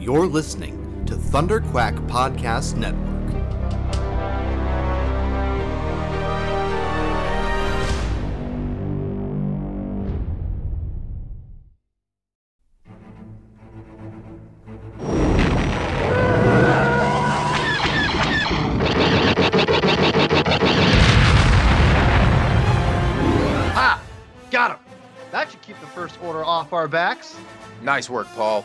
You're 0.00 0.26
listening 0.26 1.04
to 1.04 1.14
Thunder 1.14 1.60
Quack 1.60 1.94
Podcast 2.06 2.74
Network. 2.74 3.06
Ha! 23.74 24.02
Got 24.50 24.70
him! 24.70 24.78
That 25.30 25.50
should 25.50 25.60
keep 25.60 25.78
the 25.80 25.86
first 25.88 26.18
order 26.22 26.42
off 26.42 26.72
our 26.72 26.88
backs. 26.88 27.36
Nice 27.82 28.08
work, 28.08 28.26
Paul. 28.28 28.64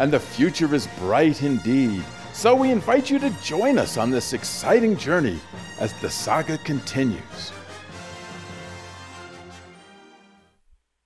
And 0.00 0.10
the 0.10 0.18
future 0.18 0.74
is 0.74 0.88
bright 0.98 1.42
indeed. 1.42 2.02
So 2.32 2.54
we 2.54 2.70
invite 2.70 3.10
you 3.10 3.18
to 3.18 3.28
join 3.42 3.76
us 3.76 3.98
on 3.98 4.08
this 4.08 4.32
exciting 4.32 4.96
journey 4.96 5.38
as 5.78 5.92
the 6.00 6.08
saga 6.08 6.56
continues. 6.56 7.52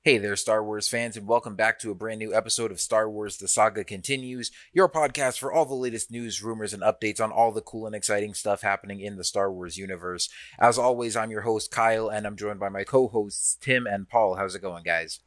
Hey 0.04 0.18
there, 0.18 0.36
Star 0.36 0.62
Wars 0.62 0.86
fans, 0.86 1.16
and 1.16 1.26
welcome 1.26 1.56
back 1.56 1.80
to 1.80 1.90
a 1.90 1.94
brand 1.94 2.20
new 2.20 2.32
episode 2.32 2.70
of 2.70 2.80
Star 2.80 3.10
Wars 3.10 3.38
The 3.38 3.48
Saga 3.48 3.82
Continues, 3.82 4.52
your 4.72 4.88
podcast 4.88 5.38
for 5.38 5.52
all 5.52 5.64
the 5.64 5.74
latest 5.74 6.12
news, 6.12 6.40
rumors, 6.40 6.72
and 6.72 6.82
updates 6.84 7.20
on 7.20 7.32
all 7.32 7.50
the 7.50 7.62
cool 7.62 7.86
and 7.86 7.96
exciting 7.96 8.32
stuff 8.34 8.62
happening 8.62 9.00
in 9.00 9.16
the 9.16 9.24
Star 9.24 9.50
Wars 9.50 9.76
universe. 9.76 10.28
As 10.60 10.78
always, 10.78 11.16
I'm 11.16 11.32
your 11.32 11.40
host, 11.40 11.72
Kyle, 11.72 12.10
and 12.10 12.28
I'm 12.28 12.36
joined 12.36 12.60
by 12.60 12.68
my 12.68 12.84
co 12.84 13.08
hosts, 13.08 13.56
Tim 13.60 13.88
and 13.88 14.08
Paul. 14.08 14.36
How's 14.36 14.54
it 14.54 14.62
going, 14.62 14.84
guys? 14.84 15.18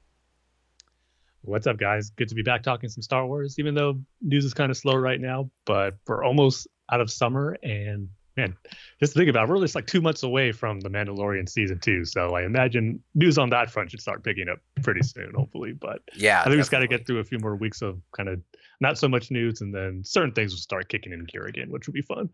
What's 1.47 1.65
up, 1.65 1.77
guys? 1.77 2.09
Good 2.09 2.27
to 2.27 2.35
be 2.35 2.41
back 2.41 2.61
talking 2.61 2.89
some 2.89 3.01
Star 3.01 3.25
Wars, 3.25 3.55
even 3.57 3.73
though 3.73 4.01
news 4.21 4.43
is 4.43 4.53
kind 4.53 4.69
of 4.69 4.75
slow 4.75 4.95
right 4.95 5.19
now, 5.19 5.49
but 5.65 5.95
we're 6.05 6.21
almost 6.21 6.67
out 6.91 6.99
of 6.99 7.09
summer. 7.09 7.55
And 7.63 8.09
man, 8.35 8.53
just 8.99 9.13
think 9.13 9.29
about 9.29 9.47
it, 9.47 9.49
we're 9.49 9.61
just 9.61 9.73
like 9.73 9.87
two 9.87 10.01
months 10.01 10.23
away 10.23 10.51
from 10.51 10.81
The 10.81 10.89
Mandalorian 10.89 11.47
season 11.47 11.79
two. 11.79 12.03
So 12.03 12.35
I 12.35 12.43
imagine 12.43 13.01
news 13.15 13.37
on 13.37 13.49
that 13.51 13.71
front 13.71 13.91
should 13.91 14.01
start 14.01 14.25
picking 14.25 14.49
up 14.49 14.59
pretty 14.83 15.03
soon, 15.03 15.31
hopefully. 15.33 15.71
But 15.71 16.01
Yeah, 16.15 16.41
I 16.41 16.43
think 16.43 16.51
we 16.51 16.57
just 16.57 16.69
got 16.69 16.79
to 16.79 16.87
get 16.87 17.07
through 17.07 17.19
a 17.19 17.23
few 17.23 17.39
more 17.39 17.55
weeks 17.55 17.81
of 17.81 18.01
kind 18.11 18.27
of 18.27 18.41
not 18.81 18.97
so 18.97 19.07
much 19.07 19.31
news, 19.31 19.61
and 19.61 19.73
then 19.73 20.03
certain 20.03 20.33
things 20.33 20.51
will 20.51 20.59
start 20.59 20.89
kicking 20.89 21.13
in 21.13 21.23
gear 21.23 21.45
again, 21.45 21.71
which 21.71 21.87
will 21.87 21.93
be 21.93 22.01
fun. 22.01 22.29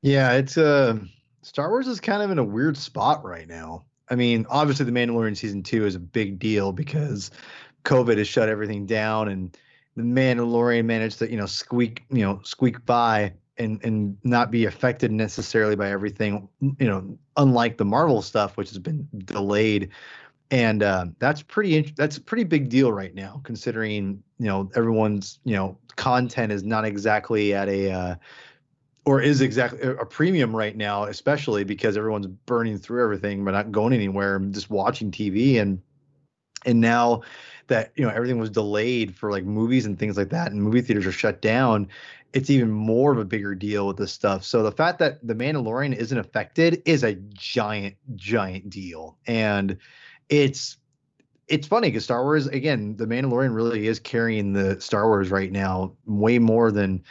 Yeah, 0.00 0.32
it's 0.32 0.56
uh 0.56 0.98
Star 1.42 1.68
Wars 1.68 1.88
is 1.88 2.00
kind 2.00 2.22
of 2.22 2.30
in 2.30 2.38
a 2.38 2.44
weird 2.44 2.78
spot 2.78 3.22
right 3.22 3.46
now. 3.46 3.84
I 4.08 4.14
mean, 4.14 4.46
obviously 4.48 4.84
the 4.84 4.92
Mandalorian 4.92 5.36
season 5.36 5.62
2 5.62 5.84
is 5.84 5.94
a 5.96 6.00
big 6.00 6.38
deal 6.38 6.72
because 6.72 7.30
COVID 7.86 8.18
has 8.18 8.28
shut 8.28 8.48
everything 8.48 8.84
down 8.84 9.28
and 9.28 9.56
the 9.96 10.02
Mandalorian 10.02 10.84
managed 10.84 11.20
to, 11.20 11.30
you 11.30 11.38
know, 11.38 11.46
squeak, 11.46 12.04
you 12.10 12.22
know, 12.22 12.40
squeak 12.44 12.84
by 12.84 13.32
and 13.58 13.82
and 13.82 14.18
not 14.24 14.50
be 14.50 14.66
affected 14.66 15.10
necessarily 15.10 15.76
by 15.76 15.90
everything, 15.90 16.48
you 16.60 16.86
know, 16.86 17.18
unlike 17.38 17.78
the 17.78 17.84
Marvel 17.84 18.20
stuff 18.20 18.56
which 18.56 18.68
has 18.68 18.78
been 18.78 19.08
delayed. 19.24 19.90
And 20.50 20.82
uh, 20.82 21.06
that's 21.18 21.42
pretty 21.42 21.94
that's 21.96 22.18
a 22.18 22.20
pretty 22.20 22.44
big 22.44 22.68
deal 22.68 22.92
right 22.92 23.14
now 23.14 23.40
considering, 23.44 24.22
you 24.38 24.46
know, 24.46 24.70
everyone's, 24.76 25.38
you 25.44 25.54
know, 25.54 25.78
content 25.96 26.52
is 26.52 26.62
not 26.62 26.84
exactly 26.84 27.54
at 27.54 27.68
a 27.68 27.90
uh, 27.90 28.14
or 29.06 29.20
is 29.20 29.40
exactly 29.40 29.80
a 29.80 30.04
premium 30.04 30.54
right 30.54 30.76
now, 30.76 31.04
especially 31.04 31.62
because 31.62 31.96
everyone's 31.96 32.26
burning 32.26 32.76
through 32.76 33.02
everything 33.02 33.44
but 33.44 33.52
not 33.52 33.70
going 33.70 33.92
anywhere, 33.92 34.38
just 34.50 34.68
watching 34.68 35.10
TV 35.10 35.60
and 35.60 35.80
and 36.66 36.80
now 36.80 37.22
that 37.68 37.92
you 37.96 38.04
know 38.04 38.10
everything 38.10 38.38
was 38.38 38.50
delayed 38.50 39.14
for 39.14 39.30
like 39.30 39.44
movies 39.44 39.86
and 39.86 39.98
things 39.98 40.16
like 40.16 40.28
that 40.30 40.50
and 40.50 40.62
movie 40.62 40.80
theaters 40.80 41.06
are 41.06 41.12
shut 41.12 41.40
down 41.40 41.88
it's 42.32 42.50
even 42.50 42.70
more 42.70 43.12
of 43.12 43.18
a 43.18 43.24
bigger 43.24 43.54
deal 43.54 43.86
with 43.86 43.96
this 43.96 44.12
stuff 44.12 44.44
so 44.44 44.62
the 44.62 44.72
fact 44.72 44.98
that 44.98 45.24
the 45.26 45.34
mandalorian 45.34 45.94
isn't 45.94 46.18
affected 46.18 46.82
is 46.84 47.02
a 47.02 47.14
giant 47.32 47.94
giant 48.14 48.68
deal 48.68 49.16
and 49.26 49.78
it's 50.28 50.76
it's 51.48 51.66
funny 51.66 51.88
because 51.88 52.04
star 52.04 52.24
wars 52.24 52.46
again 52.48 52.96
the 52.96 53.06
mandalorian 53.06 53.54
really 53.54 53.86
is 53.86 53.98
carrying 53.98 54.52
the 54.52 54.80
star 54.80 55.06
wars 55.06 55.30
right 55.30 55.52
now 55.52 55.92
way 56.04 56.38
more 56.38 56.70
than 56.70 57.02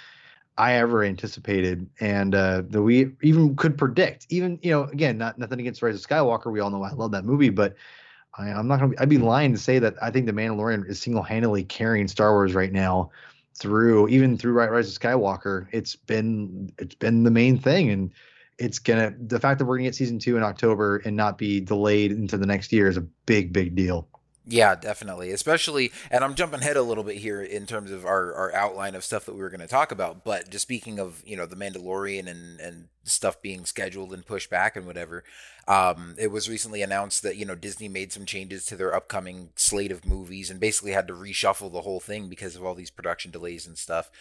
I 0.58 0.74
ever 0.74 1.04
anticipated, 1.04 1.90
and 2.00 2.34
uh, 2.34 2.64
that 2.70 2.82
we 2.82 3.12
even 3.22 3.58
could 3.58 3.78
predict. 3.78 4.26
Even 4.30 4.58
you 4.62 4.72
know, 4.72 4.84
again, 4.84 5.18
not 5.18 5.38
nothing 5.38 5.60
against 5.60 5.82
Rise 5.82 5.96
of 5.96 6.10
Skywalker. 6.10 6.52
We 6.52 6.62
all 6.62 6.70
know 6.70 6.82
I 6.82 6.94
love 6.94 7.12
that 7.12 7.26
movie, 7.26 7.50
but 7.50 7.76
I, 8.38 8.52
I'm 8.52 8.68
not 8.68 8.80
gonna. 8.80 8.92
Be, 8.92 9.00
I'd 9.00 9.10
be 9.10 9.18
lying 9.18 9.54
to 9.54 9.60
say 9.60 9.80
that 9.80 9.96
I 10.02 10.12
think 10.12 10.26
the 10.26 10.32
Mandalorian 10.32 10.88
is 10.90 11.02
single 11.02 11.24
handedly 11.24 11.64
carrying 11.64 12.08
Star 12.08 12.34
Wars 12.34 12.54
right 12.54 12.72
now 12.72 13.12
through 13.58 14.10
even 14.10 14.38
through 14.38 14.54
Ri- 14.54 14.68
Rise 14.68 14.94
of 14.94 15.02
Skywalker. 15.02 15.68
It's 15.72 15.96
been 15.96 16.72
it's 16.78 16.96
been 16.96 17.24
the 17.24 17.32
main 17.32 17.58
thing, 17.58 17.90
and 17.90 18.12
it's 18.58 18.80
gonna 18.80 19.14
the 19.20 19.40
fact 19.40 19.60
that 19.60 19.66
we're 19.66 19.78
gonna 19.78 19.88
get 19.88 19.96
season 19.96 20.20
two 20.20 20.38
in 20.38 20.44
October 20.44 20.98
and 20.98 21.16
not 21.16 21.38
be 21.38 21.60
delayed 21.60 22.12
into 22.12 22.38
the 22.38 22.46
next 22.46 22.72
year 22.72 22.88
is 22.88 22.98
a 22.98 23.02
big 23.26 23.54
big 23.54 23.76
deal. 23.76 24.08
Yeah, 24.48 24.76
definitely. 24.76 25.32
Especially, 25.32 25.92
and 26.12 26.24
I'm 26.24 26.36
jumping 26.36 26.60
ahead 26.60 26.78
a 26.78 26.84
little 26.84 27.04
bit 27.04 27.18
here 27.18 27.42
in 27.42 27.66
terms 27.66 27.90
of 27.90 28.06
our, 28.06 28.32
our 28.36 28.54
outline 28.54 28.94
of 28.94 29.04
stuff 29.04 29.26
that 29.26 29.34
we 29.34 29.42
were 29.42 29.50
going 29.50 29.60
to 29.60 29.68
talk 29.68 29.92
about. 29.92 30.24
But 30.24 30.52
just 30.52 30.62
speaking 30.62 31.00
of, 31.00 31.24
you 31.26 31.36
know, 31.36 31.48
the 31.48 31.56
Mandalorian 31.56 32.28
and, 32.28 32.60
and 32.60 32.88
stuff 33.04 33.42
being 33.42 33.66
scheduled 33.66 34.14
and 34.14 34.24
pushed 34.24 34.52
back 34.52 34.76
and 34.76 34.86
whatever, 34.86 35.24
um, 35.68 36.14
it 36.20 36.28
was 36.28 36.48
recently 36.48 36.84
announced 36.84 37.24
that, 37.24 37.38
you 37.38 37.46
know, 37.46 37.56
Disney 37.56 37.88
made 37.88 38.14
some 38.14 38.26
changes 38.26 38.66
to 38.66 38.76
their 38.76 38.94
upcoming 38.94 39.50
slate 39.56 39.92
of 39.92 40.06
movies 40.06 40.52
and 40.52 40.60
basically 40.60 40.92
had 40.92 41.08
to 41.08 41.14
reshuffle 41.16 41.72
the 41.72 41.82
whole 41.82 42.00
thing 42.00 42.30
because 42.30 42.56
of 42.56 42.64
all 42.64 42.76
these 42.76 42.92
production 42.92 43.32
delays 43.32 43.66
and 43.66 43.80
stuff. 43.80 44.12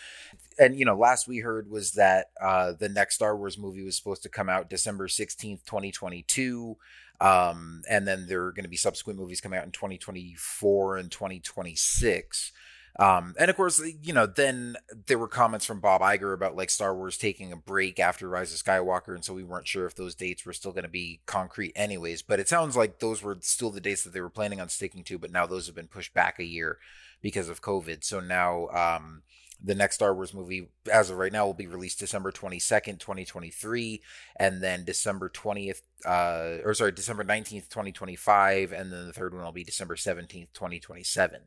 And, 0.59 0.79
you 0.79 0.87
know, 0.87 0.97
last 0.97 1.29
we 1.29 1.41
heard 1.41 1.69
was 1.71 1.93
that 1.93 2.29
uh, 2.41 2.73
the 2.73 2.89
next 2.89 3.17
Star 3.17 3.37
Wars 3.37 3.59
movie 3.59 3.85
was 3.85 3.97
supposed 3.97 4.23
to 4.23 4.31
come 4.31 4.49
out 4.49 4.71
December 4.71 5.07
16th, 5.07 5.67
2022 5.67 6.79
um, 7.25 7.83
and 7.89 8.07
then 8.07 8.27
there 8.27 8.45
are 8.45 8.53
going 8.53 8.65
to 8.65 8.69
be 8.69 8.77
subsequent 8.77 9.19
movies 9.19 9.41
coming 9.41 9.59
out 9.59 9.65
in 9.65 9.71
2024 9.73 10.97
and 10.97 11.11
2026 11.11 12.53
um, 12.97 13.35
and 13.41 13.51
of 13.51 13.57
course 13.57 13.83
you 14.03 14.13
know 14.13 14.27
then 14.27 14.77
there 15.07 15.19
were 15.19 15.27
comments 15.27 15.65
from 15.65 15.81
bob 15.81 16.01
Iger 16.01 16.35
about 16.35 16.55
like 16.55 16.71
star 16.71 16.95
wars 16.95 17.17
taking 17.17 17.51
a 17.51 17.57
break 17.57 17.99
after 17.99 18.29
rise 18.29 18.53
of 18.53 18.63
skywalker 18.63 19.15
and 19.15 19.25
so 19.25 19.35
we 19.35 19.43
weren't 19.43 19.67
sure 19.67 19.87
if 19.87 19.97
those 19.97 20.15
dates 20.15 20.45
were 20.45 20.53
still 20.53 20.73
going 20.73 20.85
to 20.85 20.89
be 20.89 21.21
concrete 21.27 21.73
anyways. 21.75 22.23
But 22.23 22.41
it 22.41 22.49
sounds 22.49 22.77
like 22.77 22.99
those 22.99 23.23
were 23.23 23.39
still 23.41 23.71
the 23.71 23.81
dates 23.81 24.05
that 24.05 24.13
they 24.13 24.21
were 24.21 24.31
planning 24.31 24.61
on 24.61 24.69
sticking 24.69 25.03
to 25.05 25.19
but 25.19 25.33
now 25.33 25.47
those 25.47 25.67
have 25.67 25.75
been 25.75 25.89
pushed 25.89 26.15
back 26.15 26.39
a 26.39 26.45
year 26.45 26.79
because 27.21 27.49
of 27.49 27.63
covid. 27.63 28.05
So 28.05 28.21
now 28.21 28.69
um, 28.69 29.23
the 29.65 29.75
next 29.75 29.97
Star 29.97 30.15
Wars 30.15 30.35
movie, 30.35 30.69
as 30.93 31.09
of 31.09 31.17
right 31.17 31.33
now, 31.33 31.47
will 31.47 31.55
be 31.55 31.67
released 31.67 31.99
December 31.99 32.31
22nd, 32.31 32.99
2023, 32.99 34.03
and 34.37 34.63
then 34.63 34.85
December 34.85 35.31
20th, 35.31 35.81
uh, 36.05 36.63
or 36.65 36.75
sorry, 36.75 36.93
December 36.93 37.25
19th, 37.25 37.69
2025, 37.71 38.73
and 38.73 38.93
then 38.93 39.07
the 39.07 39.13
third 39.13 39.35
one 39.35 39.43
will 39.43 39.53
be 39.53 39.65
December 39.65 39.97
17th, 39.97 40.49
2027. 40.53 41.41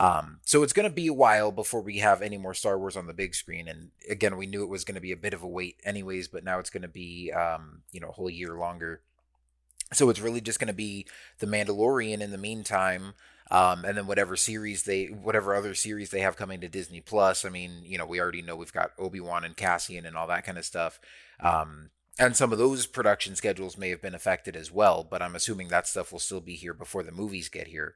Um, 0.00 0.40
so 0.42 0.62
it's 0.62 0.72
going 0.72 0.88
to 0.88 0.94
be 0.94 1.06
a 1.08 1.12
while 1.12 1.52
before 1.52 1.82
we 1.82 1.98
have 1.98 2.22
any 2.22 2.38
more 2.38 2.54
Star 2.54 2.78
Wars 2.78 2.96
on 2.96 3.06
the 3.06 3.12
big 3.12 3.34
screen. 3.34 3.68
And 3.68 3.90
again, 4.08 4.38
we 4.38 4.46
knew 4.46 4.62
it 4.62 4.70
was 4.70 4.84
going 4.84 4.94
to 4.94 5.00
be 5.00 5.12
a 5.12 5.16
bit 5.16 5.34
of 5.34 5.42
a 5.42 5.48
wait, 5.48 5.76
anyways, 5.84 6.28
but 6.28 6.44
now 6.44 6.58
it's 6.58 6.70
going 6.70 6.82
to 6.82 6.88
be, 6.88 7.30
um, 7.32 7.82
you 7.92 8.00
know, 8.00 8.08
a 8.08 8.12
whole 8.12 8.30
year 8.30 8.56
longer. 8.56 9.02
So 9.92 10.10
it's 10.10 10.20
really 10.20 10.40
just 10.40 10.58
going 10.58 10.68
to 10.68 10.74
be 10.74 11.06
the 11.38 11.46
Mandalorian 11.46 12.20
in 12.20 12.30
the 12.30 12.38
meantime, 12.38 13.14
um, 13.50 13.84
and 13.84 13.96
then 13.96 14.06
whatever 14.06 14.36
series 14.36 14.84
they, 14.84 15.06
whatever 15.06 15.54
other 15.54 15.74
series 15.74 16.10
they 16.10 16.20
have 16.20 16.36
coming 16.36 16.60
to 16.60 16.68
Disney 16.68 17.00
Plus. 17.00 17.44
I 17.44 17.50
mean, 17.50 17.82
you 17.84 17.98
know, 17.98 18.06
we 18.06 18.20
already 18.20 18.42
know 18.42 18.56
we've 18.56 18.72
got 18.72 18.92
Obi 18.98 19.20
Wan 19.20 19.44
and 19.44 19.56
Cassian 19.56 20.06
and 20.06 20.16
all 20.16 20.26
that 20.28 20.44
kind 20.44 20.58
of 20.58 20.64
stuff. 20.64 20.98
Um, 21.40 21.90
and 22.18 22.36
some 22.36 22.52
of 22.52 22.58
those 22.58 22.86
production 22.86 23.36
schedules 23.36 23.78
may 23.78 23.88
have 23.88 24.02
been 24.02 24.14
affected 24.14 24.56
as 24.56 24.70
well, 24.70 25.06
but 25.08 25.22
I'm 25.22 25.34
assuming 25.34 25.68
that 25.68 25.86
stuff 25.86 26.12
will 26.12 26.18
still 26.18 26.40
be 26.40 26.54
here 26.54 26.74
before 26.74 27.02
the 27.02 27.12
movies 27.12 27.48
get 27.48 27.68
here. 27.68 27.94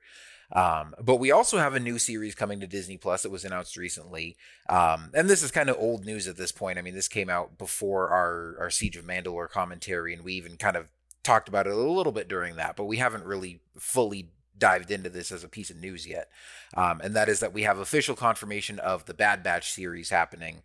Um, 0.53 0.95
but 1.03 1.17
we 1.17 1.33
also 1.33 1.59
have 1.59 1.75
a 1.75 1.81
new 1.81 1.99
series 1.99 2.35
coming 2.35 2.61
to 2.61 2.67
Disney 2.67 2.97
Plus 2.97 3.23
that 3.23 3.33
was 3.33 3.45
announced 3.45 3.77
recently. 3.77 4.37
Um, 4.69 5.11
and 5.13 5.29
this 5.29 5.43
is 5.43 5.51
kind 5.51 5.69
of 5.69 5.77
old 5.79 6.07
news 6.07 6.29
at 6.29 6.37
this 6.37 6.53
point. 6.53 6.79
I 6.79 6.83
mean, 6.83 6.95
this 6.95 7.09
came 7.09 7.29
out 7.29 7.59
before 7.59 8.09
our, 8.11 8.57
our 8.61 8.71
Siege 8.71 8.97
of 8.97 9.05
Mandalore 9.05 9.51
commentary, 9.51 10.15
and 10.15 10.25
we 10.25 10.35
even 10.35 10.57
kind 10.57 10.77
of 10.77 10.87
talked 11.27 11.49
about 11.49 11.67
it 11.67 11.73
a 11.73 11.77
little 11.77 12.13
bit 12.13 12.29
during 12.29 12.57
that, 12.57 12.77
but 12.77 12.85
we 12.85 12.99
haven't 12.99 13.25
really 13.25 13.61
fully 13.79 14.31
dived 14.59 14.91
into 14.91 15.11
this 15.11 15.31
as 15.31 15.45
a 15.45 15.49
piece 15.49 15.71
of 15.71 15.77
news 15.77 16.07
yet. 16.07 16.31
Um, 16.75 17.01
and 17.03 17.15
that 17.15 17.29
is 17.29 17.41
that 17.41 17.53
we 17.53 17.63
have 17.63 17.79
official 17.79 18.17
confirmation 18.17 18.79
of 18.79 19.05
the 19.05 19.15
Bad 19.15 19.43
Batch 19.43 19.71
series 19.73 20.11
happening. 20.11 20.63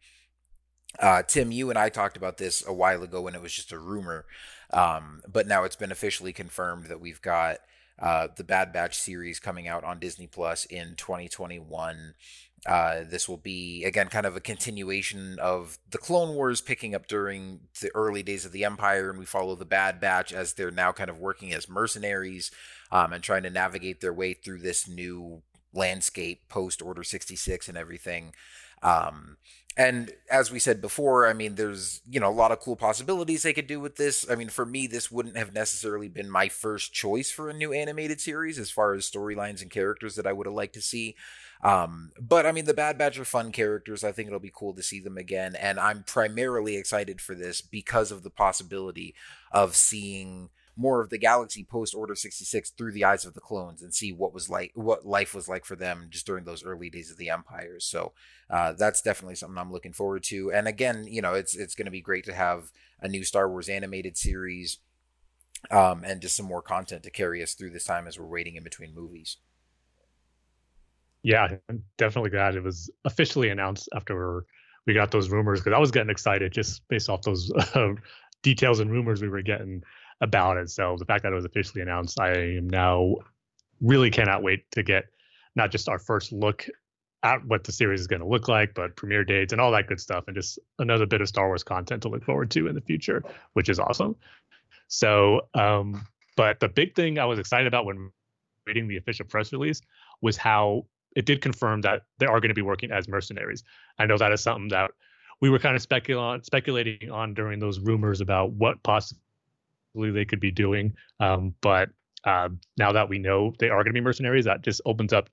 Uh, 1.00 1.24
Tim, 1.24 1.52
you 1.52 1.70
and 1.70 1.80
I 1.80 1.90
talked 1.90 2.18
about 2.18 2.38
this 2.38 2.64
a 2.66 2.74
while 2.74 3.04
ago 3.04 3.22
when 3.22 3.36
it 3.36 3.42
was 3.42 3.54
just 3.54 3.72
a 3.72 3.80
rumor, 3.80 4.26
um, 4.72 5.22
but 5.28 5.48
now 5.48 5.64
it's 5.64 5.76
been 5.76 5.92
officially 5.92 6.34
confirmed 6.34 6.86
that 6.86 7.02
we've 7.02 7.22
got 7.22 7.58
uh, 8.00 8.28
the 8.36 8.44
Bad 8.44 8.74
Batch 8.74 8.98
series 8.98 9.40
coming 9.40 9.68
out 9.68 9.84
on 9.84 10.00
Disney 10.00 10.28
Plus 10.28 10.66
in 10.66 10.96
2021. 10.96 12.14
Uh, 12.66 13.02
this 13.10 13.28
will 13.28 13.38
be 13.38 13.84
again 13.86 14.08
kind 14.08 14.26
of 14.26 14.36
a 14.36 14.40
continuation 14.40 15.40
of 15.40 15.80
the 15.90 15.98
Clone 15.98 16.36
Wars, 16.36 16.62
picking 16.62 16.94
up 16.94 17.08
during 17.08 17.62
the 17.82 17.90
early 17.96 18.22
days 18.22 18.46
of 18.46 18.52
the 18.52 18.66
Empire, 18.66 19.10
and 19.10 19.18
we 19.18 19.26
follow 19.26 19.56
the 19.56 19.66
Bad 19.66 20.00
Batch 20.00 20.32
as 20.32 20.54
they're 20.54 20.70
now 20.70 20.92
kind 20.92 21.10
of 21.10 21.18
working 21.18 21.52
as 21.54 21.68
mercenaries 21.68 22.52
um, 22.92 23.14
and 23.14 23.24
trying 23.24 23.44
to 23.44 23.50
navigate 23.50 24.00
their 24.00 24.14
way 24.14 24.34
through 24.34 24.60
this 24.60 24.88
new 24.88 25.42
landscape 25.74 26.50
post 26.50 26.82
Order 26.82 27.04
66 27.04 27.68
and 27.68 27.78
everything. 27.78 28.34
Um, 28.84 29.38
and 29.78 30.12
as 30.30 30.52
we 30.52 30.60
said 30.60 30.82
before, 30.82 31.28
I 31.28 31.34
mean, 31.34 31.56
there's 31.56 32.02
you 32.10 32.20
know 32.20 32.30
a 32.30 32.32
lot 32.32 32.52
of 32.52 32.60
cool 32.60 32.76
possibilities 32.76 33.44
they 33.44 33.54
could 33.54 33.68
do 33.68 33.80
with 33.80 33.96
this. 33.96 34.30
I 34.30 34.36
mean, 34.36 34.50
for 34.50 34.66
me, 34.66 34.86
this 34.86 35.10
wouldn't 35.10 35.38
have 35.38 35.54
necessarily 35.54 36.10
been 36.10 36.30
my 36.30 36.50
first 36.50 36.94
choice 36.94 37.32
for 37.32 37.50
a 37.50 37.54
new 37.54 37.72
animated 37.72 38.20
series 38.20 38.60
as 38.60 38.70
far 38.70 38.94
as 38.94 39.10
storylines 39.10 39.62
and 39.62 39.72
characters 39.72 40.16
that 40.16 40.28
I 40.28 40.34
would 40.34 40.46
have 40.46 40.54
liked 40.54 40.74
to 40.74 40.82
see. 40.82 41.16
Um, 41.64 42.12
but 42.20 42.46
I 42.46 42.52
mean, 42.52 42.66
the 42.66 42.74
Bad 42.74 42.98
Batch 42.98 43.20
are 43.20 43.26
fun 43.26 43.52
characters. 43.52 44.04
I 44.04 44.12
think 44.12 44.28
it'll 44.28 44.40
be 44.40 44.52
cool 44.54 44.74
to 44.74 44.84
see 44.84 45.00
them 45.00 45.18
again. 45.18 45.56
And 45.56 45.80
I'm 45.80 46.04
primarily 46.04 46.76
excited 46.76 47.22
for 47.22 47.36
this 47.36 47.62
because 47.62 48.12
of 48.12 48.24
the 48.24 48.30
possibility 48.30 49.14
of 49.52 49.76
seeing 49.76 50.50
more 50.76 51.02
of 51.02 51.10
the 51.10 51.18
galaxy 51.18 51.64
post 51.64 51.94
Order 51.94 52.16
66 52.16 52.72
through 52.72 52.94
the 52.94 53.06
eyes 53.06 53.26
of 53.26 53.34
the 53.34 53.42
clones 53.42 53.82
and 53.82 53.94
see 53.94 54.12
what 54.12 54.34
was 54.34 54.50
like, 54.50 54.72
what 54.74 55.06
life 55.06 55.36
was 55.36 55.48
like 55.48 55.66
for 55.66 55.76
them 55.76 56.08
just 56.10 56.26
during 56.26 56.46
those 56.46 56.64
early 56.64 56.90
days 56.90 57.12
of 57.12 57.18
the 57.18 57.30
Empire. 57.30 57.80
So 57.80 58.14
uh, 58.50 58.74
that's 58.74 59.02
definitely 59.02 59.36
something 59.36 59.58
I'm 59.58 59.72
looking 59.72 59.94
forward 59.94 60.24
to. 60.24 60.52
And 60.52 60.68
again, 60.68 61.06
you 61.08 61.22
know, 61.22 61.34
it's 61.34 61.56
it's 61.56 61.76
going 61.76 61.86
to 61.86 61.92
be 61.92 62.02
great 62.02 62.26
to 62.26 62.34
have 62.34 62.72
a 63.02 63.08
new 63.08 63.24
Star 63.24 63.50
Wars 63.50 63.70
animated 63.70 64.18
series 64.18 64.80
um, 65.70 66.04
and 66.04 66.22
just 66.22 66.36
some 66.36 66.46
more 66.46 66.62
content 66.62 67.04
to 67.04 67.12
carry 67.12 67.44
us 67.44 67.54
through 67.54 67.72
this 67.72 67.86
time 67.86 68.08
as 68.08 68.18
we're 68.18 68.26
waiting 68.26 68.56
in 68.56 68.64
between 68.64 68.96
movies. 68.96 69.38
Yeah, 71.24 71.48
I'm 71.70 71.84
definitely 71.98 72.32
glad 72.32 72.56
it 72.56 72.64
was 72.64 72.90
officially 73.06 73.50
announced 73.50 73.90
after 73.96 74.46
we 74.88 74.94
got 74.94 75.12
those 75.12 75.30
rumors 75.30 75.60
because 75.60 75.76
I 75.76 75.80
was 75.80 75.92
getting 75.92 76.10
excited 76.10 76.52
just 76.52 76.88
based 76.88 77.10
off 77.10 77.22
those 77.22 77.52
uh, 77.76 77.94
details 78.42 78.80
and 78.80 78.92
rumors 78.92 79.22
we 79.22 79.30
were 79.30 79.42
getting 79.42 79.84
about 80.22 80.58
it. 80.58 80.70
So 80.70 80.96
the 80.98 81.06
fact 81.06 81.24
that 81.24 81.32
it 81.32 81.36
was 81.36 81.46
officially 81.46 81.82
announced, 81.82 82.20
I 82.20 82.32
am 82.32 82.70
now 82.70 83.16
really 83.82 84.12
cannot 84.12 84.44
wait 84.44 84.70
to 84.72 84.84
get 84.84 85.06
not 85.56 85.72
just 85.72 85.90
our 85.90 86.00
first 86.00 86.32
look 86.32 86.68
at 87.24 87.46
what 87.46 87.64
the 87.64 87.72
series 87.72 88.02
is 88.02 88.08
going 88.08 88.22
to 88.22 88.28
look 88.28 88.48
like, 88.48 88.74
but 88.74 88.96
premiere 88.96 89.24
dates 89.24 89.54
and 89.54 89.62
all 89.62 89.72
that 89.72 89.88
good 89.88 90.00
stuff, 90.00 90.24
and 90.28 90.36
just 90.36 90.58
another 90.80 91.06
bit 91.06 91.22
of 91.22 91.28
Star 91.28 91.48
Wars 91.48 91.64
content 91.64 92.02
to 92.02 92.10
look 92.10 92.24
forward 92.24 92.50
to 92.52 92.68
in 92.68 92.74
the 92.74 92.82
future, 92.82 93.24
which 93.54 93.70
is 93.70 93.80
awesome. 93.80 94.16
So, 94.88 95.42
um, 95.54 96.06
but 96.36 96.60
the 96.60 96.68
big 96.68 96.96
thing 96.96 97.20
I 97.20 97.26
was 97.26 97.38
excited 97.38 97.68
about 97.68 97.86
when 97.86 98.12
reading 98.66 98.88
the 98.88 98.98
official 98.98 99.26
press 99.26 99.52
release 99.54 99.82
was 100.22 100.38
how 100.38 100.86
it 101.16 101.26
did 101.26 101.42
confirm 101.42 101.82
that 101.82 102.04
they 102.20 102.26
are 102.26 102.40
going 102.40 102.50
to 102.50 102.56
be 102.56 102.62
working 102.62 102.92
as 102.92 103.08
mercenaries. 103.08 103.64
I 104.00 104.06
know 104.06 104.18
that 104.18 104.32
is 104.32 104.42
something 104.42 104.70
that 104.70 104.92
we 105.42 105.50
were 105.50 105.60
kind 105.60 105.76
of 105.76 105.82
speculating 105.82 106.44
speculating 106.44 107.12
on 107.12 107.34
during 107.34 107.60
those 107.60 107.80
rumors 107.80 108.22
about 108.22 108.52
what 108.52 108.82
possibly 108.84 109.20
they 109.96 110.26
could 110.26 110.40
be 110.40 110.52
doing. 110.52 110.94
Um, 111.20 111.54
but 111.62 111.90
uh, 112.24 112.50
now 112.78 112.92
that 112.92 113.10
we 113.10 113.18
know 113.18 113.54
they 113.60 113.70
are 113.70 113.84
going 113.84 113.94
to 113.94 114.00
be 114.00 114.02
mercenaries, 114.02 114.46
that 114.46 114.62
just 114.62 114.82
opens 114.86 115.12
up 115.12 115.30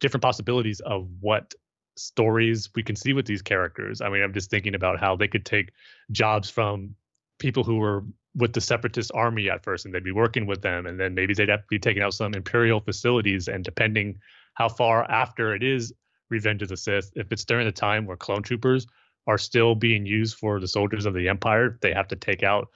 different 0.00 0.22
possibilities 0.22 0.80
of 0.80 1.08
what 1.20 1.54
stories 1.96 2.70
we 2.76 2.82
can 2.82 2.94
see 2.94 3.12
with 3.12 3.26
these 3.26 3.42
characters. 3.42 4.00
I 4.00 4.08
mean, 4.08 4.22
I'm 4.22 4.32
just 4.32 4.50
thinking 4.50 4.76
about 4.76 5.00
how 5.00 5.16
they 5.16 5.26
could 5.26 5.44
take 5.44 5.72
jobs 6.12 6.48
from 6.48 6.94
people 7.38 7.64
who 7.64 7.76
were 7.76 8.04
with 8.36 8.52
the 8.52 8.60
separatist 8.60 9.10
army 9.14 9.50
at 9.50 9.64
first 9.64 9.84
and 9.84 9.92
they'd 9.92 10.04
be 10.04 10.12
working 10.12 10.46
with 10.46 10.62
them 10.62 10.86
and 10.86 11.00
then 11.00 11.14
maybe 11.14 11.34
they'd 11.34 11.48
have 11.48 11.62
to 11.62 11.66
be 11.68 11.78
taking 11.78 12.02
out 12.02 12.14
some 12.14 12.34
imperial 12.34 12.80
facilities 12.80 13.48
and 13.48 13.64
depending 13.64 14.16
how 14.58 14.68
far 14.68 15.08
after 15.08 15.54
it 15.54 15.62
is 15.62 15.94
Revenge 16.30 16.62
of 16.62 16.68
the 16.68 16.76
Sith. 16.76 17.12
If 17.14 17.30
it's 17.30 17.44
during 17.44 17.64
the 17.64 17.72
time 17.72 18.06
where 18.06 18.16
clone 18.16 18.42
troopers 18.42 18.88
are 19.28 19.38
still 19.38 19.76
being 19.76 20.04
used 20.04 20.36
for 20.36 20.58
the 20.58 20.66
soldiers 20.66 21.06
of 21.06 21.14
the 21.14 21.28
Empire, 21.28 21.78
they 21.80 21.94
have 21.94 22.08
to 22.08 22.16
take 22.16 22.42
out 22.42 22.68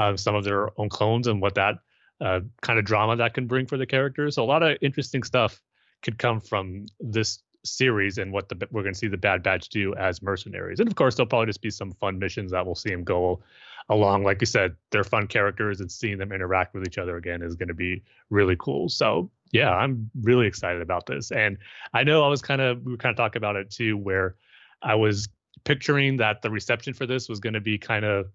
uh, 0.00 0.16
some 0.16 0.34
of 0.34 0.42
their 0.42 0.68
own 0.80 0.88
clones 0.88 1.28
and 1.28 1.40
what 1.40 1.54
that 1.54 1.76
uh, 2.20 2.40
kind 2.60 2.78
of 2.78 2.84
drama 2.84 3.14
that 3.16 3.34
can 3.34 3.46
bring 3.46 3.66
for 3.66 3.76
the 3.76 3.86
characters. 3.86 4.34
So 4.34 4.42
a 4.42 4.46
lot 4.46 4.64
of 4.64 4.76
interesting 4.82 5.22
stuff 5.22 5.62
could 6.02 6.18
come 6.18 6.40
from 6.40 6.86
this 6.98 7.38
series 7.64 8.18
and 8.18 8.32
what 8.32 8.48
the 8.48 8.68
we're 8.72 8.82
going 8.82 8.94
to 8.94 8.98
see 8.98 9.08
the 9.08 9.16
Bad 9.16 9.44
Batch 9.44 9.68
do 9.68 9.94
as 9.94 10.20
mercenaries. 10.20 10.80
And 10.80 10.88
of 10.88 10.96
course, 10.96 11.14
there'll 11.14 11.28
probably 11.28 11.46
just 11.46 11.62
be 11.62 11.70
some 11.70 11.92
fun 11.92 12.18
missions 12.18 12.50
that 12.50 12.66
we'll 12.66 12.74
see 12.74 12.90
them 12.90 13.04
go 13.04 13.40
along. 13.88 14.24
Like 14.24 14.40
you 14.40 14.46
said, 14.46 14.76
they're 14.90 15.04
fun 15.04 15.26
characters, 15.26 15.80
and 15.80 15.90
seeing 15.90 16.18
them 16.18 16.32
interact 16.32 16.74
with 16.74 16.86
each 16.86 16.98
other 16.98 17.16
again 17.16 17.42
is 17.42 17.54
going 17.54 17.68
to 17.68 17.74
be 17.74 18.02
really 18.30 18.56
cool. 18.58 18.88
So 18.88 19.30
yeah, 19.50 19.70
I'm 19.70 20.10
really 20.22 20.46
excited 20.46 20.82
about 20.82 21.06
this. 21.06 21.30
And 21.30 21.58
I 21.94 22.04
know 22.04 22.24
I 22.24 22.28
was 22.28 22.42
kind 22.42 22.60
of 22.60 22.82
we 22.84 22.92
were 22.92 22.98
kind 22.98 23.12
of 23.12 23.16
talking 23.16 23.40
about 23.40 23.56
it 23.56 23.70
too, 23.70 23.96
where 23.96 24.36
I 24.82 24.94
was 24.94 25.28
picturing 25.64 26.18
that 26.18 26.42
the 26.42 26.50
reception 26.50 26.94
for 26.94 27.06
this 27.06 27.28
was 27.28 27.40
going 27.40 27.54
to 27.54 27.60
be 27.60 27.78
kind 27.78 28.04
of 28.04 28.26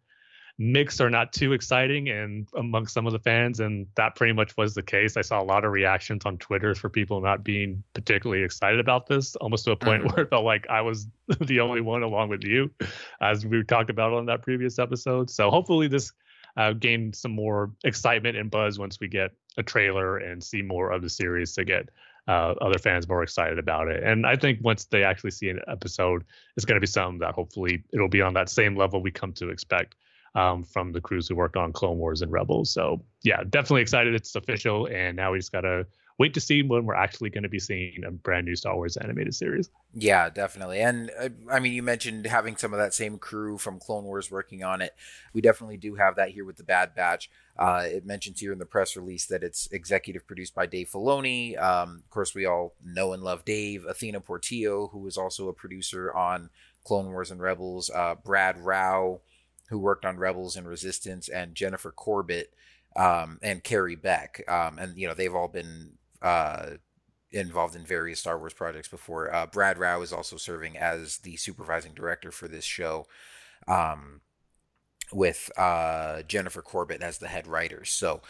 mixed 0.60 1.02
or 1.02 1.10
not 1.10 1.34
too 1.34 1.52
exciting 1.52 2.10
and 2.10 2.48
among 2.56 2.86
some 2.86 3.08
of 3.08 3.14
the 3.14 3.20
fans 3.20 3.60
and 3.60 3.88
that 3.96 4.16
pretty 4.16 4.34
much 4.34 4.56
was 4.56 4.76
the 4.76 4.84
case 4.84 5.18
i 5.18 5.22
saw 5.22 5.42
a 5.42 5.44
lot 5.44 5.66
of 5.66 5.72
reactions 5.72 6.22
on 6.26 6.38
twitter 6.38 6.76
for 6.76 6.90
people 6.90 7.20
not 7.22 7.44
being 7.44 7.84
particularly 7.94 8.44
excited 8.44 8.80
about 8.80 9.08
this 9.08 9.36
almost 9.38 9.66
to 9.66 9.72
a 9.72 9.76
point 9.76 10.04
mm-hmm. 10.04 10.14
where 10.16 10.26
it 10.26 10.30
felt 10.30 10.46
like 10.46 10.68
i 10.70 10.80
was 10.80 11.08
the 11.42 11.60
only 11.60 11.82
one 11.82 12.04
along 12.04 12.30
with 12.30 12.44
you 12.44 12.70
as 13.20 13.46
we 13.46 13.64
talked 13.64 13.90
about 13.90 14.14
on 14.14 14.28
that 14.28 14.44
previous 14.44 14.78
episode 14.78 15.28
so 15.28 15.50
hopefully 15.50 15.88
this 15.88 16.12
uh, 16.56 16.72
gain 16.72 17.12
some 17.14 17.32
more 17.32 17.72
excitement 17.84 18.38
and 18.38 18.52
buzz 18.52 18.78
once 18.78 19.00
we 19.00 19.08
get 19.08 19.32
a 19.58 19.64
trailer 19.64 20.18
and 20.18 20.44
see 20.44 20.62
more 20.62 20.92
of 20.92 21.02
the 21.02 21.10
series 21.10 21.54
to 21.54 21.66
get 21.66 21.90
uh, 22.28 22.54
other 22.62 22.78
fans 22.78 23.08
more 23.10 23.24
excited 23.24 23.60
about 23.60 23.88
it. 23.88 24.04
And 24.04 24.26
I 24.26 24.36
think 24.36 24.60
once 24.62 24.86
they 24.86 25.04
actually 25.04 25.32
see 25.32 25.50
an 25.50 25.60
episode, 25.68 26.24
it's 26.56 26.66
going 26.66 26.76
to 26.76 26.82
be 26.82 26.88
something 26.88 27.20
that 27.20 27.34
hopefully 27.34 27.84
it'll 27.92 28.08
be 28.08 28.22
on 28.22 28.36
that 28.36 28.50
same 28.50 28.78
level 28.78 29.02
we 29.02 29.12
come 29.12 29.34
to 29.34 29.50
expect 29.50 29.96
um, 30.36 30.64
from 30.64 30.92
the 30.92 31.02
crews 31.02 31.28
who 31.28 31.36
worked 31.36 31.58
on 31.58 31.74
Clone 31.74 31.98
Wars 31.98 32.22
and 32.22 32.32
Rebels. 32.32 32.72
So 32.72 33.04
yeah, 33.24 33.44
definitely 33.50 33.82
excited. 33.82 34.16
It's 34.16 34.36
official, 34.36 34.88
and 34.88 35.16
now 35.16 35.32
we 35.32 35.40
just 35.40 35.52
gotta 35.52 35.86
wait 36.20 36.34
to 36.34 36.40
see 36.40 36.62
when 36.62 36.86
we're 36.86 36.96
actually 36.96 37.30
going 37.30 37.44
to 37.44 37.50
be 37.50 37.60
seeing 37.60 38.04
a 38.06 38.12
brand 38.12 38.46
new 38.46 38.56
Star 38.56 38.76
Wars 38.76 38.98
animated 38.98 39.34
series. 39.34 39.70
Yeah, 39.94 40.30
definitely. 40.30 40.80
And 40.80 41.12
uh, 41.20 41.30
I 41.52 41.60
mean, 41.60 41.74
you 41.74 41.84
mentioned 41.84 42.26
having 42.26 42.56
some 42.56 42.74
of 42.74 42.80
that 42.80 42.94
same 42.94 43.18
crew 43.18 43.58
from 43.58 43.80
Clone 43.80 44.04
Wars 44.04 44.30
working 44.30 44.64
on 44.64 44.82
it. 44.82 44.94
We 45.34 45.42
definitely 45.42 45.78
do 45.78 45.96
have 45.96 46.16
that 46.16 46.30
here 46.30 46.46
with 46.46 46.58
the 46.58 46.64
Bad 46.64 46.96
Batch. 46.96 47.30
Uh, 47.58 47.84
it 47.86 48.06
mentions 48.06 48.40
here 48.40 48.52
in 48.52 48.60
the 48.60 48.66
press 48.66 48.96
release 48.96 49.26
that 49.28 49.44
it's 49.44 49.68
executive 49.72 50.26
produced 50.26 50.56
by 50.56 50.66
Dave 50.66 50.90
Filoni. 50.90 51.62
Um, 51.62 52.02
of 52.04 52.10
course, 52.10 52.34
we 52.34 52.46
all 52.46 52.76
know 52.84 53.14
and 53.14 53.24
love 53.24 53.46
Dave. 53.46 53.86
Athena 53.86 54.22
Portillo, 54.22 54.88
who 54.88 55.00
was 55.00 55.18
also 55.18 55.48
a 55.48 55.54
producer 55.54 56.14
on 56.14 56.50
Clone 56.84 57.08
Wars 57.08 57.32
and 57.32 57.42
Rebels. 57.42 57.90
Uh, 57.94 58.16
Brad 58.16 58.60
Rau, 58.60 59.22
who 59.70 59.80
worked 59.80 60.06
on 60.06 60.18
Rebels 60.18 60.56
and 60.56 60.68
Resistance, 60.68 61.30
and 61.30 61.56
Jennifer 61.56 61.92
Corbett 61.92 62.54
um, 62.96 63.40
and 63.42 63.64
Carrie 63.64 63.96
Beck. 63.96 64.44
Um, 64.48 64.78
and, 64.78 64.98
you 64.98 65.08
know, 65.08 65.14
they've 65.14 65.34
all 65.34 65.48
been 65.48 65.94
uh, 66.22 66.72
involved 67.32 67.76
in 67.76 67.86
various 67.86 68.20
Star 68.20 68.38
Wars 68.38 68.54
projects 68.54 68.88
before. 68.88 69.34
Uh, 69.34 69.46
Brad 69.46 69.78
Rau 69.78 70.02
is 70.02 70.14
also 70.14 70.38
serving 70.38 70.78
as 70.78 71.18
the 71.20 71.38
supervising 71.38 71.94
director 71.94 72.32
for 72.32 72.48
this 72.48 72.66
show. 72.66 73.08
Um, 73.68 74.22
with 75.14 75.52
uh, 75.58 76.24
Jennifer 76.24 76.62
Corbett 76.62 77.02
as 77.02 77.18
the 77.18 77.28
head 77.28 77.48
writer. 77.48 77.86
So, 77.86 78.22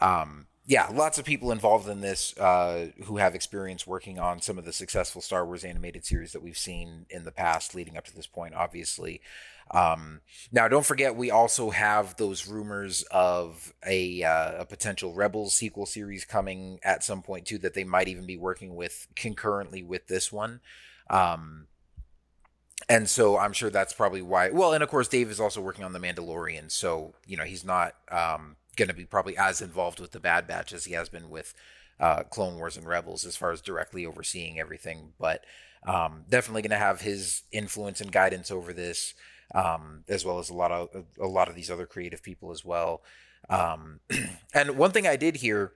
um, 0.00 0.46
yeah, 0.64 0.88
lots 0.92 1.18
of 1.18 1.24
people 1.24 1.50
involved 1.50 1.88
in 1.88 2.00
this 2.00 2.36
uh, 2.38 2.88
who 3.04 3.16
have 3.16 3.34
experience 3.34 3.86
working 3.86 4.18
on 4.18 4.40
some 4.40 4.58
of 4.58 4.64
the 4.64 4.72
successful 4.72 5.20
Star 5.20 5.44
Wars 5.44 5.64
animated 5.64 6.04
series 6.04 6.32
that 6.32 6.42
we've 6.42 6.58
seen 6.58 7.06
in 7.10 7.24
the 7.24 7.32
past 7.32 7.74
leading 7.74 7.96
up 7.96 8.04
to 8.06 8.14
this 8.14 8.26
point, 8.26 8.54
obviously. 8.54 9.20
Um, 9.72 10.20
now, 10.50 10.68
don't 10.68 10.84
forget, 10.84 11.16
we 11.16 11.30
also 11.30 11.70
have 11.70 12.16
those 12.16 12.46
rumors 12.46 13.04
of 13.10 13.72
a, 13.86 14.22
uh, 14.22 14.62
a 14.62 14.66
potential 14.66 15.14
Rebels 15.14 15.54
sequel 15.54 15.86
series 15.86 16.24
coming 16.24 16.78
at 16.84 17.02
some 17.02 17.22
point, 17.22 17.46
too, 17.46 17.58
that 17.58 17.74
they 17.74 17.84
might 17.84 18.08
even 18.08 18.26
be 18.26 18.36
working 18.36 18.74
with 18.74 19.08
concurrently 19.16 19.82
with 19.82 20.08
this 20.08 20.30
one. 20.30 20.60
Um, 21.08 21.68
and 22.88 23.08
so 23.08 23.38
I'm 23.38 23.52
sure 23.52 23.70
that's 23.70 23.92
probably 23.92 24.22
why. 24.22 24.50
Well, 24.50 24.72
and 24.72 24.82
of 24.82 24.90
course, 24.90 25.08
Dave 25.08 25.30
is 25.30 25.40
also 25.40 25.60
working 25.60 25.84
on 25.84 25.92
The 25.92 26.00
Mandalorian. 26.00 26.70
So, 26.70 27.14
you 27.26 27.36
know, 27.36 27.44
he's 27.44 27.64
not 27.64 27.94
um, 28.10 28.56
going 28.76 28.88
to 28.88 28.94
be 28.94 29.04
probably 29.04 29.36
as 29.36 29.62
involved 29.62 30.00
with 30.00 30.12
the 30.12 30.20
Bad 30.20 30.46
Batch 30.46 30.72
as 30.72 30.84
he 30.84 30.94
has 30.94 31.08
been 31.08 31.30
with 31.30 31.54
uh, 32.00 32.24
Clone 32.24 32.56
Wars 32.56 32.76
and 32.76 32.86
Rebels 32.86 33.24
as 33.24 33.36
far 33.36 33.52
as 33.52 33.60
directly 33.60 34.04
overseeing 34.04 34.58
everything. 34.58 35.12
But 35.18 35.44
um, 35.86 36.24
definitely 36.28 36.62
going 36.62 36.70
to 36.70 36.76
have 36.76 37.00
his 37.00 37.42
influence 37.52 38.00
and 38.00 38.12
guidance 38.12 38.50
over 38.50 38.72
this, 38.72 39.14
um, 39.54 40.04
as 40.08 40.24
well 40.24 40.38
as 40.38 40.50
a 40.50 40.54
lot 40.54 40.72
of 40.72 40.88
a 41.20 41.26
lot 41.26 41.48
of 41.48 41.54
these 41.54 41.70
other 41.70 41.86
creative 41.86 42.22
people 42.22 42.50
as 42.52 42.64
well. 42.64 43.02
Um, 43.50 44.00
and 44.54 44.76
one 44.76 44.92
thing 44.92 45.06
I 45.06 45.16
did 45.16 45.36
hear 45.36 45.72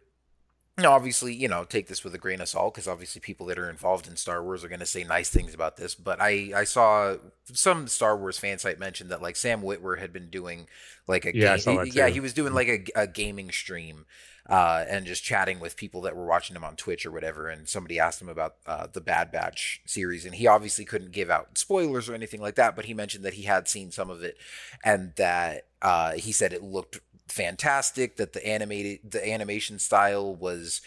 Now, 0.78 0.92
obviously, 0.92 1.34
you 1.34 1.48
know, 1.48 1.64
take 1.64 1.88
this 1.88 2.04
with 2.04 2.14
a 2.14 2.18
grain 2.18 2.40
of 2.42 2.48
salt 2.50 2.74
because 2.74 2.86
obviously 2.86 3.20
people 3.20 3.46
that 3.46 3.58
are 3.58 3.70
involved 3.70 4.06
in 4.06 4.16
Star 4.16 4.42
Wars 4.44 4.62
are 4.62 4.68
going 4.68 4.80
to 4.80 4.86
say 4.86 5.04
nice 5.04 5.30
things 5.30 5.54
about 5.54 5.76
this. 5.78 5.94
But 5.94 6.20
I, 6.20 6.52
I 6.54 6.64
saw 6.64 7.16
some 7.44 7.88
Star 7.88 8.16
Wars 8.18 8.38
fan 8.38 8.58
site 8.58 8.78
mention 8.78 9.08
that 9.08 9.22
like 9.22 9.36
Sam 9.36 9.62
Witwer 9.62 9.98
had 9.98 10.12
been 10.12 10.28
doing 10.28 10.68
like 11.08 11.24
a 11.24 11.32
Yeah, 11.32 11.54
I 11.54 11.60
ga- 11.60 11.84
yeah 11.90 12.08
he 12.08 12.20
was 12.20 12.34
doing 12.34 12.52
like 12.52 12.68
a, 12.68 12.84
a 12.94 13.06
gaming 13.06 13.50
stream 13.52 14.04
uh, 14.48 14.84
and 14.88 15.06
just 15.06 15.24
chatting 15.24 15.58
with 15.58 15.76
people 15.76 16.00
that 16.02 16.16
were 16.16 16.26
watching 16.26 16.54
him 16.54 16.64
on 16.64 16.76
Twitch 16.76 17.04
or 17.04 17.10
whatever. 17.10 17.48
And 17.48 17.68
somebody 17.68 17.98
asked 17.98 18.22
him 18.22 18.28
about 18.28 18.56
uh, 18.66 18.86
the 18.92 19.00
Bad 19.00 19.32
Batch 19.32 19.80
series, 19.86 20.24
and 20.24 20.34
he 20.34 20.46
obviously 20.46 20.84
couldn't 20.84 21.12
give 21.12 21.30
out 21.30 21.58
spoilers 21.58 22.08
or 22.08 22.14
anything 22.14 22.40
like 22.40 22.54
that. 22.54 22.76
But 22.76 22.84
he 22.84 22.94
mentioned 22.94 23.24
that 23.24 23.34
he 23.34 23.42
had 23.42 23.68
seen 23.68 23.90
some 23.90 24.10
of 24.10 24.22
it, 24.22 24.36
and 24.84 25.12
that 25.16 25.66
uh, 25.82 26.12
he 26.12 26.32
said 26.32 26.52
it 26.52 26.62
looked 26.62 27.00
fantastic. 27.28 28.16
That 28.16 28.32
the 28.32 28.46
animated 28.46 29.10
the 29.10 29.28
animation 29.28 29.78
style 29.78 30.34
was, 30.34 30.80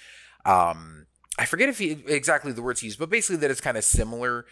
um, 0.46 1.08
I 1.38 1.46
forget 1.46 1.70
if 1.70 1.80
he 1.80 2.04
exactly 2.08 2.54
the 2.54 2.62
words 2.62 2.80
he 2.80 2.88
used, 2.88 3.00
but 3.00 3.10
basically 3.10 3.38
that 3.38 3.52
it's 3.52 3.62
kind 3.62 3.78
of 3.78 3.84
similar 3.84 4.46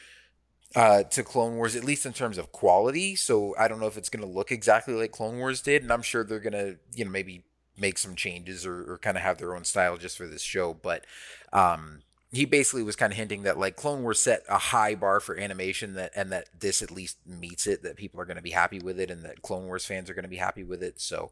uh, 0.75 1.03
to 1.03 1.23
Clone 1.23 1.55
Wars, 1.55 1.77
at 1.77 1.85
least 1.85 2.05
in 2.05 2.11
terms 2.11 2.37
of 2.37 2.51
quality. 2.51 3.15
So 3.15 3.55
I 3.57 3.69
don't 3.69 3.79
know 3.79 3.87
if 3.87 3.97
it's 3.97 4.09
going 4.09 4.27
to 4.27 4.31
look 4.31 4.51
exactly 4.51 4.93
like 4.93 5.13
Clone 5.13 5.37
Wars 5.37 5.61
did, 5.61 5.81
and 5.81 5.93
I'm 5.93 6.01
sure 6.01 6.25
they're 6.25 6.39
going 6.39 6.53
to, 6.53 6.77
you 6.93 7.05
know, 7.05 7.11
maybe 7.11 7.45
make 7.77 7.97
some 7.97 8.15
changes 8.15 8.65
or, 8.65 8.93
or 8.93 8.97
kind 8.97 9.17
of 9.17 9.23
have 9.23 9.37
their 9.37 9.55
own 9.55 9.63
style 9.63 9.97
just 9.97 10.17
for 10.17 10.27
this 10.27 10.41
show. 10.41 10.73
But 10.73 11.05
um, 11.53 12.01
he 12.31 12.45
basically 12.45 12.83
was 12.83 12.95
kind 12.95 13.13
of 13.13 13.17
hinting 13.17 13.43
that 13.43 13.57
like 13.57 13.75
Clone 13.75 14.03
Wars 14.03 14.19
set 14.19 14.43
a 14.49 14.57
high 14.57 14.95
bar 14.95 15.19
for 15.19 15.37
animation 15.37 15.93
that 15.93 16.11
and 16.15 16.31
that 16.31 16.49
this 16.57 16.81
at 16.81 16.91
least 16.91 17.17
meets 17.25 17.67
it, 17.67 17.83
that 17.83 17.95
people 17.95 18.19
are 18.19 18.25
going 18.25 18.37
to 18.37 18.43
be 18.43 18.51
happy 18.51 18.79
with 18.79 18.99
it, 18.99 19.09
and 19.09 19.23
that 19.23 19.41
Clone 19.41 19.65
Wars 19.65 19.85
fans 19.85 20.09
are 20.09 20.13
going 20.13 20.23
to 20.23 20.29
be 20.29 20.37
happy 20.37 20.63
with 20.63 20.83
it. 20.83 20.99
So 20.99 21.31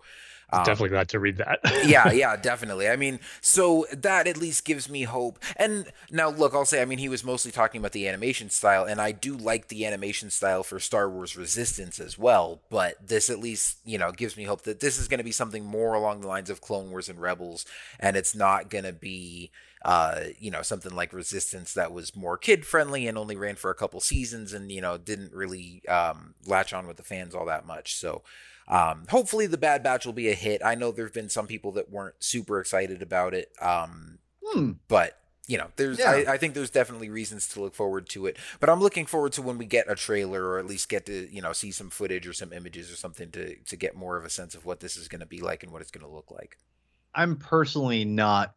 um, 0.51 0.63
Definitely 0.63 0.89
glad 0.89 1.09
to 1.09 1.19
read 1.19 1.37
that. 1.37 1.59
yeah, 1.85 2.11
yeah, 2.11 2.35
definitely. 2.35 2.87
I 2.87 2.95
mean, 2.95 3.19
so 3.41 3.85
that 3.91 4.27
at 4.27 4.37
least 4.37 4.65
gives 4.65 4.89
me 4.89 5.03
hope. 5.03 5.39
And 5.55 5.91
now, 6.11 6.29
look, 6.29 6.53
I'll 6.53 6.65
say, 6.65 6.81
I 6.81 6.85
mean, 6.85 6.99
he 6.99 7.09
was 7.09 7.23
mostly 7.23 7.51
talking 7.51 7.79
about 7.79 7.93
the 7.93 8.07
animation 8.07 8.49
style, 8.49 8.85
and 8.85 9.01
I 9.01 9.11
do 9.11 9.35
like 9.35 9.67
the 9.67 9.85
animation 9.85 10.29
style 10.29 10.63
for 10.63 10.79
Star 10.79 11.09
Wars 11.09 11.35
Resistance 11.35 11.99
as 11.99 12.17
well. 12.17 12.61
But 12.69 13.07
this 13.07 13.29
at 13.29 13.39
least, 13.39 13.79
you 13.85 13.97
know, 13.97 14.11
gives 14.11 14.37
me 14.37 14.43
hope 14.43 14.63
that 14.63 14.79
this 14.79 14.99
is 14.99 15.07
going 15.07 15.17
to 15.19 15.23
be 15.23 15.31
something 15.31 15.65
more 15.65 15.93
along 15.93 16.21
the 16.21 16.27
lines 16.27 16.49
of 16.49 16.61
Clone 16.61 16.91
Wars 16.91 17.09
and 17.09 17.19
Rebels, 17.19 17.65
and 17.99 18.15
it's 18.15 18.35
not 18.35 18.69
going 18.69 18.85
to 18.85 18.93
be. 18.93 19.51
Uh, 19.85 20.29
you 20.39 20.49
know, 20.49 20.63
something 20.63 20.95
like 20.95 21.13
Resistance 21.13 21.73
that 21.75 21.93
was 21.93 22.15
more 22.15 22.37
kid 22.39 22.65
friendly 22.65 23.07
and 23.07 23.19
only 23.19 23.35
ran 23.35 23.55
for 23.55 23.69
a 23.69 23.75
couple 23.75 23.99
seasons 24.01 24.51
and, 24.51 24.71
you 24.71 24.81
know, 24.81 24.97
didn't 24.97 25.31
really 25.31 25.83
um, 25.87 26.33
latch 26.47 26.73
on 26.73 26.87
with 26.87 26.97
the 26.97 27.03
fans 27.03 27.35
all 27.35 27.45
that 27.45 27.67
much. 27.67 27.95
So, 27.95 28.23
um, 28.67 29.05
hopefully, 29.09 29.45
the 29.45 29.59
Bad 29.59 29.83
Batch 29.83 30.03
will 30.07 30.13
be 30.13 30.27
a 30.29 30.33
hit. 30.33 30.63
I 30.65 30.73
know 30.73 30.91
there 30.91 31.05
have 31.05 31.13
been 31.13 31.29
some 31.29 31.45
people 31.45 31.71
that 31.73 31.91
weren't 31.91 32.15
super 32.17 32.59
excited 32.59 33.03
about 33.03 33.35
it, 33.35 33.51
um, 33.61 34.17
Hmm. 34.43 34.71
but 34.87 35.19
you 35.47 35.59
know, 35.59 35.67
there's 35.75 35.99
Yeah. 35.99 36.09
I, 36.27 36.33
I 36.33 36.37
think 36.39 36.55
there's 36.55 36.71
definitely 36.71 37.11
reasons 37.11 37.47
to 37.49 37.61
look 37.61 37.75
forward 37.75 38.09
to 38.09 38.25
it. 38.25 38.37
But 38.59 38.71
I'm 38.71 38.79
looking 38.81 39.05
forward 39.05 39.33
to 39.33 39.43
when 39.43 39.59
we 39.59 39.67
get 39.67 39.87
a 39.87 39.93
trailer 39.93 40.43
or 40.43 40.57
at 40.57 40.65
least 40.65 40.89
get 40.89 41.05
to 41.05 41.31
you 41.31 41.43
know 41.43 41.53
see 41.53 41.71
some 41.71 41.91
footage 41.91 42.25
or 42.27 42.33
some 42.33 42.51
images 42.51 42.91
or 42.91 42.95
something 42.95 43.29
to 43.33 43.55
to 43.55 43.75
get 43.75 43.95
more 43.95 44.17
of 44.17 44.25
a 44.25 44.31
sense 44.31 44.55
of 44.55 44.65
what 44.65 44.79
this 44.79 44.97
is 44.97 45.07
going 45.07 45.19
to 45.19 45.27
be 45.27 45.41
like 45.41 45.61
and 45.61 45.71
what 45.71 45.83
it's 45.83 45.91
going 45.91 46.03
to 46.07 46.11
look 46.11 46.31
like. 46.31 46.57
I'm 47.13 47.35
personally 47.35 48.03
not 48.03 48.55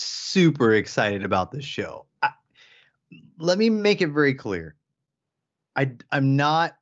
super 0.00 0.74
excited 0.74 1.24
about 1.24 1.50
this 1.50 1.64
show. 1.64 2.06
I, 2.22 2.30
let 3.38 3.58
me 3.58 3.70
make 3.70 4.00
it 4.00 4.08
very 4.08 4.34
clear. 4.34 4.74
I 5.76 5.92
I'm 6.10 6.36
not 6.36 6.76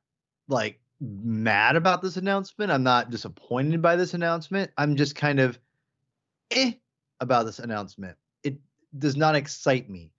like 0.47 0.79
mad 0.99 1.75
about 1.75 2.01
this 2.01 2.17
announcement. 2.17 2.71
I'm 2.71 2.83
not 2.83 3.09
disappointed 3.09 3.81
by 3.81 3.95
this 3.95 4.13
announcement. 4.13 4.71
I'm 4.77 4.95
just 4.95 5.15
kind 5.15 5.39
of 5.39 5.59
eh 6.51 6.73
about 7.19 7.45
this 7.45 7.59
announcement. 7.59 8.17
It 8.43 8.57
does 8.97 9.15
not 9.15 9.35
excite 9.35 9.89
me. 9.89 10.11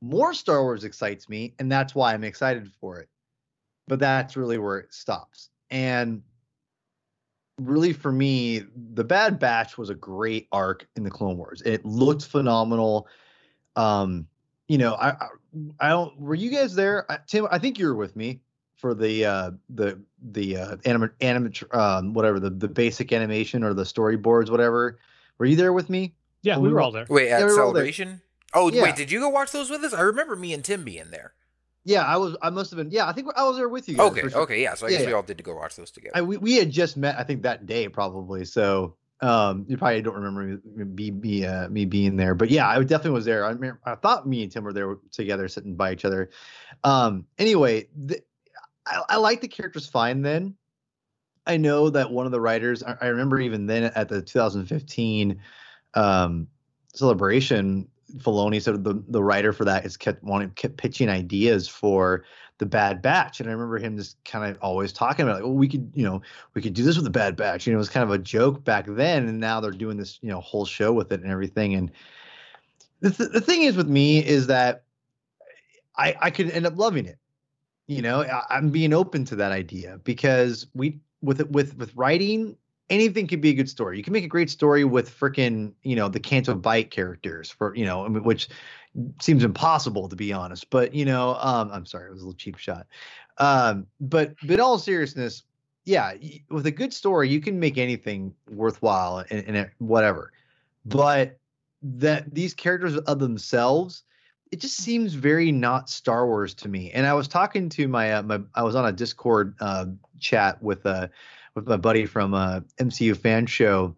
More 0.00 0.34
Star 0.34 0.62
Wars 0.62 0.84
excites 0.84 1.28
me, 1.28 1.54
and 1.58 1.70
that's 1.70 1.94
why 1.94 2.12
I'm 2.12 2.24
excited 2.24 2.70
for 2.80 2.98
it. 2.98 3.08
But 3.86 4.00
that's 4.00 4.36
really 4.36 4.58
where 4.58 4.78
it 4.78 4.92
stops. 4.92 5.50
And 5.70 6.22
really 7.58 7.92
for 7.92 8.12
me, 8.12 8.64
the 8.94 9.04
Bad 9.04 9.38
Batch 9.38 9.78
was 9.78 9.90
a 9.90 9.94
great 9.94 10.48
arc 10.52 10.86
in 10.96 11.04
the 11.04 11.10
Clone 11.10 11.36
Wars. 11.36 11.62
It 11.64 11.84
looked 11.84 12.24
phenomenal. 12.26 13.08
Um, 13.76 14.26
you 14.68 14.78
know, 14.78 14.94
I, 14.94 15.10
I, 15.10 15.26
I 15.80 15.88
don't. 15.90 16.18
Were 16.20 16.34
you 16.34 16.50
guys 16.50 16.74
there, 16.74 17.10
I, 17.10 17.18
Tim? 17.26 17.46
I 17.50 17.58
think 17.58 17.78
you 17.78 17.86
were 17.86 17.94
with 17.94 18.16
me 18.16 18.40
for 18.76 18.94
the 18.94 19.24
uh, 19.24 19.50
the 19.70 20.00
the 20.30 20.56
uh, 20.56 20.76
anim, 20.84 21.10
anim, 21.20 21.52
um, 21.72 22.14
whatever 22.14 22.40
the 22.40 22.50
the 22.50 22.68
basic 22.68 23.12
animation 23.12 23.62
or 23.62 23.74
the 23.74 23.84
storyboards, 23.84 24.50
whatever. 24.50 24.98
Were 25.38 25.46
you 25.46 25.56
there 25.56 25.72
with 25.72 25.90
me? 25.90 26.14
yeah, 26.42 26.58
we 26.58 26.68
were 26.68 26.80
all 26.80 26.92
there. 26.92 27.06
Wait, 27.08 27.28
at 27.30 27.40
Yeah, 27.40 27.46
we 27.46 27.52
were 27.52 27.62
all 27.62 27.72
there. 27.72 27.82
celebration. 27.82 28.20
Oh 28.52 28.70
Yeah. 28.70 28.82
wait, 28.82 28.96
did 28.96 29.10
you 29.10 29.18
go 29.20 29.28
watch 29.28 29.50
those 29.52 29.68
with 29.70 29.82
us? 29.82 29.92
I 29.92 30.02
remember 30.02 30.36
me 30.36 30.52
and 30.54 30.64
Tim 30.64 30.84
being 30.84 31.10
there. 31.10 31.34
Yeah, 31.84 32.02
I 32.02 32.16
was. 32.16 32.36
I 32.40 32.50
must 32.50 32.70
have 32.70 32.78
been. 32.78 32.90
Yeah, 32.90 33.06
I 33.06 33.12
think 33.12 33.28
I 33.36 33.44
was 33.44 33.56
there 33.56 33.68
with 33.68 33.88
you. 33.88 33.96
Guys, 33.96 34.06
Okay, 34.06 34.28
sure. 34.28 34.40
okay, 34.42 34.62
yeah. 34.62 34.74
So 34.74 34.86
I 34.86 34.90
Yeah, 34.90 34.98
guess 34.98 35.06
we 35.06 35.12
all 35.12 35.22
did 35.22 35.36
to 35.38 35.44
go 35.44 35.54
watch 35.54 35.76
those 35.76 35.90
together. 35.90 36.16
I, 36.16 36.22
we, 36.22 36.38
we 36.38 36.56
had 36.56 36.70
just 36.70 36.96
met, 36.96 37.18
I 37.18 37.24
think 37.24 37.42
that 37.42 37.66
day 37.66 37.88
probably. 37.88 38.46
So 38.46 38.96
um, 39.20 39.66
you 39.68 39.76
probably 39.76 40.00
don't 40.00 40.14
remember 40.14 40.60
me 40.74 40.84
me, 40.84 41.10
me, 41.10 41.44
uh, 41.44 41.68
me 41.68 41.84
being 41.84 42.16
there, 42.16 42.34
but 42.34 42.50
yeah, 42.50 42.68
I 42.68 42.82
definitely 42.82 43.10
was 43.12 43.26
there. 43.26 43.44
I 43.44 43.50
remember, 43.50 43.80
I 43.84 43.96
thought 43.96 44.26
me 44.26 44.42
and 44.42 44.50
Tim 44.50 44.64
were 44.64 44.72
there 44.72 44.96
together, 45.12 45.46
sitting 45.48 45.74
by 45.76 45.92
each 45.92 46.04
other. 46.06 46.30
Um, 46.84 47.26
anyway, 47.38 47.88
the, 47.94 48.20
I, 48.86 49.02
I 49.10 49.16
like 49.16 49.40
the 49.42 49.48
characters 49.48 49.86
fine. 49.86 50.22
Then 50.22 50.56
I 51.46 51.58
know 51.58 51.90
that 51.90 52.10
one 52.10 52.24
of 52.26 52.32
the 52.32 52.40
writers, 52.40 52.82
I, 52.82 52.96
I 53.00 53.06
remember 53.08 53.38
even 53.40 53.66
then 53.66 53.84
at 53.94 54.08
the 54.08 54.22
2015 54.22 55.40
um, 55.94 56.48
celebration, 56.94 57.88
Filoni 58.18 58.60
said 58.60 58.84
the 58.84 59.02
the 59.08 59.22
writer 59.22 59.52
for 59.52 59.64
that 59.64 59.84
is 59.84 59.96
kept 59.96 60.22
wanting 60.22 60.50
kept 60.50 60.76
pitching 60.76 61.08
ideas 61.08 61.68
for 61.68 62.24
the 62.58 62.66
Bad 62.66 63.02
Batch, 63.02 63.40
and 63.40 63.48
I 63.48 63.52
remember 63.52 63.78
him 63.78 63.96
just 63.96 64.22
kind 64.24 64.48
of 64.48 64.60
always 64.62 64.92
talking 64.92 65.24
about 65.24 65.36
like, 65.36 65.44
well, 65.44 65.54
we 65.54 65.68
could, 65.68 65.90
you 65.94 66.04
know, 66.04 66.22
we 66.54 66.62
could 66.62 66.74
do 66.74 66.84
this 66.84 66.96
with 66.96 67.04
the 67.04 67.10
Bad 67.10 67.36
Batch. 67.36 67.66
You 67.66 67.72
know, 67.72 67.78
it 67.78 67.80
was 67.80 67.88
kind 67.88 68.04
of 68.04 68.10
a 68.10 68.18
joke 68.18 68.62
back 68.64 68.86
then, 68.88 69.26
and 69.28 69.40
now 69.40 69.60
they're 69.60 69.72
doing 69.72 69.96
this, 69.96 70.18
you 70.22 70.28
know, 70.28 70.40
whole 70.40 70.64
show 70.64 70.92
with 70.92 71.10
it 71.12 71.20
and 71.22 71.30
everything. 71.30 71.74
And 71.74 71.90
the 73.00 73.10
th- 73.10 73.30
the 73.30 73.40
thing 73.40 73.62
is 73.62 73.76
with 73.76 73.88
me 73.88 74.24
is 74.24 74.46
that 74.46 74.84
I 75.96 76.14
I 76.20 76.30
could 76.30 76.50
end 76.50 76.66
up 76.66 76.76
loving 76.76 77.06
it. 77.06 77.18
You 77.86 78.02
know, 78.02 78.22
I, 78.22 78.44
I'm 78.50 78.70
being 78.70 78.92
open 78.92 79.24
to 79.26 79.36
that 79.36 79.52
idea 79.52 79.98
because 80.04 80.66
we 80.74 81.00
with 81.22 81.40
it 81.40 81.50
with 81.50 81.76
with 81.76 81.94
writing 81.96 82.56
anything 82.94 83.26
could 83.26 83.40
be 83.40 83.50
a 83.50 83.54
good 83.54 83.68
story. 83.68 83.96
You 83.96 84.04
can 84.04 84.12
make 84.12 84.24
a 84.24 84.28
great 84.28 84.50
story 84.50 84.84
with 84.84 85.10
freaking, 85.10 85.72
you 85.82 85.96
know, 85.96 86.08
the 86.08 86.20
Canto 86.20 86.54
Bight 86.54 86.90
characters 86.90 87.50
for, 87.50 87.74
you 87.74 87.84
know, 87.84 88.06
which 88.08 88.48
seems 89.20 89.44
impossible 89.44 90.08
to 90.08 90.16
be 90.16 90.32
honest. 90.32 90.70
But 90.70 90.94
you 90.94 91.04
know, 91.04 91.34
um, 91.40 91.70
I'm 91.72 91.86
sorry, 91.86 92.08
it 92.08 92.12
was 92.12 92.22
a 92.22 92.26
little 92.26 92.38
cheap 92.38 92.56
shot. 92.56 92.86
Um, 93.38 93.86
but 94.00 94.34
but 94.44 94.60
all 94.60 94.78
seriousness, 94.78 95.42
yeah, 95.84 96.14
with 96.50 96.66
a 96.66 96.70
good 96.70 96.92
story, 96.92 97.28
you 97.28 97.40
can 97.40 97.58
make 97.58 97.78
anything 97.78 98.34
worthwhile 98.50 99.24
and, 99.30 99.56
and 99.56 99.70
whatever. 99.78 100.32
But 100.86 101.38
that 101.82 102.32
these 102.32 102.54
characters 102.54 102.96
of 102.96 103.18
themselves, 103.18 104.04
it 104.52 104.60
just 104.60 104.76
seems 104.76 105.14
very 105.14 105.50
not 105.50 105.90
Star 105.90 106.26
Wars 106.26 106.54
to 106.54 106.68
me. 106.68 106.90
And 106.92 107.06
I 107.06 107.14
was 107.14 107.28
talking 107.28 107.68
to 107.70 107.88
my 107.88 108.12
uh, 108.12 108.22
my 108.22 108.40
I 108.54 108.62
was 108.62 108.76
on 108.76 108.86
a 108.86 108.92
Discord 108.92 109.54
uh, 109.60 109.86
chat 110.20 110.62
with 110.62 110.86
uh 110.86 111.08
with 111.54 111.66
my 111.66 111.76
buddy 111.76 112.06
from 112.06 112.34
uh 112.34 112.60
MCU 112.78 113.16
fan 113.16 113.46
show 113.46 113.96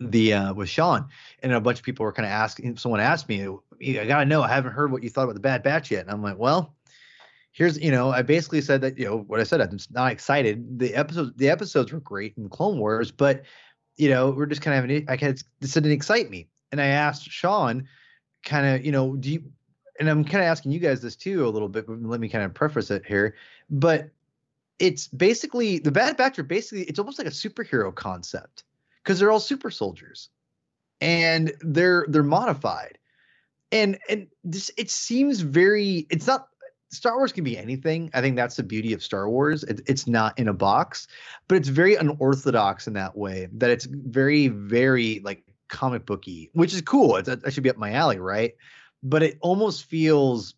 the 0.00 0.34
uh 0.34 0.54
with 0.54 0.68
Sean 0.68 1.08
and 1.42 1.52
a 1.52 1.60
bunch 1.60 1.78
of 1.78 1.84
people 1.84 2.04
were 2.04 2.12
kind 2.12 2.26
of 2.26 2.32
asking 2.32 2.76
someone 2.76 3.00
asked 3.00 3.28
me 3.28 3.46
I 3.82 4.06
got 4.06 4.20
to 4.20 4.24
know 4.26 4.42
I 4.42 4.48
haven't 4.48 4.72
heard 4.72 4.92
what 4.92 5.02
you 5.02 5.10
thought 5.10 5.24
about 5.24 5.34
the 5.34 5.40
Bad 5.40 5.62
Batch 5.62 5.90
yet. 5.90 6.02
And 6.02 6.10
I'm 6.10 6.22
like 6.22 6.38
well 6.38 6.74
here's 7.52 7.78
you 7.78 7.90
know 7.90 8.10
I 8.10 8.22
basically 8.22 8.60
said 8.60 8.80
that 8.82 8.98
you 8.98 9.04
know 9.04 9.18
what 9.18 9.40
I 9.40 9.44
said 9.44 9.60
I'm 9.60 9.78
not 9.90 10.12
excited. 10.12 10.78
The 10.78 10.94
episodes 10.94 11.32
the 11.36 11.48
episodes 11.48 11.92
were 11.92 12.00
great 12.00 12.34
in 12.36 12.48
Clone 12.48 12.78
Wars 12.78 13.10
but 13.10 13.42
you 13.96 14.08
know 14.08 14.30
we're 14.30 14.46
just 14.46 14.62
kind 14.62 14.76
of 14.76 14.82
having 14.82 15.08
I 15.08 15.14
of 15.14 15.42
this 15.60 15.72
didn't 15.72 15.92
excite 15.92 16.30
me. 16.30 16.48
And 16.70 16.80
I 16.80 16.86
asked 16.86 17.30
Sean 17.30 17.88
kind 18.44 18.66
of 18.66 18.84
you 18.84 18.92
know 18.92 19.16
do 19.16 19.30
you 19.30 19.44
and 20.00 20.08
I'm 20.08 20.24
kind 20.24 20.42
of 20.42 20.48
asking 20.48 20.72
you 20.72 20.80
guys 20.80 21.00
this 21.00 21.16
too 21.16 21.46
a 21.46 21.50
little 21.50 21.68
bit 21.68 21.86
but 21.86 22.02
let 22.02 22.20
me 22.20 22.28
kind 22.28 22.44
of 22.44 22.52
preface 22.54 22.90
it 22.90 23.04
here. 23.06 23.36
But 23.70 24.10
it's 24.78 25.08
basically 25.08 25.78
the 25.78 25.92
Bad 25.92 26.16
Batch 26.16 26.38
are 26.38 26.44
basically 26.44 26.84
it's 26.84 26.98
almost 26.98 27.18
like 27.18 27.28
a 27.28 27.30
superhero 27.30 27.94
concept 27.94 28.64
because 29.02 29.18
they're 29.18 29.30
all 29.30 29.40
super 29.40 29.70
soldiers 29.70 30.28
and 31.00 31.52
they're 31.60 32.06
they're 32.08 32.22
modified 32.22 32.98
and 33.70 33.98
and 34.08 34.28
this 34.44 34.70
it 34.76 34.90
seems 34.90 35.40
very 35.40 36.06
it's 36.10 36.26
not 36.26 36.48
Star 36.92 37.16
Wars 37.16 37.32
can 37.32 37.42
be 37.42 37.56
anything. 37.56 38.10
I 38.12 38.20
think 38.20 38.36
that's 38.36 38.56
the 38.56 38.62
beauty 38.62 38.92
of 38.92 39.02
Star 39.02 39.28
Wars. 39.28 39.64
It, 39.64 39.80
it's 39.86 40.06
not 40.06 40.38
in 40.38 40.48
a 40.48 40.52
box, 40.52 41.08
but 41.48 41.56
it's 41.56 41.68
very 41.68 41.94
unorthodox 41.94 42.86
in 42.86 42.92
that 42.92 43.16
way. 43.16 43.48
That 43.54 43.70
it's 43.70 43.86
very, 43.86 44.48
very 44.48 45.20
like 45.24 45.42
comic 45.68 46.04
booky, 46.04 46.50
which 46.52 46.74
is 46.74 46.82
cool. 46.82 47.16
It's, 47.16 47.28
that 47.28 47.50
should 47.50 47.62
be 47.62 47.70
up 47.70 47.78
my 47.78 47.92
alley, 47.92 48.18
right? 48.18 48.52
But 49.02 49.22
it 49.22 49.38
almost 49.40 49.86
feels 49.86 50.54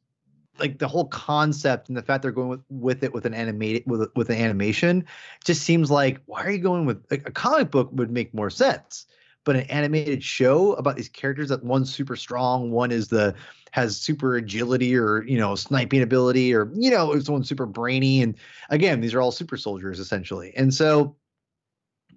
like 0.59 0.79
the 0.79 0.89
whole 0.89 1.07
concept 1.07 1.89
and 1.89 1.97
the 1.97 2.03
fact 2.03 2.23
they're 2.23 2.33
going 2.33 2.49
with, 2.49 2.61
with 2.69 3.03
it 3.03 3.13
with 3.13 3.27
an 3.27 3.35
animated 3.35 3.83
with 3.87 4.09
with 4.15 4.31
an 4.31 4.37
animation 4.37 5.05
just 5.45 5.63
seems 5.63 5.91
like 5.91 6.21
why 6.27 6.45
are 6.45 6.51
you 6.51 6.59
going 6.59 6.87
with 6.87 7.05
like, 7.11 7.29
a 7.29 7.33
comic 7.33 7.71
book 7.71 7.91
would 7.93 8.11
make 8.11 8.33
more 8.33 8.51
sense 8.51 9.07
but 9.45 9.57
an 9.57 9.63
animated 9.63 10.23
show 10.25 10.73
about 10.75 10.97
these 10.97 11.09
characters 11.09 11.51
that 11.51 11.63
one's 11.63 11.95
super 11.95 12.17
strong, 12.17 12.71
one 12.71 12.91
is 12.91 13.09
the 13.09 13.35
has 13.73 13.97
super 13.97 14.37
agility 14.37 14.97
or 14.97 15.23
you 15.25 15.39
know 15.39 15.55
sniping 15.55 16.03
ability, 16.03 16.55
or 16.55 16.71
you 16.75 16.91
know 16.91 17.19
someone's 17.21 17.49
super 17.49 17.67
brainy, 17.67 18.23
and 18.23 18.37
again, 18.71 19.01
these 19.01 19.15
are 19.15 19.21
all 19.21 19.33
super 19.33 19.57
soldiers 19.57 20.01
essentially. 20.01 20.53
And 20.57 20.73
so, 20.73 21.17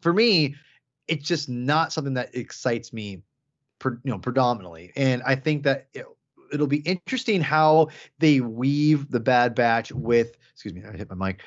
for 0.02 0.14
me, 0.14 0.56
it's 1.08 1.28
just 1.28 1.50
not 1.50 1.92
something 1.92 2.14
that 2.16 2.34
excites 2.36 2.94
me, 2.94 3.22
you 3.84 4.00
know, 4.06 4.20
predominantly. 4.20 4.94
And 4.96 5.22
I 5.24 5.36
think 5.36 5.64
that 5.64 5.88
it'll 6.52 6.68
be 6.68 6.78
interesting 6.80 7.42
how 7.42 7.90
they 8.20 8.42
weave 8.42 9.12
the 9.12 9.20
Bad 9.20 9.56
Batch 9.56 9.92
with. 9.92 10.38
Excuse 10.54 10.74
me, 10.74 10.84
I 10.88 10.96
hit 10.96 11.10
my 11.10 11.28
mic 11.28 11.42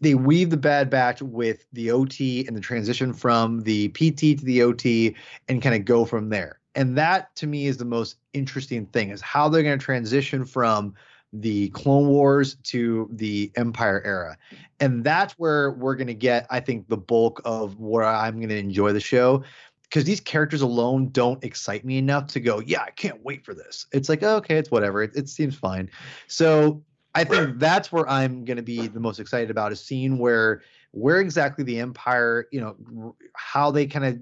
they 0.00 0.14
weave 0.14 0.50
the 0.50 0.56
Bad 0.56 0.90
Batch 0.90 1.22
with 1.22 1.64
the 1.72 1.90
OT 1.90 2.46
and 2.46 2.56
the 2.56 2.60
transition 2.60 3.12
from 3.12 3.62
the 3.62 3.88
PT 3.90 4.38
to 4.38 4.44
the 4.44 4.62
OT 4.62 5.14
and 5.48 5.62
kind 5.62 5.74
of 5.74 5.84
go 5.84 6.04
from 6.04 6.28
there. 6.28 6.60
And 6.74 6.96
that 6.98 7.34
to 7.36 7.46
me 7.46 7.66
is 7.66 7.76
the 7.76 7.84
most 7.84 8.16
interesting 8.34 8.86
thing 8.86 9.10
is 9.10 9.20
how 9.20 9.48
they're 9.48 9.62
going 9.62 9.78
to 9.78 9.84
transition 9.84 10.44
from 10.44 10.94
the 11.32 11.70
Clone 11.70 12.08
Wars 12.08 12.56
to 12.64 13.08
the 13.12 13.50
Empire 13.56 14.02
era. 14.04 14.36
And 14.80 15.02
that's 15.02 15.34
where 15.34 15.72
we're 15.72 15.96
going 15.96 16.06
to 16.06 16.14
get, 16.14 16.46
I 16.50 16.60
think, 16.60 16.88
the 16.88 16.96
bulk 16.96 17.40
of 17.44 17.78
where 17.78 18.04
I'm 18.04 18.36
going 18.36 18.50
to 18.50 18.58
enjoy 18.58 18.92
the 18.92 19.00
show. 19.00 19.42
Because 19.88 20.04
these 20.04 20.20
characters 20.20 20.62
alone 20.62 21.10
don't 21.10 21.42
excite 21.44 21.84
me 21.84 21.98
enough 21.98 22.26
to 22.28 22.40
go, 22.40 22.60
yeah, 22.60 22.82
I 22.82 22.90
can't 22.90 23.24
wait 23.24 23.44
for 23.44 23.54
this. 23.54 23.86
It's 23.92 24.08
like, 24.08 24.22
oh, 24.22 24.36
okay, 24.36 24.56
it's 24.56 24.70
whatever. 24.70 25.02
It, 25.02 25.14
it 25.14 25.28
seems 25.28 25.54
fine. 25.54 25.90
So 26.26 26.82
I 27.14 27.24
think 27.24 27.58
that's 27.58 27.90
where 27.90 28.08
I'm 28.08 28.44
going 28.44 28.58
to 28.58 28.62
be 28.62 28.88
the 28.88 29.00
most 29.00 29.20
excited 29.20 29.50
about 29.50 29.72
a 29.72 29.76
scene 29.76 30.18
where 30.18 30.62
where 30.90 31.20
exactly 31.20 31.64
the 31.64 31.78
Empire, 31.80 32.46
you 32.52 32.60
know, 32.60 33.16
how 33.34 33.70
they 33.70 33.86
kind 33.86 34.04
of 34.04 34.18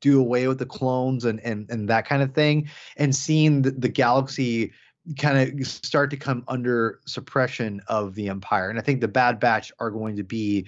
do 0.00 0.20
away 0.20 0.46
with 0.46 0.58
the 0.58 0.66
clones 0.66 1.24
and 1.24 1.40
and 1.40 1.68
and 1.70 1.88
that 1.88 2.06
kind 2.06 2.22
of 2.22 2.34
thing, 2.34 2.68
and 2.96 3.14
seeing 3.14 3.62
the, 3.62 3.72
the 3.72 3.88
galaxy 3.88 4.72
kind 5.18 5.60
of 5.60 5.66
start 5.66 6.10
to 6.10 6.16
come 6.16 6.44
under 6.48 7.00
suppression 7.06 7.80
of 7.88 8.14
the 8.14 8.28
Empire. 8.28 8.70
And 8.70 8.78
I 8.78 8.82
think 8.82 9.00
the 9.00 9.08
Bad 9.08 9.40
Batch 9.40 9.72
are 9.80 9.90
going 9.90 10.16
to 10.16 10.22
be 10.22 10.66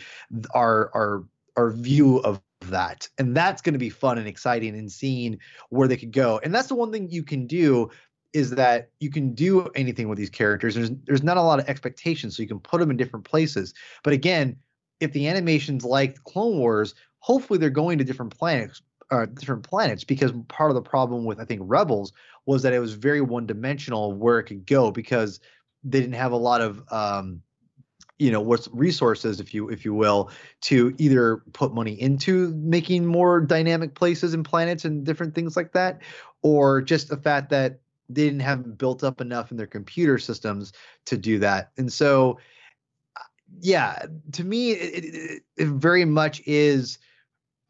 our 0.54 0.90
our 0.94 1.24
our 1.56 1.70
view 1.70 2.18
of 2.18 2.40
that 2.62 3.08
and 3.18 3.36
that's 3.36 3.62
going 3.62 3.72
to 3.72 3.78
be 3.78 3.88
fun 3.88 4.18
and 4.18 4.26
exciting 4.26 4.76
and 4.76 4.90
seeing 4.90 5.38
where 5.70 5.88
they 5.88 5.96
could 5.96 6.12
go 6.12 6.40
and 6.42 6.54
that's 6.54 6.68
the 6.68 6.74
one 6.74 6.90
thing 6.90 7.08
you 7.08 7.22
can 7.22 7.46
do 7.46 7.88
is 8.32 8.50
that 8.50 8.90
you 9.00 9.10
can 9.10 9.34
do 9.34 9.68
anything 9.74 10.08
with 10.08 10.18
these 10.18 10.30
characters. 10.30 10.74
There's 10.74 10.90
there's 11.06 11.22
not 11.22 11.36
a 11.36 11.42
lot 11.42 11.58
of 11.58 11.68
expectations, 11.68 12.36
so 12.36 12.42
you 12.42 12.48
can 12.48 12.60
put 12.60 12.80
them 12.80 12.90
in 12.90 12.96
different 12.96 13.24
places. 13.24 13.74
But 14.02 14.12
again, 14.12 14.56
if 15.00 15.12
the 15.12 15.28
animations 15.28 15.84
like 15.84 16.22
Clone 16.24 16.58
Wars, 16.58 16.94
hopefully 17.20 17.58
they're 17.58 17.70
going 17.70 17.98
to 17.98 18.04
different 18.04 18.36
planets, 18.36 18.82
uh, 19.10 19.26
different 19.26 19.62
planets, 19.62 20.04
because 20.04 20.32
part 20.48 20.70
of 20.70 20.74
the 20.74 20.82
problem 20.82 21.24
with 21.24 21.40
I 21.40 21.44
think 21.44 21.62
Rebels 21.64 22.12
was 22.46 22.62
that 22.62 22.72
it 22.72 22.80
was 22.80 22.94
very 22.94 23.20
one 23.20 23.46
dimensional 23.46 24.12
where 24.12 24.38
it 24.38 24.44
could 24.44 24.66
go 24.66 24.90
because 24.90 25.40
they 25.84 26.00
didn't 26.00 26.14
have 26.14 26.32
a 26.32 26.36
lot 26.36 26.60
of 26.60 26.82
um, 26.90 27.42
you 28.18 28.30
know 28.30 28.40
what's 28.40 28.68
resources 28.72 29.40
if 29.40 29.54
you 29.54 29.68
if 29.68 29.84
you 29.84 29.94
will 29.94 30.30
to 30.60 30.94
either 30.98 31.42
put 31.52 31.72
money 31.72 32.00
into 32.00 32.48
making 32.56 33.06
more 33.06 33.40
dynamic 33.40 33.94
places 33.94 34.34
and 34.34 34.44
planets 34.44 34.84
and 34.84 35.04
different 35.04 35.34
things 35.34 35.56
like 35.56 35.72
that 35.72 36.00
or 36.42 36.80
just 36.82 37.08
the 37.08 37.16
fact 37.16 37.50
that 37.50 37.80
they 38.08 38.24
didn't 38.24 38.40
have 38.40 38.78
built 38.78 39.04
up 39.04 39.20
enough 39.20 39.50
in 39.50 39.56
their 39.56 39.66
computer 39.66 40.18
systems 40.18 40.72
to 41.06 41.16
do 41.16 41.38
that. 41.40 41.70
And 41.76 41.92
so, 41.92 42.38
uh, 43.16 43.22
yeah, 43.60 44.06
to 44.32 44.44
me, 44.44 44.72
it, 44.72 45.04
it, 45.04 45.42
it 45.56 45.68
very 45.68 46.04
much 46.04 46.42
is. 46.46 46.98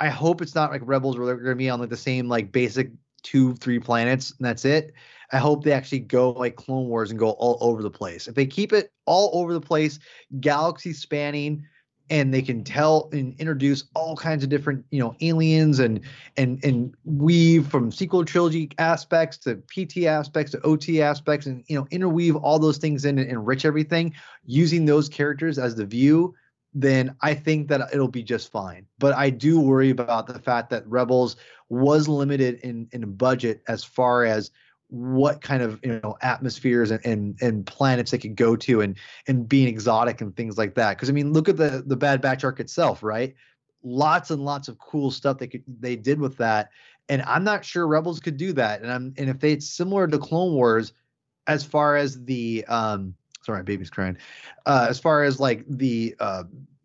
I 0.01 0.11
hope 0.11 0.43
it's 0.43 0.55
not 0.55 0.71
like 0.71 0.83
Rebels 0.85 1.19
where 1.19 1.27
they're 1.27 1.37
going 1.37 1.57
to 1.57 1.57
be 1.57 1.71
on 1.71 1.81
like 1.81 1.91
the 1.91 1.97
same 1.97 2.29
like 2.29 2.53
basic 2.53 2.93
two, 3.23 3.57
three 3.57 3.81
planets 3.81 4.33
and 4.39 4.47
that's 4.47 4.65
it. 4.65 4.95
I 5.33 5.39
hope 5.39 5.65
they 5.65 5.73
actually 5.73 6.01
go 6.01 6.31
like 6.31 6.57
Clone 6.57 6.89
Wars 6.89 7.11
and 7.11 7.19
go 7.19 7.31
all 7.31 7.59
over 7.61 7.83
the 7.83 7.91
place. 7.91 8.29
If 8.29 8.35
they 8.35 8.47
keep 8.47 8.73
it 8.73 8.93
all 9.05 9.31
over 9.35 9.53
the 9.53 9.61
place, 9.61 9.99
galaxy 10.41 10.93
spanning, 10.93 11.67
and 12.11 12.33
they 12.33 12.43
can 12.43 12.65
tell 12.65 13.09
and 13.13 13.35
introduce 13.39 13.85
all 13.95 14.17
kinds 14.17 14.43
of 14.43 14.49
different 14.49 14.85
you 14.91 14.99
know 14.99 15.15
aliens 15.21 15.79
and 15.79 16.01
and 16.37 16.63
and 16.65 16.95
weave 17.05 17.67
from 17.67 17.93
sequel 17.93 18.25
trilogy 18.25 18.71
aspects 18.79 19.37
to 19.39 19.57
pt 19.67 20.07
aspects 20.07 20.53
to 20.53 20.59
ot 20.59 21.01
aspects 21.01 21.47
and 21.47 21.65
you 21.69 21.79
know 21.79 21.87
interweave 21.91 22.37
all 22.37 22.59
those 22.59 22.79
things 22.79 23.05
in 23.05 23.19
and 23.19 23.31
enrich 23.31 23.65
everything 23.65 24.15
using 24.45 24.85
those 24.85 25.09
characters 25.09 25.59
as 25.59 25.75
the 25.75 25.85
view 25.85 26.35
then 26.75 27.15
i 27.21 27.35
think 27.35 27.69
that 27.69 27.89
it'll 27.93 28.09
be 28.09 28.23
just 28.23 28.51
fine 28.51 28.87
but 28.99 29.15
i 29.15 29.29
do 29.31 29.61
worry 29.61 29.91
about 29.91 30.27
the 30.27 30.39
fact 30.39 30.71
that 30.71 30.87
rebels 30.87 31.37
was 31.69 32.09
limited 32.09 32.59
in 32.61 32.89
in 32.93 33.13
budget 33.13 33.63
as 33.69 33.85
far 33.85 34.25
as 34.25 34.51
what 34.91 35.43
kind 35.43 35.63
of 35.63 35.79
you 35.85 36.01
know 36.03 36.17
atmospheres 36.23 36.91
and, 36.91 37.05
and 37.05 37.37
and 37.43 37.67
planets 37.67 38.11
they 38.11 38.19
could 38.19 38.37
go 38.37 38.57
to 38.57 38.81
and 38.81 38.97
and 39.27 39.49
being 39.49 39.69
exotic 39.69 40.21
and 40.21 40.35
things 40.35 40.57
like 40.57 40.75
that. 40.75 40.97
Because 40.97 41.11
i 41.11 41.13
mean 41.13 41.33
look 41.33 41.49
at 41.49 41.57
the 41.57 41.83
the 41.87 41.97
bad 41.97 42.21
batch 42.21 42.45
arc 42.45 42.59
itself 42.61 43.03
right? 43.03 43.35
Lots 43.83 44.31
and 44.31 44.45
lots 44.45 44.67
of 44.69 44.79
cool 44.79 45.11
stuff 45.11 45.39
they 45.39 45.47
could 45.47 45.63
they 45.81 45.95
did 45.95 46.19
with 46.19 46.37
that. 46.39 46.71
And 47.11 47.23
i'm 47.23 47.45
not 47.45 47.65
sure 47.65 47.87
rebels 47.87 48.19
could 48.19 48.37
do 48.39 48.53
that. 48.55 48.83
And 48.83 48.91
i'm 48.91 49.15
and 49.19 49.29
if 49.29 49.39
they, 49.41 49.53
it's 49.53 49.69
similar 49.69 50.07
to 50.09 50.19
clone 50.19 50.55
wars 50.55 50.95
as 51.47 51.65
far 51.65 51.97
as 51.97 52.25
the 52.25 52.65
um 52.69 53.15
sorry 53.43 53.59
my 53.59 53.63
baby's 53.63 53.91
crying. 53.91 54.17
Uh 54.65 54.87
as 54.89 54.99
far 54.99 55.23
as 55.23 55.39
like 55.39 55.65
the 55.69 56.15
uh 56.19 56.45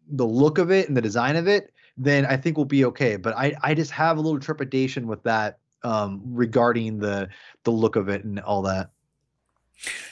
the 0.09 0.27
look 0.27 0.57
of 0.57 0.71
it 0.71 0.89
and 0.89 0.97
the 0.97 1.01
design 1.01 1.37
of 1.37 1.47
it 1.47 1.71
then 1.95 2.25
i 2.25 2.35
think 2.35 2.57
we'll 2.57 2.65
be 2.65 2.83
okay. 2.83 3.15
But 3.15 3.37
i 3.37 3.55
i 3.61 3.73
just 3.73 3.91
have 3.91 4.17
a 4.17 4.21
little 4.21 4.41
trepidation 4.41 5.07
with 5.07 5.23
that 5.23 5.59
um, 5.83 6.21
regarding 6.25 6.99
the 6.99 7.29
the 7.63 7.71
look 7.71 7.95
of 7.95 8.09
it 8.09 8.23
and 8.23 8.39
all 8.39 8.63
that. 8.63 8.91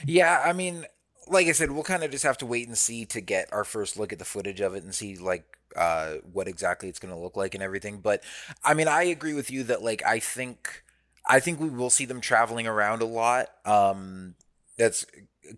Yeah, 0.05 0.41
I 0.43 0.53
mean, 0.53 0.85
like 1.27 1.47
I 1.47 1.51
said, 1.53 1.71
we'll 1.71 1.83
kind 1.83 2.03
of 2.03 2.11
just 2.11 2.23
have 2.23 2.37
to 2.39 2.45
wait 2.45 2.67
and 2.67 2.77
see 2.77 3.05
to 3.05 3.21
get 3.21 3.51
our 3.53 3.63
first 3.63 3.97
look 3.97 4.11
at 4.11 4.19
the 4.19 4.25
footage 4.25 4.59
of 4.61 4.75
it 4.75 4.83
and 4.83 4.93
see 4.93 5.17
like 5.17 5.45
uh, 5.75 6.15
what 6.31 6.47
exactly 6.47 6.89
it's 6.89 6.99
going 6.99 7.13
to 7.13 7.19
look 7.19 7.37
like 7.37 7.53
and 7.53 7.63
everything. 7.63 7.99
But 7.99 8.23
I 8.63 8.73
mean, 8.73 8.87
I 8.87 9.03
agree 9.03 9.33
with 9.33 9.51
you 9.51 9.63
that 9.63 9.81
like 9.81 10.03
I 10.05 10.19
think 10.19 10.83
I 11.25 11.39
think 11.39 11.59
we 11.59 11.69
will 11.69 11.89
see 11.89 12.05
them 12.05 12.21
traveling 12.21 12.67
around 12.67 13.01
a 13.01 13.05
lot. 13.05 13.49
Um, 13.65 14.35
that's 14.77 15.05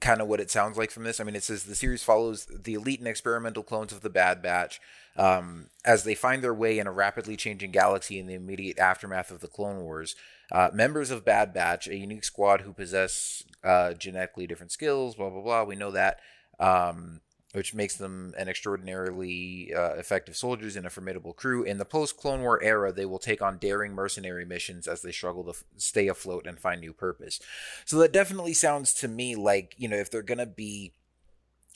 kind 0.01 0.21
of 0.21 0.27
what 0.27 0.39
it 0.39 0.51
sounds 0.51 0.77
like 0.77 0.91
from 0.91 1.03
this. 1.03 1.19
I 1.19 1.23
mean, 1.23 1.35
it 1.35 1.43
says 1.43 1.63
the 1.63 1.75
series 1.75 2.03
follows 2.03 2.45
the 2.45 2.73
elite 2.73 2.99
and 2.99 3.07
experimental 3.07 3.63
clones 3.63 3.91
of 3.91 4.01
the 4.01 4.09
Bad 4.09 4.41
Batch 4.41 4.81
um, 5.17 5.67
as 5.85 6.03
they 6.03 6.15
find 6.15 6.43
their 6.43 6.53
way 6.53 6.79
in 6.79 6.87
a 6.87 6.91
rapidly 6.91 7.35
changing 7.35 7.71
galaxy 7.71 8.19
in 8.19 8.27
the 8.27 8.33
immediate 8.33 8.79
aftermath 8.79 9.31
of 9.31 9.41
the 9.41 9.47
Clone 9.47 9.81
Wars. 9.81 10.15
Uh, 10.51 10.69
members 10.73 11.09
of 11.09 11.25
Bad 11.25 11.53
Batch, 11.53 11.87
a 11.87 11.95
unique 11.95 12.23
squad 12.23 12.61
who 12.61 12.73
possess 12.73 13.43
uh, 13.63 13.93
genetically 13.93 14.45
different 14.45 14.71
skills, 14.71 15.15
blah 15.15 15.29
blah 15.29 15.41
blah. 15.41 15.63
We 15.63 15.75
know 15.75 15.91
that. 15.91 16.19
Um, 16.59 17.21
which 17.53 17.73
makes 17.73 17.95
them 17.95 18.33
an 18.35 18.49
extraordinarily 18.49 19.71
uh, 19.75 19.93
effective 19.93 20.35
soldiers 20.35 20.75
and 20.75 20.87
a 20.87 20.89
formidable 20.89 21.33
crew. 21.33 21.63
In 21.63 21.77
the 21.77 21.85
post 21.85 22.17
Clone 22.17 22.41
War 22.41 22.61
era, 22.63 22.91
they 22.91 23.05
will 23.05 23.19
take 23.19 23.43
on 23.43 23.59
daring 23.59 23.93
mercenary 23.93 24.43
missions 24.43 24.87
as 24.87 25.03
they 25.03 25.11
struggle 25.11 25.43
to 25.43 25.51
f- 25.51 25.63
stay 25.77 26.07
afloat 26.07 26.47
and 26.47 26.59
find 26.59 26.81
new 26.81 26.93
purpose. 26.93 27.39
So 27.85 27.97
that 27.99 28.11
definitely 28.11 28.55
sounds 28.55 28.91
to 28.95 29.07
me 29.07 29.35
like, 29.35 29.75
you 29.77 29.87
know, 29.87 29.97
if 29.97 30.09
they're 30.09 30.23
going 30.23 30.39
to 30.39 30.47
be 30.47 30.93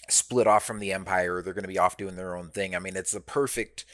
split 0.10 0.48
off 0.48 0.66
from 0.66 0.80
the 0.80 0.94
Empire, 0.94 1.42
they're 1.42 1.54
going 1.54 1.64
to 1.64 1.68
be 1.68 1.80
off 1.80 1.98
doing 1.98 2.16
their 2.16 2.36
own 2.36 2.50
thing. 2.50 2.76
I 2.76 2.80
mean, 2.80 2.96
it's 2.96 3.12
the 3.12 3.20
perfect 3.20 3.86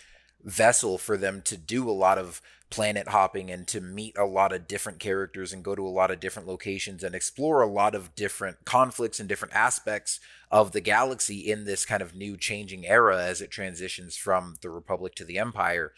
vessel 0.43 0.97
for 0.97 1.17
them 1.17 1.41
to 1.45 1.57
do 1.57 1.89
a 1.89 1.91
lot 1.91 2.17
of 2.17 2.41
planet 2.73 3.09
hopping 3.09 3.51
and 3.51 3.67
to 3.67 3.79
meet 3.79 4.17
a 4.17 4.25
lot 4.25 4.51
of 4.51 4.67
different 4.67 4.99
characters 4.99 5.53
and 5.53 5.63
go 5.63 5.75
to 5.75 5.85
a 5.85 5.89
lot 5.89 6.09
of 6.09 6.19
different 6.19 6.47
locations 6.47 7.03
and 7.03 7.13
explore 7.13 7.61
a 7.61 7.67
lot 7.67 7.93
of 7.93 8.15
different 8.15 8.65
conflicts 8.65 9.19
and 9.19 9.29
different 9.29 9.53
aspects 9.53 10.19
of 10.49 10.71
the 10.71 10.81
galaxy 10.81 11.51
in 11.51 11.65
this 11.65 11.85
kind 11.85 12.01
of 12.01 12.15
new 12.15 12.35
changing 12.35 12.83
era 12.87 13.23
as 13.23 13.41
it 13.41 13.51
transitions 13.51 14.17
from 14.17 14.55
the 14.63 14.71
republic 14.71 15.13
to 15.13 15.23
the 15.23 15.37
empire 15.37 15.93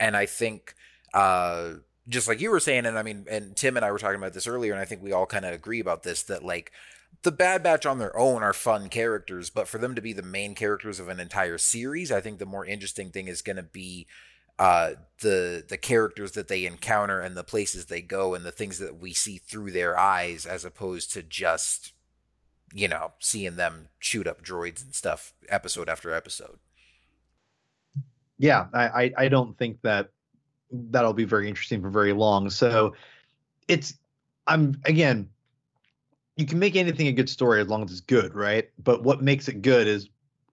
and 0.00 0.16
i 0.16 0.26
think 0.26 0.74
uh 1.14 1.74
just 2.08 2.26
like 2.26 2.40
you 2.40 2.50
were 2.50 2.58
saying 2.58 2.86
and 2.86 2.98
i 2.98 3.04
mean 3.04 3.24
and 3.30 3.56
tim 3.56 3.76
and 3.76 3.86
i 3.86 3.92
were 3.92 3.98
talking 3.98 4.18
about 4.18 4.32
this 4.32 4.48
earlier 4.48 4.72
and 4.72 4.82
i 4.82 4.84
think 4.84 5.00
we 5.00 5.12
all 5.12 5.26
kind 5.26 5.44
of 5.44 5.54
agree 5.54 5.78
about 5.78 6.02
this 6.02 6.24
that 6.24 6.44
like 6.44 6.72
the 7.22 7.32
Bad 7.32 7.62
Batch 7.62 7.86
on 7.86 7.98
their 7.98 8.16
own 8.16 8.42
are 8.42 8.52
fun 8.52 8.88
characters, 8.88 9.50
but 9.50 9.68
for 9.68 9.78
them 9.78 9.94
to 9.94 10.02
be 10.02 10.12
the 10.12 10.22
main 10.22 10.54
characters 10.54 11.00
of 11.00 11.08
an 11.08 11.20
entire 11.20 11.58
series, 11.58 12.12
I 12.12 12.20
think 12.20 12.38
the 12.38 12.46
more 12.46 12.64
interesting 12.64 13.10
thing 13.10 13.28
is 13.28 13.42
going 13.42 13.56
to 13.56 13.62
be 13.62 14.06
uh, 14.58 14.92
the 15.20 15.64
the 15.68 15.76
characters 15.76 16.32
that 16.32 16.48
they 16.48 16.64
encounter 16.64 17.20
and 17.20 17.36
the 17.36 17.44
places 17.44 17.86
they 17.86 18.00
go 18.00 18.34
and 18.34 18.44
the 18.44 18.52
things 18.52 18.78
that 18.78 18.98
we 18.98 19.12
see 19.12 19.38
through 19.38 19.70
their 19.70 19.98
eyes, 19.98 20.46
as 20.46 20.64
opposed 20.64 21.12
to 21.12 21.22
just 21.22 21.92
you 22.72 22.88
know 22.88 23.12
seeing 23.18 23.56
them 23.56 23.88
shoot 23.98 24.26
up 24.26 24.42
droids 24.42 24.82
and 24.82 24.94
stuff 24.94 25.34
episode 25.48 25.88
after 25.88 26.12
episode. 26.12 26.58
Yeah, 28.38 28.66
I 28.72 28.86
I, 28.86 29.12
I 29.18 29.28
don't 29.28 29.56
think 29.58 29.82
that 29.82 30.10
that'll 30.70 31.12
be 31.12 31.24
very 31.24 31.48
interesting 31.48 31.82
for 31.82 31.90
very 31.90 32.12
long. 32.12 32.48
So 32.50 32.94
it's 33.68 33.94
I'm 34.46 34.80
again 34.84 35.28
you 36.36 36.46
can 36.46 36.58
make 36.58 36.76
anything 36.76 37.08
a 37.08 37.12
good 37.12 37.30
story 37.30 37.60
as 37.60 37.68
long 37.68 37.82
as 37.82 37.90
it's 37.90 38.00
good, 38.00 38.34
right? 38.34 38.68
But 38.82 39.02
what 39.02 39.22
makes 39.22 39.48
it 39.48 39.62
good 39.62 39.86
is 39.86 40.08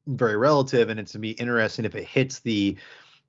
very 0.07 0.37
relative, 0.37 0.89
and 0.89 0.99
it's 0.99 1.11
to 1.13 1.19
be 1.19 1.31
interesting 1.31 1.85
if 1.85 1.95
it 1.95 2.05
hits 2.05 2.39
the 2.39 2.77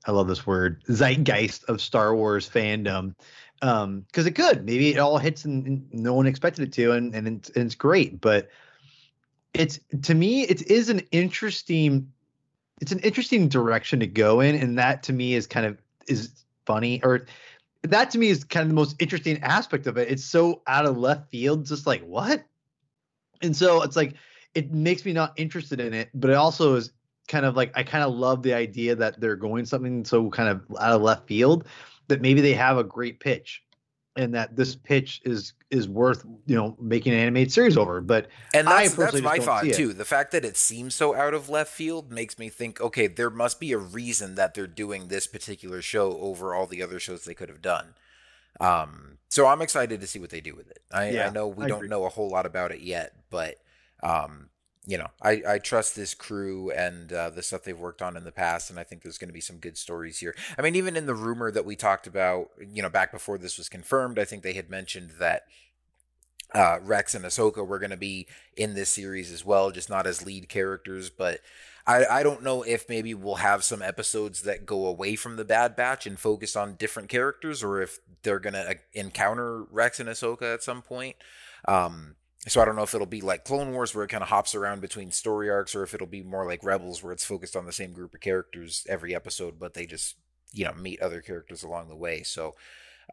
I 0.07 0.13
love 0.13 0.29
this 0.29 0.47
word 0.47 0.83
zeitgeist 0.85 1.65
of 1.65 1.81
Star 1.81 2.15
Wars 2.15 2.49
fandom 2.49 3.15
um 3.63 4.01
because 4.09 4.27
it 4.27 4.33
could 4.33 4.65
maybe 4.65 4.91
it 4.93 4.99
all 4.99 5.17
hits 5.17 5.45
and, 5.45 5.67
and, 5.67 5.87
no 5.93 6.13
one 6.13 6.27
expected 6.27 6.69
it 6.69 6.73
to 6.73 6.93
and 6.93 7.15
and 7.15 7.27
it's, 7.29 7.51
and 7.51 7.65
it's 7.65 7.77
great 7.77 8.21
but 8.21 8.49
it's 9.55 9.79
to 10.03 10.15
me 10.15 10.43
it 10.43 10.67
is 10.71 10.89
an 10.89 11.01
interesting 11.13 12.11
it's 12.81 12.91
an 12.91 12.99
interesting 12.99 13.49
direction 13.49 14.01
to 14.01 14.07
go 14.07 14.41
in 14.41 14.57
and 14.57 14.77
that 14.77 15.05
to 15.05 15.13
me 15.13 15.35
is 15.35 15.47
kind 15.47 15.67
of 15.67 15.79
is 16.09 16.45
funny 16.67 17.01
or 17.05 17.27
that 17.85 18.11
to 18.11 18.19
me 18.19 18.29
is 18.29 18.45
kind 18.45 18.63
of 18.63 18.69
the 18.69 18.75
most 18.75 18.97
interesting 18.99 19.43
aspect 19.43 19.87
of 19.87 19.97
it. 19.97 20.11
It's 20.11 20.25
so 20.25 20.63
out 20.67 20.87
of 20.87 20.97
left 20.97 21.31
field 21.31 21.67
just 21.67 21.87
like 21.87 22.03
what? 22.05 22.45
And 23.43 23.57
so 23.57 23.83
it's 23.83 23.97
like 23.97 24.15
it 24.55 24.73
makes 24.73 25.05
me 25.05 25.13
not 25.13 25.33
interested 25.37 25.81
in 25.81 25.93
it 25.93 26.09
but 26.15 26.31
it 26.31 26.35
also 26.35 26.75
is 26.75 26.93
kind 27.29 27.45
of 27.45 27.57
like 27.57 27.73
i 27.75 27.83
kind 27.83 28.05
of 28.05 28.15
love 28.15 28.43
the 28.43 28.55
idea 28.55 28.95
that 28.95 29.21
they're 29.21 29.37
going 29.37 29.65
something 29.65 30.05
so 30.05 30.31
kind 30.31 30.49
of 30.49 30.63
out 30.81 30.93
of 30.93 31.03
left 31.03 31.27
field 31.27 31.67
that 32.09 32.21
maybe 32.21 32.41
they 32.41 32.53
have 32.53 32.79
a 32.79 32.85
great 32.85 33.21
pitch 33.21 33.63
and 34.17 34.35
that 34.35 34.57
this 34.57 34.77
pitch 34.77 35.21
is 35.25 35.55
is 35.71 35.89
worth 35.89 36.25
you 36.47 36.55
know 36.55 36.77
making 36.81 37.13
an 37.13 37.19
animated 37.19 37.53
series 37.53 37.77
over. 37.77 38.01
But 38.01 38.29
and 38.53 38.67
that's, 38.67 38.95
that's 38.95 39.21
my 39.21 39.39
thought 39.39 39.65
too. 39.65 39.93
The 39.93 40.05
fact 40.05 40.33
that 40.33 40.45
it 40.45 40.57
seems 40.57 40.95
so 40.95 41.15
out 41.15 41.35
of 41.35 41.49
left 41.49 41.73
field 41.73 42.13
makes 42.13 42.39
me 42.39 42.49
think, 42.49 42.81
okay, 42.81 43.07
there 43.07 43.31
must 43.31 43.61
be 43.61 43.73
a 43.73 43.79
reason 43.79 44.35
that 44.37 44.55
they're 44.55 44.67
doing 44.67 45.09
this 45.09 45.27
particular 45.27 45.83
show 45.83 46.19
over 46.19 46.55
all 46.55 46.67
the 46.67 46.83
other 46.83 47.01
shows 47.01 47.25
they 47.25 47.35
could 47.35 47.49
have 47.49 47.63
done. 47.63 47.95
Um, 48.61 49.19
so 49.29 49.47
I'm 49.47 49.63
excited 49.63 50.01
to 50.01 50.07
see 50.07 50.21
what 50.21 50.31
they 50.31 50.41
do 50.41 50.55
with 50.55 50.71
it. 50.71 50.79
I, 50.93 51.11
yeah, 51.11 51.27
I 51.27 51.31
know 51.31 51.49
we 51.49 51.65
I 51.65 51.69
don't 51.69 51.79
agree. 51.79 51.89
know 51.89 52.05
a 52.05 52.09
whole 52.09 52.29
lot 52.29 52.47
about 52.47 52.71
it 52.71 52.81
yet, 52.81 53.13
but 53.31 53.57
um, 54.03 54.49
you 54.87 54.99
know, 54.99 55.09
I, 55.23 55.43
I 55.49 55.59
trust 55.59 55.97
this 55.97 56.15
crew 56.15 56.71
and 56.71 57.13
uh, 57.13 57.31
the 57.31 57.43
stuff 57.43 57.63
they've 57.65 57.79
worked 57.79 58.03
on 58.03 58.17
in 58.17 58.25
the 58.25 58.33
past, 58.33 58.69
and 58.69 58.79
I 58.79 58.85
think 58.85 59.03
there's 59.03 59.19
going 59.19 59.29
to 59.29 59.35
be 59.35 59.41
some 59.41 59.57
good 59.57 59.79
stories 59.79 60.19
here. 60.19 60.35
I 60.59 60.63
mean, 60.63 60.77
even 60.77 60.97
in 60.97 61.07
the 61.07 61.15
rumor 61.15 61.51
that 61.51 61.65
we 61.65 61.75
talked 61.75 62.07
about, 62.07 62.51
you 62.61 62.83
know, 62.83 62.91
back 62.91 63.11
before 63.11 63.39
this 63.39 63.57
was 63.57 63.69
confirmed, 63.69 64.19
I 64.19 64.25
think 64.25 64.43
they 64.43 64.53
had 64.53 64.69
mentioned 64.69 65.13
that 65.19 65.45
uh, 66.55 66.79
Rex 66.83 67.15
and 67.15 67.25
Ahsoka 67.25 67.67
were 67.67 67.79
going 67.79 67.91
to 67.91 67.97
be 67.97 68.27
in 68.57 68.75
this 68.75 68.91
series 68.91 69.33
as 69.33 69.45
well, 69.45 69.71
just 69.71 69.89
not 69.89 70.07
as 70.07 70.25
lead 70.25 70.49
characters. 70.49 71.09
But 71.09 71.41
I, 71.87 72.05
I 72.05 72.23
don't 72.23 72.43
know 72.43 72.63
if 72.63 72.89
maybe 72.89 73.15
we'll 73.15 73.37
have 73.37 73.65
some 73.65 73.83
episodes 73.83 74.43
that 74.43 74.67
go 74.67 74.87
away 74.87 75.17
from 75.17 75.37
the 75.37 75.45
Bad 75.45 75.77
Batch 75.77 76.07
and 76.07 76.19
focus 76.19 76.57
on 76.57 76.75
different 76.75 77.09
characters, 77.09 77.63
or 77.63 77.81
if 77.81 77.99
they're 78.23 78.39
going 78.39 78.55
to 78.55 78.71
uh, 78.71 78.75
encounter 78.93 79.63
Rex 79.65 79.99
and 79.99 80.09
Ahsoka 80.09 80.53
at 80.55 80.63
some 80.63 80.83
point. 80.83 81.17
Um, 81.67 82.17
so 82.47 82.61
I 82.61 82.65
don't 82.65 82.77
know 82.77 82.83
if 82.83 82.95
it'll 82.95 83.07
be 83.07 83.23
like 83.23 83.45
Clone 83.45 83.73
Wars 83.73 83.95
where 83.95 84.05
it 84.05 84.09
kind 84.09 84.23
of 84.23 84.29
hops 84.29 84.55
around 84.55 84.81
between 84.81 85.11
story 85.11 85.49
arcs, 85.49 85.75
or 85.75 85.83
if 85.83 85.95
it'll 85.95 86.07
be 86.07 86.23
more 86.23 86.47
like 86.47 86.65
Rebels 86.65 87.03
where 87.03 87.13
it's 87.13 87.25
focused 87.25 87.57
on 87.57 87.67
the 87.67 87.73
same 87.73 87.93
group 87.93 88.15
of 88.15 88.21
characters 88.21 88.87
every 88.89 89.15
episode, 89.15 89.59
but 89.59 89.75
they 89.75 89.87
just 89.87 90.17
you 90.53 90.65
know 90.65 90.75
meet 90.75 91.01
other 91.01 91.21
characters 91.21 91.63
along 91.63 91.89
the 91.89 91.97
way. 91.97 92.23
So 92.23 92.55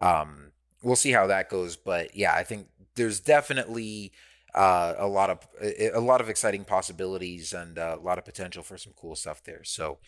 um, 0.02 0.52
we'll 0.84 0.96
see 0.96 1.12
how 1.12 1.28
that 1.28 1.50
goes. 1.50 1.78
But 1.78 2.16
yeah, 2.16 2.34
I 2.34 2.44
think 2.44 2.68
there's 2.96 3.20
definitely 3.20 4.12
uh, 4.54 4.96
a 4.98 5.08
lot 5.08 5.30
of 5.30 5.48
a 5.62 6.00
lot 6.02 6.22
of 6.22 6.30
exciting 6.30 6.66
possibilities 6.66 7.54
and 7.54 7.80
uh, 7.80 7.98
a 8.00 8.04
lot 8.04 8.18
of 8.18 8.26
potential 8.26 8.64
for 8.64 8.78
some 8.78 8.94
cool 8.96 9.16
stuff 9.16 9.44
there. 9.44 9.64
So 9.64 10.00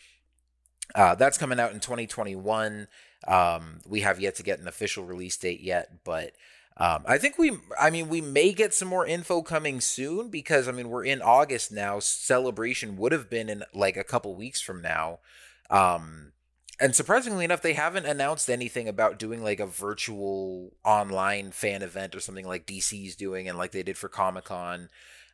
uh, 0.94 1.14
that's 1.14 1.38
coming 1.38 1.58
out 1.58 1.72
in 1.72 1.80
2021. 1.80 2.88
Um, 3.26 3.80
we 3.86 4.00
have 4.00 4.20
yet 4.20 4.34
to 4.36 4.42
get 4.42 4.60
an 4.60 4.68
official 4.68 5.04
release 5.04 5.36
date 5.36 5.60
yet, 5.60 6.04
but 6.04 6.32
um, 6.76 7.04
I 7.06 7.18
think 7.18 7.38
we, 7.38 7.52
I 7.80 7.90
mean, 7.90 8.08
we 8.08 8.20
may 8.20 8.52
get 8.52 8.74
some 8.74 8.88
more 8.88 9.06
info 9.06 9.42
coming 9.42 9.80
soon 9.80 10.28
because 10.28 10.66
I 10.66 10.72
mean 10.72 10.88
we're 10.88 11.04
in 11.04 11.22
August 11.22 11.70
now. 11.70 12.00
Celebration 12.00 12.96
would 12.96 13.12
have 13.12 13.30
been 13.30 13.48
in 13.48 13.62
like 13.72 13.96
a 13.96 14.04
couple 14.04 14.34
weeks 14.34 14.60
from 14.60 14.82
now, 14.82 15.20
um, 15.70 16.32
and 16.80 16.94
surprisingly 16.94 17.44
enough, 17.44 17.62
they 17.62 17.74
haven't 17.74 18.06
announced 18.06 18.50
anything 18.50 18.88
about 18.88 19.20
doing 19.20 19.42
like 19.42 19.60
a 19.60 19.66
virtual 19.66 20.72
online 20.84 21.52
fan 21.52 21.82
event 21.82 22.14
or 22.14 22.20
something 22.20 22.46
like 22.46 22.66
DC's 22.66 23.14
doing 23.14 23.48
and 23.48 23.56
like 23.56 23.70
they 23.70 23.84
did 23.84 23.96
for 23.96 24.08
Comic 24.08 24.44
Con. 24.44 24.88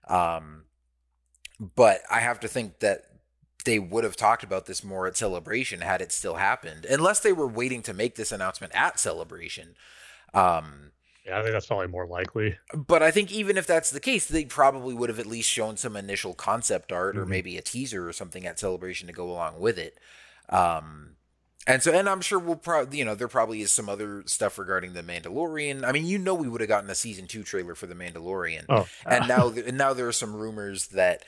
Um, 0.09 0.65
but 1.59 2.03
I 2.11 2.21
have 2.21 2.41
to 2.41 2.49
think 2.49 2.81
that 2.81 3.05
they 3.65 3.79
would 3.79 4.05
have 4.05 4.17
talked 4.17 4.43
about 4.43 4.67
this 4.67 4.85
more 4.85 5.07
at 5.07 5.17
Celebration 5.17 5.81
had 5.81 6.03
it 6.03 6.13
still 6.13 6.35
happened, 6.35 6.85
unless 6.85 7.21
they 7.21 7.33
were 7.33 7.49
waiting 7.49 7.83
to 7.83 7.95
make 7.95 8.17
this 8.17 8.33
announcement 8.33 8.75
at 8.75 8.99
Celebration. 8.99 9.75
Um, 10.35 10.93
yeah, 11.27 11.39
I 11.39 11.43
think 11.43 11.53
that's 11.53 11.67
probably 11.67 11.89
more 11.89 12.07
likely. 12.07 12.57
But 12.75 13.03
I 13.03 13.11
think 13.11 13.31
even 13.31 13.57
if 13.57 13.67
that's 13.67 13.91
the 13.91 14.01
case, 14.01 14.27
they 14.27 14.45
probably 14.45 14.95
would 14.95 15.11
have 15.11 15.19
at 15.19 15.27
least 15.27 15.51
shown 15.51 15.77
some 15.77 15.97
initial 15.97 16.35
concept 16.35 16.93
art 16.93 17.17
or 17.17 17.23
mm-hmm. 17.23 17.31
maybe 17.31 17.59
a 17.59 17.63
teaser 17.63 18.09
or 18.09 18.13
something 18.13 18.47
at 18.47 18.59
Celebration 18.59 19.07
to 19.07 19.13
go 19.13 19.31
along 19.31 19.61
with 19.61 19.79
it. 19.79 19.99
Um, 20.49 21.17
and 21.67 21.83
so, 21.83 21.93
and 21.93 22.09
I'm 22.09 22.23
sure 22.23 22.39
we'll 22.39 22.57
probably, 22.57 22.99
you 22.99 23.05
know, 23.05 23.15
there 23.15 23.29
probably 23.29 23.61
is 23.61 23.71
some 23.71 23.89
other 23.89 24.23
stuff 24.27 24.59
regarding 24.59 24.95
the 24.95 25.03
Mandalorian. 25.03 25.85
I 25.85 25.93
mean, 25.93 26.07
you 26.07 26.19
know, 26.19 26.35
we 26.35 26.49
would 26.49 26.63
have 26.63 26.69
gotten 26.69 26.89
a 26.89 26.95
season 26.95 27.27
two 27.27 27.43
trailer 27.43 27.75
for 27.75 27.87
the 27.87 27.95
Mandalorian, 27.95 28.65
oh. 28.69 28.89
and 29.05 29.29
now, 29.29 29.49
and 29.51 29.77
now 29.77 29.93
there 29.93 30.09
are 30.09 30.13
some 30.13 30.35
rumors 30.35 30.89
that 30.89 31.23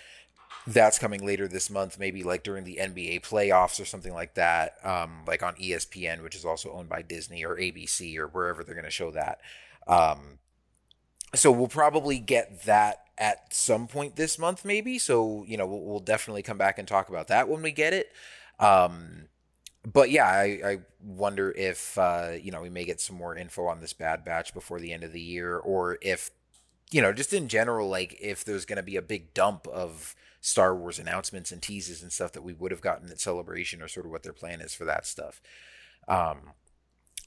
that's 0.66 0.98
coming 0.98 1.24
later 1.24 1.48
this 1.48 1.68
month, 1.68 1.98
maybe 1.98 2.22
like 2.22 2.44
during 2.44 2.64
the 2.64 2.78
NBA 2.80 3.22
playoffs 3.22 3.80
or 3.80 3.84
something 3.84 4.14
like 4.14 4.34
that, 4.34 4.76
um, 4.84 5.22
like 5.26 5.42
on 5.42 5.54
ESPN, 5.56 6.22
which 6.22 6.34
is 6.34 6.44
also 6.44 6.72
owned 6.72 6.88
by 6.88 7.02
Disney 7.02 7.44
or 7.44 7.56
ABC 7.56 8.16
or 8.16 8.28
wherever 8.28 8.64
they're 8.64 8.74
going 8.74 8.84
to 8.84 8.90
show 8.90 9.10
that. 9.10 9.40
Um, 9.86 10.38
so 11.34 11.50
we'll 11.50 11.68
probably 11.68 12.18
get 12.18 12.64
that 12.64 12.98
at 13.18 13.54
some 13.54 13.86
point 13.86 14.16
this 14.16 14.38
month, 14.38 14.64
maybe. 14.64 14.98
So 14.98 15.44
you 15.46 15.56
know, 15.56 15.66
we'll, 15.66 15.80
we'll 15.80 16.00
definitely 16.00 16.42
come 16.42 16.58
back 16.58 16.78
and 16.78 16.86
talk 16.86 17.08
about 17.08 17.28
that 17.28 17.48
when 17.48 17.62
we 17.62 17.72
get 17.72 17.92
it. 17.92 18.12
Um, 18.58 19.28
but 19.90 20.10
yeah, 20.10 20.26
I, 20.26 20.60
I 20.64 20.78
wonder 21.02 21.50
if 21.52 21.98
uh, 21.98 22.32
you 22.40 22.52
know 22.52 22.62
we 22.62 22.68
may 22.70 22.84
get 22.84 23.00
some 23.00 23.16
more 23.16 23.36
info 23.36 23.66
on 23.66 23.80
this 23.80 23.92
Bad 23.92 24.24
Batch 24.24 24.54
before 24.54 24.80
the 24.80 24.92
end 24.92 25.04
of 25.04 25.12
the 25.12 25.20
year, 25.20 25.56
or 25.58 25.98
if 26.00 26.30
you 26.90 27.00
know, 27.00 27.12
just 27.12 27.32
in 27.32 27.48
general, 27.48 27.88
like 27.88 28.16
if 28.20 28.44
there's 28.44 28.66
going 28.66 28.76
to 28.76 28.82
be 28.82 28.96
a 28.96 29.02
big 29.02 29.34
dump 29.34 29.66
of 29.66 30.14
Star 30.40 30.76
Wars 30.76 30.98
announcements 30.98 31.50
and 31.50 31.62
teases 31.62 32.02
and 32.02 32.12
stuff 32.12 32.32
that 32.32 32.42
we 32.42 32.52
would 32.52 32.70
have 32.70 32.82
gotten 32.82 33.10
at 33.10 33.20
Celebration, 33.20 33.82
or 33.82 33.88
sort 33.88 34.06
of 34.06 34.12
what 34.12 34.22
their 34.22 34.32
plan 34.32 34.60
is 34.60 34.74
for 34.74 34.84
that 34.84 35.06
stuff. 35.06 35.40
Um, 36.06 36.52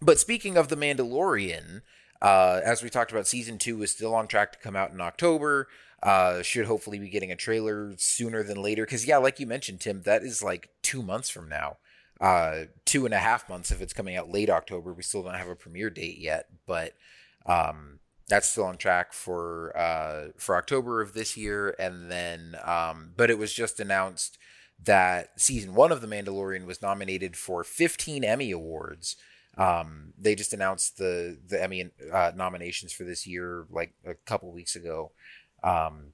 but 0.02 0.20
speaking 0.20 0.56
of 0.56 0.68
the 0.68 0.78
Mandalorian, 0.78 1.82
uh, 2.26 2.60
as 2.66 2.82
we 2.82 2.90
talked 2.90 3.12
about, 3.12 3.28
season 3.28 3.60
two 3.60 3.84
is 3.84 3.92
still 3.92 4.16
on 4.16 4.28
track 4.28 4.52
to 4.52 4.58
come 4.58 4.76
out 4.76 4.92
in 4.92 5.00
October. 5.00 5.68
Uh, 6.02 6.42
should 6.42 6.66
hopefully 6.66 6.98
be 6.98 7.08
getting 7.08 7.32
a 7.32 7.36
trailer 7.36 7.94
sooner 7.98 8.42
than 8.42 8.60
later. 8.60 8.84
Because 8.84 9.06
yeah, 9.06 9.18
like 9.18 9.40
you 9.40 9.46
mentioned, 9.46 9.80
Tim, 9.80 10.02
that 10.02 10.24
is 10.24 10.42
like 10.42 10.70
two 10.82 11.04
months 11.04 11.30
from 11.30 11.48
now. 11.48 11.78
Uh, 12.20 12.64
two 12.84 13.06
and 13.06 13.14
a 13.14 13.20
half 13.20 13.48
months 13.48 13.70
if 13.70 13.80
it's 13.80 13.94
coming 13.94 14.16
out 14.16 14.32
late 14.32 14.50
October. 14.50 14.92
We 14.92 15.04
still 15.04 15.22
don't 15.22 15.36
have 15.36 15.50
a 15.50 15.56
premiere 15.56 15.92
date 15.92 16.18
yet, 16.18 16.48
but 16.66 16.94
um, 17.46 18.00
that's 18.28 18.50
still 18.50 18.64
on 18.64 18.78
track 18.78 19.14
for 19.14 19.78
uh, 19.78 20.30
for 20.36 20.56
October 20.56 21.02
of 21.02 21.14
this 21.14 21.38
year. 21.38 21.76
And 21.78 22.10
then, 22.10 22.56
um, 22.66 23.12
but 23.16 23.30
it 23.30 23.38
was 23.38 23.54
just 23.54 23.80
announced 23.80 24.40
that 24.84 25.40
season 25.40 25.76
one 25.76 25.92
of 25.92 26.02
The 26.02 26.08
Mandalorian 26.08 26.66
was 26.66 26.82
nominated 26.82 27.38
for 27.38 27.64
15 27.64 28.24
Emmy 28.24 28.50
awards. 28.50 29.16
Um, 29.58 30.14
they 30.18 30.36
just 30.36 30.54
announced 30.54 30.98
the 30.98 31.38
the 31.48 31.62
Emmy 31.62 31.90
uh, 32.12 32.32
nominations 32.36 32.94
for 32.94 33.04
this 33.04 33.26
year 33.26 33.66
like 33.70 33.94
a 34.06 34.14
couple 34.14 34.52
weeks 34.52 34.76
ago, 34.76 35.12
um, 35.64 36.14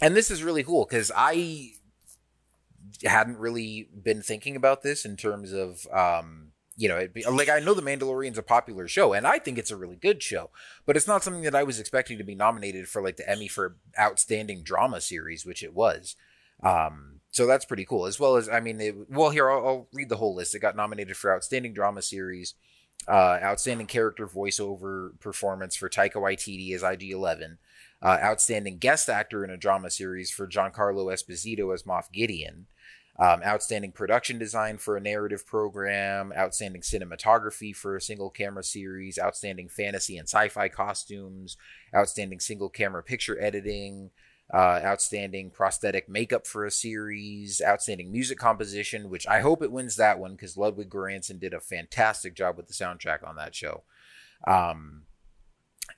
and 0.00 0.16
this 0.16 0.30
is 0.30 0.42
really 0.42 0.62
cool 0.62 0.86
because 0.88 1.10
I 1.14 1.72
hadn't 3.04 3.38
really 3.38 3.88
been 4.02 4.22
thinking 4.22 4.56
about 4.56 4.82
this 4.82 5.04
in 5.04 5.16
terms 5.16 5.52
of 5.52 5.86
um, 5.92 6.52
you 6.80 6.88
know, 6.88 7.06
be, 7.08 7.22
like 7.24 7.50
I 7.50 7.60
know 7.60 7.74
The 7.74 7.82
Mandalorian's 7.82 8.38
a 8.38 8.42
popular 8.42 8.88
show, 8.88 9.12
and 9.12 9.26
I 9.26 9.38
think 9.38 9.58
it's 9.58 9.70
a 9.70 9.76
really 9.76 9.96
good 9.96 10.22
show, 10.22 10.50
but 10.86 10.96
it's 10.96 11.06
not 11.06 11.22
something 11.22 11.42
that 11.42 11.54
I 11.54 11.62
was 11.62 11.78
expecting 11.78 12.16
to 12.16 12.24
be 12.24 12.34
nominated 12.34 12.88
for 12.88 13.02
like 13.02 13.18
the 13.18 13.28
Emmy 13.28 13.48
for 13.48 13.76
Outstanding 13.98 14.62
Drama 14.62 15.02
Series, 15.02 15.44
which 15.44 15.62
it 15.62 15.74
was. 15.74 16.16
Um, 16.62 17.19
so 17.30 17.46
that's 17.46 17.64
pretty 17.64 17.84
cool. 17.84 18.06
As 18.06 18.18
well 18.18 18.36
as, 18.36 18.48
I 18.48 18.60
mean, 18.60 19.06
well, 19.08 19.30
here 19.30 19.50
I'll, 19.50 19.66
I'll, 19.66 19.88
read 19.92 20.08
the 20.08 20.16
whole 20.16 20.34
list. 20.34 20.54
It 20.54 20.60
got 20.60 20.76
nominated 20.76 21.16
for 21.16 21.34
Outstanding 21.34 21.72
Drama 21.72 22.02
Series, 22.02 22.54
uh, 23.06 23.38
Outstanding 23.42 23.86
Character 23.86 24.26
Voiceover 24.26 25.18
Performance 25.20 25.76
for 25.76 25.88
Taika 25.88 26.16
Waititi 26.16 26.74
as 26.74 26.82
IG 26.82 27.10
Eleven, 27.10 27.58
uh, 28.02 28.18
Outstanding 28.22 28.78
Guest 28.78 29.08
Actor 29.08 29.44
in 29.44 29.50
a 29.50 29.56
Drama 29.56 29.90
Series 29.90 30.30
for 30.30 30.48
Giancarlo 30.48 31.12
Esposito 31.12 31.72
as 31.72 31.84
Moff 31.84 32.10
Gideon, 32.12 32.66
um, 33.20 33.42
Outstanding 33.44 33.92
Production 33.92 34.38
Design 34.38 34.78
for 34.78 34.96
a 34.96 35.00
Narrative 35.00 35.46
Program, 35.46 36.32
Outstanding 36.36 36.82
Cinematography 36.82 37.76
for 37.76 37.94
a 37.94 38.00
Single 38.00 38.30
Camera 38.30 38.64
Series, 38.64 39.18
Outstanding 39.20 39.68
Fantasy 39.68 40.16
and 40.16 40.28
Sci-Fi 40.28 40.68
Costumes, 40.68 41.56
Outstanding 41.94 42.40
Single 42.40 42.70
Camera 42.70 43.04
Picture 43.04 43.40
Editing 43.40 44.10
uh, 44.52 44.80
outstanding 44.82 45.50
prosthetic 45.50 46.08
makeup 46.08 46.46
for 46.46 46.64
a 46.64 46.70
series, 46.70 47.62
outstanding 47.64 48.10
music 48.10 48.38
composition, 48.38 49.08
which 49.08 49.26
I 49.26 49.40
hope 49.40 49.62
it 49.62 49.70
wins 49.70 49.96
that 49.96 50.18
one 50.18 50.32
because 50.32 50.56
Ludwig 50.56 50.90
Göransson 50.90 51.38
did 51.38 51.54
a 51.54 51.60
fantastic 51.60 52.34
job 52.34 52.56
with 52.56 52.66
the 52.66 52.74
soundtrack 52.74 53.26
on 53.26 53.36
that 53.36 53.54
show. 53.54 53.84
Um, 54.46 55.02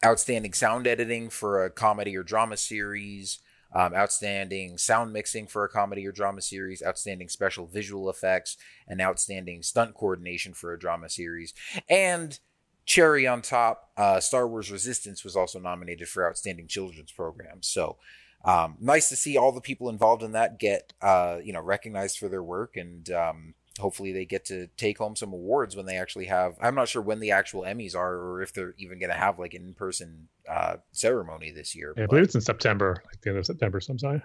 outstanding 0.05 0.53
sound 0.53 0.87
editing 0.87 1.31
for 1.31 1.65
a 1.65 1.71
comedy 1.71 2.17
or 2.17 2.23
drama 2.23 2.57
series, 2.57 3.39
um, 3.75 3.95
outstanding 3.95 4.77
sound 4.77 5.13
mixing 5.13 5.47
for 5.47 5.65
a 5.65 5.69
comedy 5.69 6.07
or 6.07 6.13
drama 6.13 6.43
series, 6.43 6.83
outstanding 6.83 7.29
special 7.29 7.67
visual 7.67 8.11
effects, 8.11 8.59
and 8.87 9.01
outstanding 9.01 9.63
stunt 9.63 9.95
coordination 9.95 10.53
for 10.53 10.75
a 10.75 10.79
drama 10.79 11.09
series. 11.09 11.55
And 11.89 12.39
cherry 12.85 13.27
on 13.27 13.41
top, 13.41 13.91
uh, 13.97 14.21
Star 14.21 14.47
Wars 14.47 14.71
Resistance 14.71 15.25
was 15.25 15.37
also 15.37 15.59
nominated 15.59 16.09
for 16.09 16.29
outstanding 16.29 16.69
children's 16.69 17.13
Program. 17.13 17.63
So 17.63 17.97
um, 18.45 18.77
nice 18.81 19.09
to 19.09 19.17
see 19.17 19.37
all 19.37 19.53
the 19.53 19.61
people 19.61 19.89
involved 19.89 20.23
in 20.23 20.33
that 20.33 20.59
get 20.59 20.93
uh, 21.01 21.39
you 21.43 21.53
know 21.53 21.61
recognized 21.61 22.19
for 22.19 22.29
their 22.29 22.43
work 22.43 22.77
and 22.77 23.11
um, 23.11 23.55
hopefully 23.79 24.13
they 24.13 24.25
get 24.25 24.45
to 24.47 24.67
take 24.77 24.99
home 24.99 25.17
some 25.17 25.33
awards 25.33 25.75
when 25.77 25.87
they 25.87 25.97
actually 25.97 26.27
have 26.27 26.57
i'm 26.61 26.75
not 26.75 26.89
sure 26.89 27.01
when 27.01 27.21
the 27.21 27.31
actual 27.31 27.63
emmys 27.63 27.97
are 27.97 28.15
or 28.15 28.43
if 28.43 28.53
they're 28.53 28.75
even 28.79 28.99
going 28.99 29.11
to 29.11 29.17
have 29.17 29.39
like 29.39 29.55
an 29.55 29.63
in-person 29.63 30.29
uh, 30.49 30.77
ceremony 30.93 31.51
this 31.51 31.75
year 31.75 31.95
yeah, 31.97 32.05
i 32.05 32.07
believe 32.07 32.25
it's 32.25 32.35
in 32.35 32.41
september 32.41 33.03
like 33.07 33.21
the 33.23 33.31
end 33.31 33.39
of 33.39 33.47
september 33.47 33.81
sometime 33.81 34.23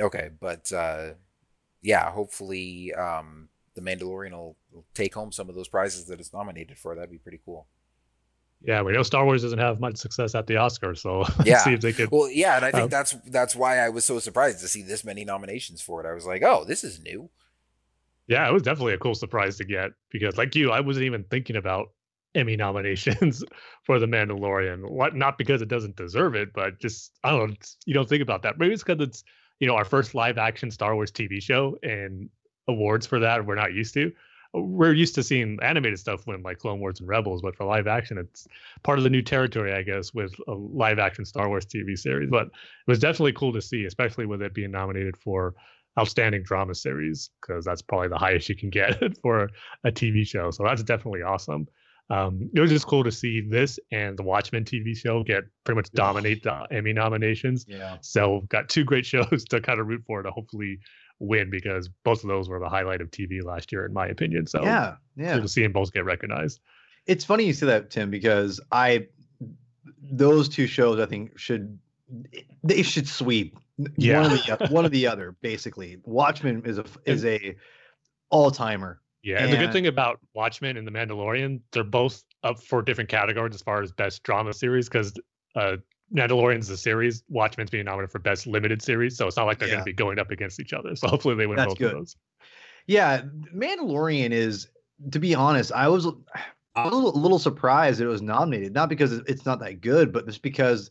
okay 0.00 0.30
but 0.40 0.72
uh, 0.72 1.10
yeah 1.82 2.10
hopefully 2.10 2.92
um, 2.94 3.48
the 3.74 3.80
mandalorian 3.80 4.32
will, 4.32 4.56
will 4.72 4.86
take 4.94 5.14
home 5.14 5.32
some 5.32 5.48
of 5.48 5.54
those 5.54 5.68
prizes 5.68 6.06
that 6.06 6.20
it's 6.20 6.32
nominated 6.32 6.78
for. 6.78 6.94
That'd 6.94 7.10
be 7.10 7.18
pretty 7.18 7.40
cool 7.44 7.66
yeah, 8.62 8.82
we 8.82 8.92
know 8.92 9.02
Star 9.02 9.24
Wars 9.24 9.42
doesn't 9.42 9.58
have 9.58 9.80
much 9.80 9.96
success 9.96 10.34
at 10.34 10.46
the 10.46 10.54
Oscars, 10.54 10.98
so 10.98 11.24
yeah. 11.44 11.58
see 11.58 11.72
if 11.72 11.80
they 11.80 11.92
could. 11.92 12.10
Well, 12.10 12.30
yeah, 12.30 12.56
and 12.56 12.64
I 12.64 12.70
think 12.70 12.84
uh, 12.84 12.86
that's 12.88 13.12
that's 13.26 13.56
why 13.56 13.78
I 13.78 13.88
was 13.88 14.04
so 14.04 14.18
surprised 14.18 14.60
to 14.60 14.68
see 14.68 14.82
this 14.82 15.04
many 15.04 15.24
nominations 15.24 15.80
for 15.80 16.04
it. 16.04 16.08
I 16.08 16.12
was 16.12 16.26
like, 16.26 16.42
oh, 16.42 16.64
this 16.64 16.84
is 16.84 17.00
new. 17.00 17.30
Yeah, 18.26 18.48
it 18.48 18.52
was 18.52 18.62
definitely 18.62 18.94
a 18.94 18.98
cool 18.98 19.14
surprise 19.14 19.56
to 19.56 19.64
get 19.64 19.92
because, 20.10 20.36
like 20.36 20.54
you, 20.54 20.70
I 20.70 20.80
wasn't 20.80 21.06
even 21.06 21.24
thinking 21.24 21.56
about 21.56 21.90
Emmy 22.34 22.54
nominations 22.54 23.42
for 23.84 23.98
The 23.98 24.06
Mandalorian. 24.06 24.88
What? 24.88 25.16
Not 25.16 25.38
because 25.38 25.62
it 25.62 25.68
doesn't 25.68 25.96
deserve 25.96 26.34
it, 26.34 26.52
but 26.52 26.78
just 26.78 27.12
I 27.24 27.30
don't 27.30 27.50
know. 27.50 27.56
You 27.86 27.94
don't 27.94 28.08
think 28.08 28.22
about 28.22 28.42
that. 28.42 28.58
Maybe 28.58 28.74
it's 28.74 28.84
because 28.84 29.02
it's 29.02 29.24
you 29.58 29.66
know 29.66 29.74
our 29.74 29.86
first 29.86 30.14
live 30.14 30.36
action 30.36 30.70
Star 30.70 30.94
Wars 30.94 31.10
TV 31.10 31.42
show 31.42 31.78
and 31.82 32.28
awards 32.68 33.06
for 33.06 33.18
that 33.20 33.44
we're 33.44 33.54
not 33.54 33.72
used 33.72 33.94
to. 33.94 34.12
We're 34.52 34.92
used 34.92 35.14
to 35.14 35.22
seeing 35.22 35.58
animated 35.62 35.98
stuff 35.98 36.26
when 36.26 36.42
like 36.42 36.58
Clone 36.58 36.80
Wars 36.80 37.00
and 37.00 37.08
Rebels, 37.08 37.42
but 37.42 37.56
for 37.56 37.64
live 37.64 37.86
action, 37.86 38.18
it's 38.18 38.48
part 38.82 38.98
of 38.98 39.04
the 39.04 39.10
new 39.10 39.22
territory, 39.22 39.72
I 39.72 39.82
guess, 39.82 40.12
with 40.12 40.34
a 40.48 40.52
live 40.52 40.98
action 40.98 41.24
Star 41.24 41.48
Wars 41.48 41.66
TV 41.66 41.96
series. 41.96 42.30
But 42.30 42.46
it 42.46 42.88
was 42.88 42.98
definitely 42.98 43.32
cool 43.32 43.52
to 43.52 43.62
see, 43.62 43.84
especially 43.84 44.26
with 44.26 44.42
it 44.42 44.52
being 44.54 44.72
nominated 44.72 45.16
for 45.16 45.54
outstanding 45.98 46.42
drama 46.42 46.74
series 46.74 47.30
because 47.40 47.64
that's 47.64 47.82
probably 47.82 48.08
the 48.08 48.18
highest 48.18 48.48
you 48.48 48.56
can 48.56 48.70
get 48.70 49.18
for 49.22 49.50
a 49.84 49.92
TV 49.92 50.26
show. 50.26 50.50
So 50.50 50.64
that's 50.64 50.82
definitely 50.82 51.22
awesome. 51.22 51.66
Um, 52.10 52.50
it 52.52 52.60
was 52.60 52.70
just 52.70 52.86
cool 52.86 53.04
to 53.04 53.12
see 53.12 53.40
this 53.40 53.78
and 53.92 54.18
the 54.18 54.24
Watchmen 54.24 54.64
TV 54.64 54.96
show 54.96 55.22
get 55.22 55.44
pretty 55.64 55.76
much 55.76 55.92
dominate 55.92 56.42
the 56.42 56.66
Emmy 56.72 56.92
nominations. 56.92 57.64
Yeah. 57.68 57.98
So 58.00 58.42
got 58.48 58.68
two 58.68 58.84
great 58.84 59.06
shows 59.12 59.44
to 59.50 59.60
kind 59.60 59.80
of 59.80 59.86
root 59.86 60.02
for 60.06 60.22
to 60.22 60.30
hopefully 60.30 60.80
win 61.20 61.50
because 61.50 61.88
both 62.04 62.24
of 62.24 62.28
those 62.28 62.48
were 62.48 62.58
the 62.58 62.68
highlight 62.68 63.00
of 63.00 63.10
TV 63.10 63.44
last 63.44 63.70
year, 63.70 63.86
in 63.86 63.92
my 63.92 64.08
opinion. 64.08 64.46
So 64.46 64.62
yeah, 64.64 64.96
yeah, 65.16 65.34
cool 65.34 65.42
to 65.42 65.48
see 65.48 65.62
them 65.62 65.72
both 65.72 65.92
get 65.92 66.04
recognized. 66.04 66.60
It's 67.06 67.24
funny 67.24 67.44
you 67.44 67.52
say 67.52 67.66
that, 67.66 67.90
Tim, 67.90 68.10
because 68.10 68.60
I 68.72 69.06
those 70.02 70.48
two 70.48 70.66
shows 70.66 70.98
I 70.98 71.06
think 71.06 71.38
should 71.38 71.78
they 72.64 72.82
should 72.82 73.06
sweep 73.06 73.56
yeah. 73.96 74.22
one 74.22 74.32
of 74.32 74.44
the 74.44 74.68
one 74.70 74.84
of 74.84 74.90
the 74.90 75.06
other. 75.06 75.36
Basically, 75.40 75.98
Watchmen 76.04 76.62
is 76.64 76.78
a 76.78 76.84
is 77.04 77.24
a 77.24 77.54
all 78.30 78.50
timer. 78.50 79.00
Yeah, 79.22 79.36
and, 79.36 79.44
and, 79.44 79.52
the 79.52 79.58
good 79.58 79.72
thing 79.72 79.86
about 79.86 80.18
Watchmen 80.32 80.78
and 80.78 80.86
The 80.86 80.90
Mandalorian, 80.90 81.60
they're 81.72 81.84
both 81.84 82.24
up 82.42 82.62
for 82.62 82.80
different 82.80 83.10
categories 83.10 83.54
as 83.54 83.60
far 83.60 83.82
as 83.82 83.92
best 83.92 84.22
drama 84.22 84.54
series 84.54 84.88
because 84.88 85.12
uh, 85.54 85.76
Mandalorian's 86.14 86.68
the 86.68 86.76
series, 86.76 87.22
Watchmen's 87.28 87.70
being 87.70 87.84
nominated 87.84 88.10
for 88.10 88.18
best 88.18 88.46
limited 88.46 88.82
series, 88.82 89.16
so 89.16 89.26
it's 89.26 89.36
not 89.36 89.46
like 89.46 89.58
they're 89.58 89.68
yeah. 89.68 89.74
going 89.74 89.84
to 89.84 89.90
be 89.90 89.92
going 89.92 90.18
up 90.18 90.30
against 90.30 90.60
each 90.60 90.72
other. 90.72 90.94
So 90.96 91.08
hopefully 91.08 91.34
they 91.34 91.46
win 91.46 91.56
That's 91.56 91.68
both 91.68 91.78
good. 91.78 91.92
of 91.92 91.98
those. 91.98 92.16
Yeah, 92.86 93.22
Mandalorian 93.54 94.32
is, 94.32 94.68
to 95.12 95.18
be 95.18 95.34
honest, 95.34 95.72
I 95.72 95.88
was 95.88 96.06
I 96.74 96.84
was 96.84 96.92
a 96.92 97.18
little 97.18 97.38
surprised 97.38 98.00
it 98.00 98.06
was 98.06 98.22
nominated, 98.22 98.74
not 98.74 98.88
because 98.88 99.12
it's 99.12 99.46
not 99.46 99.60
that 99.60 99.80
good, 99.80 100.12
but 100.12 100.26
just 100.26 100.42
because 100.42 100.90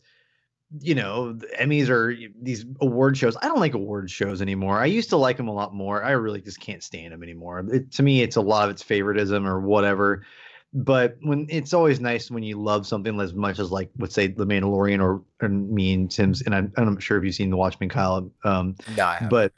you 0.78 0.94
know, 0.94 1.32
the 1.32 1.48
Emmys 1.58 1.88
are 1.88 2.14
these 2.40 2.64
award 2.80 3.16
shows. 3.16 3.36
I 3.42 3.48
don't 3.48 3.58
like 3.58 3.74
award 3.74 4.08
shows 4.10 4.40
anymore. 4.40 4.78
I 4.78 4.86
used 4.86 5.08
to 5.10 5.16
like 5.16 5.36
them 5.36 5.48
a 5.48 5.52
lot 5.52 5.74
more. 5.74 6.04
I 6.04 6.12
really 6.12 6.40
just 6.40 6.60
can't 6.60 6.82
stand 6.82 7.12
them 7.12 7.22
anymore. 7.22 7.64
It, 7.72 7.90
to 7.92 8.02
me, 8.04 8.22
it's 8.22 8.36
a 8.36 8.40
lot 8.40 8.64
of 8.64 8.70
it's 8.70 8.82
favoritism 8.82 9.46
or 9.46 9.60
whatever. 9.60 10.24
But 10.72 11.16
when 11.22 11.46
it's 11.48 11.74
always 11.74 11.98
nice 11.98 12.30
when 12.30 12.44
you 12.44 12.60
love 12.62 12.86
something 12.86 13.20
as 13.20 13.34
much 13.34 13.58
as 13.58 13.72
like, 13.72 13.90
let's 13.98 14.14
say, 14.14 14.28
The 14.28 14.46
Mandalorian 14.46 15.02
or, 15.02 15.22
or 15.42 15.48
me 15.48 15.94
and 15.94 16.10
Tim's. 16.10 16.42
And 16.42 16.54
I'm, 16.54 16.72
I'm 16.76 16.94
not 16.94 17.02
sure 17.02 17.18
if 17.18 17.24
you've 17.24 17.34
seen 17.34 17.50
The 17.50 17.56
Watchmen, 17.56 17.88
Kyle. 17.88 18.30
Um, 18.44 18.76
no, 18.96 19.16
but 19.28 19.52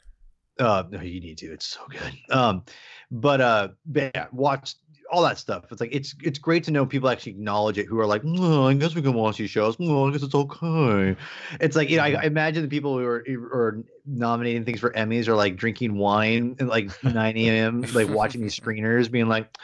uh, 0.59 0.83
no, 0.89 1.01
you 1.01 1.19
need 1.19 1.37
to. 1.39 1.53
It's 1.53 1.67
so 1.67 1.81
good. 1.89 2.13
Um, 2.35 2.63
but 3.11 3.41
uh, 3.41 3.67
but 3.85 4.11
yeah, 4.15 4.27
watch 4.31 4.75
all 5.13 5.21
that 5.21 5.37
stuff. 5.37 5.65
It's 5.71 5.79
like 5.79 5.93
it's 5.93 6.15
it's 6.23 6.39
great 6.39 6.63
to 6.63 6.71
know 6.71 6.87
people 6.87 7.07
actually 7.07 7.33
acknowledge 7.33 7.77
it 7.77 7.85
who 7.85 7.99
are 7.99 8.07
like, 8.07 8.23
oh, 8.25 8.67
I 8.67 8.73
guess 8.73 8.95
we 8.95 9.01
can 9.01 9.13
watch 9.13 9.37
these 9.37 9.51
shows. 9.51 9.77
Well, 9.77 10.07
I 10.07 10.11
guess 10.11 10.23
it's 10.23 10.33
okay. 10.33 11.15
It's 11.61 11.75
like 11.75 11.91
you 11.91 11.97
know, 11.97 12.03
I, 12.03 12.13
I 12.13 12.23
imagine 12.23 12.63
the 12.63 12.67
people 12.67 12.97
who 12.97 13.05
are, 13.05 13.23
are 13.53 13.83
nominating 14.07 14.65
things 14.65 14.79
for 14.79 14.89
Emmys 14.91 15.27
are 15.27 15.35
like 15.35 15.55
drinking 15.55 15.95
wine 15.97 16.55
at 16.59 16.67
like 16.67 16.91
9 17.03 17.37
a.m. 17.37 17.81
like 17.93 18.09
watching 18.09 18.41
these 18.41 18.59
screeners, 18.59 19.09
being 19.09 19.27
like, 19.27 19.55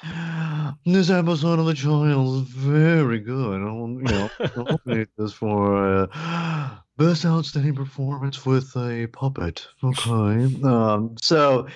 this 0.86 1.10
episode 1.10 1.58
of 1.58 1.66
The 1.66 1.74
Child 1.74 2.44
is 2.44 2.50
very 2.50 3.20
good. 3.20 3.62
I'll, 3.62 3.90
you 3.90 4.04
know, 4.04 4.30
nominate 4.56 5.10
this 5.18 5.34
for 5.34 6.08
uh, 6.14 6.70
best 6.98 7.26
outstanding 7.26 7.74
performance 7.74 8.46
with 8.46 8.72
a 8.78 9.08
puppet. 9.08 9.68
Okay. 9.84 10.64
Um. 10.64 11.16
So, 11.22 11.68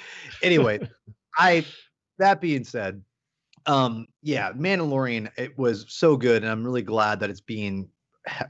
anyway, 0.43 0.87
I. 1.39 1.65
That 2.19 2.39
being 2.39 2.63
said, 2.63 3.01
um 3.65 4.07
yeah 4.21 4.51
mandalorian 4.53 5.29
it 5.37 5.57
was 5.57 5.85
so 5.87 6.17
good 6.17 6.43
and 6.43 6.51
i'm 6.51 6.63
really 6.63 6.81
glad 6.81 7.19
that 7.19 7.29
it's 7.29 7.41
being 7.41 7.87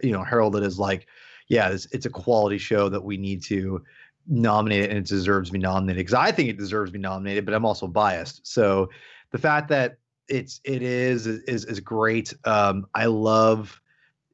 you 0.01 0.11
know 0.11 0.23
heralded 0.23 0.63
as 0.63 0.79
like 0.79 1.07
yeah 1.47 1.69
it's, 1.69 1.87
it's 1.91 2.05
a 2.05 2.09
quality 2.09 2.57
show 2.57 2.89
that 2.89 3.03
we 3.03 3.17
need 3.17 3.43
to 3.43 3.83
nominate 4.27 4.83
it 4.83 4.89
and 4.89 4.99
it 4.99 5.05
deserves 5.05 5.49
to 5.49 5.53
be 5.53 5.59
nominated 5.59 5.97
because 5.97 6.13
i 6.13 6.31
think 6.31 6.49
it 6.49 6.57
deserves 6.57 6.89
to 6.89 6.93
be 6.93 6.99
nominated 6.99 7.45
but 7.45 7.53
i'm 7.53 7.65
also 7.65 7.87
biased. 7.87 8.45
So 8.47 8.89
the 9.31 9.37
fact 9.37 9.69
that 9.69 9.97
it's 10.29 10.61
it 10.63 10.81
is 10.81 11.27
is 11.27 11.65
is 11.65 11.79
great 11.81 12.33
um 12.45 12.87
i 12.95 13.05
love 13.05 13.81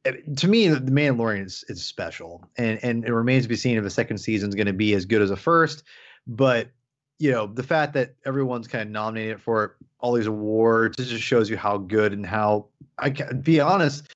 eh, 0.06 0.13
to 0.38 0.48
me 0.48 0.68
the 0.68 0.92
mandalorian 0.92 1.46
is, 1.46 1.65
is 1.68 1.84
special 1.84 2.48
and 2.58 2.80
and 2.84 3.06
it 3.06 3.13
remains 3.13 3.46
to 3.46 3.50
be 3.50 3.56
seen 3.56 3.78
if 3.78 3.84
the 3.84 3.89
second 3.89 4.20
season 4.20 4.50
is 4.50 4.56
going 4.56 4.68
to 4.68 4.74
be 4.74 4.94
as 4.94 5.06
good 5.06 5.22
as 5.22 5.30
the 5.30 5.36
first 5.36 5.84
but 6.28 6.70
you 7.19 7.32
know 7.32 7.47
the 7.47 7.63
fact 7.63 7.93
that 7.93 8.15
everyone's 8.25 8.67
kind 8.67 8.82
of 8.82 8.89
nominated 8.89 9.41
for 9.41 9.75
all 9.99 10.13
these 10.13 10.27
awards 10.27 10.97
it 10.99 11.05
just 11.05 11.23
shows 11.23 11.49
you 11.49 11.58
how 11.58 11.77
good 11.77 12.13
and 12.13 12.25
how 12.25 12.65
i 12.97 13.10
can 13.10 13.41
be 13.41 13.60
honest 13.60 14.08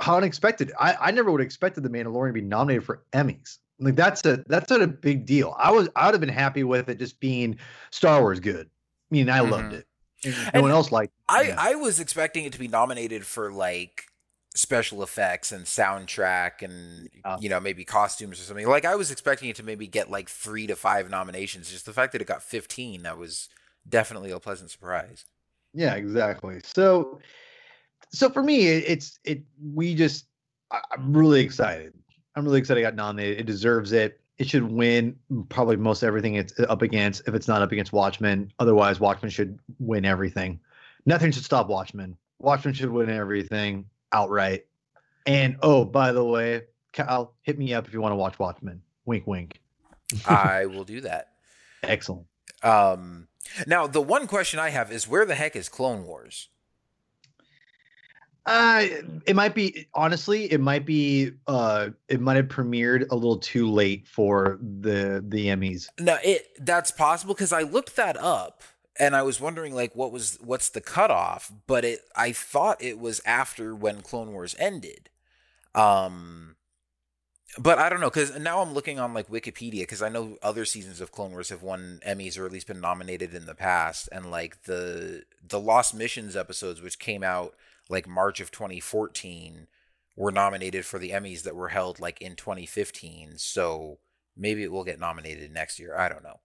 how 0.00 0.16
unexpected 0.16 0.72
i, 0.80 0.96
I 1.00 1.10
never 1.10 1.30
would 1.30 1.40
have 1.40 1.46
expected 1.46 1.82
the 1.82 1.90
mandalorian 1.90 2.30
to 2.30 2.34
be 2.34 2.40
nominated 2.40 2.84
for 2.84 3.02
emmys. 3.12 3.58
Like 3.80 3.94
that's 3.94 4.24
a 4.24 4.44
that's 4.48 4.70
not 4.70 4.82
a 4.82 4.88
big 4.88 5.24
deal. 5.24 5.54
I 5.58 5.70
was 5.70 5.88
i 5.94 6.06
would 6.06 6.14
have 6.14 6.20
been 6.20 6.28
happy 6.28 6.64
with 6.64 6.88
it 6.88 6.98
just 6.98 7.20
being 7.20 7.58
star 7.90 8.20
wars 8.20 8.40
good. 8.40 8.66
I 8.66 9.14
mean 9.14 9.30
i 9.30 9.38
mm-hmm. 9.38 9.50
loved 9.52 9.74
it. 9.74 9.86
No 10.24 10.32
and 10.52 10.62
one 10.62 10.72
else 10.72 10.90
liked 10.90 11.12
i 11.28 11.42
yeah. 11.42 11.54
i 11.56 11.76
was 11.76 12.00
expecting 12.00 12.44
it 12.44 12.52
to 12.52 12.58
be 12.58 12.66
nominated 12.66 13.24
for 13.24 13.52
like 13.52 14.06
special 14.58 15.04
effects 15.04 15.52
and 15.52 15.66
soundtrack 15.66 16.62
and 16.62 17.08
you 17.40 17.48
know 17.48 17.60
maybe 17.60 17.84
costumes 17.84 18.40
or 18.40 18.42
something. 18.42 18.66
Like 18.66 18.84
i 18.84 18.96
was 18.96 19.12
expecting 19.12 19.48
it 19.48 19.56
to 19.56 19.62
maybe 19.62 19.86
get 19.86 20.10
like 20.10 20.28
three 20.28 20.66
to 20.66 20.74
five 20.74 21.08
nominations. 21.08 21.70
Just 21.70 21.86
the 21.86 21.92
fact 21.92 22.12
that 22.12 22.20
it 22.20 22.26
got 22.26 22.42
15 22.42 23.04
that 23.04 23.16
was 23.16 23.48
definitely 23.88 24.32
a 24.32 24.40
pleasant 24.40 24.70
surprise. 24.70 25.24
Yeah 25.72 25.94
exactly. 25.94 26.60
So 26.64 27.20
so 28.10 28.30
for 28.30 28.42
me 28.42 28.66
it, 28.66 28.84
it's 28.88 29.20
it 29.24 29.42
we 29.74 29.94
just 29.94 30.26
I, 30.72 30.80
i'm 30.92 31.16
really 31.16 31.40
excited. 31.40 31.94
I'm 32.34 32.44
really 32.44 32.58
excited 32.58 32.80
i 32.80 32.82
got 32.82 32.96
nominated. 32.96 33.38
It 33.38 33.46
deserves 33.46 33.92
it. 33.92 34.20
It 34.38 34.48
should 34.48 34.64
win 34.64 35.16
probably 35.50 35.76
most 35.76 36.02
everything 36.02 36.34
it's 36.34 36.58
uh, 36.58 36.64
up 36.64 36.82
against 36.82 37.22
if 37.28 37.34
it's 37.34 37.46
not 37.46 37.62
up 37.62 37.70
against 37.70 37.92
watchmen. 37.92 38.52
Otherwise 38.58 38.98
watchmen 38.98 39.30
should 39.30 39.56
win 39.78 40.04
everything. 40.04 40.58
Nothing 41.06 41.30
should 41.30 41.44
stop 41.44 41.68
watchmen. 41.68 42.16
Watchmen 42.40 42.74
should 42.74 42.90
win 42.90 43.08
everything 43.08 43.84
outright. 44.12 44.66
And 45.26 45.56
oh, 45.62 45.84
by 45.84 46.12
the 46.12 46.24
way, 46.24 46.62
Kyle, 46.92 47.34
hit 47.42 47.58
me 47.58 47.74
up 47.74 47.86
if 47.86 47.92
you 47.92 48.00
want 48.00 48.12
to 48.12 48.16
watch 48.16 48.38
Watchmen. 48.38 48.82
Wink, 49.04 49.26
wink. 49.26 49.60
I 50.26 50.66
will 50.66 50.84
do 50.84 51.02
that. 51.02 51.32
Excellent. 51.82 52.26
Um, 52.62 53.28
now, 53.66 53.86
the 53.86 54.00
one 54.00 54.26
question 54.26 54.58
I 54.58 54.70
have 54.70 54.90
is 54.90 55.06
where 55.06 55.24
the 55.24 55.34
heck 55.34 55.56
is 55.56 55.68
Clone 55.68 56.04
Wars? 56.04 56.48
Uh, 58.46 58.86
it 59.26 59.36
might 59.36 59.54
be 59.54 59.86
honestly, 59.92 60.50
it 60.50 60.58
might 60.58 60.86
be 60.86 61.32
uh 61.46 61.90
it 62.08 62.18
might 62.18 62.36
have 62.36 62.48
premiered 62.48 63.06
a 63.10 63.14
little 63.14 63.36
too 63.36 63.70
late 63.70 64.06
for 64.06 64.58
the 64.80 65.22
the 65.28 65.48
Emmys. 65.48 65.88
No, 66.00 66.16
it 66.24 66.48
that's 66.58 66.90
possible 66.90 67.34
because 67.34 67.52
I 67.52 67.62
looked 67.62 67.96
that 67.96 68.16
up 68.16 68.62
and 68.98 69.14
I 69.14 69.22
was 69.22 69.40
wondering 69.40 69.74
like 69.74 69.94
what 69.94 70.12
was 70.12 70.38
what's 70.40 70.68
the 70.68 70.80
cutoff, 70.80 71.52
but 71.66 71.84
it 71.84 72.00
I 72.16 72.32
thought 72.32 72.82
it 72.82 72.98
was 72.98 73.20
after 73.24 73.74
when 73.74 74.02
Clone 74.02 74.32
Wars 74.32 74.56
ended. 74.58 75.10
Um 75.74 76.56
but 77.58 77.78
I 77.78 77.88
don't 77.88 78.00
know 78.00 78.10
because 78.10 78.38
now 78.38 78.60
I'm 78.60 78.74
looking 78.74 78.98
on 78.98 79.14
like 79.14 79.28
Wikipedia 79.28 79.80
because 79.80 80.02
I 80.02 80.08
know 80.08 80.36
other 80.42 80.64
seasons 80.64 81.00
of 81.00 81.12
Clone 81.12 81.32
Wars 81.32 81.48
have 81.48 81.62
won 81.62 82.00
Emmys 82.06 82.38
or 82.38 82.44
at 82.44 82.52
least 82.52 82.66
been 82.66 82.80
nominated 82.80 83.34
in 83.34 83.46
the 83.46 83.54
past, 83.54 84.08
and 84.12 84.30
like 84.30 84.64
the 84.64 85.24
the 85.46 85.60
Lost 85.60 85.94
Missions 85.94 86.36
episodes, 86.36 86.82
which 86.82 86.98
came 86.98 87.22
out 87.22 87.54
like 87.88 88.06
March 88.06 88.40
of 88.40 88.50
2014, 88.50 89.66
were 90.16 90.30
nominated 90.30 90.84
for 90.84 90.98
the 90.98 91.10
Emmys 91.10 91.42
that 91.42 91.56
were 91.56 91.68
held 91.68 92.00
like 92.00 92.20
in 92.20 92.36
2015. 92.36 93.38
So 93.38 93.98
maybe 94.36 94.62
it 94.62 94.70
will 94.70 94.84
get 94.84 95.00
nominated 95.00 95.50
next 95.50 95.78
year. 95.78 95.96
I 95.96 96.08
don't 96.08 96.22
know. 96.22 96.40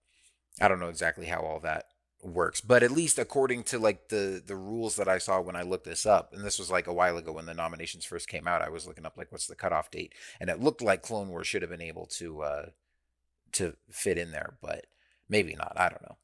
I 0.62 0.68
don't 0.68 0.80
know 0.80 0.90
exactly 0.90 1.26
how 1.26 1.42
all 1.42 1.60
that 1.62 1.88
works 2.24 2.62
but 2.62 2.84
at 2.84 2.92
least 2.92 3.20
according 3.20 3.64
to 3.64 3.78
like 3.78 4.08
the 4.10 4.42
the 4.46 4.56
rules 4.56 4.96
that 4.96 5.08
i 5.08 5.18
saw 5.18 5.42
when 5.42 5.56
i 5.56 5.62
looked 5.62 5.86
this 5.86 6.06
up 6.06 6.34
and 6.34 6.44
this 6.44 6.58
was 6.58 6.72
like 6.72 6.88
a 6.88 6.94
while 6.94 7.18
ago 7.18 7.34
when 7.34 7.46
the 7.46 7.54
nominations 7.54 8.06
first 8.06 8.28
came 8.30 8.48
out 8.48 8.62
i 8.62 8.70
was 8.70 8.88
looking 8.88 9.06
up 9.06 9.18
like 9.18 9.32
what's 9.32 9.48
the 9.48 9.56
cutoff 9.56 9.92
date? 9.92 10.14
And 10.40 10.50
it 10.50 10.62
looked 10.62 10.82
like 10.82 11.02
clone 11.02 11.30
wars 11.30 11.48
should 11.48 11.62
have 11.62 11.72
been 11.72 11.82
able 11.82 12.06
to 12.18 12.42
uh 12.42 12.66
to 13.54 13.76
fit 13.90 14.18
in 14.18 14.32
there 14.32 14.56
but 14.62 14.86
maybe 15.28 15.56
not 15.56 15.74
i 15.76 15.90
don't 15.90 16.02
know. 16.02 16.18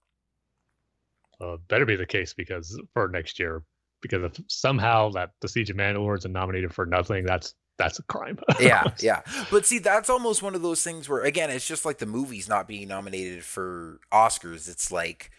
Uh, 1.42 1.58
better 1.70 1.86
be 1.86 1.96
the 1.96 2.06
case 2.06 2.34
because 2.34 2.80
for 2.94 3.08
next 3.08 3.40
year 3.40 3.64
because 4.02 4.24
if 4.24 4.44
somehow 4.48 5.10
that 5.12 5.32
the 5.42 5.48
siege 5.48 5.70
of 5.70 5.78
mandalore 5.78 6.18
is 6.18 6.26
nominated 6.26 6.74
for 6.74 6.86
nothing 6.86 7.26
that's 7.26 7.56
that's 7.78 7.98
a 7.98 8.04
crime. 8.04 8.38
Yeah 8.60 8.84
yeah. 9.00 9.22
But 9.50 9.66
see 9.66 9.80
that's 9.80 10.10
almost 10.10 10.44
one 10.44 10.54
of 10.54 10.62
those 10.62 10.84
things 10.84 11.08
where 11.08 11.24
again 11.24 11.50
it's 11.50 11.68
just 11.68 11.86
like 11.86 11.98
the 11.98 12.06
movies 12.06 12.48
not 12.50 12.68
being 12.68 12.88
nominated 12.90 13.44
for 13.44 14.02
oscars. 14.12 14.70
It's 14.70 14.92
like 14.92 15.32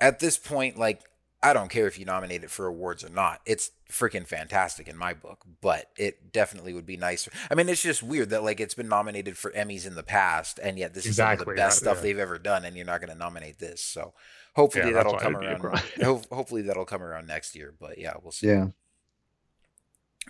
at 0.00 0.20
this 0.20 0.38
point, 0.38 0.78
like 0.78 1.02
I 1.42 1.52
don't 1.52 1.68
care 1.70 1.86
if 1.86 1.98
you 1.98 2.04
nominate 2.04 2.42
it 2.44 2.50
for 2.50 2.66
awards 2.66 3.04
or 3.04 3.08
not. 3.08 3.40
It's 3.46 3.70
freaking 3.90 4.26
fantastic 4.26 4.88
in 4.88 4.96
my 4.96 5.14
book, 5.14 5.44
but 5.60 5.90
it 5.96 6.32
definitely 6.32 6.72
would 6.72 6.86
be 6.86 6.96
nicer. 6.96 7.30
I 7.50 7.54
mean, 7.54 7.68
it's 7.68 7.82
just 7.82 8.02
weird 8.02 8.30
that 8.30 8.42
like 8.42 8.58
it's 8.58 8.74
been 8.74 8.88
nominated 8.88 9.36
for 9.36 9.50
Emmys 9.52 9.86
in 9.86 9.94
the 9.94 10.02
past, 10.02 10.58
and 10.62 10.78
yet 10.78 10.94
this 10.94 11.06
exactly, 11.06 11.34
is 11.34 11.38
some 11.38 11.48
of 11.48 11.56
the 11.56 11.60
best 11.60 11.78
stuff 11.78 11.96
yeah. 11.98 12.02
they've 12.02 12.18
ever 12.18 12.38
done, 12.38 12.64
and 12.64 12.76
you're 12.76 12.86
not 12.86 13.00
going 13.00 13.12
to 13.12 13.18
nominate 13.18 13.58
this. 13.58 13.82
So 13.82 14.14
hopefully 14.54 14.88
yeah, 14.88 14.94
that'll 14.94 15.18
come 15.18 15.36
around. 15.36 15.60
hopefully 16.32 16.62
that'll 16.62 16.84
come 16.84 17.02
around 17.02 17.26
next 17.26 17.54
year. 17.54 17.74
But 17.78 17.98
yeah, 17.98 18.14
we'll 18.22 18.32
see. 18.32 18.48
Yeah. 18.48 18.68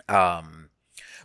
Um, 0.07 0.69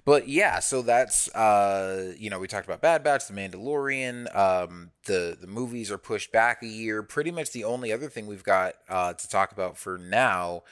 but 0.05 0.29
yeah, 0.29 0.59
so 0.59 0.83
that's 0.83 1.33
uh, 1.35 2.15
you 2.19 2.29
know 2.29 2.39
we 2.39 2.49
talked 2.49 2.67
about 2.67 2.81
Bad 2.81 3.05
Batch, 3.05 3.27
The 3.27 3.35
Mandalorian. 3.35 4.35
Um, 4.37 4.91
the 5.07 5.37
the 5.41 5.47
movies 5.47 5.91
are 5.91 5.99
pushed 5.99 6.33
back 6.33 6.63
a 6.63 6.67
year. 6.67 7.03
Pretty 7.03 7.31
much 7.31 7.53
the 7.53 7.65
only 7.65 7.93
other 7.93 8.09
thing 8.09 8.27
we've 8.27 8.45
got 8.45 8.75
uh, 8.89 9.13
to 9.13 9.29
talk 9.29 9.53
about 9.53 9.79
for 9.79 9.99
now 9.99 10.63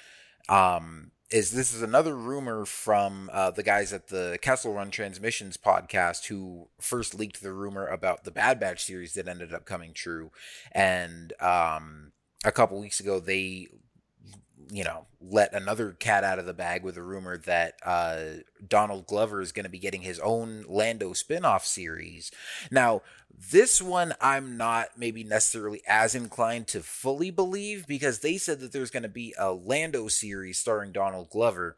um, 0.48 1.12
is 1.30 1.52
this 1.52 1.72
is 1.72 1.80
another 1.80 2.16
rumor 2.16 2.64
from 2.64 3.30
uh, 3.32 3.52
the 3.52 3.62
guys 3.62 3.92
at 3.92 4.08
the 4.08 4.36
Kessel 4.42 4.74
Run 4.74 4.90
Transmissions 4.90 5.56
podcast 5.56 6.26
who 6.26 6.68
first 6.80 7.14
leaked 7.14 7.40
the 7.40 7.52
rumor 7.52 7.86
about 7.86 8.24
the 8.24 8.32
Bad 8.32 8.58
Batch 8.58 8.84
series 8.84 9.14
that 9.14 9.28
ended 9.28 9.54
up 9.54 9.64
coming 9.64 9.92
true, 9.92 10.32
and 10.72 11.32
um, 11.40 12.10
a 12.44 12.50
couple 12.50 12.80
weeks 12.80 12.98
ago 12.98 13.20
they 13.20 13.68
you 14.72 14.84
know, 14.84 15.06
let 15.20 15.52
another 15.52 15.92
cat 15.92 16.24
out 16.24 16.38
of 16.38 16.46
the 16.46 16.54
bag 16.54 16.82
with 16.82 16.96
a 16.96 17.02
rumor 17.02 17.36
that 17.38 17.74
uh, 17.84 18.20
Donald 18.66 19.06
Glover 19.06 19.40
is 19.40 19.52
going 19.52 19.64
to 19.64 19.70
be 19.70 19.78
getting 19.78 20.02
his 20.02 20.18
own 20.20 20.64
Lando 20.68 21.12
spin-off 21.12 21.66
series. 21.66 22.30
Now, 22.70 23.02
this 23.50 23.80
one 23.80 24.14
I'm 24.20 24.56
not 24.56 24.90
maybe 24.96 25.24
necessarily 25.24 25.82
as 25.88 26.14
inclined 26.14 26.68
to 26.68 26.80
fully 26.80 27.30
believe 27.30 27.86
because 27.86 28.20
they 28.20 28.36
said 28.36 28.60
that 28.60 28.72
there's 28.72 28.90
going 28.90 29.02
to 29.02 29.08
be 29.08 29.34
a 29.38 29.52
Lando 29.52 30.08
series 30.08 30.58
starring 30.58 30.92
Donald 30.92 31.30
Glover 31.30 31.76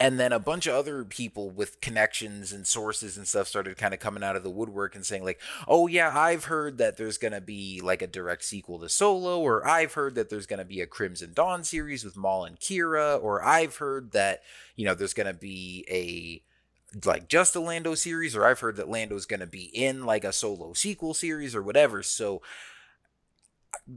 and 0.00 0.18
then 0.18 0.32
a 0.32 0.38
bunch 0.38 0.66
of 0.66 0.74
other 0.74 1.04
people 1.04 1.50
with 1.50 1.80
connections 1.82 2.52
and 2.52 2.66
sources 2.66 3.18
and 3.18 3.28
stuff 3.28 3.46
started 3.46 3.76
kind 3.76 3.92
of 3.92 4.00
coming 4.00 4.24
out 4.24 4.34
of 4.34 4.42
the 4.42 4.50
woodwork 4.50 4.96
and 4.96 5.04
saying 5.04 5.22
like 5.22 5.38
oh 5.68 5.86
yeah 5.86 6.18
i've 6.18 6.44
heard 6.44 6.78
that 6.78 6.96
there's 6.96 7.18
going 7.18 7.32
to 7.32 7.40
be 7.40 7.80
like 7.84 8.00
a 8.02 8.06
direct 8.06 8.42
sequel 8.42 8.78
to 8.78 8.88
solo 8.88 9.38
or 9.38 9.66
i've 9.68 9.92
heard 9.92 10.14
that 10.14 10.30
there's 10.30 10.46
going 10.46 10.58
to 10.58 10.64
be 10.64 10.80
a 10.80 10.86
crimson 10.86 11.32
dawn 11.34 11.62
series 11.62 12.04
with 12.04 12.16
maul 12.16 12.44
and 12.44 12.58
Qi'ra, 12.58 13.22
or 13.22 13.44
i've 13.44 13.76
heard 13.76 14.12
that 14.12 14.42
you 14.74 14.86
know 14.86 14.94
there's 14.94 15.14
going 15.14 15.26
to 15.26 15.34
be 15.34 15.84
a 15.88 16.42
like 17.04 17.28
just 17.28 17.54
a 17.54 17.60
lando 17.60 17.94
series 17.94 18.34
or 18.34 18.44
i've 18.44 18.60
heard 18.60 18.76
that 18.76 18.88
lando's 18.88 19.26
going 19.26 19.40
to 19.40 19.46
be 19.46 19.64
in 19.64 20.04
like 20.04 20.24
a 20.24 20.32
solo 20.32 20.72
sequel 20.72 21.14
series 21.14 21.54
or 21.54 21.62
whatever. 21.62 22.02
So 22.02 22.42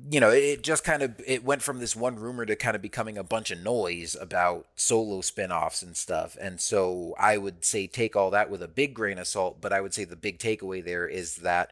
you 0.09 0.19
know, 0.19 0.29
it 0.29 0.63
just 0.63 0.83
kind 0.83 1.03
of 1.03 1.19
it 1.25 1.43
went 1.43 1.61
from 1.61 1.79
this 1.79 1.95
one 1.95 2.15
rumor 2.15 2.45
to 2.45 2.55
kind 2.55 2.75
of 2.75 2.81
becoming 2.81 3.17
a 3.17 3.23
bunch 3.23 3.51
of 3.51 3.61
noise 3.61 4.15
about 4.19 4.67
solo 4.75 5.21
spin-offs 5.21 5.81
and 5.81 5.95
stuff. 5.95 6.37
And 6.39 6.59
so 6.59 7.15
I 7.19 7.37
would 7.37 7.65
say 7.65 7.87
take 7.87 8.15
all 8.15 8.31
that 8.31 8.49
with 8.49 8.63
a 8.63 8.67
big 8.67 8.93
grain 8.93 9.19
of 9.19 9.27
salt, 9.27 9.61
but 9.61 9.73
I 9.73 9.81
would 9.81 9.93
say 9.93 10.05
the 10.05 10.15
big 10.15 10.39
takeaway 10.39 10.83
there 10.83 11.07
is 11.07 11.37
that 11.37 11.71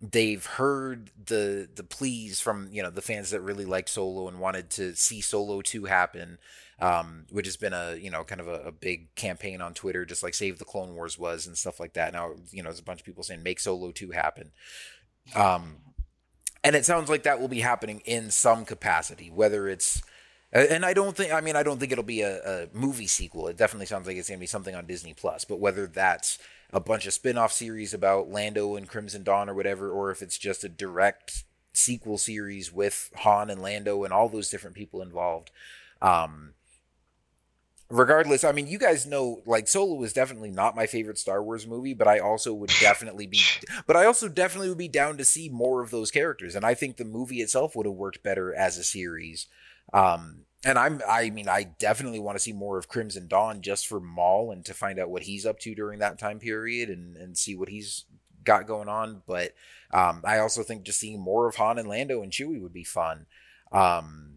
they've 0.00 0.44
heard 0.44 1.10
the 1.26 1.68
the 1.74 1.84
pleas 1.84 2.40
from, 2.40 2.68
you 2.72 2.82
know, 2.82 2.90
the 2.90 3.02
fans 3.02 3.30
that 3.30 3.40
really 3.40 3.64
liked 3.64 3.88
Solo 3.88 4.28
and 4.28 4.40
wanted 4.40 4.70
to 4.70 4.94
see 4.94 5.20
Solo 5.20 5.62
2 5.62 5.84
happen. 5.84 6.38
Um, 6.80 7.26
which 7.30 7.46
has 7.46 7.56
been 7.56 7.72
a 7.72 7.94
you 7.94 8.10
know 8.10 8.24
kind 8.24 8.40
of 8.40 8.48
a, 8.48 8.62
a, 8.64 8.72
big 8.72 9.14
campaign 9.14 9.60
on 9.60 9.74
Twitter, 9.74 10.04
just 10.04 10.24
like 10.24 10.34
Save 10.34 10.58
the 10.58 10.64
Clone 10.64 10.96
Wars 10.96 11.16
was 11.16 11.46
and 11.46 11.56
stuff 11.56 11.78
like 11.78 11.92
that. 11.92 12.12
Now 12.12 12.32
you 12.50 12.64
know 12.64 12.68
there's 12.68 12.80
a 12.80 12.82
bunch 12.82 12.98
of 12.98 13.06
people 13.06 13.22
saying 13.22 13.44
make 13.44 13.60
Solo 13.60 13.92
two 13.92 14.10
happen. 14.10 14.50
Um, 15.36 15.76
and 16.64 16.74
it 16.74 16.84
sounds 16.86 17.10
like 17.10 17.22
that 17.24 17.40
will 17.40 17.48
be 17.48 17.60
happening 17.60 18.00
in 18.04 18.30
some 18.30 18.64
capacity, 18.64 19.30
whether 19.30 19.68
it's 19.68 20.02
and 20.50 20.84
I 20.86 20.94
don't 20.94 21.16
think 21.16 21.32
I 21.32 21.40
mean 21.40 21.56
I 21.56 21.62
don't 21.62 21.78
think 21.78 21.92
it'll 21.92 22.04
be 22.04 22.22
a, 22.22 22.64
a 22.64 22.68
movie 22.72 23.06
sequel. 23.06 23.48
It 23.48 23.56
definitely 23.56 23.86
sounds 23.86 24.06
like 24.06 24.16
it's 24.16 24.28
gonna 24.28 24.38
be 24.38 24.46
something 24.46 24.74
on 24.74 24.86
Disney 24.86 25.12
Plus. 25.12 25.44
But 25.44 25.60
whether 25.60 25.86
that's 25.86 26.38
a 26.72 26.80
bunch 26.80 27.06
of 27.06 27.12
spin-off 27.12 27.52
series 27.52 27.92
about 27.92 28.30
Lando 28.30 28.74
and 28.74 28.88
Crimson 28.88 29.22
Dawn 29.22 29.48
or 29.48 29.54
whatever, 29.54 29.90
or 29.90 30.10
if 30.10 30.22
it's 30.22 30.38
just 30.38 30.64
a 30.64 30.68
direct 30.68 31.44
sequel 31.72 32.18
series 32.18 32.72
with 32.72 33.10
Han 33.18 33.50
and 33.50 33.60
Lando 33.60 34.04
and 34.04 34.12
all 34.12 34.28
those 34.28 34.48
different 34.48 34.76
people 34.76 35.02
involved. 35.02 35.50
Um, 36.00 36.54
regardless, 37.90 38.44
I 38.44 38.52
mean, 38.52 38.66
you 38.66 38.78
guys 38.78 39.06
know 39.06 39.42
like 39.46 39.68
Solo 39.68 40.02
is 40.02 40.12
definitely 40.12 40.50
not 40.50 40.76
my 40.76 40.86
favorite 40.86 41.18
Star 41.18 41.42
Wars 41.42 41.66
movie, 41.66 41.94
but 41.94 42.08
I 42.08 42.18
also 42.18 42.52
would 42.54 42.70
definitely 42.80 43.26
be, 43.26 43.42
but 43.86 43.96
I 43.96 44.06
also 44.06 44.28
definitely 44.28 44.68
would 44.68 44.78
be 44.78 44.88
down 44.88 45.16
to 45.18 45.24
see 45.24 45.48
more 45.48 45.82
of 45.82 45.90
those 45.90 46.10
characters, 46.10 46.54
and 46.54 46.64
I 46.64 46.74
think 46.74 46.96
the 46.96 47.04
movie 47.04 47.40
itself 47.40 47.76
would 47.76 47.86
have 47.86 47.94
worked 47.94 48.22
better 48.22 48.54
as 48.54 48.78
a 48.78 48.84
series. 48.84 49.46
Um, 49.92 50.44
and 50.64 50.78
I'm, 50.78 51.02
I 51.06 51.28
mean, 51.28 51.48
I 51.48 51.64
definitely 51.78 52.20
want 52.20 52.36
to 52.38 52.42
see 52.42 52.52
more 52.52 52.78
of 52.78 52.88
Crimson 52.88 53.28
Dawn 53.28 53.60
just 53.60 53.86
for 53.86 54.00
Maul 54.00 54.50
and 54.50 54.64
to 54.64 54.72
find 54.72 54.98
out 54.98 55.10
what 55.10 55.24
he's 55.24 55.44
up 55.44 55.58
to 55.60 55.74
during 55.74 55.98
that 55.98 56.18
time 56.18 56.38
period 56.38 56.88
and 56.88 57.16
and 57.16 57.36
see 57.36 57.54
what 57.54 57.68
he's 57.68 58.06
got 58.44 58.66
going 58.66 58.88
on. 58.88 59.22
But 59.26 59.52
um, 59.92 60.22
I 60.24 60.38
also 60.38 60.62
think 60.62 60.84
just 60.84 61.00
seeing 61.00 61.20
more 61.20 61.48
of 61.48 61.56
Han 61.56 61.78
and 61.78 61.88
Lando 61.88 62.22
and 62.22 62.32
Chewie 62.32 62.60
would 62.60 62.72
be 62.72 62.84
fun. 62.84 63.26
Um, 63.72 64.33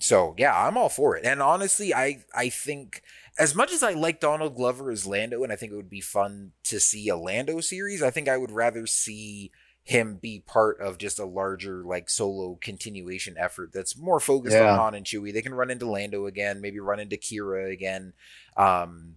so 0.00 0.34
yeah, 0.38 0.56
I'm 0.56 0.76
all 0.76 0.88
for 0.88 1.16
it. 1.16 1.24
And 1.24 1.40
honestly, 1.42 1.94
I 1.94 2.24
I 2.34 2.48
think 2.48 3.02
as 3.38 3.54
much 3.54 3.72
as 3.72 3.82
I 3.82 3.92
like 3.92 4.18
Donald 4.18 4.56
Glover 4.56 4.90
as 4.90 5.06
Lando, 5.06 5.44
and 5.44 5.52
I 5.52 5.56
think 5.56 5.72
it 5.72 5.76
would 5.76 5.90
be 5.90 6.00
fun 6.00 6.52
to 6.64 6.80
see 6.80 7.08
a 7.08 7.16
Lando 7.16 7.60
series, 7.60 8.02
I 8.02 8.10
think 8.10 8.28
I 8.28 8.36
would 8.36 8.50
rather 8.50 8.86
see 8.86 9.52
him 9.82 10.16
be 10.16 10.42
part 10.46 10.80
of 10.80 10.98
just 10.98 11.18
a 11.18 11.24
larger 11.24 11.82
like 11.84 12.08
solo 12.08 12.58
continuation 12.60 13.36
effort 13.38 13.72
that's 13.72 13.96
more 13.96 14.20
focused 14.20 14.56
yeah. 14.56 14.72
on 14.72 14.78
Han 14.78 14.94
and 14.94 15.06
Chewie. 15.06 15.32
They 15.32 15.42
can 15.42 15.54
run 15.54 15.70
into 15.70 15.90
Lando 15.90 16.26
again, 16.26 16.60
maybe 16.60 16.80
run 16.80 17.00
into 17.00 17.16
Qi'ra 17.16 17.72
again. 17.72 18.14
Um, 18.56 19.16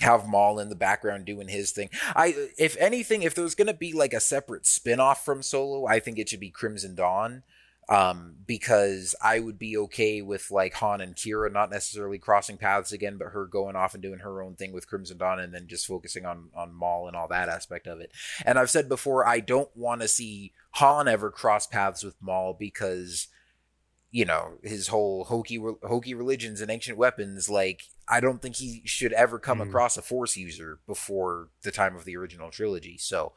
have 0.00 0.26
Maul 0.26 0.58
in 0.58 0.70
the 0.70 0.76
background 0.76 1.24
doing 1.24 1.48
his 1.48 1.70
thing. 1.70 1.90
I 2.16 2.48
if 2.58 2.76
anything, 2.78 3.22
if 3.22 3.34
there's 3.34 3.54
gonna 3.54 3.74
be 3.74 3.92
like 3.92 4.12
a 4.12 4.20
separate 4.20 4.66
spin-off 4.66 5.24
from 5.24 5.42
Solo, 5.42 5.86
I 5.86 6.00
think 6.00 6.18
it 6.18 6.28
should 6.28 6.40
be 6.40 6.50
Crimson 6.50 6.94
Dawn 6.94 7.42
um, 7.90 8.36
because 8.46 9.16
I 9.20 9.40
would 9.40 9.58
be 9.58 9.76
okay 9.76 10.22
with 10.22 10.50
like 10.52 10.74
Han 10.74 11.00
and 11.00 11.16
Qi'ra 11.16 11.52
not 11.52 11.70
necessarily 11.70 12.18
crossing 12.18 12.56
paths 12.56 12.92
again, 12.92 13.18
but 13.18 13.28
her 13.32 13.46
going 13.46 13.74
off 13.74 13.94
and 13.94 14.02
doing 14.02 14.20
her 14.20 14.40
own 14.40 14.54
thing 14.54 14.72
with 14.72 14.86
Crimson 14.86 15.18
Dawn, 15.18 15.40
and 15.40 15.52
then 15.52 15.66
just 15.66 15.88
focusing 15.88 16.24
on 16.24 16.50
on 16.54 16.72
Maul 16.72 17.08
and 17.08 17.16
all 17.16 17.26
that 17.28 17.48
aspect 17.48 17.88
of 17.88 18.00
it. 18.00 18.12
And 18.46 18.58
I've 18.58 18.70
said 18.70 18.88
before, 18.88 19.26
I 19.26 19.40
don't 19.40 19.76
want 19.76 20.02
to 20.02 20.08
see 20.08 20.52
Han 20.74 21.08
ever 21.08 21.32
cross 21.32 21.66
paths 21.66 22.04
with 22.04 22.14
Maul 22.22 22.56
because 22.58 23.26
you 24.12 24.24
know 24.24 24.58
his 24.62 24.88
whole 24.88 25.24
hokey 25.24 25.60
hokey 25.82 26.14
religions 26.14 26.60
and 26.60 26.70
ancient 26.70 26.98
weapons 26.98 27.48
like 27.48 27.84
i 28.08 28.18
don't 28.18 28.42
think 28.42 28.56
he 28.56 28.82
should 28.84 29.12
ever 29.12 29.38
come 29.38 29.58
mm. 29.58 29.68
across 29.68 29.96
a 29.96 30.02
force 30.02 30.36
user 30.36 30.80
before 30.84 31.50
the 31.62 31.70
time 31.70 31.94
of 31.94 32.04
the 32.04 32.16
original 32.16 32.50
trilogy 32.50 32.98
so 32.98 33.32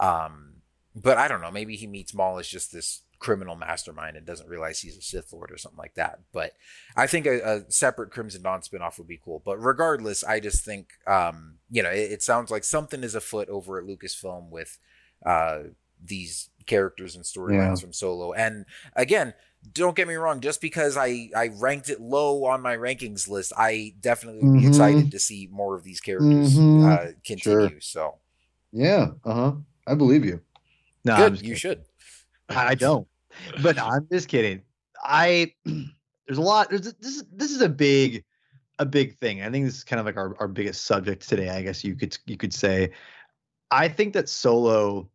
um 0.00 0.54
but 0.96 1.18
i 1.18 1.28
don't 1.28 1.42
know 1.42 1.50
maybe 1.50 1.76
he 1.76 1.86
meets 1.86 2.14
maul 2.14 2.38
as 2.38 2.48
just 2.48 2.72
this 2.72 3.02
criminal 3.24 3.56
mastermind 3.56 4.18
and 4.18 4.26
doesn't 4.26 4.50
realize 4.50 4.80
he's 4.80 4.98
a 4.98 5.00
Sith 5.00 5.32
Lord 5.32 5.50
or 5.50 5.56
something 5.56 5.78
like 5.78 5.94
that. 5.94 6.20
But 6.30 6.52
I 6.94 7.06
think 7.06 7.24
a, 7.24 7.40
a 7.40 7.70
separate 7.70 8.10
Crimson 8.10 8.42
Dawn 8.42 8.60
spinoff 8.60 8.98
would 8.98 9.08
be 9.08 9.20
cool. 9.24 9.40
But 9.42 9.56
regardless, 9.56 10.22
I 10.22 10.40
just 10.40 10.62
think 10.62 10.90
um, 11.06 11.54
you 11.70 11.82
know 11.82 11.90
it, 11.90 12.12
it, 12.12 12.22
sounds 12.22 12.50
like 12.50 12.64
something 12.64 13.02
is 13.02 13.14
afoot 13.14 13.48
over 13.48 13.78
at 13.78 13.86
Lucasfilm 13.86 14.50
with 14.50 14.78
uh, 15.24 15.60
these 16.04 16.50
characters 16.66 17.16
and 17.16 17.24
storylines 17.24 17.76
yeah. 17.76 17.80
from 17.80 17.94
Solo. 17.94 18.34
And 18.34 18.66
again, 18.94 19.32
don't 19.72 19.96
get 19.96 20.06
me 20.06 20.16
wrong, 20.16 20.42
just 20.42 20.60
because 20.60 20.98
I, 20.98 21.30
I 21.34 21.48
ranked 21.58 21.88
it 21.88 22.02
low 22.02 22.44
on 22.44 22.60
my 22.60 22.76
rankings 22.76 23.26
list, 23.26 23.54
I 23.56 23.94
definitely 23.98 24.42
would 24.42 24.52
be 24.52 24.58
mm-hmm. 24.60 24.68
excited 24.68 25.10
to 25.10 25.18
see 25.18 25.48
more 25.50 25.74
of 25.74 25.82
these 25.82 26.00
characters 26.00 26.58
mm-hmm. 26.58 26.86
uh, 26.86 27.12
continue. 27.24 27.68
Sure. 27.68 27.80
So 27.80 28.14
Yeah, 28.70 29.12
uh 29.24 29.34
huh. 29.34 29.52
I 29.86 29.94
believe 29.94 30.26
you. 30.26 30.42
No, 31.06 31.16
Good, 31.16 31.40
you 31.40 31.54
should. 31.54 31.84
I 32.50 32.74
don't, 32.74 33.06
but 33.62 33.78
I'm 33.78 34.06
just 34.10 34.28
kidding. 34.28 34.62
I 35.02 35.52
there's 35.64 36.38
a 36.38 36.42
lot. 36.42 36.70
There's 36.70 36.92
this. 36.94 37.24
This 37.32 37.50
is 37.50 37.60
a 37.60 37.68
big, 37.68 38.24
a 38.78 38.86
big 38.86 39.16
thing. 39.16 39.42
I 39.42 39.50
think 39.50 39.66
this 39.66 39.76
is 39.76 39.84
kind 39.84 40.00
of 40.00 40.06
like 40.06 40.16
our, 40.16 40.36
our 40.40 40.48
biggest 40.48 40.84
subject 40.84 41.28
today. 41.28 41.50
I 41.50 41.62
guess 41.62 41.84
you 41.84 41.94
could 41.94 42.16
you 42.26 42.36
could 42.36 42.54
say. 42.54 42.90
I 43.70 43.88
think 43.88 44.12
that 44.14 44.28
Solo 44.28 45.08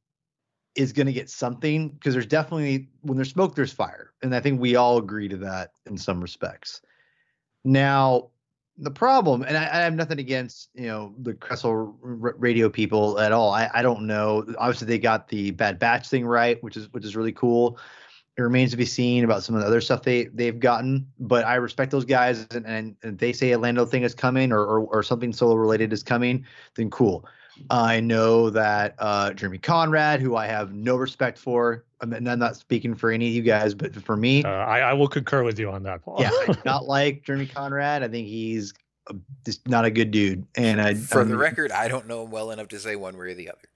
is 0.76 0.94
going 0.94 1.08
to 1.08 1.14
get 1.14 1.30
something 1.30 1.90
because 1.90 2.14
there's 2.14 2.26
definitely 2.26 2.90
when 3.02 3.18
there's 3.18 3.32
smoke 3.32 3.56
there's 3.56 3.74
fire, 3.74 4.14
and 4.22 4.36
I 4.36 4.40
think 4.40 4.60
we 4.60 4.76
all 4.76 4.98
agree 4.98 5.28
to 5.28 5.38
that 5.38 5.74
in 5.86 5.98
some 5.98 6.22
respects. 6.22 6.82
Now, 7.64 8.30
the 8.78 8.92
problem, 8.92 9.44
and 9.44 9.58
I, 9.58 9.64
I, 9.64 9.78
have 9.82 9.94
nothing 9.94 10.20
against 10.20 10.70
you 10.74 10.88
know 10.88 11.14
the 11.20 11.34
Kessel 11.34 11.98
r- 12.04 12.36
radio 12.38 12.70
people 12.70 13.20
at 13.20 13.32
all. 13.32 13.52
I, 13.52 13.70
I 13.74 13.82
don't 13.82 14.08
know. 14.08 14.46
Obviously, 14.58 14.88
they 14.88 15.00
got 15.00 15.28
the 15.28 15.52
Bad 15.52 15.80
Batch 15.80 16.08
thing 16.08 16.26
right, 16.26 16.62
which 16.64 16.78
is 16.78 16.92
which 16.94 17.04
is 17.04 17.16
really 17.16 17.34
cool. 17.34 17.78
It 18.40 18.44
remains 18.44 18.72
to 18.72 18.78
be 18.78 18.86
seen 18.86 19.26
about 19.26 19.44
some 19.44 19.54
of 19.54 19.60
the 19.60 19.68
other 19.68 19.82
stuff 19.82 20.04
they 20.04 20.26
they've 20.28 20.58
gotten, 20.58 21.06
but 21.20 21.44
I 21.46 21.56
respect 21.56 21.92
those 21.92 22.06
guys, 22.06 22.48
and 22.52 22.66
and, 22.66 22.96
and 23.04 23.20
they 23.20 23.34
say 23.34 23.52
a 23.52 23.60
Lando 23.60 23.86
thing 23.86 24.04
is 24.04 24.16
coming 24.16 24.54
or, 24.54 24.62
or 24.62 24.80
or 24.80 25.04
something 25.04 25.34
solo 25.34 25.56
related 25.56 25.92
is 25.92 26.04
coming, 26.04 26.46
then 26.76 26.90
cool. 26.90 27.26
I 27.70 28.00
know 28.00 28.50
that 28.52 28.96
uh, 28.98 29.34
Jeremy 29.34 29.58
Conrad, 29.58 30.22
who 30.22 30.38
I 30.38 30.48
have 30.48 30.72
no 30.72 30.96
respect 30.96 31.38
for, 31.38 31.84
and 32.00 32.30
I'm 32.30 32.40
not 32.40 32.56
speaking 32.56 32.96
for 32.96 33.12
any 33.12 33.28
of 33.28 33.34
you 33.34 33.42
guys, 33.42 33.74
but 33.74 33.94
for 33.94 34.16
me, 34.16 34.46
uh, 34.46 34.50
I, 34.50 34.80
I, 34.80 34.94
will 34.94 35.10
concur 35.10 35.44
with 35.44 35.60
you 35.60 35.70
on 35.70 35.84
that, 35.84 36.02
Paul. 36.02 36.20
yeah, 36.22 36.30
I 36.32 36.56
not 36.64 36.86
like 36.88 37.24
Jeremy 37.26 37.46
Conrad. 37.48 38.04
I 38.04 38.08
think 38.08 38.26
he's 38.26 38.74
a, 39.08 39.16
just 39.46 39.68
not 39.68 39.84
a 39.84 39.92
good 39.92 40.12
dude. 40.12 40.48
And 40.56 40.80
I, 40.80 40.94
for 40.94 41.26
the 41.26 41.36
record, 41.36 41.74
I 41.74 41.90
don't 41.90 42.08
know 42.08 42.24
him 42.24 42.32
well 42.32 42.52
enough 42.52 42.70
to 42.70 42.80
say 42.80 42.96
one 42.96 43.18
way 43.18 43.32
or 43.32 43.34
the 43.34 43.50
other. 43.50 43.68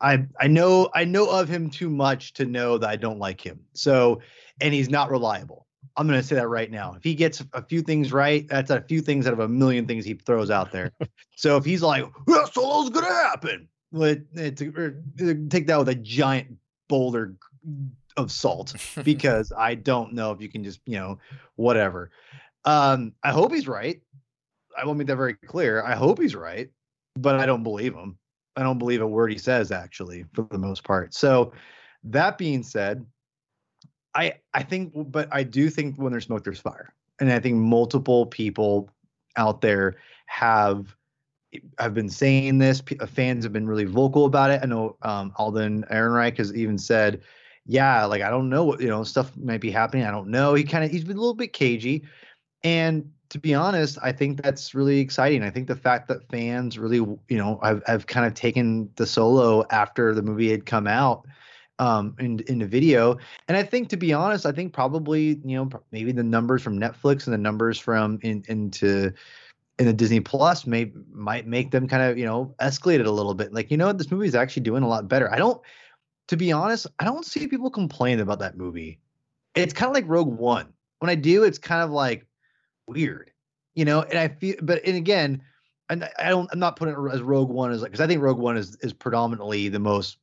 I 0.00 0.26
I 0.40 0.46
know 0.46 0.90
I 0.94 1.04
know 1.04 1.28
of 1.28 1.48
him 1.48 1.70
too 1.70 1.90
much 1.90 2.32
to 2.34 2.44
know 2.44 2.78
that 2.78 2.88
I 2.88 2.96
don't 2.96 3.18
like 3.18 3.40
him. 3.40 3.60
So, 3.72 4.20
and 4.60 4.74
he's 4.74 4.90
not 4.90 5.10
reliable. 5.10 5.64
I'm 5.96 6.08
going 6.08 6.18
to 6.18 6.26
say 6.26 6.34
that 6.36 6.48
right 6.48 6.70
now. 6.70 6.94
If 6.94 7.04
he 7.04 7.14
gets 7.14 7.42
a 7.52 7.62
few 7.62 7.80
things 7.80 8.12
right, 8.12 8.46
that's 8.48 8.70
a 8.70 8.80
few 8.80 9.00
things 9.00 9.26
out 9.26 9.32
of 9.32 9.38
a 9.38 9.48
million 9.48 9.86
things 9.86 10.04
he 10.04 10.14
throws 10.14 10.50
out 10.50 10.72
there. 10.72 10.92
so 11.36 11.56
if 11.56 11.64
he's 11.64 11.82
like, 11.82 12.04
yeah, 12.26 12.44
solo's 12.46 12.90
going 12.90 13.06
to 13.06 13.12
happen, 13.12 13.68
let, 13.92 14.18
take 14.34 15.66
that 15.68 15.78
with 15.78 15.88
a 15.88 15.94
giant 15.94 16.56
boulder 16.88 17.36
of 18.16 18.32
salt 18.32 18.74
because 19.04 19.52
I 19.56 19.76
don't 19.76 20.14
know 20.14 20.32
if 20.32 20.40
you 20.40 20.48
can 20.48 20.64
just, 20.64 20.80
you 20.84 20.98
know, 20.98 21.18
whatever. 21.56 22.10
Um, 22.64 23.12
I 23.22 23.30
hope 23.30 23.52
he's 23.52 23.68
right. 23.68 24.00
I 24.76 24.84
will 24.84 24.94
make 24.94 25.06
that 25.06 25.16
very 25.16 25.34
clear. 25.34 25.82
I 25.82 25.94
hope 25.94 26.20
he's 26.20 26.34
right, 26.34 26.68
but 27.14 27.36
I 27.36 27.46
don't 27.46 27.62
believe 27.62 27.94
him. 27.94 28.18
I 28.56 28.62
don't 28.62 28.78
believe 28.78 29.02
a 29.02 29.06
word 29.06 29.32
he 29.32 29.38
says 29.38 29.72
actually 29.72 30.24
for 30.32 30.46
the 30.50 30.58
most 30.58 30.84
part. 30.84 31.14
So 31.14 31.52
that 32.04 32.38
being 32.38 32.62
said, 32.62 33.04
I 34.14 34.34
I 34.52 34.62
think, 34.62 34.92
but 34.94 35.28
I 35.32 35.42
do 35.42 35.70
think 35.70 35.96
when 35.96 36.12
there's 36.12 36.26
smoke, 36.26 36.44
there's 36.44 36.60
fire, 36.60 36.94
and 37.20 37.32
I 37.32 37.40
think 37.40 37.56
multiple 37.56 38.26
people 38.26 38.90
out 39.36 39.60
there 39.60 39.96
have 40.26 40.94
have 41.78 41.94
been 41.94 42.08
saying 42.08 42.58
this. 42.58 42.80
P- 42.80 42.98
uh, 42.98 43.06
fans 43.06 43.44
have 43.44 43.52
been 43.52 43.66
really 43.66 43.84
vocal 43.84 44.24
about 44.24 44.50
it. 44.50 44.60
I 44.62 44.66
know 44.66 44.96
um, 45.02 45.32
Alden 45.36 45.84
Ehrenreich 45.90 46.38
has 46.38 46.54
even 46.54 46.78
said, 46.78 47.22
"Yeah, 47.66 48.04
like 48.04 48.22
I 48.22 48.30
don't 48.30 48.48
know 48.48 48.64
what 48.64 48.80
you 48.80 48.88
know, 48.88 49.02
stuff 49.04 49.36
might 49.36 49.60
be 49.60 49.70
happening. 49.70 50.04
I 50.04 50.10
don't 50.10 50.28
know." 50.28 50.54
He 50.54 50.64
kind 50.64 50.84
of 50.84 50.90
he's 50.90 51.04
been 51.04 51.16
a 51.16 51.20
little 51.20 51.34
bit 51.34 51.52
cagey, 51.52 52.04
and 52.62 53.10
to 53.30 53.38
be 53.38 53.54
honest, 53.54 53.98
I 54.02 54.12
think 54.12 54.42
that's 54.42 54.74
really 54.74 55.00
exciting. 55.00 55.42
I 55.42 55.50
think 55.50 55.66
the 55.66 55.76
fact 55.76 56.08
that 56.08 56.28
fans 56.30 56.78
really, 56.78 56.98
you 56.98 57.38
know, 57.38 57.58
have, 57.62 57.82
have 57.86 58.06
kind 58.06 58.26
of 58.26 58.34
taken 58.34 58.90
the 58.96 59.06
solo 59.06 59.64
after 59.70 60.14
the 60.14 60.22
movie 60.22 60.50
had 60.50 60.66
come 60.66 60.86
out 60.86 61.26
um 61.80 62.14
in 62.20 62.38
in 62.40 62.60
the 62.60 62.66
video. 62.66 63.18
And 63.48 63.56
i 63.56 63.62
think 63.62 63.88
to 63.88 63.96
be 63.96 64.12
honest 64.12 64.46
i 64.46 64.52
think 64.52 64.72
probably 64.72 65.40
you 65.44 65.56
know 65.56 65.68
maybe 65.90 66.12
the 66.12 66.22
numbers 66.22 66.62
from 66.62 66.78
netflix 66.78 67.26
and 67.26 67.34
the 67.34 67.38
numbers 67.38 67.80
from 67.80 68.20
in 68.22 68.44
into 68.48 69.12
in 69.78 69.86
the 69.86 69.92
disney 69.92 70.20
plus 70.20 70.66
may 70.66 70.92
might 71.12 71.46
make 71.46 71.72
them 71.72 71.88
kind 71.88 72.02
of 72.02 72.16
you 72.16 72.24
know 72.24 72.54
escalate 72.60 73.00
it 73.00 73.06
a 73.06 73.10
little 73.10 73.34
bit. 73.34 73.52
Like 73.52 73.70
you 73.70 73.76
know 73.76 73.92
this 73.92 74.10
movie 74.10 74.28
is 74.28 74.34
actually 74.34 74.62
doing 74.62 74.82
a 74.82 74.88
lot 74.88 75.08
better. 75.08 75.32
I 75.32 75.36
don't 75.36 75.60
to 76.28 76.38
be 76.38 76.52
honest 76.52 76.86
i 77.00 77.04
don't 77.04 77.26
see 77.26 77.46
people 77.46 77.70
complain 77.70 78.20
about 78.20 78.38
that 78.38 78.56
movie. 78.56 79.00
It's 79.54 79.74
kind 79.74 79.90
of 79.90 79.94
like 79.94 80.04
rogue 80.06 80.38
one. 80.38 80.72
When 81.00 81.10
i 81.10 81.16
do 81.16 81.42
it's 81.42 81.58
kind 81.58 81.82
of 81.82 81.90
like 81.90 82.26
weird 82.86 83.30
you 83.74 83.84
know 83.84 84.02
and 84.02 84.18
i 84.18 84.28
feel 84.28 84.56
but 84.62 84.84
and 84.84 84.96
again 84.96 85.40
and 85.90 86.08
I 86.18 86.30
don't. 86.30 86.48
I'm 86.52 86.58
not 86.58 86.76
putting 86.76 86.94
it 86.94 87.14
as 87.14 87.20
Rogue 87.20 87.50
One 87.50 87.70
as 87.70 87.82
like 87.82 87.90
because 87.90 88.02
I 88.02 88.06
think 88.06 88.22
Rogue 88.22 88.38
One 88.38 88.56
is 88.56 88.76
is 88.76 88.92
predominantly 88.92 89.68
the 89.68 89.78
most 89.78 90.18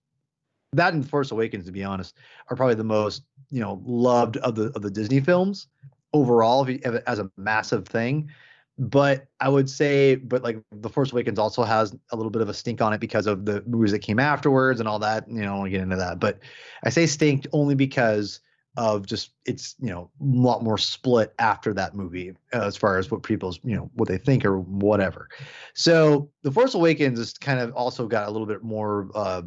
that 0.74 0.93
and 0.93 1.07
Force 1.07 1.32
Awakens, 1.32 1.66
to 1.66 1.72
be 1.72 1.84
honest, 1.84 2.16
are 2.49 2.55
probably 2.55 2.76
the 2.76 2.84
most 2.84 3.24
you 3.49 3.59
know 3.59 3.82
loved 3.86 4.38
of 4.38 4.55
the 4.55 4.72
of 4.76 4.82
the 4.82 4.91
Disney 4.91 5.20
films 5.20 5.68
overall 6.14 6.68
as 7.07 7.20
a 7.20 7.32
massive 7.38 7.88
thing. 7.88 8.30
But 8.78 9.28
I 9.39 9.49
would 9.49 9.70
say, 9.70 10.16
but 10.16 10.41
like 10.41 10.59
the 10.72 10.89
Force 10.89 11.12
Awakens 11.12 11.38
also 11.38 11.64
has 11.64 11.95
a 12.12 12.16
little 12.16 12.32
bit 12.32 12.41
of 12.41 12.49
a 12.49 12.53
stink 12.53 12.82
on 12.82 12.93
it 12.93 12.99
because 12.99 13.28
of 13.28 13.45
the 13.45 13.62
movies 13.68 13.91
that 13.91 13.99
came 13.99 14.18
afterwards 14.18 14.80
and 14.80 14.89
all 14.89 14.99
that. 14.99 15.28
You 15.28 15.36
know, 15.36 15.41
I 15.41 15.45
don't 15.45 15.59
want 15.59 15.68
to 15.68 15.72
get 15.72 15.82
into 15.82 15.97
that, 15.97 16.20
but 16.20 16.39
I 16.84 16.89
say 16.89 17.05
stink 17.05 17.45
only 17.51 17.76
because 17.76 18.39
of 18.78 19.05
just 19.05 19.32
it's 19.45 19.76
you 19.80 19.89
know 19.89 20.09
a 20.22 20.24
lot 20.24 20.63
more 20.63 20.78
split 20.78 21.34
after 21.39 21.74
that 21.74 21.93
movie 21.93 22.32
uh, 22.53 22.61
as 22.61 22.78
far 22.78 22.97
as 22.97 23.11
what 23.11 23.22
people's 23.22 23.59
you 23.63 23.76
know 23.76 23.89
what 23.95 24.07
they 24.07 24.17
think 24.17 24.45
or 24.45 24.59
whatever. 24.59 25.28
So 25.74 26.30
the 26.43 26.51
Force 26.51 26.74
Awakens 26.74 27.19
is 27.19 27.34
kind 27.34 27.59
of 27.59 27.74
also 27.74 28.07
got 28.07 28.28
a 28.28 28.32
little 28.32 28.47
bit 28.47 28.63
more 28.63 29.09
uh, 29.13 29.41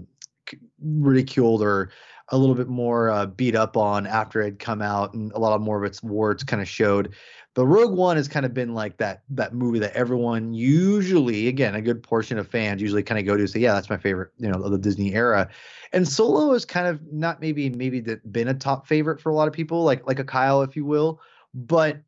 ridiculed 0.80 1.62
or 1.62 1.90
a 2.28 2.38
little 2.38 2.54
bit 2.54 2.68
more 2.68 3.10
uh, 3.10 3.26
beat 3.26 3.54
up 3.54 3.76
on 3.76 4.06
after 4.06 4.40
it 4.40 4.44
had 4.44 4.58
come 4.58 4.82
out 4.82 5.14
and 5.14 5.32
a 5.32 5.38
lot 5.38 5.58
more 5.60 5.78
of 5.78 5.84
its 5.84 6.02
warts 6.02 6.42
kind 6.42 6.62
of 6.62 6.68
showed 6.68 7.14
the 7.54 7.66
rogue 7.66 7.96
one 7.96 8.16
has 8.16 8.28
kind 8.28 8.44
of 8.44 8.52
been 8.52 8.74
like 8.74 8.96
that 8.98 9.22
that 9.28 9.54
movie 9.54 9.78
that 9.78 9.92
everyone 9.94 10.52
usually 10.52 11.48
again 11.48 11.74
a 11.74 11.80
good 11.80 12.02
portion 12.02 12.38
of 12.38 12.48
fans 12.48 12.82
usually 12.82 13.02
kind 13.02 13.18
of 13.18 13.24
go 13.24 13.36
to 13.36 13.46
say 13.46 13.60
yeah 13.60 13.72
that's 13.72 13.90
my 13.90 13.96
favorite 13.96 14.30
you 14.38 14.48
know 14.48 14.60
of 14.60 14.70
the 14.70 14.78
disney 14.78 15.14
era. 15.14 15.48
And 15.92 16.06
solo 16.08 16.52
is 16.52 16.64
kind 16.64 16.86
of 16.86 17.00
not 17.12 17.40
maybe 17.40 17.70
maybe 17.70 18.00
been 18.00 18.48
a 18.48 18.54
top 18.54 18.86
favorite 18.86 19.20
for 19.20 19.30
a 19.30 19.34
lot 19.34 19.48
of 19.48 19.54
people 19.54 19.84
like 19.84 20.06
like 20.06 20.18
a 20.18 20.24
kyle 20.24 20.62
if 20.62 20.76
you 20.76 20.84
will. 20.84 21.20
But 21.54 22.02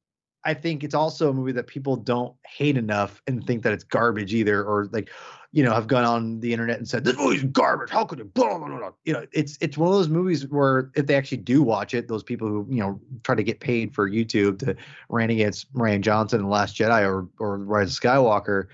I 0.46 0.54
think 0.54 0.84
it's 0.84 0.94
also 0.94 1.28
a 1.28 1.32
movie 1.32 1.50
that 1.52 1.66
people 1.66 1.96
don't 1.96 2.32
hate 2.46 2.76
enough 2.76 3.20
and 3.26 3.44
think 3.44 3.64
that 3.64 3.72
it's 3.72 3.82
garbage 3.82 4.32
either, 4.32 4.62
or 4.62 4.88
like, 4.92 5.10
you 5.56 5.62
know, 5.62 5.72
have 5.72 5.86
gone 5.86 6.04
on 6.04 6.38
the 6.40 6.52
internet 6.52 6.76
and 6.76 6.86
said 6.86 7.02
this 7.02 7.16
movie's 7.16 7.44
garbage. 7.44 7.88
How 7.88 8.04
could 8.04 8.20
it? 8.20 8.34
Blah, 8.34 8.58
blah, 8.58 8.68
blah. 8.68 8.90
You 9.06 9.14
know, 9.14 9.26
it's 9.32 9.56
it's 9.62 9.78
one 9.78 9.88
of 9.88 9.94
those 9.94 10.10
movies 10.10 10.46
where 10.48 10.90
if 10.94 11.06
they 11.06 11.14
actually 11.14 11.38
do 11.38 11.62
watch 11.62 11.94
it, 11.94 12.08
those 12.08 12.22
people 12.22 12.46
who 12.46 12.66
you 12.68 12.80
know 12.80 13.00
try 13.22 13.34
to 13.34 13.42
get 13.42 13.60
paid 13.60 13.94
for 13.94 14.06
YouTube 14.06 14.58
to 14.58 14.76
rant 15.08 15.32
against 15.32 15.72
Rian 15.72 16.02
Johnson 16.02 16.40
and 16.40 16.50
Last 16.50 16.76
Jedi 16.76 17.08
or 17.08 17.26
or 17.38 17.56
Rise 17.56 17.96
of 17.96 18.02
Skywalker, 18.02 18.66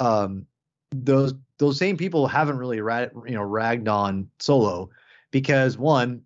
um, 0.00 0.44
those 0.90 1.32
those 1.56 1.78
same 1.78 1.96
people 1.96 2.26
haven't 2.26 2.58
really 2.58 2.82
rag, 2.82 3.08
you 3.26 3.34
know 3.34 3.42
ragged 3.42 3.88
on 3.88 4.28
Solo 4.38 4.90
because 5.30 5.78
one 5.78 6.20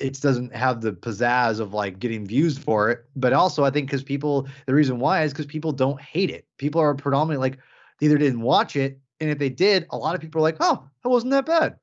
it 0.00 0.18
doesn't 0.22 0.56
have 0.56 0.80
the 0.80 0.94
pizzazz 0.94 1.60
of 1.60 1.74
like 1.74 1.98
getting 1.98 2.24
views 2.24 2.56
for 2.56 2.88
it. 2.88 3.04
But 3.16 3.34
also, 3.34 3.64
I 3.64 3.70
think 3.70 3.88
because 3.88 4.02
people, 4.02 4.48
the 4.64 4.72
reason 4.72 4.98
why 4.98 5.24
is 5.24 5.32
because 5.34 5.44
people 5.44 5.72
don't 5.72 6.00
hate 6.00 6.30
it. 6.30 6.46
People 6.56 6.80
are 6.80 6.94
predominantly 6.94 7.50
like, 7.50 7.58
they 8.00 8.06
either 8.06 8.16
didn't 8.16 8.40
watch 8.40 8.76
it, 8.76 8.98
and 9.22 9.30
if 9.30 9.38
they 9.38 9.48
did, 9.48 9.86
a 9.90 9.96
lot 9.96 10.16
of 10.16 10.20
people 10.20 10.40
are 10.40 10.42
like, 10.42 10.56
oh, 10.58 10.84
that 11.02 11.08
wasn't 11.08 11.30
that 11.30 11.46
bad. 11.46 11.76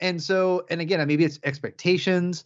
And 0.00 0.22
so, 0.22 0.64
and 0.70 0.80
again, 0.80 1.06
maybe 1.06 1.24
it's 1.24 1.38
expectations 1.44 2.44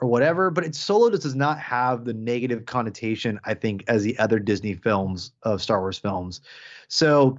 or 0.00 0.06
whatever, 0.06 0.48
but 0.50 0.64
it's 0.64 0.78
solo 0.78 1.10
does 1.10 1.34
not 1.34 1.58
have 1.58 2.04
the 2.04 2.14
negative 2.14 2.66
connotation, 2.66 3.40
I 3.44 3.54
think, 3.54 3.82
as 3.88 4.04
the 4.04 4.16
other 4.20 4.38
Disney 4.38 4.74
films 4.74 5.32
of 5.42 5.60
Star 5.60 5.80
Wars 5.80 5.98
films. 5.98 6.40
So 6.86 7.36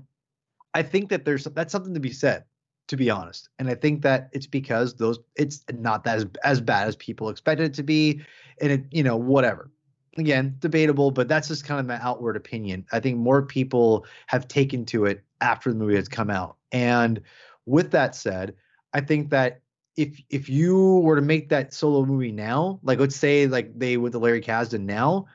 I 0.74 0.84
think 0.84 1.10
that 1.10 1.24
there's 1.24 1.46
that's 1.46 1.72
something 1.72 1.94
to 1.94 2.02
be 2.02 2.12
said 2.12 2.44
to 2.90 2.98
be 2.98 3.10
honest. 3.10 3.48
And 3.58 3.70
I 3.70 3.76
think 3.76 4.02
that 4.02 4.30
it's 4.34 4.48
because 4.48 4.96
those 4.96 5.20
it's 5.38 5.64
not 5.72 6.04
that 6.04 6.18
as, 6.18 6.26
as 6.44 6.60
bad 6.60 6.90
as 6.90 6.98
people 6.98 7.30
expected 7.30 7.68
it 7.68 7.74
to 7.76 7.84
be. 7.84 8.22
And 8.60 8.74
it, 8.74 8.84
you 8.92 9.04
know, 9.04 9.16
whatever. 9.16 9.72
Again, 10.18 10.58
debatable, 10.60 11.12
but 11.12 11.30
that's 11.30 11.48
just 11.48 11.64
kind 11.64 11.80
of 11.80 11.86
my 11.86 11.98
outward 12.02 12.36
opinion. 12.36 12.86
I 12.92 13.00
think 13.00 13.18
more 13.18 13.42
people 13.44 14.06
have 14.28 14.50
taken 14.50 14.84
to 14.88 15.06
it 15.06 15.24
after 15.42 15.72
the 15.72 15.76
movie 15.76 15.96
has 15.96 16.08
come 16.08 16.30
out. 16.30 16.58
And 16.72 17.22
with 17.66 17.92
that 17.92 18.16
said, 18.16 18.56
I 18.94 19.02
think 19.02 19.30
that 19.32 19.62
if 19.98 20.22
if 20.30 20.48
you 20.50 21.00
were 21.00 21.16
to 21.16 21.22
make 21.22 21.50
that 21.50 21.74
solo 21.74 22.06
movie 22.06 22.32
now, 22.32 22.80
like 22.84 23.00
let's 23.00 23.16
say 23.16 23.48
like 23.48 23.78
they 23.78 23.98
with 23.98 24.14
the 24.14 24.20
Larry 24.20 24.42
Kasdan 24.42 24.82
now, 24.82 25.26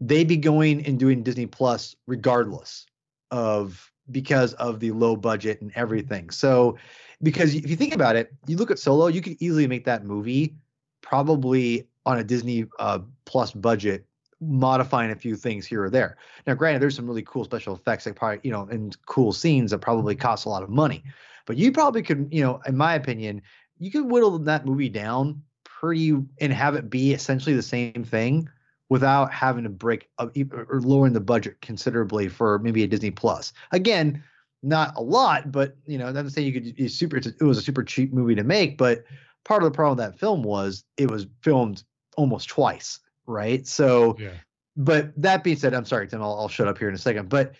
they'd 0.00 0.28
be 0.28 0.36
going 0.36 0.84
and 0.86 0.98
doing 0.98 1.22
Disney 1.22 1.46
Plus 1.46 1.94
regardless 2.06 2.86
of 3.30 3.92
because 4.10 4.54
of 4.54 4.80
the 4.80 4.90
low 4.92 5.16
budget 5.16 5.60
and 5.60 5.70
everything. 5.74 6.30
So, 6.30 6.78
because 7.22 7.54
if 7.54 7.68
you 7.68 7.76
think 7.76 7.94
about 7.94 8.16
it, 8.16 8.32
you 8.46 8.56
look 8.56 8.70
at 8.70 8.78
Solo, 8.78 9.08
you 9.08 9.20
could 9.20 9.36
easily 9.40 9.66
make 9.66 9.84
that 9.84 10.04
movie 10.04 10.56
probably 11.02 11.86
on 12.06 12.18
a 12.18 12.24
Disney 12.24 12.64
uh, 12.78 13.00
Plus 13.26 13.52
budget, 13.52 14.06
modifying 14.40 15.10
a 15.10 15.16
few 15.16 15.36
things 15.36 15.66
here 15.66 15.84
or 15.84 15.90
there. 15.90 16.16
Now, 16.46 16.54
granted, 16.54 16.80
there's 16.80 16.96
some 16.96 17.06
really 17.06 17.22
cool 17.22 17.44
special 17.44 17.74
effects 17.74 18.04
that 18.04 18.14
probably, 18.14 18.40
you 18.42 18.52
know, 18.52 18.68
and 18.70 18.96
cool 19.06 19.32
scenes 19.32 19.70
that 19.70 19.78
probably 19.78 20.14
mm-hmm. 20.14 20.22
cost 20.22 20.46
a 20.46 20.48
lot 20.48 20.62
of 20.62 20.70
money. 20.70 21.02
But 21.46 21.56
you 21.56 21.72
probably 21.72 22.02
could, 22.02 22.28
you 22.30 22.42
know, 22.42 22.60
in 22.66 22.76
my 22.76 22.94
opinion, 22.94 23.42
you 23.78 23.90
could 23.90 24.04
whittle 24.04 24.38
that 24.38 24.66
movie 24.66 24.88
down 24.88 25.42
pretty 25.64 26.10
and 26.40 26.52
have 26.52 26.74
it 26.74 26.90
be 26.90 27.12
essentially 27.12 27.54
the 27.54 27.62
same 27.62 28.04
thing 28.04 28.48
without 28.88 29.32
having 29.32 29.64
to 29.64 29.70
break 29.70 30.08
up 30.18 30.36
or 30.52 30.80
lowering 30.80 31.12
the 31.12 31.20
budget 31.20 31.60
considerably 31.60 32.28
for 32.28 32.58
maybe 32.58 32.82
a 32.82 32.86
Disney 32.86 33.10
Plus. 33.10 33.52
Again, 33.72 34.22
not 34.62 34.96
a 34.96 35.02
lot, 35.02 35.52
but 35.52 35.76
you 35.86 35.98
know, 35.98 36.10
not 36.10 36.22
to 36.22 36.30
say 36.30 36.42
you 36.42 36.52
could. 36.52 36.78
It's 36.78 36.94
super. 36.94 37.16
It 37.16 37.40
was 37.40 37.58
a 37.58 37.62
super 37.62 37.84
cheap 37.84 38.12
movie 38.12 38.34
to 38.34 38.44
make, 38.44 38.76
but 38.76 39.04
part 39.44 39.62
of 39.62 39.70
the 39.70 39.74
problem 39.74 39.96
with 39.96 40.06
that 40.06 40.18
film 40.18 40.42
was 40.42 40.84
it 40.96 41.10
was 41.10 41.26
filmed 41.42 41.84
almost 42.16 42.48
twice, 42.48 42.98
right? 43.28 43.66
So, 43.66 44.16
Yeah. 44.18 44.30
but 44.76 45.12
that 45.20 45.44
being 45.44 45.56
said, 45.56 45.74
I'm 45.74 45.84
sorry, 45.84 46.08
Tim. 46.08 46.22
I'll, 46.22 46.34
I'll 46.34 46.48
shut 46.48 46.66
up 46.66 46.78
here 46.78 46.88
in 46.88 46.94
a 46.94 46.98
second. 46.98 47.28
But 47.28 47.54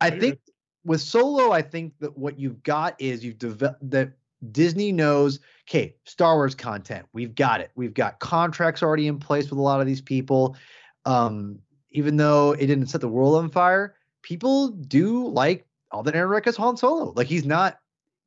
I 0.00 0.08
You're 0.08 0.20
think 0.20 0.38
with 0.84 1.00
Solo, 1.00 1.52
I 1.52 1.60
think 1.60 1.92
that 1.98 2.16
what 2.16 2.38
you've 2.38 2.62
got 2.62 2.94
is 2.98 3.24
you've 3.24 3.38
developed 3.38 3.90
that 3.90 4.12
Disney 4.52 4.92
knows. 4.92 5.40
Okay, 5.68 5.96
Star 6.04 6.36
Wars 6.36 6.54
content, 6.54 7.06
we've 7.12 7.34
got 7.34 7.60
it. 7.60 7.70
We've 7.74 7.92
got 7.92 8.20
contracts 8.20 8.82
already 8.82 9.08
in 9.08 9.18
place 9.18 9.50
with 9.50 9.58
a 9.58 9.62
lot 9.62 9.80
of 9.80 9.86
these 9.86 10.00
people. 10.00 10.56
Um, 11.04 11.58
even 11.90 12.16
though 12.16 12.52
it 12.52 12.66
didn't 12.66 12.86
set 12.86 13.00
the 13.00 13.08
world 13.08 13.36
on 13.36 13.50
fire, 13.50 13.96
people 14.22 14.68
do 14.68 15.26
like 15.28 15.66
all 15.90 15.98
Alden 15.98 16.14
Ehrenreich 16.14 16.46
as 16.46 16.56
Han 16.56 16.76
Solo. 16.76 17.12
Like 17.16 17.26
he's 17.26 17.44
not. 17.44 17.80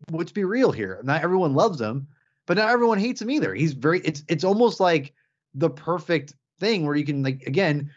Let's 0.09 0.31
be 0.31 0.43
real 0.43 0.71
here. 0.71 0.99
Not 1.03 1.21
everyone 1.21 1.53
loves 1.53 1.79
him, 1.79 2.07
but 2.47 2.57
not 2.57 2.69
everyone 2.69 2.97
hates 2.97 3.21
him 3.21 3.29
either. 3.29 3.53
He's 3.53 3.73
very. 3.73 3.99
It's 4.01 4.23
it's 4.27 4.43
almost 4.43 4.79
like 4.79 5.13
the 5.53 5.69
perfect 5.69 6.33
thing 6.62 6.86
where 6.86 6.95
you 6.95 7.03
can 7.03 7.22
like 7.24 7.43
again 7.45 7.91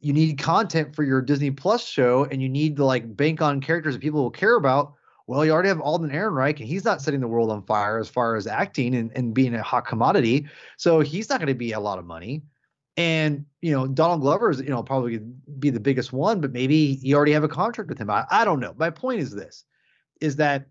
you 0.00 0.12
need 0.12 0.38
content 0.38 0.94
for 0.94 1.02
your 1.02 1.20
Disney 1.20 1.50
Plus 1.50 1.84
show 1.84 2.24
and 2.24 2.40
you 2.40 2.48
need 2.48 2.76
to 2.76 2.84
like 2.84 3.16
bank 3.16 3.42
on 3.42 3.60
characters 3.60 3.94
that 3.94 4.02
people 4.02 4.22
will 4.22 4.30
care 4.30 4.56
about. 4.56 4.94
Well, 5.26 5.44
you 5.44 5.50
already 5.50 5.68
have 5.68 5.80
Alden 5.80 6.10
Ehrenreich 6.10 6.60
and 6.60 6.68
he's 6.68 6.84
not 6.84 7.02
setting 7.02 7.20
the 7.20 7.26
world 7.26 7.50
on 7.50 7.64
fire 7.64 7.98
as 7.98 8.08
far 8.08 8.36
as 8.36 8.46
acting 8.46 8.94
and, 8.94 9.10
and 9.16 9.34
being 9.34 9.54
a 9.54 9.62
hot 9.62 9.86
commodity. 9.86 10.46
So 10.76 11.00
he's 11.00 11.28
not 11.28 11.40
going 11.40 11.48
to 11.48 11.54
be 11.54 11.72
a 11.72 11.80
lot 11.80 11.98
of 11.98 12.04
money. 12.04 12.42
And, 12.96 13.44
you 13.60 13.72
know, 13.72 13.86
Donald 13.86 14.20
Glover 14.20 14.50
is, 14.50 14.60
you 14.60 14.68
know, 14.68 14.82
probably 14.82 15.18
be 15.58 15.70
the 15.70 15.80
biggest 15.80 16.12
one, 16.12 16.40
but 16.40 16.52
maybe 16.52 16.98
you 17.02 17.16
already 17.16 17.32
have 17.32 17.44
a 17.44 17.48
contract 17.48 17.90
with 17.90 17.98
him. 17.98 18.08
I, 18.08 18.24
I 18.30 18.44
don't 18.44 18.60
know. 18.60 18.74
My 18.78 18.90
point 18.90 19.20
is 19.20 19.32
this 19.32 19.64
is 20.20 20.36
that 20.36 20.66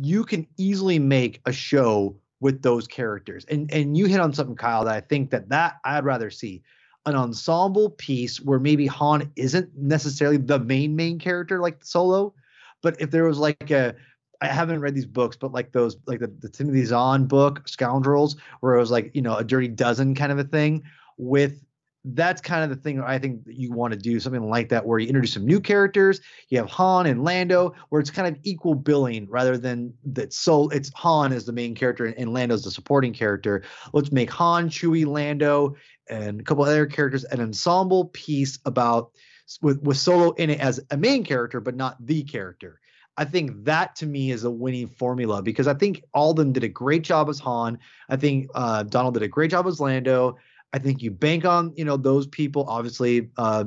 you 0.00 0.24
can 0.24 0.46
easily 0.56 0.98
make 0.98 1.40
a 1.44 1.52
show 1.52 2.16
with 2.42 2.60
those 2.60 2.86
characters. 2.86 3.46
And 3.46 3.72
and 3.72 3.96
you 3.96 4.06
hit 4.06 4.20
on 4.20 4.34
something, 4.34 4.56
Kyle, 4.56 4.84
that 4.84 4.94
I 4.94 5.00
think 5.00 5.30
that 5.30 5.48
that 5.48 5.76
I'd 5.84 6.04
rather 6.04 6.28
see 6.28 6.62
an 7.06 7.14
ensemble 7.14 7.90
piece 7.90 8.40
where 8.40 8.58
maybe 8.58 8.86
Han 8.86 9.30
isn't 9.36 9.70
necessarily 9.76 10.36
the 10.36 10.58
main 10.58 10.94
main 10.94 11.18
character 11.18 11.60
like 11.60 11.84
Solo, 11.84 12.34
but 12.82 13.00
if 13.00 13.10
there 13.10 13.24
was 13.24 13.38
like 13.38 13.70
a 13.70 13.94
I 14.42 14.48
haven't 14.48 14.80
read 14.80 14.96
these 14.96 15.06
books, 15.06 15.36
but 15.36 15.52
like 15.52 15.70
those 15.70 15.96
like 16.06 16.18
the, 16.18 16.32
the 16.40 16.48
Timothy 16.48 16.84
Zahn 16.84 17.26
book, 17.26 17.66
Scoundrels, 17.68 18.36
where 18.58 18.74
it 18.74 18.80
was 18.80 18.90
like, 18.90 19.12
you 19.14 19.22
know, 19.22 19.36
a 19.36 19.44
dirty 19.44 19.68
dozen 19.68 20.16
kind 20.16 20.32
of 20.32 20.38
a 20.38 20.44
thing 20.44 20.82
with 21.16 21.64
that's 22.04 22.40
kind 22.40 22.64
of 22.64 22.70
the 22.70 22.82
thing 22.82 23.00
I 23.00 23.18
think 23.18 23.42
you 23.46 23.72
want 23.72 23.92
to 23.92 23.98
do 23.98 24.18
something 24.18 24.48
like 24.48 24.68
that 24.70 24.84
where 24.84 24.98
you 24.98 25.06
introduce 25.06 25.34
some 25.34 25.46
new 25.46 25.60
characters. 25.60 26.20
You 26.48 26.58
have 26.58 26.68
Han 26.70 27.06
and 27.06 27.22
Lando, 27.22 27.74
where 27.90 28.00
it's 28.00 28.10
kind 28.10 28.26
of 28.26 28.40
equal 28.42 28.74
billing 28.74 29.28
rather 29.28 29.56
than 29.56 29.94
that. 30.06 30.32
So 30.32 30.68
it's 30.70 30.90
Han 30.94 31.32
as 31.32 31.44
the 31.44 31.52
main 31.52 31.74
character 31.74 32.06
and, 32.06 32.18
and 32.18 32.32
Lando's 32.32 32.64
the 32.64 32.70
supporting 32.70 33.12
character. 33.12 33.62
Let's 33.92 34.10
make 34.10 34.30
Han, 34.30 34.68
Chewie, 34.68 35.06
Lando, 35.06 35.76
and 36.08 36.40
a 36.40 36.44
couple 36.44 36.64
other 36.64 36.86
characters 36.86 37.24
an 37.24 37.40
ensemble 37.40 38.06
piece 38.06 38.58
about 38.64 39.12
with 39.60 39.80
with 39.82 39.96
Solo 39.96 40.32
in 40.32 40.50
it 40.50 40.60
as 40.60 40.80
a 40.90 40.96
main 40.96 41.24
character, 41.24 41.60
but 41.60 41.76
not 41.76 42.04
the 42.04 42.24
character. 42.24 42.80
I 43.16 43.24
think 43.26 43.64
that 43.64 43.94
to 43.96 44.06
me 44.06 44.30
is 44.30 44.44
a 44.44 44.50
winning 44.50 44.88
formula 44.88 45.42
because 45.42 45.68
I 45.68 45.74
think 45.74 46.02
Alden 46.14 46.52
did 46.52 46.64
a 46.64 46.68
great 46.68 47.02
job 47.02 47.28
as 47.28 47.38
Han. 47.40 47.78
I 48.08 48.16
think 48.16 48.48
uh, 48.54 48.84
Donald 48.84 49.14
did 49.14 49.22
a 49.22 49.28
great 49.28 49.50
job 49.50 49.66
as 49.66 49.80
Lando. 49.80 50.36
I 50.72 50.78
think 50.78 51.02
you 51.02 51.10
bank 51.10 51.44
on 51.44 51.72
you 51.76 51.84
know 51.84 51.96
those 51.96 52.26
people. 52.26 52.64
Obviously, 52.68 53.30
uh, 53.36 53.64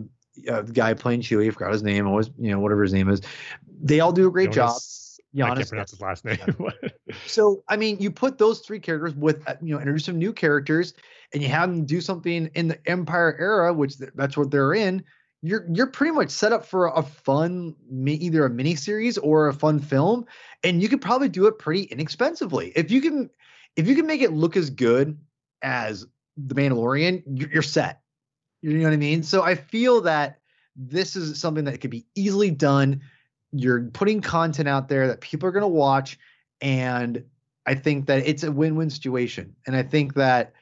uh, 0.49 0.61
the 0.63 0.71
guy 0.71 0.93
playing 0.93 1.21
Chewie, 1.21 1.47
I 1.47 1.51
forgot 1.51 1.71
his 1.71 1.83
name. 1.83 2.07
Always 2.07 2.29
you 2.37 2.51
know 2.51 2.59
whatever 2.59 2.83
his 2.83 2.93
name 2.93 3.09
is. 3.09 3.21
They 3.81 3.99
all 3.99 4.11
do 4.11 4.27
a 4.27 4.31
great 4.31 4.51
job. 4.51 4.69
Jonas- 4.69 5.01
I 5.35 5.49
can't 5.55 5.69
pronounce 5.69 5.91
his 5.91 6.01
last 6.01 6.25
name. 6.25 6.37
So 7.27 7.63
I 7.67 7.77
mean, 7.77 7.97
you 7.99 8.11
put 8.11 8.37
those 8.37 8.59
three 8.59 8.79
characters 8.79 9.13
with 9.15 9.47
uh, 9.47 9.55
you 9.61 9.73
know 9.73 9.79
introduce 9.79 10.05
some 10.05 10.17
new 10.17 10.33
characters, 10.33 10.93
and 11.33 11.41
you 11.41 11.49
have 11.49 11.69
them 11.69 11.85
do 11.85 12.01
something 12.01 12.49
in 12.55 12.67
the 12.69 12.89
Empire 12.89 13.35
era, 13.39 13.73
which 13.73 13.97
th- 13.97 14.11
that's 14.15 14.35
what 14.37 14.51
they're 14.51 14.73
in. 14.73 15.03
You're 15.41 15.65
you're 15.71 15.87
pretty 15.87 16.13
much 16.13 16.29
set 16.29 16.51
up 16.53 16.65
for 16.65 16.87
a 16.87 17.03
fun, 17.03 17.75
either 18.07 18.45
a 18.45 18.49
mini 18.49 18.75
series 18.75 19.17
or 19.17 19.47
a 19.47 19.53
fun 19.53 19.79
film, 19.79 20.25
and 20.63 20.81
you 20.81 20.89
could 20.89 21.01
probably 21.01 21.29
do 21.29 21.45
it 21.47 21.59
pretty 21.59 21.83
inexpensively. 21.83 22.71
If 22.75 22.89
you 22.89 23.01
can, 23.01 23.29
if 23.75 23.87
you 23.87 23.95
can 23.95 24.07
make 24.07 24.21
it 24.21 24.33
look 24.33 24.57
as 24.57 24.69
good 24.69 25.17
as 25.61 26.05
The 26.37 26.55
Mandalorian, 26.55 27.23
you're, 27.25 27.63
set. 27.63 28.01
You 28.61 28.77
know 28.77 28.83
what 28.85 28.93
I 28.93 28.97
mean? 28.97 29.23
So 29.23 29.43
I 29.43 29.55
feel 29.55 30.01
that 30.01 30.39
this 30.75 31.15
is 31.15 31.39
something 31.39 31.65
that 31.65 31.79
could 31.79 31.91
be 31.91 32.05
easily 32.15 32.51
done. 32.51 33.01
You're 33.51 33.83
putting 33.93 34.21
content 34.21 34.67
out 34.67 34.89
there 34.89 35.07
that 35.07 35.21
people 35.21 35.47
are 35.47 35.51
going 35.51 35.61
to 35.61 35.67
watch, 35.67 36.19
and 36.61 37.23
I 37.65 37.75
think 37.75 38.05
that 38.07 38.27
it's 38.27 38.43
a 38.43 38.51
win-win 38.51 38.89
situation, 38.89 39.55
and 39.65 39.75
I 39.75 39.83
think 39.83 40.13
that 40.15 40.53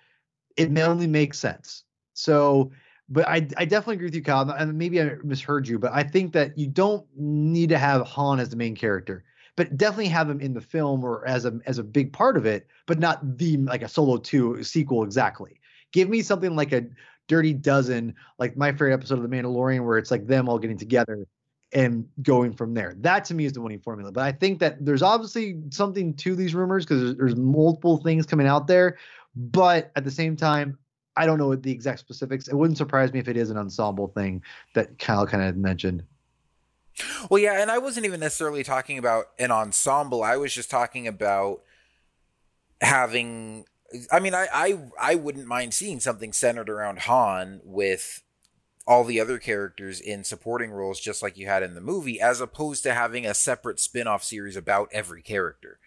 it 0.57 0.69
may 0.69 0.83
only 0.83 1.07
make 1.07 1.33
sense. 1.33 1.83
So, 2.13 2.71
but 3.09 3.27
I 3.27 3.47
I 3.57 3.65
definitely 3.65 3.95
agree 3.95 4.07
with 4.07 4.15
you, 4.15 4.21
Kyle. 4.21 4.49
And 4.49 4.77
maybe 4.77 5.01
I 5.01 5.15
misheard 5.23 5.67
you, 5.67 5.79
but 5.79 5.91
I 5.93 6.03
think 6.03 6.33
that 6.33 6.57
you 6.57 6.67
don't 6.67 7.05
need 7.15 7.69
to 7.69 7.79
have 7.79 8.05
Han 8.05 8.39
as 8.39 8.49
the 8.49 8.55
main 8.55 8.75
character, 8.75 9.23
but 9.55 9.75
definitely 9.75 10.07
have 10.09 10.29
him 10.29 10.39
in 10.39 10.53
the 10.53 10.61
film 10.61 11.03
or 11.03 11.27
as 11.27 11.45
a 11.45 11.59
as 11.65 11.79
a 11.79 11.83
big 11.83 12.13
part 12.13 12.37
of 12.37 12.45
it, 12.45 12.67
but 12.85 12.99
not 12.99 13.37
the 13.37 13.57
like 13.57 13.81
a 13.81 13.89
Solo 13.89 14.17
two 14.17 14.63
sequel 14.63 15.03
exactly. 15.03 15.59
Give 15.93 16.09
me 16.09 16.21
something 16.21 16.55
like 16.55 16.73
a 16.73 16.85
Dirty 17.29 17.53
Dozen, 17.53 18.15
like 18.37 18.57
my 18.57 18.71
favorite 18.71 18.93
episode 18.93 19.19
of 19.19 19.29
The 19.29 19.29
Mandalorian, 19.29 19.85
where 19.85 19.97
it's 19.97 20.11
like 20.11 20.27
them 20.27 20.49
all 20.49 20.59
getting 20.59 20.77
together 20.77 21.25
and 21.71 22.07
going 22.21 22.53
from 22.53 22.73
there. 22.73 22.95
That 22.99 23.23
to 23.25 23.33
me 23.33 23.45
is 23.45 23.53
the 23.53 23.61
winning 23.61 23.79
formula. 23.79 24.11
But 24.11 24.23
I 24.23 24.33
think 24.33 24.59
that 24.59 24.83
there's 24.85 25.01
obviously 25.01 25.61
something 25.69 26.13
to 26.15 26.35
these 26.35 26.53
rumors 26.53 26.85
because 26.85 27.01
there's, 27.01 27.15
there's 27.15 27.35
multiple 27.35 27.97
things 27.97 28.25
coming 28.25 28.45
out 28.45 28.67
there. 28.67 28.97
But 29.35 29.91
at 29.95 30.03
the 30.03 30.11
same 30.11 30.35
time, 30.35 30.77
I 31.15 31.25
don't 31.25 31.37
know 31.37 31.55
the 31.55 31.71
exact 31.71 31.99
specifics. 31.99 32.47
It 32.47 32.55
wouldn't 32.55 32.77
surprise 32.77 33.13
me 33.13 33.19
if 33.19 33.27
it 33.27 33.37
is 33.37 33.49
an 33.49 33.57
ensemble 33.57 34.07
thing 34.09 34.43
that 34.75 34.99
Kyle 34.99 35.25
kind 35.25 35.43
of 35.43 35.55
mentioned. 35.55 36.03
Well, 37.29 37.41
yeah, 37.41 37.61
and 37.61 37.71
I 37.71 37.77
wasn't 37.79 38.05
even 38.05 38.19
necessarily 38.19 38.63
talking 38.63 38.97
about 38.97 39.27
an 39.39 39.51
ensemble. 39.51 40.23
I 40.23 40.37
was 40.37 40.53
just 40.53 40.69
talking 40.69 41.07
about 41.07 41.61
having. 42.81 43.65
I 44.11 44.19
mean, 44.19 44.33
I 44.33 44.47
I, 44.53 44.79
I 44.99 45.15
wouldn't 45.15 45.47
mind 45.47 45.73
seeing 45.73 45.99
something 45.99 46.33
centered 46.33 46.69
around 46.69 46.99
Han 46.99 47.61
with 47.63 48.21
all 48.85 49.03
the 49.05 49.19
other 49.19 49.37
characters 49.37 50.01
in 50.01 50.23
supporting 50.23 50.71
roles, 50.71 50.99
just 50.99 51.21
like 51.23 51.37
you 51.37 51.47
had 51.47 51.63
in 51.63 51.73
the 51.73 51.81
movie, 51.81 52.19
as 52.19 52.41
opposed 52.41 52.83
to 52.83 52.93
having 52.93 53.25
a 53.25 53.33
separate 53.33 53.79
spin-off 53.79 54.23
series 54.23 54.57
about 54.57 54.89
every 54.91 55.21
character. 55.21 55.79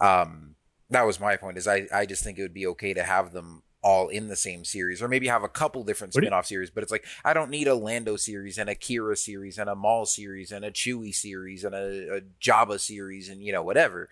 Um, 0.00 0.56
that 0.90 1.06
was 1.06 1.18
my 1.18 1.36
point. 1.36 1.56
Is 1.56 1.66
I 1.66 1.86
I 1.92 2.04
just 2.06 2.22
think 2.22 2.38
it 2.38 2.42
would 2.42 2.52
be 2.54 2.66
okay 2.66 2.92
to 2.94 3.02
have 3.04 3.32
them 3.32 3.62
all 3.84 4.08
in 4.08 4.28
the 4.28 4.36
same 4.36 4.64
series, 4.64 5.02
or 5.02 5.08
maybe 5.08 5.26
have 5.26 5.42
a 5.42 5.48
couple 5.48 5.82
different 5.82 6.14
you- 6.14 6.20
spin-off 6.20 6.46
series. 6.46 6.70
But 6.70 6.82
it's 6.82 6.92
like 6.92 7.04
I 7.24 7.32
don't 7.32 7.50
need 7.50 7.68
a 7.68 7.74
Lando 7.74 8.16
series 8.16 8.58
and 8.58 8.68
a 8.68 8.74
Qi'ra 8.74 9.16
series 9.16 9.58
and 9.58 9.70
a 9.70 9.74
Maul 9.74 10.04
series 10.04 10.52
and 10.52 10.64
a 10.64 10.70
Chewie 10.70 11.14
series 11.14 11.64
and 11.64 11.74
a, 11.74 12.16
a 12.16 12.20
Jabba 12.40 12.78
series 12.78 13.28
and 13.28 13.42
you 13.42 13.52
know 13.52 13.62
whatever. 13.62 14.08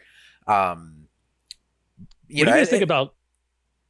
Um, 0.47 1.09
you 2.27 2.45
what 2.45 2.53
do 2.53 2.59
you 2.59 2.61
guys 2.61 2.69
I- 2.69 2.71
think 2.71 2.83
about 2.85 3.15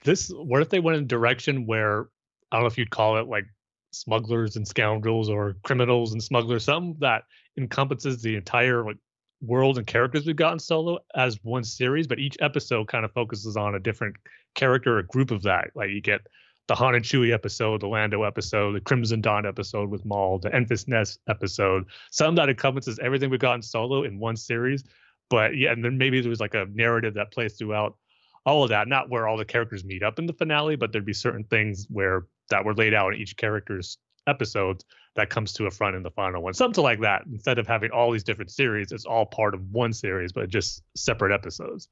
this? 0.04 0.28
What 0.28 0.62
if 0.62 0.68
they 0.68 0.80
went 0.80 0.98
in 0.98 1.04
a 1.04 1.06
direction 1.06 1.66
where 1.66 2.08
I 2.50 2.56
don't 2.56 2.62
know 2.62 2.66
if 2.66 2.78
you'd 2.78 2.90
call 2.90 3.18
it 3.18 3.28
like 3.28 3.44
smugglers 3.92 4.56
and 4.56 4.66
scoundrels 4.66 5.28
or 5.28 5.56
criminals 5.62 6.12
and 6.12 6.22
smugglers, 6.22 6.64
something 6.64 6.96
that 7.00 7.24
encompasses 7.58 8.22
the 8.22 8.36
entire 8.36 8.84
like 8.84 8.96
world 9.42 9.78
and 9.78 9.86
characters 9.86 10.26
we've 10.26 10.36
gotten 10.36 10.58
Solo 10.58 10.98
as 11.14 11.38
one 11.42 11.64
series, 11.64 12.06
but 12.06 12.18
each 12.18 12.36
episode 12.40 12.88
kind 12.88 13.04
of 13.04 13.12
focuses 13.12 13.56
on 13.56 13.74
a 13.74 13.80
different 13.80 14.16
character 14.54 14.98
or 14.98 15.02
group 15.04 15.30
of 15.30 15.42
that. 15.42 15.70
Like 15.74 15.90
you 15.90 16.00
get 16.00 16.20
the 16.68 16.74
Han 16.74 16.94
and 16.94 17.04
Chewie 17.04 17.32
episode, 17.32 17.80
the 17.80 17.88
Lando 17.88 18.22
episode, 18.22 18.72
the 18.74 18.80
Crimson 18.80 19.20
Dawn 19.20 19.46
episode 19.46 19.90
with 19.90 20.04
Maul, 20.04 20.38
the 20.38 20.50
Enfys 20.50 20.86
Nest 20.86 21.20
episode, 21.28 21.84
something 22.10 22.36
that 22.36 22.48
encompasses 22.48 22.98
everything 23.00 23.30
we've 23.30 23.40
got 23.40 23.54
in 23.54 23.62
Solo 23.62 24.04
in 24.04 24.18
one 24.18 24.36
series. 24.36 24.84
But 25.30 25.56
yeah, 25.56 25.72
and 25.72 25.84
then 25.84 25.96
maybe 25.96 26.20
there 26.20 26.30
was 26.30 26.40
like 26.40 26.54
a 26.54 26.66
narrative 26.72 27.14
that 27.14 27.32
plays 27.32 27.54
throughout 27.54 27.96
all 28.46 28.62
of 28.62 28.70
that, 28.70 28.88
not 28.88 29.10
where 29.10 29.28
all 29.28 29.36
the 29.36 29.44
characters 29.44 29.84
meet 29.84 30.02
up 30.02 30.18
in 30.18 30.26
the 30.26 30.32
finale, 30.32 30.76
but 30.76 30.92
there'd 30.92 31.04
be 31.04 31.12
certain 31.12 31.44
things 31.44 31.86
where 31.90 32.26
that 32.48 32.64
were 32.64 32.74
laid 32.74 32.94
out 32.94 33.14
in 33.14 33.20
each 33.20 33.36
character's 33.36 33.98
episodes 34.26 34.84
that 35.16 35.30
comes 35.30 35.52
to 35.52 35.66
a 35.66 35.70
front 35.70 35.96
in 35.96 36.02
the 36.02 36.10
final 36.10 36.42
one. 36.42 36.54
Something 36.54 36.84
like 36.84 37.00
that. 37.00 37.22
Instead 37.30 37.58
of 37.58 37.66
having 37.66 37.90
all 37.90 38.10
these 38.10 38.24
different 38.24 38.50
series, 38.50 38.92
it's 38.92 39.04
all 39.04 39.26
part 39.26 39.54
of 39.54 39.60
one 39.70 39.92
series, 39.92 40.32
but 40.32 40.48
just 40.48 40.82
separate 40.96 41.32
episodes. 41.32 41.88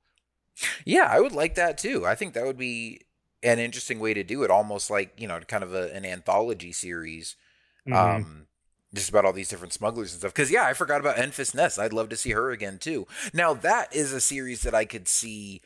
Yeah, 0.84 1.08
I 1.10 1.20
would 1.20 1.32
like 1.32 1.54
that 1.56 1.78
too. 1.78 2.06
I 2.06 2.14
think 2.14 2.34
that 2.34 2.44
would 2.44 2.58
be 2.58 3.02
an 3.42 3.58
interesting 3.58 4.00
way 4.00 4.14
to 4.14 4.24
do 4.24 4.42
it, 4.42 4.50
almost 4.50 4.90
like 4.90 5.12
you 5.18 5.28
know, 5.28 5.38
kind 5.40 5.62
of 5.62 5.74
a, 5.74 5.94
an 5.94 6.04
anthology 6.04 6.72
series. 6.72 7.36
Mhm. 7.86 7.94
Um, 7.94 8.46
just 8.94 9.10
about 9.10 9.24
all 9.24 9.32
these 9.32 9.48
different 9.48 9.72
smugglers 9.72 10.12
and 10.12 10.20
stuff. 10.20 10.32
Because 10.32 10.50
yeah, 10.50 10.64
I 10.64 10.72
forgot 10.72 11.00
about 11.00 11.16
Enfys 11.16 11.54
Nest. 11.54 11.78
I'd 11.78 11.92
love 11.92 12.08
to 12.08 12.16
see 12.16 12.30
her 12.30 12.50
again 12.50 12.78
too. 12.78 13.06
Now 13.34 13.54
that 13.54 13.94
is 13.94 14.12
a 14.12 14.20
series 14.20 14.62
that 14.62 14.74
I 14.74 14.84
could 14.84 15.08
see 15.08 15.60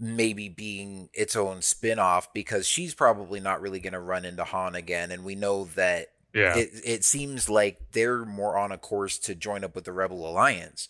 maybe 0.00 0.48
being 0.48 1.10
its 1.12 1.36
own 1.36 1.60
spin-off 1.62 2.32
because 2.32 2.66
she's 2.66 2.94
probably 2.94 3.38
not 3.38 3.60
really 3.60 3.78
going 3.80 3.92
to 3.92 4.00
run 4.00 4.24
into 4.24 4.42
Han 4.44 4.74
again 4.74 5.10
and 5.12 5.22
we 5.24 5.34
know 5.34 5.66
that 5.76 6.08
Yeah. 6.34 6.56
it 6.56 6.70
it 6.84 7.04
seems 7.04 7.48
like 7.50 7.78
they're 7.92 8.24
more 8.24 8.56
on 8.56 8.72
a 8.72 8.78
course 8.78 9.18
to 9.20 9.34
join 9.34 9.62
up 9.62 9.74
with 9.74 9.84
the 9.84 9.92
Rebel 9.92 10.26
Alliance. 10.28 10.88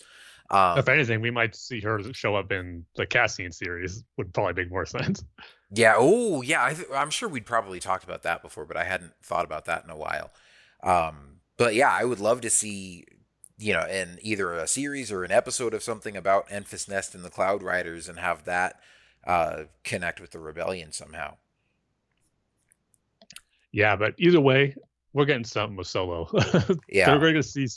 Um, 0.51 0.79
if 0.79 0.89
anything, 0.89 1.21
we 1.21 1.31
might 1.31 1.55
see 1.55 1.81
her 1.81 2.01
show 2.13 2.35
up 2.37 2.51
in 2.53 2.85
the 2.97 3.07
Cassian 3.07 3.53
series. 3.53 4.03
Would 4.17 4.33
probably 4.35 4.63
make 4.65 4.71
more 4.71 4.87
sense. 4.99 5.25
yeah, 5.73 5.95
oh 5.97 6.43
yeah, 6.43 6.65
I 6.65 6.75
th- 6.75 6.89
I'm 6.95 7.11
sure 7.11 7.29
we'd 7.29 7.47
probably 7.47 7.79
talked 7.81 8.05
about 8.05 8.23
that 8.25 8.43
before, 8.43 8.65
but 8.65 8.77
I 8.77 8.85
hadn't 8.85 9.13
thought 9.23 9.45
about 9.45 9.65
that 9.67 9.85
in 9.85 9.91
a 9.91 9.97
while. 9.97 10.31
Um, 10.83 11.41
but 11.57 11.75
yeah, 11.75 11.91
I 11.93 12.05
would 12.05 12.21
love 12.21 12.41
to 12.43 12.51
see 12.51 13.05
you 13.59 13.73
know 13.75 13.87
in 13.87 14.19
either 14.23 14.53
a 14.55 14.67
series 14.67 15.13
or 15.13 15.23
an 15.25 15.31
episode 15.33 15.75
of 15.75 15.83
something 15.83 16.17
about 16.17 16.49
Enfys 16.49 16.89
Nest 16.89 17.15
and 17.15 17.25
the 17.25 17.31
Cloud 17.31 17.63
Riders 17.63 18.09
and 18.09 18.19
have 18.19 18.45
that 18.45 18.81
uh, 19.27 19.65
connect 19.85 20.21
with 20.21 20.31
the 20.31 20.39
rebellion 20.39 20.93
somehow. 20.93 21.37
Yeah, 23.73 23.97
but 23.97 24.15
either 24.19 24.41
way, 24.41 24.75
we're 25.13 25.25
getting 25.25 25.45
something 25.45 25.77
with 25.77 25.87
Solo. 25.87 26.29
Yeah. 26.89 27.13
we're 27.13 27.21
going 27.21 27.35
to 27.35 27.43
see 27.43 27.69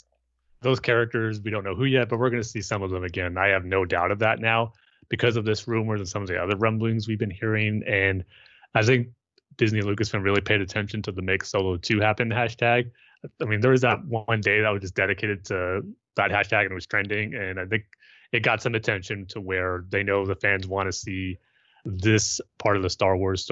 those 0.60 0.80
characters. 0.80 1.40
We 1.40 1.50
don't 1.50 1.64
know 1.64 1.74
who 1.74 1.84
yet, 1.84 2.08
but 2.08 2.18
we're 2.18 2.30
going 2.30 2.42
to 2.42 2.48
see 2.48 2.62
some 2.62 2.82
of 2.82 2.90
them 2.90 3.04
again. 3.04 3.38
I 3.38 3.48
have 3.48 3.64
no 3.64 3.84
doubt 3.84 4.10
of 4.10 4.18
that 4.20 4.40
now 4.40 4.72
because 5.08 5.36
of 5.36 5.44
this 5.44 5.68
rumors 5.68 6.00
and 6.00 6.08
some 6.08 6.22
of 6.22 6.28
the 6.28 6.42
other 6.42 6.56
rumblings 6.56 7.06
we've 7.06 7.18
been 7.18 7.30
hearing. 7.30 7.82
And 7.86 8.24
I 8.74 8.82
think 8.82 9.08
Disney 9.56 9.80
and 9.80 9.88
Lucasfilm 9.88 10.24
really 10.24 10.40
paid 10.40 10.60
attention 10.60 11.02
to 11.02 11.12
the 11.12 11.22
make 11.22 11.44
Solo 11.44 11.76
2 11.76 12.00
happen 12.00 12.30
hashtag. 12.30 12.90
I 13.40 13.44
mean, 13.44 13.60
there 13.60 13.70
was 13.70 13.82
that 13.82 14.04
one 14.04 14.40
day 14.40 14.60
that 14.60 14.70
was 14.70 14.82
just 14.82 14.94
dedicated 14.94 15.44
to 15.46 15.82
that 16.16 16.30
hashtag 16.30 16.62
and 16.62 16.72
it 16.72 16.74
was 16.74 16.86
trending. 16.86 17.34
And 17.34 17.60
I 17.60 17.66
think 17.66 17.84
it 18.32 18.40
got 18.40 18.62
some 18.62 18.74
attention 18.74 19.26
to 19.26 19.40
where 19.40 19.84
they 19.88 20.02
know 20.02 20.26
the 20.26 20.34
fans 20.34 20.66
want 20.66 20.88
to 20.88 20.92
see 20.92 21.38
this 21.84 22.40
part 22.58 22.76
of 22.76 22.82
the 22.82 22.90
Star 22.90 23.16
Wars 23.16 23.48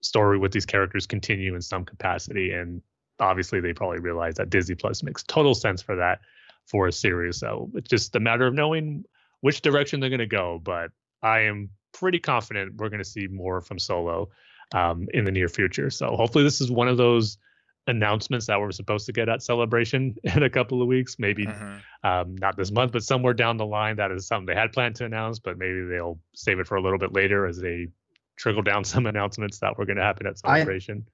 story, 0.00 0.38
with 0.38 0.52
these 0.52 0.66
characters 0.66 1.06
continue 1.06 1.54
in 1.54 1.62
some 1.62 1.84
capacity. 1.84 2.52
And 2.52 2.82
obviously, 3.20 3.60
they 3.60 3.72
probably 3.72 4.00
realize 4.00 4.34
that 4.34 4.50
Disney 4.50 4.74
Plus 4.74 5.02
makes 5.02 5.22
total 5.22 5.54
sense 5.54 5.82
for 5.82 5.96
that 5.96 6.20
for 6.66 6.88
a 6.88 6.92
series. 6.92 7.38
So 7.38 7.70
it's 7.74 7.88
just 7.88 8.16
a 8.16 8.20
matter 8.20 8.46
of 8.46 8.54
knowing 8.54 9.04
which 9.40 9.62
direction 9.62 10.00
they're 10.00 10.10
going 10.10 10.18
to 10.18 10.26
go. 10.26 10.60
But 10.62 10.90
I 11.22 11.40
am 11.42 11.70
pretty 11.92 12.18
confident 12.18 12.76
we're 12.76 12.88
going 12.88 13.02
to 13.02 13.08
see 13.08 13.28
more 13.28 13.60
from 13.60 13.78
Solo 13.78 14.30
um, 14.74 15.06
in 15.14 15.24
the 15.24 15.30
near 15.30 15.48
future. 15.48 15.90
So 15.90 16.16
hopefully, 16.16 16.44
this 16.44 16.60
is 16.60 16.70
one 16.70 16.88
of 16.88 16.96
those 16.96 17.38
announcements 17.86 18.46
that 18.46 18.60
we're 18.60 18.72
supposed 18.72 19.06
to 19.06 19.12
get 19.12 19.28
at 19.28 19.42
Celebration 19.42 20.16
in 20.24 20.42
a 20.42 20.50
couple 20.50 20.82
of 20.82 20.88
weeks. 20.88 21.18
Maybe 21.18 21.46
Mhm. 21.46 21.80
um, 22.02 22.36
not 22.36 22.56
this 22.56 22.70
month, 22.72 22.92
but 22.92 23.02
somewhere 23.02 23.34
down 23.34 23.56
the 23.56 23.66
line, 23.66 23.96
that 23.96 24.10
is 24.10 24.26
something 24.26 24.46
they 24.46 24.60
had 24.60 24.72
planned 24.72 24.96
to 24.96 25.04
announce, 25.04 25.38
but 25.38 25.58
maybe 25.58 25.82
they'll 25.84 26.18
save 26.34 26.58
it 26.58 26.66
for 26.66 26.76
a 26.76 26.82
little 26.82 26.98
bit 26.98 27.12
later 27.12 27.46
as 27.46 27.58
they 27.60 27.88
trickle 28.36 28.62
down 28.62 28.84
some 28.84 29.06
announcements 29.06 29.58
that 29.60 29.78
were 29.78 29.84
going 29.86 29.96
to 29.96 30.02
happen 30.02 30.26
at 30.26 30.38
Celebration. 30.38 31.06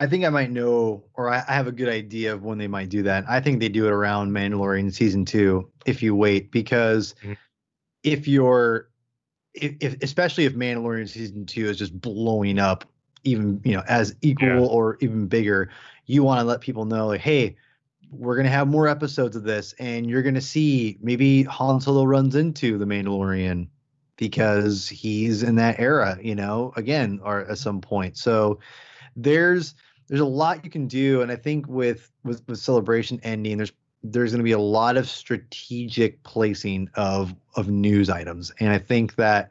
I 0.00 0.06
think 0.06 0.24
I 0.24 0.28
might 0.28 0.50
know, 0.52 1.04
or 1.14 1.28
I 1.28 1.42
I 1.48 1.54
have 1.54 1.66
a 1.66 1.72
good 1.72 1.88
idea 1.88 2.32
of 2.32 2.44
when 2.44 2.56
they 2.56 2.68
might 2.68 2.88
do 2.88 3.02
that. 3.02 3.24
I 3.28 3.40
think 3.40 3.58
they 3.58 3.68
do 3.68 3.86
it 3.86 3.90
around 3.92 4.30
Mandalorian 4.30 4.92
season 4.94 5.24
two 5.24 5.68
if 5.86 6.02
you 6.04 6.14
wait, 6.14 6.52
because 6.52 7.16
Mhm. 7.24 7.36
if 8.04 8.28
you're, 8.28 8.90
if, 9.54 9.74
if 9.80 9.96
especially 10.02 10.44
if 10.44 10.54
Mandalorian 10.54 11.08
season 11.08 11.46
two 11.46 11.64
is 11.68 11.76
just 11.78 12.00
blowing 12.00 12.60
up, 12.60 12.84
even 13.24 13.60
you 13.64 13.72
know 13.74 13.82
as 13.88 14.14
equal 14.22 14.46
Yeah. 14.48 14.60
or 14.60 14.98
even 15.00 15.26
bigger, 15.26 15.68
you 16.08 16.24
want 16.24 16.40
to 16.40 16.44
let 16.44 16.60
people 16.60 16.84
know, 16.84 17.06
like, 17.06 17.20
hey, 17.20 17.54
we're 18.10 18.36
gonna 18.36 18.48
have 18.48 18.66
more 18.66 18.88
episodes 18.88 19.36
of 19.36 19.44
this, 19.44 19.74
and 19.78 20.10
you're 20.10 20.22
gonna 20.22 20.40
see 20.40 20.98
maybe 21.00 21.44
Han 21.44 21.80
Solo 21.80 22.04
runs 22.04 22.34
into 22.34 22.78
the 22.78 22.86
Mandalorian 22.86 23.68
because 24.16 24.88
he's 24.88 25.44
in 25.44 25.54
that 25.54 25.78
era, 25.78 26.18
you 26.20 26.34
know, 26.34 26.72
again 26.74 27.20
or 27.22 27.42
at 27.42 27.58
some 27.58 27.80
point. 27.80 28.16
So 28.16 28.58
there's 29.14 29.74
there's 30.08 30.20
a 30.20 30.26
lot 30.26 30.64
you 30.64 30.70
can 30.70 30.86
do 30.86 31.22
and 31.22 31.30
i 31.30 31.36
think 31.36 31.66
with 31.68 32.10
with, 32.24 32.42
with 32.48 32.58
celebration 32.58 33.20
ending 33.22 33.56
there's 33.56 33.72
there's 34.04 34.30
going 34.30 34.38
to 34.38 34.44
be 34.44 34.52
a 34.52 34.58
lot 34.58 34.96
of 34.96 35.08
strategic 35.08 36.22
placing 36.22 36.88
of 36.94 37.34
of 37.56 37.68
news 37.68 38.08
items 38.08 38.52
and 38.60 38.70
i 38.70 38.78
think 38.78 39.16
that 39.16 39.50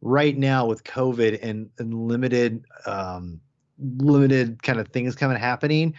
right 0.00 0.36
now 0.36 0.66
with 0.66 0.84
covid 0.84 1.38
and, 1.42 1.68
and 1.78 1.94
limited 1.94 2.64
um 2.86 3.40
limited 3.78 4.62
kind 4.62 4.80
of 4.80 4.88
things 4.88 5.14
kind 5.14 5.32
of 5.32 5.38
happening 5.38 5.94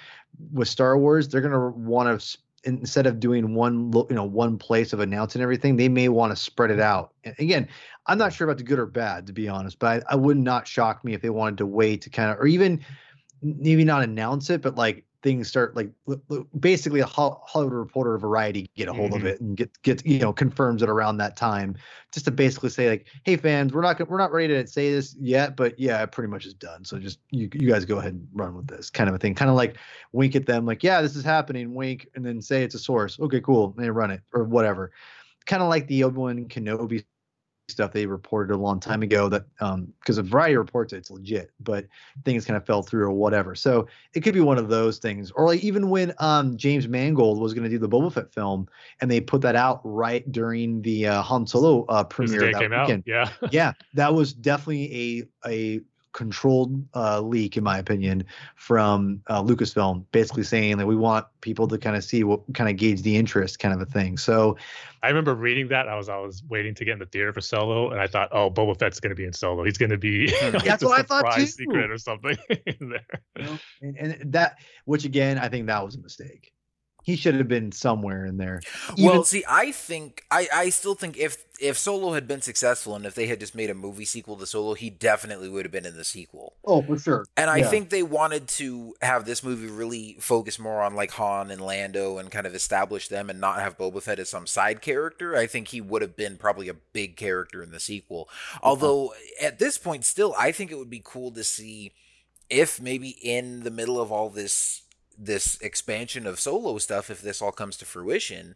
with 0.52 0.68
star 0.68 0.98
wars 0.98 1.28
they're 1.28 1.42
to 1.42 1.78
want 1.78 2.20
to 2.20 2.38
instead 2.66 3.08
of 3.08 3.20
doing 3.20 3.54
one 3.54 3.92
you 4.10 4.16
know 4.16 4.24
one 4.24 4.58
place 4.58 4.92
of 4.92 5.00
announcing 5.00 5.42
everything 5.42 5.78
they 5.78 5.88
may 5.88 6.10
want 6.10 6.30
to 6.30 6.36
spread 6.36 6.72
it 6.72 6.80
out. 6.80 7.14
And 7.24 7.36
again 7.40 7.68
i'm 8.08 8.18
not 8.18 8.34
sure 8.34 8.46
about 8.46 8.58
the 8.58 8.64
good 8.64 8.80
or 8.80 8.86
bad 8.86 9.28
to 9.28 9.34
be 9.34 9.48
honest 9.48 9.80
but 9.80 10.04
I, 10.10 10.14
I 10.14 10.16
would 10.16 10.38
not 10.38 10.68
shock 10.68 11.04
me 11.06 11.14
if 11.14 11.22
they 11.22 11.30
wanted 11.30 11.58
to 11.60 11.66
wait 11.66 12.02
to 12.02 12.10
kind 12.10 12.32
of 12.32 12.38
or 12.40 12.48
even 12.48 12.84
maybe 13.42 13.84
not 13.84 14.04
announce 14.04 14.50
it, 14.50 14.62
but 14.62 14.76
like 14.76 15.06
things 15.22 15.48
start 15.50 15.76
like 15.76 15.90
basically 16.60 17.02
a 17.02 17.06
Hol- 17.06 17.44
Hollywood 17.46 17.74
Reporter 17.74 18.14
or 18.14 18.18
Variety 18.18 18.70
get 18.76 18.88
a 18.88 18.94
hold 18.94 19.12
Mhm. 19.12 19.16
of 19.18 19.26
it 19.26 19.42
and 19.42 19.58
get 19.58 19.70
get 19.82 20.06
you 20.06 20.20
know 20.20 20.32
confirms 20.32 20.82
it 20.82 20.90
around 20.90 21.18
that 21.18 21.36
time, 21.36 21.76
just 22.14 22.26
to 22.26 22.32
basically 22.32 22.70
say 22.70 22.90
like, 22.90 23.08
hey 23.24 23.36
fans, 23.36 23.74
we're 23.74 23.82
not 23.82 23.98
gonna- 23.98 24.10
we're 24.10 24.18
not 24.18 24.32
ready 24.32 24.48
to 24.54 24.66
say 24.68 24.92
this 24.92 25.16
yet, 25.20 25.56
but 25.58 25.78
yeah, 25.80 26.02
it 26.02 26.12
pretty 26.12 26.30
much 26.30 26.46
is 26.46 26.54
done. 26.54 26.86
So 26.86 26.98
just 27.00 27.20
you 27.32 27.50
you 27.54 27.70
guys 27.70 27.86
go 27.86 28.00
ahead 28.00 28.14
and 28.14 28.28
run 28.34 28.56
with 28.56 28.68
this 28.68 28.90
kind 28.90 29.10
of 29.10 29.16
a 29.16 29.20
thing, 29.20 29.36
kind 29.36 29.50
of 29.50 29.58
like 29.58 29.76
wink 30.14 30.36
at 30.36 30.46
them 30.46 30.66
like, 30.66 30.84
yeah, 30.84 31.02
this 31.02 31.16
is 31.16 31.24
happening, 31.24 31.74
wink, 31.74 32.08
and 32.16 32.26
then 32.26 32.42
say 32.42 32.64
it's 32.64 32.76
a 32.76 32.80
source. 32.80 33.20
Okay, 33.20 33.42
cool, 33.42 33.74
and 33.76 33.86
they 33.86 33.90
run 33.90 34.12
it 34.12 34.22
or 34.34 34.44
whatever. 34.46 34.92
Kind 35.46 35.62
of 35.62 35.70
like 35.70 35.88
the 35.88 36.04
Obi 36.04 36.18
Wan 36.18 36.46
Kenobi 36.46 37.04
stuff 37.70 37.92
they 37.92 38.06
reported 38.06 38.54
a 38.54 38.58
long 38.58 38.80
time 38.80 39.02
ago 39.02 39.30
that 39.30 39.46
um 39.60 39.92
because 40.00 40.18
a 40.18 40.24
variety 40.24 40.56
of 40.56 40.60
reports 40.60 40.94
it's 40.94 41.10
legit 41.10 41.52
but 41.60 41.86
things 42.26 42.46
kind 42.46 42.58
of 42.58 42.66
fell 42.66 42.82
through 42.82 43.04
or 43.04 43.12
whatever 43.12 43.56
so 43.56 43.88
it 44.14 44.22
could 44.22 44.34
be 44.34 44.40
one 44.40 44.58
of 44.58 44.70
those 44.70 44.98
things 44.98 45.32
or 45.32 45.46
like 45.46 45.64
even 45.64 45.90
when 45.90 46.14
um 46.20 46.56
james 46.58 46.88
mangold 46.88 47.40
was 47.40 47.54
going 47.54 47.64
to 47.64 47.70
do 47.70 47.80
the 47.80 47.90
boba 47.90 48.12
fett 48.12 48.34
film 48.34 48.68
and 49.02 49.10
they 49.10 49.22
put 49.22 49.42
that 49.42 49.56
out 49.56 49.82
right 49.84 50.30
during 50.32 50.82
the 50.82 51.08
uh, 51.08 51.22
han 51.22 51.46
solo 51.46 51.86
uh 51.86 52.04
premiere 52.04 52.52
that 52.52 52.60
came 52.60 52.74
out. 52.74 52.88
weekend 52.88 53.04
Yeah. 53.06 53.30
yeah 53.52 53.74
that 53.94 54.14
was 54.14 54.34
definitely 54.50 55.24
a 55.46 55.50
a 55.50 55.82
controlled 56.14 56.84
uh, 56.96 57.22
leak 57.22 57.56
in 57.58 57.64
my 57.64 57.78
opinion 57.78 58.24
from 58.56 59.22
uh, 59.28 59.42
lucasfilm 59.42 60.04
basically 60.12 60.44
saying 60.44 60.78
that 60.78 60.88
we 60.88 60.96
want 60.96 61.26
people 61.42 61.68
to 61.68 61.78
kind 61.78 61.96
of 61.96 62.04
see 62.04 62.24
what 62.24 62.42
kind 62.54 62.70
of 62.70 62.76
gauge 62.76 63.02
the 63.04 63.16
interest 63.16 63.60
kind 63.60 63.74
of 63.74 63.82
a 63.82 63.86
thing 63.86 64.18
so 64.18 64.58
I 65.02 65.08
remember 65.08 65.34
reading 65.34 65.70
that. 65.70 65.88
I 65.88 65.96
was 65.96 66.10
I 66.10 66.18
was 66.18 66.44
waiting 66.50 66.76
to 66.76 66.84
get 66.84 66.92
in 66.92 67.00
the 67.00 67.06
theater 67.06 67.32
for 67.32 67.40
Solo, 67.40 67.92
and 67.92 68.02
I 68.02 68.08
thought, 68.08 68.28
oh, 68.34 68.52
Boba 68.52 68.78
Fett's 68.78 69.00
going 69.00 69.12
to 69.12 69.16
be 69.16 69.24
in 69.24 69.32
Solo. 69.32 69.64
He's 69.64 69.78
going 69.78 69.92
to 69.92 69.98
be 69.98 70.28
like 70.42 70.66
That's 70.66 70.82
the 70.82 70.90
what 70.90 71.00
I 71.00 71.04
thought, 71.04 71.20
surprise 71.20 71.56
too. 71.56 71.64
secret 71.64 71.90
or 71.90 71.98
something 71.98 72.38
in 72.66 72.90
there. 72.90 73.22
you 73.38 73.44
know, 73.46 73.60
and, 73.82 73.96
and 73.98 74.34
that 74.34 74.58
which 74.86 75.06
again 75.06 75.38
i 75.38 75.48
think 75.48 75.68
that 75.68 75.84
was 75.86 75.96
a 75.96 76.02
mistake 76.02 76.52
he 77.10 77.16
should 77.16 77.36
have 77.36 77.48
been 77.48 77.72
somewhere 77.72 78.26
in 78.26 78.38
there 78.38 78.66
well, 78.98 79.24
see, 79.24 79.44
I 79.48 79.72
think 79.72 80.24
I, 80.32 80.48
I 80.54 80.70
still 80.70 80.96
think 80.96 81.18
if 81.18 81.44
if 81.60 81.78
Solo 81.78 82.14
had 82.14 82.28
been 82.28 82.42
successful 82.42 82.96
and 82.96 83.06
if 83.06 83.16
they 83.16 83.28
had 83.28 83.40
just 83.40 83.56
made 83.56 83.70
a 83.70 83.74
movie 83.74 84.06
sequel 84.06 84.38
to 84.38 84.46
Solo, 84.46 84.74
he 84.74 84.90
definitely 84.90 85.50
would 85.50 85.66
have 85.66 85.72
been 85.72 85.86
in 85.86 85.98
the 85.98 86.04
sequel. 86.04 86.54
oh 86.64 86.82
for 86.84 86.98
sure 86.98 87.26
And 87.38 87.50
I 87.50 87.60
Yeah. 87.60 87.70
think 87.70 87.90
they 87.90 88.04
wanted 88.04 88.48
to 88.50 88.96
have 89.02 89.26
this 89.26 89.44
movie 89.44 89.68
really 89.68 90.18
focus 90.20 90.60
more 90.60 90.82
on 90.82 90.96
like 90.96 91.12
Han 91.12 91.52
and 91.52 91.62
Lando 91.62 92.18
and 92.18 92.32
kind 92.32 92.48
of 92.48 92.56
establish 92.56 93.08
them 93.08 93.30
and 93.30 93.40
not 93.40 93.60
have 93.62 93.78
Boba 93.78 94.04
Fett 94.04 94.20
as 94.20 94.30
some 94.30 94.48
side 94.48 94.82
character. 94.82 95.36
I 95.38 95.48
think 95.48 95.70
he 95.70 95.82
would 95.82 96.02
have 96.02 96.16
been 96.18 96.38
probably 96.38 96.70
a 96.70 96.76
big 96.76 97.16
character 97.18 97.64
in 97.64 97.72
the 97.72 97.80
sequel. 97.80 98.30
Although 98.62 99.14
at 99.42 99.60
this 99.60 99.78
point, 99.78 100.06
still, 100.06 100.36
I 100.38 100.52
think 100.52 100.72
it 100.72 100.78
would 100.78 100.90
be 100.90 101.02
cool 101.04 101.32
to 101.32 101.44
see 101.44 101.94
if 102.50 102.82
maybe 102.82 103.10
in 103.10 103.64
the 103.64 103.72
middle 103.72 104.00
of 104.02 104.12
all 104.12 104.30
this 104.30 104.84
this 105.22 105.60
expansion 105.62 106.26
of 106.26 106.40
solo 106.40 106.78
stuff, 106.78 107.10
if 107.10 107.22
this 107.22 107.42
all 107.42 107.52
comes 107.52 107.76
to 107.78 107.86
fruition, 107.86 108.56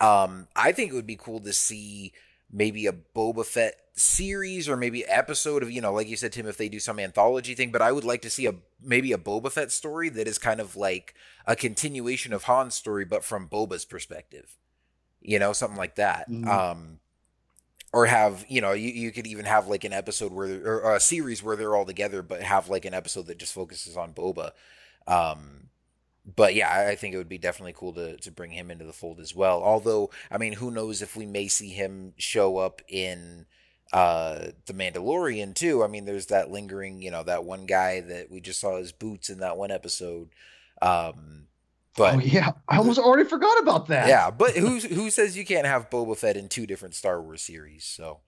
um, 0.00 0.46
I 0.54 0.72
think 0.72 0.92
it 0.92 0.94
would 0.94 1.06
be 1.06 1.16
cool 1.16 1.40
to 1.40 1.52
see 1.52 2.12
maybe 2.52 2.86
a 2.86 2.92
Boba 2.92 3.44
Fett 3.44 3.74
series 3.94 4.68
or 4.68 4.76
maybe 4.76 5.04
episode 5.06 5.62
of 5.62 5.70
you 5.70 5.80
know 5.80 5.90
like 5.92 6.06
you 6.06 6.16
said 6.18 6.30
Tim 6.30 6.46
if 6.46 6.58
they 6.58 6.68
do 6.68 6.78
some 6.78 7.00
anthology 7.00 7.54
thing 7.54 7.72
but 7.72 7.80
I 7.80 7.90
would 7.90 8.04
like 8.04 8.20
to 8.22 8.30
see 8.30 8.44
a 8.46 8.54
maybe 8.80 9.10
a 9.12 9.16
Boba 9.18 9.50
Fett 9.50 9.72
story 9.72 10.10
that 10.10 10.28
is 10.28 10.36
kind 10.36 10.60
of 10.60 10.76
like 10.76 11.14
a 11.46 11.56
continuation 11.56 12.34
of 12.34 12.44
Han's 12.44 12.74
story 12.74 13.06
but 13.06 13.24
from 13.24 13.48
Boba's 13.48 13.86
perspective 13.86 14.58
you 15.22 15.38
know 15.38 15.54
something 15.54 15.78
like 15.78 15.94
that 15.96 16.30
Mhm. 16.30 16.46
um 16.46 17.00
or 17.90 18.04
have 18.04 18.44
you 18.50 18.60
know 18.60 18.72
you, 18.74 18.90
you 18.90 19.10
could 19.12 19.26
even 19.26 19.46
have 19.46 19.66
like 19.66 19.84
an 19.84 19.94
episode 19.94 20.30
where 20.30 20.62
or 20.82 20.94
a 20.94 21.00
series 21.00 21.42
where 21.42 21.56
they're 21.56 21.74
all 21.74 21.86
together 21.86 22.20
but 22.20 22.42
have 22.42 22.68
like 22.68 22.84
an 22.84 22.92
episode 22.94 23.26
that 23.28 23.38
just 23.38 23.54
focuses 23.54 23.96
on 23.96 24.12
Boba 24.12 24.50
um 25.08 25.70
but 26.34 26.54
yeah, 26.54 26.68
I- 26.68 26.90
I 26.90 26.96
think 26.96 27.14
it 27.14 27.18
would 27.18 27.28
be 27.28 27.38
definitely 27.38 27.74
cool 27.76 27.92
to 27.94 28.16
to 28.16 28.30
bring 28.32 28.50
him 28.50 28.70
into 28.70 28.84
the 28.84 28.92
fold 28.92 29.20
as 29.20 29.34
well. 29.34 29.62
Although, 29.62 30.10
I 30.30 30.38
mean, 30.38 30.54
who 30.54 30.70
knows 30.70 31.02
if 31.02 31.16
we 31.16 31.26
may 31.26 31.48
see 31.48 31.68
him 31.70 32.14
show 32.18 32.58
up 32.58 32.82
in 32.88 33.46
uh 33.92 34.48
the 34.66 34.72
Mandalorian 34.72 35.54
too. 35.54 35.84
I 35.84 35.86
mean, 35.86 36.04
there's 36.06 36.26
that 36.26 36.50
lingering, 36.50 37.02
you 37.02 37.10
know, 37.12 37.22
that 37.22 37.44
one 37.44 37.66
guy 37.66 38.00
that 38.00 38.30
we 38.30 38.40
just 38.40 38.58
saw 38.60 38.78
his 38.78 38.90
boots 38.90 39.30
in 39.30 39.38
that 39.38 39.56
one 39.56 39.70
episode. 39.70 40.30
Um 40.82 41.46
But 41.96 42.16
oh 42.16 42.18
yeah, 42.18 42.50
I 42.68 42.78
almost 42.78 42.98
already 42.98 43.28
forgot 43.28 43.60
about 43.60 43.86
that. 43.86 44.08
yeah, 44.08 44.30
but 44.32 44.56
who 44.56 44.80
who 44.80 45.08
says 45.10 45.36
you 45.36 45.46
can't 45.46 45.66
have 45.68 45.88
Boba 45.88 46.16
Fett 46.16 46.36
in 46.36 46.48
two 46.48 46.66
different 46.66 46.96
Star 46.96 47.22
Wars 47.22 47.42
series? 47.42 47.84
So 47.84 48.20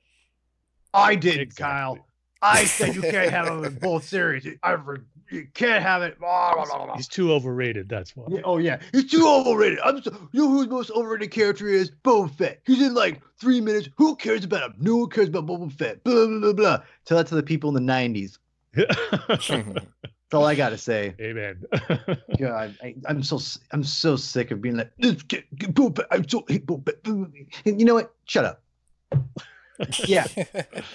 I 0.95 1.17
did, 1.17 1.39
Exactly. 1.41 1.65
Kyle. 1.65 2.07
I 2.41 2.65
said 2.65 2.95
you 2.95 3.03
can't 3.03 3.31
have 3.31 3.47
them 3.51 3.65
in 3.65 3.75
both 3.81 4.05
series. 4.05 4.47
I 4.63 4.71
re- 4.73 5.01
you 5.31 5.47
can't 5.55 5.83
have 5.83 6.03
it. 6.03 6.19
Blah, 6.19 6.55
blah, 6.55 6.65
blah, 6.65 6.87
blah. 6.87 6.97
He's 6.97 7.09
too 7.09 7.33
overrated. 7.33 7.89
That's 7.89 8.17
why. 8.17 8.27
Yeah, 8.31 8.41
oh 8.45 8.59
yeah, 8.59 8.81
he's 8.93 9.11
too 9.11 9.27
overrated. 9.27 9.79
I'm 9.85 10.03
so, 10.03 10.11
you 10.33 10.43
know 10.43 10.49
who 10.49 10.65
the 10.67 10.71
most 10.71 10.91
overrated 10.91 11.31
character 11.31 11.69
is? 11.69 11.91
Boba 12.05 12.35
Fett. 12.35 12.61
He's 12.67 12.81
in 12.83 12.95
like 12.95 13.21
three 13.41 13.61
minutes. 13.61 13.89
Who 13.97 14.17
cares 14.17 14.45
about 14.45 14.71
him? 14.71 14.75
No 14.79 14.97
one 14.97 15.11
cares 15.11 15.29
about 15.29 15.47
Boba 15.47 15.73
Fett. 15.73 16.03
Blah 16.05 16.27
blah 16.27 16.39
blah 16.41 16.53
blah. 16.53 16.83
Tell 17.05 17.17
that 17.19 17.27
to 17.29 17.35
the 17.35 17.43
people 17.43 17.77
in 17.77 17.87
the 17.87 17.93
'90s. 17.93 18.39
That's 18.75 20.35
all 20.35 20.45
I 20.45 20.55
gotta 20.55 20.77
say. 20.79 21.15
Amen. 21.21 21.65
God, 22.39 22.77
I, 22.83 22.95
I'm 23.07 23.23
so 23.23 23.37
s- 23.37 23.59
I'm 23.73 23.83
so 23.85 24.17
sick 24.17 24.51
of 24.51 24.61
being 24.61 24.77
like 24.77 24.91
Boba 24.99 25.97
Fett, 25.97 26.07
I'm 26.11 26.29
so 26.29 26.45
hate 26.49 26.67
Boba 26.67 26.85
Fett." 26.87 27.07
And 27.65 27.81
you 27.81 27.87
know 27.87 27.95
what? 27.95 28.15
Shut 28.25 28.45
up. 28.45 28.63
Yeah, 30.07 30.27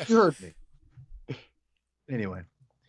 you 0.07 0.17
heard 0.17 0.36
me. 0.41 0.53
Anyway, 2.11 2.41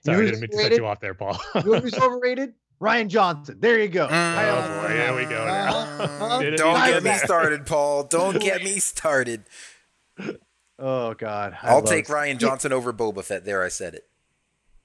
Sorry, 0.04 0.16
I 0.28 0.30
didn't 0.30 0.40
mean 0.40 0.50
to 0.50 0.56
cut 0.56 0.60
overrated? 0.60 0.78
you 0.78 0.86
off 0.86 1.00
there, 1.00 1.14
Paul. 1.14 1.40
you 1.54 1.62
know 1.72 1.80
who's 1.80 1.94
overrated? 1.98 2.54
Rian 2.80 3.08
Johnson. 3.08 3.56
There 3.60 3.78
you 3.80 3.88
go. 3.88 4.06
Mm. 4.08 4.10
Oh, 4.10 4.82
boy, 4.82 4.88
here 4.94 5.16
we 5.16 5.24
go 5.24 5.44
now. 5.46 5.76
Uh-huh. 5.76 6.50
Don't 6.56 6.84
get 6.86 7.02
me 7.02 7.12
started, 7.14 7.64
Paul. 7.66 8.04
Don't 8.04 8.38
get 8.40 8.62
me 8.62 8.78
started. 8.80 9.44
Oh 10.78 11.14
God, 11.14 11.56
I 11.62 11.68
I'll 11.70 11.76
love- 11.76 11.86
take 11.86 12.06
Rian 12.08 12.38
Johnson 12.38 12.72
over 12.72 12.92
Boba 12.92 13.24
Fett. 13.24 13.44
There, 13.44 13.62
I 13.62 13.68
said 13.68 13.94
it. 13.94 14.02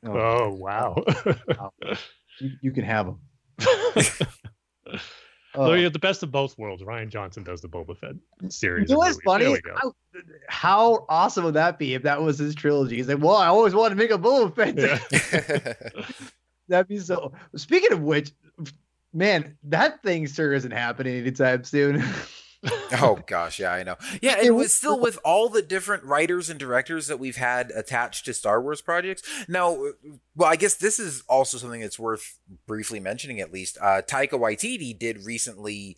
Oh, 0.06 0.12
Oh 0.18 0.50
wow. 0.54 1.04
you, 2.40 2.52
you 2.62 2.72
can 2.72 2.84
have 2.86 3.08
him. 3.08 3.18
So 5.68 5.74
you 5.74 5.84
have 5.84 5.94
the 5.94 6.00
best 6.00 6.24
of 6.24 6.32
both 6.32 6.58
worlds. 6.58 6.82
Rian 6.84 7.10
Johnson 7.10 7.44
does 7.44 7.62
the 7.62 7.68
Boba 7.68 7.98
Fett 7.98 8.16
series. 8.50 8.90
You 8.90 8.96
know 8.96 9.00
what's 9.00 9.20
funny? 9.22 9.58
How, 9.76 9.94
how 10.48 11.06
awesome 11.10 11.44
would 11.46 11.56
that 11.56 11.78
be 11.78 11.94
if 11.96 12.04
that 12.04 12.22
was 12.22 12.40
his 12.40 12.56
trilogy? 12.56 12.96
He's 12.96 13.08
like, 13.08 13.20
well, 13.20 13.36
I 13.36 13.48
always 13.48 13.74
wanted 13.74 13.96
to 13.96 13.96
make 13.96 14.12
a 14.12 14.18
Boba 14.18 14.56
Fett. 14.56 14.78
Yeah. 14.78 15.74
That'd 16.70 16.88
be 16.88 17.00
so. 17.00 17.34
Speaking 17.56 17.92
of 17.92 18.02
which, 18.02 18.32
man, 19.14 19.58
that 19.64 20.02
thing 20.04 20.28
sure 20.28 20.54
isn't 20.54 20.72
happening 20.72 21.18
anytime 21.18 21.64
soon. 21.64 22.04
oh 22.94 23.20
gosh, 23.26 23.60
yeah, 23.60 23.72
I 23.72 23.84
know. 23.84 23.96
Yeah, 24.22 24.38
It 24.42 24.52
was- 24.52 24.74
still 24.74 25.00
with 25.00 25.18
all 25.24 25.48
the 25.50 25.62
different 25.62 26.04
writers 26.04 26.50
and 26.50 26.60
directors 26.60 27.08
that 27.08 27.20
we've 27.20 27.38
had 27.38 27.72
attached 27.72 28.26
to 28.26 28.34
Star 28.34 28.62
Wars 28.62 28.82
projects. 28.82 29.22
Now, 29.48 29.78
well, 30.36 30.50
I 30.50 30.56
guess 30.56 30.74
this 30.76 31.00
is 31.00 31.24
also 31.30 31.58
something 31.58 31.82
that's 31.82 32.00
worth 32.00 32.38
briefly 32.68 33.00
mentioning. 33.00 33.40
At 33.40 33.54
least, 33.54 33.78
uh, 33.82 34.02
Taika 34.02 34.32
Waititi 34.32 34.98
did 34.98 35.26
recently 35.26 35.96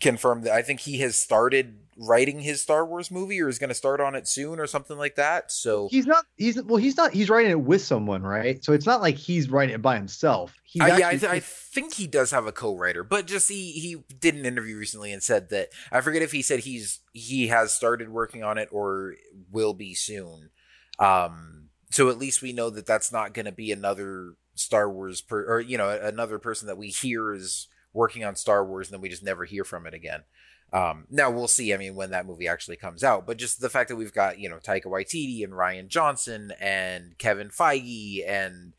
confirm 0.00 0.42
that 0.42 0.52
I 0.52 0.62
think 0.62 0.80
he 0.80 0.98
has 0.98 1.16
started 1.16 1.78
writing 1.96 2.40
his 2.40 2.60
Star 2.60 2.84
Wars 2.84 3.10
movie, 3.10 3.40
or 3.40 3.48
is 3.48 3.58
going 3.58 3.68
to 3.68 3.74
start 3.74 4.00
on 4.00 4.14
it 4.14 4.26
soon, 4.26 4.58
or 4.58 4.66
something 4.66 4.98
like 4.98 5.16
that. 5.16 5.52
So. 5.52 5.88
he's 5.90 6.06
not. 6.06 6.24
He's 6.36 6.62
well. 6.62 6.76
He's 6.76 6.96
not. 6.96 7.12
He's 7.12 7.30
writing 7.30 7.50
it 7.50 7.60
with 7.60 7.82
someone, 7.82 8.22
right? 8.22 8.64
So 8.64 8.72
it's 8.72 8.86
not 8.86 9.00
like 9.00 9.16
he's 9.16 9.50
writing 9.50 9.74
it 9.74 9.82
by 9.82 9.96
himself. 9.96 10.54
He's 10.64 10.82
Uh, 10.82 10.96
yeah, 10.98 11.08
I, 11.08 11.16
th- 11.16 11.24
I 11.24 11.40
think 11.40 11.94
he 11.94 12.06
does 12.06 12.30
have 12.30 12.46
a 12.46 12.52
co-writer, 12.52 13.04
but 13.04 13.26
just 13.26 13.48
he 13.48 13.72
he 13.72 13.96
did 14.18 14.34
an 14.34 14.46
interview 14.46 14.76
recently 14.76 15.12
and 15.12 15.22
said 15.22 15.50
that 15.50 15.68
I 15.92 16.00
forget 16.00 16.22
if 16.22 16.32
he 16.32 16.42
said 16.42 16.60
he's 16.60 17.00
he 17.12 17.48
has 17.48 17.72
started 17.72 18.08
working 18.08 18.42
on 18.42 18.58
it 18.58 18.68
or 18.72 19.14
will 19.50 19.74
be 19.74 19.94
soon. 19.94 20.50
Um, 20.98 21.68
so 21.90 22.08
at 22.08 22.18
least 22.18 22.42
we 22.42 22.52
know 22.52 22.70
that 22.70 22.86
that's 22.86 23.12
not 23.12 23.34
going 23.34 23.46
to 23.46 23.52
be 23.52 23.70
another 23.70 24.34
Star 24.54 24.90
Wars 24.90 25.20
per 25.20 25.44
or 25.44 25.60
you 25.60 25.78
know 25.78 25.90
another 25.90 26.38
person 26.38 26.66
that 26.66 26.78
we 26.78 26.88
hear 26.88 27.32
is 27.32 27.68
working 27.94 28.24
on 28.24 28.36
Star 28.36 28.64
Wars 28.64 28.88
and 28.88 28.94
then 28.94 29.00
we 29.00 29.08
just 29.08 29.24
never 29.24 29.46
hear 29.46 29.64
from 29.64 29.86
it 29.86 29.94
again. 29.94 30.24
Um, 30.72 31.06
now 31.08 31.30
we'll 31.30 31.48
see. 31.48 31.72
I 31.72 31.76
mean, 31.76 31.94
when 31.94 32.10
that 32.10 32.26
movie 32.26 32.48
actually 32.48 32.76
comes 32.76 33.04
out, 33.04 33.26
but 33.26 33.38
just 33.38 33.60
the 33.60 33.70
fact 33.70 33.88
that 33.88 33.96
we've 33.96 34.12
got 34.12 34.38
you 34.38 34.48
know 34.50 34.58
Taika 34.58 34.86
Waititi 34.86 35.44
and 35.44 35.52
Rian 35.52 35.88
Johnson 35.88 36.52
and 36.60 37.16
Kevin 37.16 37.48
Feige 37.48 38.28
and 38.28 38.74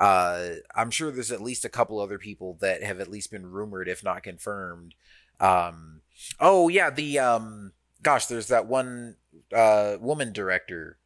uh, 0.00 0.54
I'm 0.74 0.90
sure 0.90 1.10
there's 1.10 1.30
at 1.30 1.42
least 1.42 1.66
a 1.66 1.68
couple 1.68 2.00
other 2.00 2.18
people 2.18 2.56
that 2.62 2.82
have 2.82 3.00
at 3.00 3.10
least 3.10 3.30
been 3.30 3.50
rumored, 3.50 3.86
if 3.86 4.02
not 4.02 4.22
confirmed. 4.22 4.94
Um, 5.38 6.00
oh 6.40 6.68
yeah, 6.68 6.88
the 6.88 7.18
um, 7.18 7.72
gosh, 8.02 8.26
there's 8.26 8.48
that 8.48 8.66
one 8.66 9.16
uh, 9.54 9.96
woman 10.00 10.32
director 10.32 10.96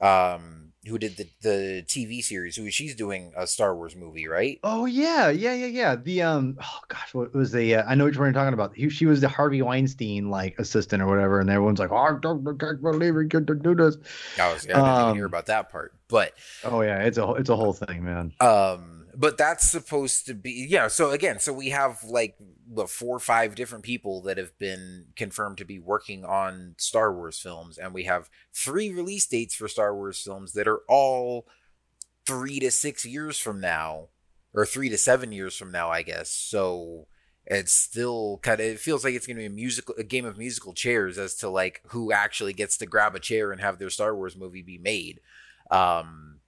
um, 0.00 0.63
who 0.86 0.98
did 0.98 1.16
the 1.16 1.28
the 1.42 1.84
TV 1.86 2.22
series. 2.22 2.56
Who 2.56 2.70
she's 2.70 2.94
doing 2.94 3.32
a 3.36 3.46
Star 3.46 3.74
Wars 3.74 3.96
movie, 3.96 4.26
right? 4.28 4.58
Oh 4.62 4.86
yeah, 4.86 5.28
yeah, 5.30 5.54
yeah, 5.54 5.66
yeah. 5.66 5.96
The 5.96 6.22
um, 6.22 6.56
oh 6.60 6.80
gosh, 6.88 7.14
what 7.14 7.34
was 7.34 7.52
the? 7.52 7.76
Uh, 7.76 7.84
I 7.86 7.94
know 7.94 8.04
what 8.04 8.14
you're 8.14 8.32
talking 8.32 8.54
about. 8.54 8.74
He, 8.74 8.88
she 8.88 9.06
was 9.06 9.20
the 9.20 9.28
Harvey 9.28 9.62
Weinstein 9.62 10.30
like 10.30 10.58
assistant 10.58 11.02
or 11.02 11.06
whatever, 11.06 11.40
and 11.40 11.50
everyone's 11.50 11.78
like, 11.78 11.90
"Oh, 11.90 11.96
I 11.96 12.16
don't, 12.20 12.46
I 12.46 12.52
can't 12.58 12.80
believe 12.82 13.14
he 13.16 13.28
could 13.28 13.46
do 13.62 13.74
this." 13.74 13.96
I 14.38 14.52
was 14.52 14.64
I 14.64 14.68
didn't 14.68 15.00
even 15.00 15.14
hear 15.14 15.24
Um, 15.24 15.30
about 15.30 15.46
that 15.46 15.70
part, 15.70 15.94
but 16.08 16.32
Oh 16.64 16.80
yeah, 16.82 17.00
it's 17.00 17.18
a 17.18 17.28
it's 17.32 17.48
a 17.50 17.56
whole 17.56 17.72
thing, 17.72 18.04
man. 18.04 18.32
Um, 18.40 18.93
but 19.16 19.38
that's 19.38 19.68
supposed 19.68 20.26
to 20.26 20.34
be 20.34 20.66
yeah. 20.68 20.88
So 20.88 21.10
again, 21.10 21.38
so 21.38 21.52
we 21.52 21.70
have 21.70 22.02
like 22.04 22.36
what 22.66 22.90
four 22.90 23.16
or 23.16 23.20
five 23.20 23.54
different 23.54 23.84
people 23.84 24.22
that 24.22 24.38
have 24.38 24.56
been 24.58 25.06
confirmed 25.16 25.58
to 25.58 25.64
be 25.64 25.78
working 25.78 26.24
on 26.24 26.74
Star 26.78 27.14
Wars 27.14 27.38
films, 27.38 27.78
and 27.78 27.94
we 27.94 28.04
have 28.04 28.30
three 28.54 28.92
release 28.92 29.26
dates 29.26 29.54
for 29.54 29.68
Star 29.68 29.94
Wars 29.94 30.20
films 30.22 30.52
that 30.52 30.68
are 30.68 30.80
all 30.88 31.46
three 32.26 32.58
to 32.60 32.70
six 32.70 33.04
years 33.04 33.38
from 33.38 33.60
now, 33.60 34.08
or 34.54 34.64
three 34.64 34.88
to 34.88 34.98
seven 34.98 35.32
years 35.32 35.56
from 35.56 35.70
now, 35.70 35.90
I 35.90 36.02
guess. 36.02 36.30
So 36.30 37.06
it's 37.46 37.72
still 37.72 38.38
kind 38.42 38.60
of 38.60 38.66
it 38.66 38.80
feels 38.80 39.04
like 39.04 39.14
it's 39.14 39.26
going 39.26 39.36
to 39.36 39.42
be 39.42 39.46
a 39.46 39.50
musical 39.50 39.94
a 39.98 40.04
game 40.04 40.24
of 40.24 40.38
musical 40.38 40.72
chairs 40.72 41.18
as 41.18 41.34
to 41.36 41.48
like 41.48 41.82
who 41.88 42.12
actually 42.12 42.52
gets 42.52 42.78
to 42.78 42.86
grab 42.86 43.14
a 43.14 43.20
chair 43.20 43.52
and 43.52 43.60
have 43.60 43.78
their 43.78 43.90
Star 43.90 44.14
Wars 44.14 44.36
movie 44.36 44.62
be 44.62 44.78
made. 44.78 45.20
Um, 45.70 46.40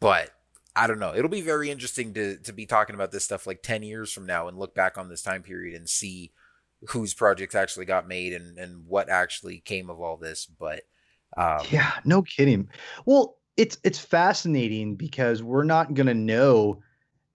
but 0.00 0.30
I 0.74 0.86
don't 0.86 0.98
know. 0.98 1.14
It'll 1.14 1.28
be 1.28 1.42
very 1.42 1.70
interesting 1.70 2.14
to 2.14 2.38
to 2.38 2.52
be 2.52 2.66
talking 2.66 2.94
about 2.94 3.12
this 3.12 3.24
stuff 3.24 3.46
like 3.46 3.62
10 3.62 3.82
years 3.82 4.12
from 4.12 4.26
now 4.26 4.48
and 4.48 4.58
look 4.58 4.74
back 4.74 4.96
on 4.96 5.08
this 5.08 5.22
time 5.22 5.42
period 5.42 5.76
and 5.76 5.88
see 5.88 6.32
whose 6.88 7.14
projects 7.14 7.54
actually 7.54 7.86
got 7.86 8.08
made 8.08 8.32
and 8.32 8.58
and 8.58 8.86
what 8.86 9.08
actually 9.08 9.60
came 9.60 9.90
of 9.90 10.00
all 10.00 10.16
this, 10.16 10.46
but 10.46 10.82
um 11.36 11.66
Yeah, 11.70 11.92
no 12.04 12.22
kidding. 12.22 12.68
Well, 13.04 13.36
it's 13.56 13.78
it's 13.84 13.98
fascinating 13.98 14.96
because 14.96 15.42
we're 15.42 15.64
not 15.64 15.94
gonna 15.94 16.14
know 16.14 16.82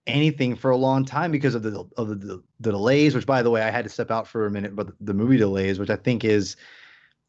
anything 0.08 0.56
for 0.56 0.72
a 0.72 0.78
long 0.78 1.06
time 1.06 1.32
because 1.32 1.54
of 1.54 1.64
the 1.64 1.86
of 1.98 2.08
the, 2.22 2.42
the 2.60 2.72
delays. 2.72 3.14
Which, 3.14 3.28
by 3.28 3.44
the 3.44 3.52
way, 3.52 3.62
I 3.62 3.70
had 3.70 3.86
to 3.86 3.90
step 3.90 4.10
out 4.10 4.28
for 4.28 4.46
a 4.48 4.52
minute, 4.52 4.76
but 4.76 4.90
the 5.00 5.14
movie 5.14 5.38
delays, 5.38 5.80
which 5.80 5.90
I 5.90 5.96
think 5.96 6.24
is 6.24 6.56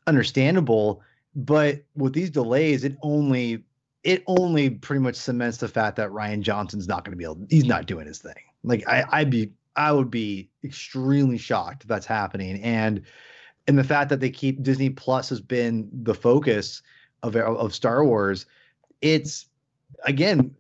understandable. 0.07 1.03
But 1.35 1.85
with 1.95 2.15
these 2.15 2.31
delays, 2.31 2.85
it 2.85 2.97
only 3.03 3.65
it 4.05 4.23
only 4.27 4.71
pretty 4.71 5.01
much 5.01 5.17
cements 5.17 5.59
the 5.59 5.69
fact 5.69 5.97
that 5.97 6.11
Rian 6.11 6.41
Johnson's 6.41 6.89
not 6.89 7.05
going 7.05 7.13
to 7.13 7.17
be 7.17 7.25
able. 7.25 7.47
He's 7.51 7.65
not 7.65 7.87
doing 7.87 8.07
his 8.07 8.19
thing. 8.19 8.35
Like 8.63 8.87
I, 8.89 9.05
I'd 9.11 9.31
be, 9.31 9.53
I 9.77 9.93
would 9.93 10.11
be 10.11 10.49
extremely 10.65 11.39
shocked 11.39 11.83
if 11.83 11.89
that's 11.89 12.07
happening. 12.07 12.63
And 12.63 13.03
and 13.67 13.79
the 13.79 13.85
fact 13.85 14.09
that 14.11 14.21
they 14.21 14.31
keep 14.31 14.63
Disney 14.63 14.91
Plus 14.91 15.29
has 15.29 15.41
been 15.41 15.89
the 15.93 16.15
focus 16.15 16.83
of 17.23 17.37
of 17.37 17.75
Star 17.75 18.05
Wars. 18.05 18.47
It's 19.01 19.47
again, 20.05 20.55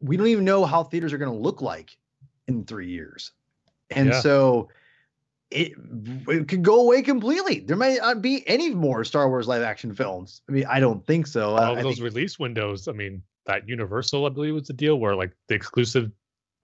we 0.00 0.16
don't 0.16 0.28
even 0.28 0.44
know 0.44 0.64
how 0.64 0.84
theaters 0.84 1.12
are 1.12 1.18
going 1.18 1.32
to 1.32 1.38
look 1.38 1.60
like 1.60 1.96
in 2.46 2.64
three 2.64 2.88
years, 2.88 3.32
and 3.90 4.10
Yeah. 4.10 4.20
so 4.20 4.68
it 5.52 5.72
it 6.28 6.48
could 6.48 6.62
go 6.62 6.80
away 6.80 7.02
completely. 7.02 7.60
There 7.60 7.76
might 7.76 7.98
not 7.98 8.22
be 8.22 8.46
any 8.48 8.74
more 8.74 9.04
Star 9.04 9.28
Wars 9.28 9.46
live 9.48 9.62
action 9.62 9.94
films. 9.94 10.42
I 10.48 10.52
mean, 10.52 10.64
I 10.68 10.80
don't 10.80 11.06
think 11.06 11.26
so. 11.26 11.50
All 11.56 11.76
I 11.76 11.82
those 11.82 12.00
release 12.00 12.38
windows. 12.38 12.88
I 12.88 12.92
mean, 12.92 13.22
that 13.46 13.68
Universal, 13.68 14.26
I 14.26 14.28
believe, 14.30 14.54
was 14.54 14.66
the 14.66 14.72
deal 14.72 14.96
where 14.96 15.14
like 15.14 15.32
the 15.48 15.54
exclusive 15.54 16.10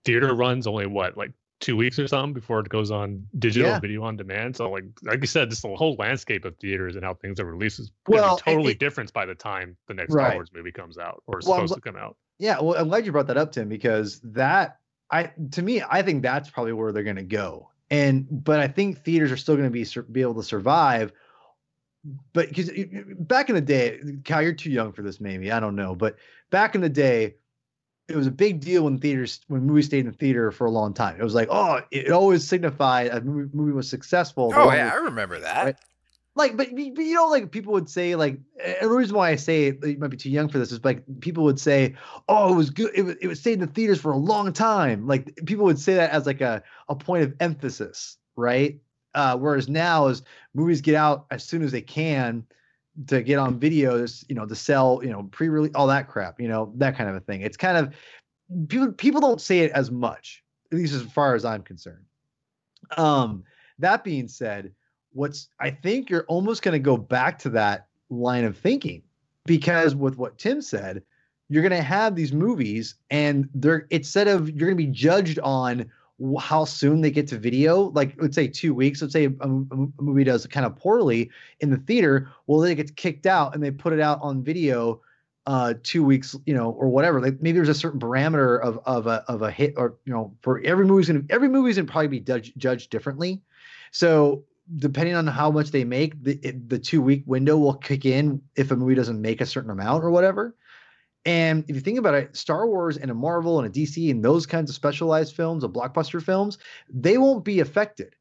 theater 0.05 0.35
runs 0.35 0.67
only 0.67 0.87
what 0.87 1.17
like 1.17 1.33
two 1.61 1.77
weeks 1.77 1.99
or 1.99 2.07
something 2.07 2.33
before 2.33 2.61
it 2.61 2.69
goes 2.69 2.91
on 2.93 3.27
digital 3.39 3.69
Yeah. 3.71 3.81
video 3.81 4.05
on 4.05 4.17
demand. 4.17 4.57
So 4.57 4.71
like 4.71 4.85
like 5.03 5.21
you 5.21 5.27
said, 5.27 5.51
this 5.51 5.63
whole 5.63 5.97
landscape 5.99 6.45
of 6.45 6.57
theaters 6.59 6.95
and 6.95 7.05
how 7.05 7.15
things 7.15 7.41
are 7.41 7.45
released 7.47 7.81
is 7.81 7.91
Well, 8.07 8.37
totally 8.39 8.73
it- 8.73 8.79
different 8.79 9.13
by 9.13 9.27
the 9.27 9.35
time 9.35 9.77
the 9.89 9.95
next 9.95 10.15
Right. 10.15 10.27
Star 10.27 10.35
Wars 10.37 10.51
movie 10.55 10.71
comes 10.73 10.99
out 10.99 11.23
or 11.27 11.41
is 11.41 11.47
Well, 11.47 11.57
supposed 11.57 11.75
to 11.75 11.81
come 11.81 11.97
out. 11.97 12.17
Yeah, 12.39 12.61
well, 12.61 12.77
I'm 12.79 12.87
glad 12.89 13.05
you 13.05 13.11
brought 13.11 13.27
that 13.27 13.37
up, 13.37 13.51
Tim, 13.51 13.69
because 13.69 14.21
that 14.21 14.79
I 15.11 15.33
to 15.53 15.63
me, 15.63 15.83
I 15.83 16.03
think 16.03 16.23
that's 16.23 16.49
probably 16.49 16.75
where 16.75 16.93
they're 16.93 17.03
going 17.03 17.17
to 17.17 17.23
go. 17.25 17.71
And 17.91 18.27
but 18.31 18.61
I 18.61 18.69
think 18.69 19.03
theaters 19.03 19.33
are 19.33 19.37
still 19.37 19.57
going 19.57 19.71
to 19.71 19.71
be 19.71 19.87
be 20.13 20.21
able 20.21 20.35
to 20.35 20.43
survive. 20.43 21.13
But 22.33 22.49
because 22.49 22.71
back 23.19 23.49
in 23.49 23.55
the 23.55 23.61
day, 23.61 24.01
Cal, 24.25 24.43
you're 24.43 24.53
too 24.53 24.71
young 24.71 24.93
for 24.93 25.03
this, 25.03 25.21
maybe 25.21 25.51
I 25.51 25.61
don't 25.61 25.77
know. 25.77 25.95
But 25.95 26.17
back 26.51 26.75
in 26.75 26.81
the 26.81 26.89
day, 26.89 27.37
it 28.09 28.17
was 28.17 28.27
a 28.27 28.31
big 28.31 28.61
deal 28.61 28.85
when 28.85 28.99
theaters 28.99 29.41
when 29.49 29.65
movies 29.67 29.87
stayed 29.87 30.01
in 30.01 30.07
the 30.07 30.13
theater 30.13 30.51
for 30.51 30.67
a 30.67 30.71
long 30.71 30.95
time. 30.95 31.21
It 31.21 31.25
was 31.25 31.35
like, 31.35 31.49
oh, 31.51 31.81
it 31.91 32.11
always 32.11 32.47
signified 32.47 33.09
a 33.09 33.21
movie, 33.21 33.51
movie 33.53 33.73
was 33.73 33.89
successful. 33.89 34.53
Oh 34.55 34.73
yeah, 34.73 34.91
I 34.93 34.97
remember 34.97 35.41
that. 35.41 35.65
Right. 35.65 35.77
Like, 36.39 36.57
but, 36.57 36.69
but 36.71 36.79
you 36.79 37.15
know, 37.15 37.29
like 37.29 37.51
people 37.51 37.73
would 37.73 37.91
say, 37.91 38.15
like, 38.15 38.39
and 38.65 38.91
the 38.91 38.95
reason 38.95 39.17
why 39.17 39.31
I 39.31 39.37
say 39.37 39.65
it, 39.65 39.85
you 39.85 39.99
might 39.99 40.09
be 40.09 40.17
too 40.17 40.31
young 40.31 40.49
for 40.49 40.59
this 40.59 40.73
is 40.73 40.85
like 40.85 41.03
people 41.21 41.45
would 41.45 41.61
say, 41.61 41.95
"Oh, 42.29 42.53
it 42.53 42.57
was 42.57 42.71
good. 42.71 42.91
It 42.95 43.03
was 43.03 43.17
it 43.21 43.27
was 43.27 43.41
stayed 43.41 43.55
in 43.55 43.61
the 43.61 43.67
theaters 43.67 44.01
for 44.01 44.13
a 44.13 44.17
long 44.17 44.53
time." 44.53 45.07
Like 45.07 45.39
people 45.45 45.65
would 45.65 45.79
say 45.79 45.95
that 45.95 46.11
as 46.11 46.25
like 46.25 46.41
a 46.41 46.63
a 46.89 46.95
point 46.95 47.25
of 47.25 47.35
emphasis, 47.41 48.17
right? 48.37 48.81
Uh, 49.15 49.37
whereas 49.37 49.69
now, 49.69 50.07
as 50.07 50.23
movies 50.55 50.81
get 50.81 50.95
out 50.95 51.27
as 51.31 51.45
soon 51.45 51.63
as 51.63 51.73
they 51.73 51.83
can 51.83 52.47
to 53.09 53.23
get 53.23 53.39
on 53.39 53.59
videos, 53.59 54.25
you 54.29 54.35
know, 54.35 54.47
to 54.47 54.55
sell, 54.55 55.01
you 55.03 55.11
know, 55.11 55.25
pre-release, 55.25 55.73
all 55.75 55.87
that 55.87 56.09
crap, 56.09 56.41
you 56.41 56.49
know, 56.49 56.73
that 56.77 56.97
kind 56.97 57.11
of 57.11 57.17
a 57.17 57.21
thing. 57.21 57.43
It's 57.43 57.57
kind 57.57 57.77
of 57.77 57.95
people 58.69 58.93
people 58.93 59.21
don't 59.21 59.41
say 59.41 59.61
it 59.61 59.73
as 59.73 59.91
much, 59.91 60.43
at 60.73 60.79
least 60.79 60.95
as 60.95 61.03
far 61.03 61.35
as 61.35 61.45
I'm 61.45 61.63
concerned. 61.63 62.05
Um, 62.97 63.45
that 63.79 64.05
being 64.05 64.29
said 64.29 64.73
what's 65.19 65.49
I 65.59 65.71
think 65.71 66.09
you're 66.09 66.25
almost 66.29 66.63
going 66.63 66.73
to 66.73 66.79
go 66.79 66.97
back 66.97 67.39
to 67.41 67.51
that 67.51 67.89
line 68.09 68.45
of 68.45 68.57
thinking 68.57 69.03
because 69.45 69.95
with 69.97 70.17
what 70.17 70.39
Tim 70.39 70.63
said, 70.63 71.03
you're 71.49 71.63
going 71.63 71.71
to 71.71 71.83
have 71.83 72.15
these 72.15 72.33
movies 72.33 72.95
and 73.11 73.49
they're 73.53 73.87
instead 73.91 74.29
of 74.29 74.49
you're 74.49 74.69
going 74.69 74.79
to 74.79 74.87
be 74.87 74.93
judged 74.93 75.41
on 75.41 75.91
how 76.41 76.65
soon 76.65 77.01
they 77.01 77.11
get 77.11 77.27
to 77.29 77.39
video 77.39 77.91
like 77.91 78.15
let's 78.21 78.35
say 78.35 78.49
two 78.49 78.75
weeks 78.75 79.01
let's 79.01 79.13
say 79.13 79.27
a, 79.27 79.31
a, 79.41 79.49
movie 80.01 80.25
does 80.25 80.45
kind 80.49 80.67
of 80.67 80.75
poorly 80.75 81.31
in 81.61 81.71
the 81.71 81.77
theater 81.77 82.29
well 82.49 82.59
they 82.59 82.75
get 82.75 82.97
kicked 82.97 83.25
out 83.25 83.55
and 83.55 83.63
they 83.63 83.71
put 83.71 83.93
it 83.93 84.01
out 84.01 84.19
on 84.21 84.43
video 84.43 85.01
uh 85.47 85.75
two 85.85 86.03
weeks 86.03 86.35
you 86.45 86.53
know 86.53 86.71
or 86.73 86.89
whatever 86.89 87.21
like 87.21 87.41
maybe 87.41 87.57
there's 87.57 87.69
a 87.69 87.75
certain 87.75 88.01
parameter 88.01 88.61
of 88.61 88.81
of 88.85 89.07
a 89.07 89.25
of 89.29 89.43
a 89.43 89.51
hit 89.51 89.75
or 89.77 89.95
you 90.07 90.13
know 90.13 90.35
for 90.43 90.61
every 90.65 90.85
movie's 90.85 91.07
gonna 91.07 91.23
every 91.31 91.49
movie's 91.49 91.77
gonna 91.77 91.87
probably 91.87 92.09
be 92.09 92.21
judged 92.21 92.91
differently. 92.91 93.41
So 93.91 94.45
depending 94.77 95.15
on 95.15 95.27
how 95.27 95.51
much 95.51 95.71
they 95.71 95.85
make, 95.85 96.23
the 96.23 96.35
the 96.67 96.79
two 96.79 97.03
week 97.03 97.23
window 97.27 97.57
will 97.57 97.75
kick 97.75 98.05
in 98.05 98.43
if 98.57 98.71
a 98.71 98.77
movie 98.77 98.95
doesn't 98.95 99.21
make 99.21 99.41
a 99.41 99.47
certain 99.47 99.71
amount 99.71 100.05
or 100.05 100.11
whatever. 100.11 100.55
And 101.25 101.65
if 101.69 101.75
you 101.75 101.81
think 101.81 101.99
about 101.99 102.15
it, 102.15 102.37
Star 102.37 102.67
Wars 102.67 102.97
and 102.97 103.11
a 103.11 103.15
Marvel 103.15 103.61
and 103.61 103.69
a 103.69 103.71
DC 103.71 104.11
and 104.11 104.25
those 104.25 104.47
kinds 104.47 104.71
of 104.71 104.77
specialized 104.77 105.35
films, 105.35 105.65
of 105.65 105.73
blockbuster 105.73 106.23
films, 106.23 106.59
they 106.89 107.19
won't 107.19 107.45
be 107.45 107.61
affected 107.61 108.15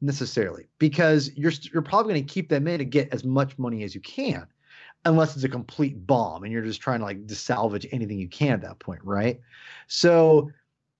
necessarily 0.00 0.66
because 0.78 1.30
you're 1.34 1.52
you're 1.72 1.82
probably 1.82 2.14
going 2.14 2.26
to 2.26 2.32
keep 2.32 2.48
them 2.48 2.68
in 2.68 2.78
to 2.78 2.84
get 2.84 3.12
as 3.12 3.24
much 3.24 3.58
money 3.58 3.82
as 3.82 3.94
you 3.94 4.00
can, 4.00 4.46
unless 5.04 5.34
it's 5.34 5.44
a 5.44 5.48
complete 5.48 6.06
bomb 6.06 6.44
and 6.44 6.52
you're 6.52 6.62
just 6.62 6.80
trying 6.80 7.00
to 7.00 7.04
like 7.04 7.18
salvage 7.28 7.86
anything 7.92 8.18
you 8.18 8.28
can 8.28 8.52
at 8.52 8.62
that 8.62 8.78
point, 8.78 9.00
right? 9.02 9.40
So 9.86 10.50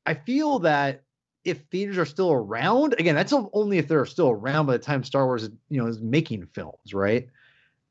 I 0.07 0.15
feel 0.15 0.59
that 0.61 1.04
if 1.45 1.61
theaters 1.71 1.99
are 1.99 2.07
still 2.07 2.33
around, 2.33 2.95
again, 2.99 3.15
that's 3.15 3.33
only 3.53 3.79
if 3.79 3.87
they're 3.87 4.07
still 4.07 4.31
around 4.31 4.67
by 4.67 4.73
the 4.73 4.79
time 4.79 5.05
Star 5.05 5.27
Wars 5.27 5.51
you 5.69 5.81
know, 5.81 5.87
is 5.87 6.01
making 6.01 6.47
films, 6.47 6.95
right? 6.95 7.29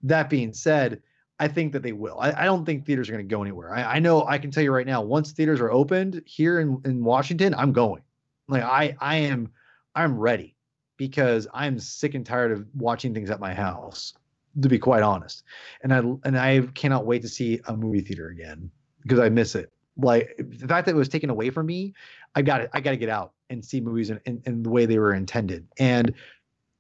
That 0.02 0.30
being 0.30 0.54
said, 0.54 1.02
I 1.40 1.48
think 1.48 1.74
that 1.74 1.84
they 1.84 1.92
will. 1.92 2.20
I, 2.20 2.32
I 2.32 2.46
don't 2.46 2.66
think 2.66 2.86
theaters 2.86 3.10
are 3.10 3.14
going 3.14 3.28
to 3.28 3.36
go 3.36 3.42
anywhere. 3.42 3.74
I, 3.74 3.96
I, 3.96 4.00
know 4.00 4.26
I 4.26 4.38
can 4.38 4.50
tell 4.50 4.64
you 4.64 4.72
right 4.72 4.88
now, 4.88 5.02
once 5.02 5.32
theaters 5.32 5.60
are 5.62 5.72
opened 5.72 6.22
here 6.26 6.60
in, 6.60 6.82
in 6.86 7.04
Washington, 7.04 7.54
I'm 7.54 7.74
going. 7.74 8.02
Like 8.48 8.64
I 8.64 8.96
I 9.00 9.16
am 9.18 9.52
I'm 9.96 10.18
ready 10.18 10.56
because 10.98 11.48
I'm 11.54 11.80
sick 11.80 12.14
and 12.14 12.26
tired 12.26 12.52
of 12.52 12.66
watching 12.76 13.14
things 13.14 13.30
at 13.30 13.40
my 13.40 13.54
house, 13.54 14.14
to 14.62 14.70
be 14.70 14.80
quite 14.80 15.04
honest. 15.04 15.44
And 15.82 15.94
I 15.94 16.00
and 16.00 16.38
I 16.38 16.62
cannot 16.74 17.06
wait 17.06 17.22
to 17.22 17.30
see 17.30 17.62
a 17.68 17.76
movie 17.76 18.02
theater 18.02 18.30
again 18.30 18.70
because 19.02 19.20
I 19.20 19.30
miss 19.30 19.56
it. 19.56 19.72
Like 19.98 20.36
the 20.38 20.68
fact 20.68 20.86
that 20.86 20.94
it 20.94 20.98
was 20.98 21.10
taken 21.10 21.30
away 21.30 21.50
from 21.52 21.66
me, 21.66 21.94
I 22.36 22.42
got 22.42 22.62
it. 22.62 22.70
I 22.74 22.82
got 22.82 22.92
to 22.92 22.98
get 22.98 23.10
out 23.10 23.33
and 23.54 23.64
see 23.64 23.80
movies 23.80 24.10
in, 24.10 24.20
in, 24.26 24.42
in, 24.46 24.64
the 24.64 24.70
way 24.70 24.86
they 24.86 25.00
were 25.00 25.14
intended. 25.14 25.68
And 25.80 26.14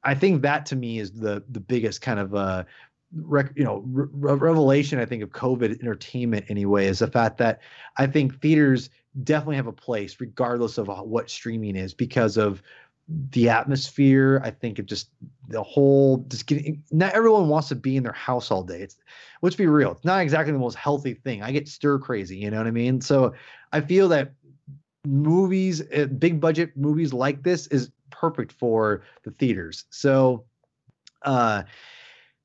I 0.04 0.16
think 0.16 0.42
that 0.42 0.66
to 0.68 0.76
me 0.76 1.00
is 1.00 1.12
the 1.12 1.44
the 1.50 1.60
biggest 1.60 2.02
kind 2.02 2.20
of 2.20 2.36
uh, 2.36 2.64
rec, 3.16 3.52
you 3.56 3.64
know 3.64 3.84
re- 3.88 4.08
revelation 4.12 5.00
I 5.00 5.06
think 5.06 5.24
of 5.24 5.30
COVID 5.30 5.80
entertainment 5.80 6.46
anyway 6.50 6.88
is 6.88 7.00
the 7.00 7.08
fact 7.08 7.38
that 7.38 7.62
I 7.98 8.08
think 8.08 8.42
theaters 8.42 8.90
definitely 9.24 9.58
have 9.58 9.68
a 9.68 9.74
place 9.74 10.20
regardless 10.20 10.78
of 10.78 10.88
what 10.88 11.30
streaming 11.30 11.76
is 11.76 11.94
because 11.94 12.38
of 12.38 12.62
the 13.32 13.50
atmosphere. 13.50 14.42
I 14.44 14.52
think 14.52 14.80
of 14.80 14.86
just 14.86 15.10
the 15.50 15.62
whole 15.62 16.18
just 16.30 16.48
getting 16.48 16.84
not 16.92 17.14
everyone 17.14 17.50
wants 17.50 17.68
to 17.70 17.76
be 17.76 17.98
in 17.98 18.04
their 18.04 18.14
house 18.14 18.50
all 18.50 18.64
day. 18.64 18.82
It's 18.82 18.98
let's 19.42 19.56
be 19.56 19.68
real, 19.68 19.92
it's 19.92 20.06
not 20.06 20.22
exactly 20.22 20.54
the 20.54 20.60
most 20.60 20.76
healthy 20.76 21.14
thing. 21.14 21.44
I 21.44 21.52
get 21.52 21.68
stir 21.68 22.00
crazy, 22.00 22.38
you 22.38 22.50
know 22.50 22.58
what 22.58 22.68
I 22.68 22.72
mean? 22.72 23.02
So 23.02 23.34
I 23.72 23.82
feel 23.82 24.08
that 24.10 24.34
movies, 25.06 25.82
uh, 25.94 26.06
big 26.06 26.40
budget 26.40 26.76
movies 26.78 27.14
like 27.14 27.44
this 27.44 27.68
is 27.68 27.92
perfect 28.10 28.52
for 28.52 29.04
the 29.24 29.32
theaters. 29.32 29.86
So, 29.90 30.46
uh, 31.24 31.64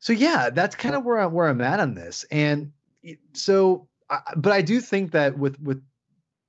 so 0.01 0.13
yeah, 0.13 0.51
that's 0.51 0.75
kind 0.75 0.95
of 0.95 1.05
where 1.05 1.19
I'm 1.19 1.33
where 1.33 1.49
I'm 1.49 1.61
at 1.61 1.81
on 1.81 1.95
this. 1.95 2.25
And 2.31 2.73
so, 3.33 3.89
I, 4.11 4.21
but 4.37 4.53
I 4.53 4.63
do 4.63 4.81
think 4.81 5.13
that 5.13 5.39
with 5.39 5.61
with 5.61 5.83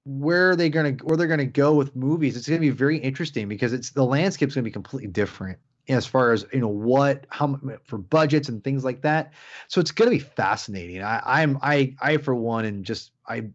where 0.06 0.52
are 0.52 0.56
they 0.56 0.70
gonna 0.70 0.92
where 1.04 1.18
they're 1.18 1.28
gonna 1.28 1.46
go 1.46 1.74
with 1.74 1.96
movies, 1.96 2.38
it's 2.38 2.48
gonna 2.48 2.60
be 2.60 2.70
very 2.70 2.98
interesting 2.98 3.48
because 3.48 3.74
it's 3.74 3.92
the 3.92 4.04
landscape's 4.04 4.56
gonna 4.56 4.64
be 4.64 4.72
completely 4.72 5.10
different 5.10 5.58
as 5.88 6.06
far 6.06 6.32
as 6.32 6.46
you 6.54 6.60
know 6.60 6.68
what 6.68 7.26
how 7.30 7.60
for 7.84 7.98
budgets 7.98 8.50
and 8.50 8.64
things 8.64 8.84
like 8.84 9.02
that. 9.02 9.34
So 9.68 9.82
it's 9.82 9.92
gonna 9.92 10.12
be 10.12 10.20
fascinating. 10.20 11.04
I, 11.04 11.22
I'm 11.26 11.60
I 11.62 11.96
I 12.02 12.18
for 12.18 12.36
one 12.36 12.66
and 12.66 12.86
just 12.86 13.12
I 13.28 13.50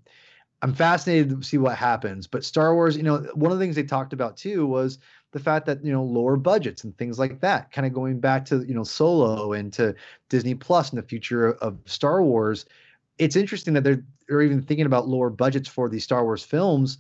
I'm 0.65 0.73
fascinated 0.73 1.29
to 1.29 1.43
see 1.47 1.59
what 1.59 1.77
happens. 1.77 2.27
But 2.27 2.43
Star 2.43 2.75
Wars, 2.75 2.97
you 2.97 3.03
know, 3.03 3.19
one 3.35 3.53
of 3.53 3.59
the 3.59 3.63
things 3.63 3.77
they 3.77 3.83
talked 3.83 4.15
about 4.15 4.39
too 4.39 4.67
was 4.67 4.99
the 5.33 5.39
fact 5.39 5.67
that 5.67 5.85
you 5.85 5.93
know 5.93 6.03
lower 6.03 6.39
budgets 6.39 6.85
and 6.85 6.97
things 6.97 7.19
like 7.19 7.39
that, 7.41 7.71
kind 7.71 7.87
of 7.87 7.93
going 7.93 8.19
back 8.19 8.47
to 8.47 8.65
you 8.67 8.73
know 8.73 8.83
Solo 8.83 9.53
and 9.53 9.71
to 9.75 9.95
Disney 10.31 10.55
Plus 10.55 10.89
and 10.89 10.99
the 10.99 11.07
future 11.07 11.53
of 11.57 11.77
Star 11.85 12.23
Wars. 12.23 12.65
It's 13.19 13.37
interesting 13.37 13.75
that 13.75 13.85
they're 13.85 14.03
they're 14.27 14.41
even 14.41 14.63
thinking 14.63 14.87
about 14.87 15.07
lower 15.07 15.29
budgets 15.29 15.69
for 15.69 15.91
these 15.91 16.03
Star 16.03 16.25
Wars 16.25 16.43
films, 16.43 16.97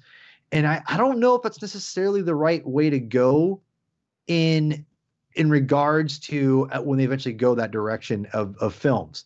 and 0.52 0.66
I 0.66 0.82
I 0.86 0.98
don't 0.98 1.18
know 1.18 1.34
if 1.34 1.40
that's 1.40 1.62
necessarily 1.62 2.20
the 2.20 2.34
right 2.34 2.66
way 2.66 2.90
to 2.90 3.00
go 3.00 3.62
in 4.26 4.84
in 5.36 5.48
regards 5.48 6.18
to 6.18 6.68
uh, 6.70 6.82
when 6.82 6.98
they 6.98 7.04
eventually 7.04 7.32
go 7.32 7.54
that 7.54 7.70
direction 7.70 8.26
of 8.34 8.58
of 8.58 8.74
films, 8.74 9.24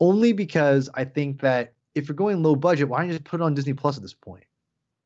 only 0.00 0.34
because 0.34 0.90
I 0.92 1.06
think 1.06 1.40
that 1.40 1.72
if 1.94 2.08
you're 2.08 2.14
going 2.14 2.42
low 2.42 2.56
budget, 2.56 2.88
why 2.88 2.98
don't 2.98 3.08
you 3.08 3.14
just 3.14 3.24
put 3.24 3.40
it 3.40 3.44
on 3.44 3.54
Disney 3.54 3.72
Plus 3.72 3.96
at 3.96 4.02
this 4.02 4.14
point? 4.14 4.44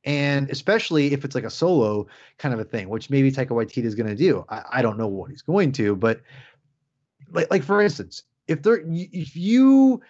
And 0.05 0.51
especially 0.51 1.13
if 1.13 1.25
it's 1.25 1.35
like 1.35 1.45
a 1.45 1.51
solo 1.51 2.07
kind 2.39 2.53
of 2.53 2.61
a 2.61 2.65
thing, 2.65 2.89
which 2.89 3.09
maybe 3.09 3.33
Taika 3.33 3.49
Waititi 3.49 3.85
is 3.85 3.95
going 3.95 4.09
to 4.09 4.15
do. 4.15 4.45
I, 4.51 4.63
I 4.73 4.83
don't 4.83 4.99
know 4.99 5.07
what 5.07 5.31
he's 5.31 5.43
going 5.43 5.73
to, 5.73 5.97
but 5.97 6.21
like, 7.31 7.51
like 7.51 7.63
for 7.63 7.81
instance, 7.81 8.23
if 8.47 8.63
there, 8.63 8.83
if 8.87 9.35
you, 9.35 10.03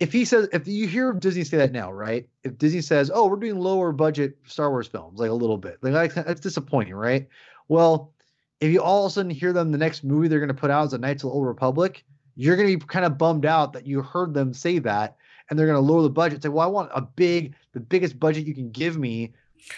if 0.00 0.12
he 0.12 0.24
says, 0.24 0.48
if 0.52 0.68
you 0.68 0.86
hear 0.86 1.12
Disney 1.14 1.44
say 1.44 1.56
that 1.56 1.72
now, 1.72 1.90
right? 1.90 2.28
If 2.44 2.58
Disney 2.58 2.82
says, 2.82 3.10
"Oh, 3.12 3.26
we're 3.26 3.36
doing 3.36 3.58
lower 3.58 3.90
budget 3.90 4.36
Star 4.46 4.70
Wars 4.70 4.86
films," 4.86 5.18
like 5.18 5.30
a 5.30 5.34
little 5.34 5.56
bit, 5.56 5.78
like 5.82 6.14
that's 6.14 6.40
disappointing, 6.40 6.94
right? 6.94 7.26
Well, 7.68 8.12
if 8.60 8.70
you 8.70 8.82
all 8.82 9.06
of 9.06 9.10
a 9.10 9.14
sudden 9.14 9.30
hear 9.30 9.52
them, 9.52 9.72
the 9.72 9.78
next 9.78 10.04
movie 10.04 10.28
they're 10.28 10.38
going 10.38 10.48
to 10.48 10.54
put 10.54 10.70
out 10.70 10.86
is 10.86 10.92
a 10.92 10.98
Knights 10.98 11.24
of 11.24 11.30
the 11.30 11.34
Old 11.34 11.46
Republic, 11.46 12.04
you're 12.36 12.56
going 12.56 12.68
to 12.68 12.78
be 12.78 12.86
kind 12.86 13.04
of 13.04 13.18
bummed 13.18 13.46
out 13.46 13.72
that 13.72 13.86
you 13.86 14.02
heard 14.02 14.34
them 14.34 14.54
say 14.54 14.78
that 14.80 15.16
and 15.48 15.58
they're 15.58 15.66
going 15.66 15.76
to 15.76 15.92
lower 15.92 16.02
the 16.02 16.10
budget. 16.10 16.42
Say, 16.42 16.48
well, 16.48 16.66
I 16.66 16.70
want 16.70 16.90
a 16.94 17.00
big, 17.00 17.54
the 17.72 17.80
biggest 17.80 18.18
budget 18.18 18.46
you 18.46 18.54
can 18.54 18.70
give 18.70 18.96
me. 18.96 19.32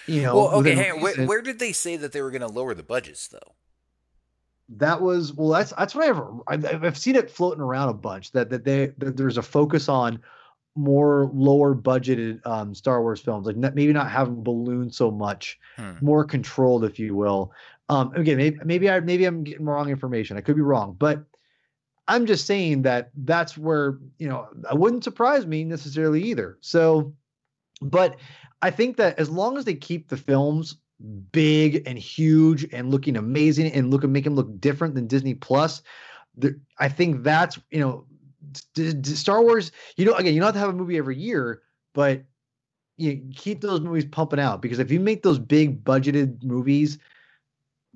You 0.07 0.23
know. 0.23 0.37
Well, 0.37 0.49
okay, 0.61 0.75
hey, 0.75 0.93
where, 0.93 1.27
where, 1.27 1.43
did 1.43 1.59
they 1.59 1.73
say 1.73 1.97
that 1.97 2.13
they 2.13 2.23
were 2.23 2.31
going 2.31 2.43
to 2.43 2.49
lower 2.49 2.75
the 2.75 2.83
budgets 2.83 3.29
though? 3.29 3.55
That 4.77 5.01
was 5.01 5.33
well. 5.33 5.49
That's 5.49 5.73
that's 5.73 5.95
what 5.97 6.09
I've 6.09 6.65
I've, 6.65 6.85
I've 6.85 6.99
seen 6.99 7.17
it 7.17 7.29
floating 7.29 7.61
around 7.61 7.89
a 7.89 7.95
bunch 7.95 8.31
that 8.33 8.51
that 8.51 8.65
they 8.65 8.93
that 8.99 9.17
there's 9.17 9.37
a 9.37 9.43
focus 9.43 9.89
on 9.89 10.21
more 10.77 11.29
lower 11.35 11.75
budgeted 11.75 12.45
um, 12.47 12.75
Star 12.75 13.03
Wars 13.03 13.21
films, 13.21 13.47
like 13.47 13.57
maybe 13.57 13.93
not 13.93 14.11
having 14.11 14.43
balloons 14.43 14.97
so 14.97 15.11
much, 15.11 15.59
hmm. 15.77 15.93
more 16.01 16.25
controlled, 16.25 16.85
if 16.85 16.99
you 16.99 17.17
will. 17.17 17.53
Um, 17.89 18.15
again, 18.15 18.37
maybe, 18.37 18.59
maybe 18.65 18.91
I 18.91 19.01
maybe 19.01 19.25
I'm 19.25 19.43
getting 19.43 19.67
wrong 19.67 19.91
information. 19.91 20.37
I 20.37 20.41
could 20.41 20.55
be 20.55 20.63
wrong, 20.63 20.95
but 20.99 21.25
I'm 22.09 22.27
just 22.27 22.47
saying 22.47 22.83
that 22.83 23.11
that's 23.15 23.57
where, 23.57 23.99
you 24.19 24.29
know, 24.29 24.49
it 24.71 24.79
wouldn't 24.79 25.05
surprise 25.05 25.47
me 25.47 25.65
necessarily 25.65 26.23
either. 26.25 26.59
So, 26.61 27.15
but 27.81 28.17
I 28.63 28.71
think 28.71 28.97
that 28.97 29.19
as 29.19 29.31
long 29.31 29.57
as 29.57 29.65
they 29.65 29.75
keep 29.75 30.09
the 30.09 30.17
films 30.17 30.77
big 31.33 31.87
and 31.87 31.99
huge 31.99 32.67
and 32.73 32.91
looking 32.91 33.17
amazing 33.17 33.73
and 33.73 33.91
look 33.91 34.05
and 34.05 34.13
make 34.13 34.25
them 34.25 34.35
look 34.35 34.61
different 34.61 34.95
than 34.95 35.07
Disney 35.07 35.35
Plus, 35.35 35.83
I 36.79 36.89
think 36.89 37.23
that's, 37.23 37.59
you 37.71 37.81
know, 37.81 38.07
d- 38.75 38.93
d- 38.93 39.11
Star 39.15 39.43
Wars, 39.43 39.73
you 39.97 40.05
know, 40.05 40.15
again, 40.15 40.35
you 40.35 40.41
don't 40.41 40.49
have 40.49 40.55
to 40.55 40.61
have 40.61 40.71
a 40.71 40.75
movie 40.75 40.99
every 40.99 41.17
year, 41.17 41.63
but 41.95 42.23
you 42.97 43.23
keep 43.35 43.61
those 43.61 43.81
movies 43.81 44.05
pumping 44.05 44.41
out 44.41 44.61
because 44.61 44.79
if 44.79 44.91
you 44.91 45.01
make 45.01 45.23
those 45.23 45.39
big 45.39 45.83
budgeted 45.85 46.43
movies, 46.43 46.99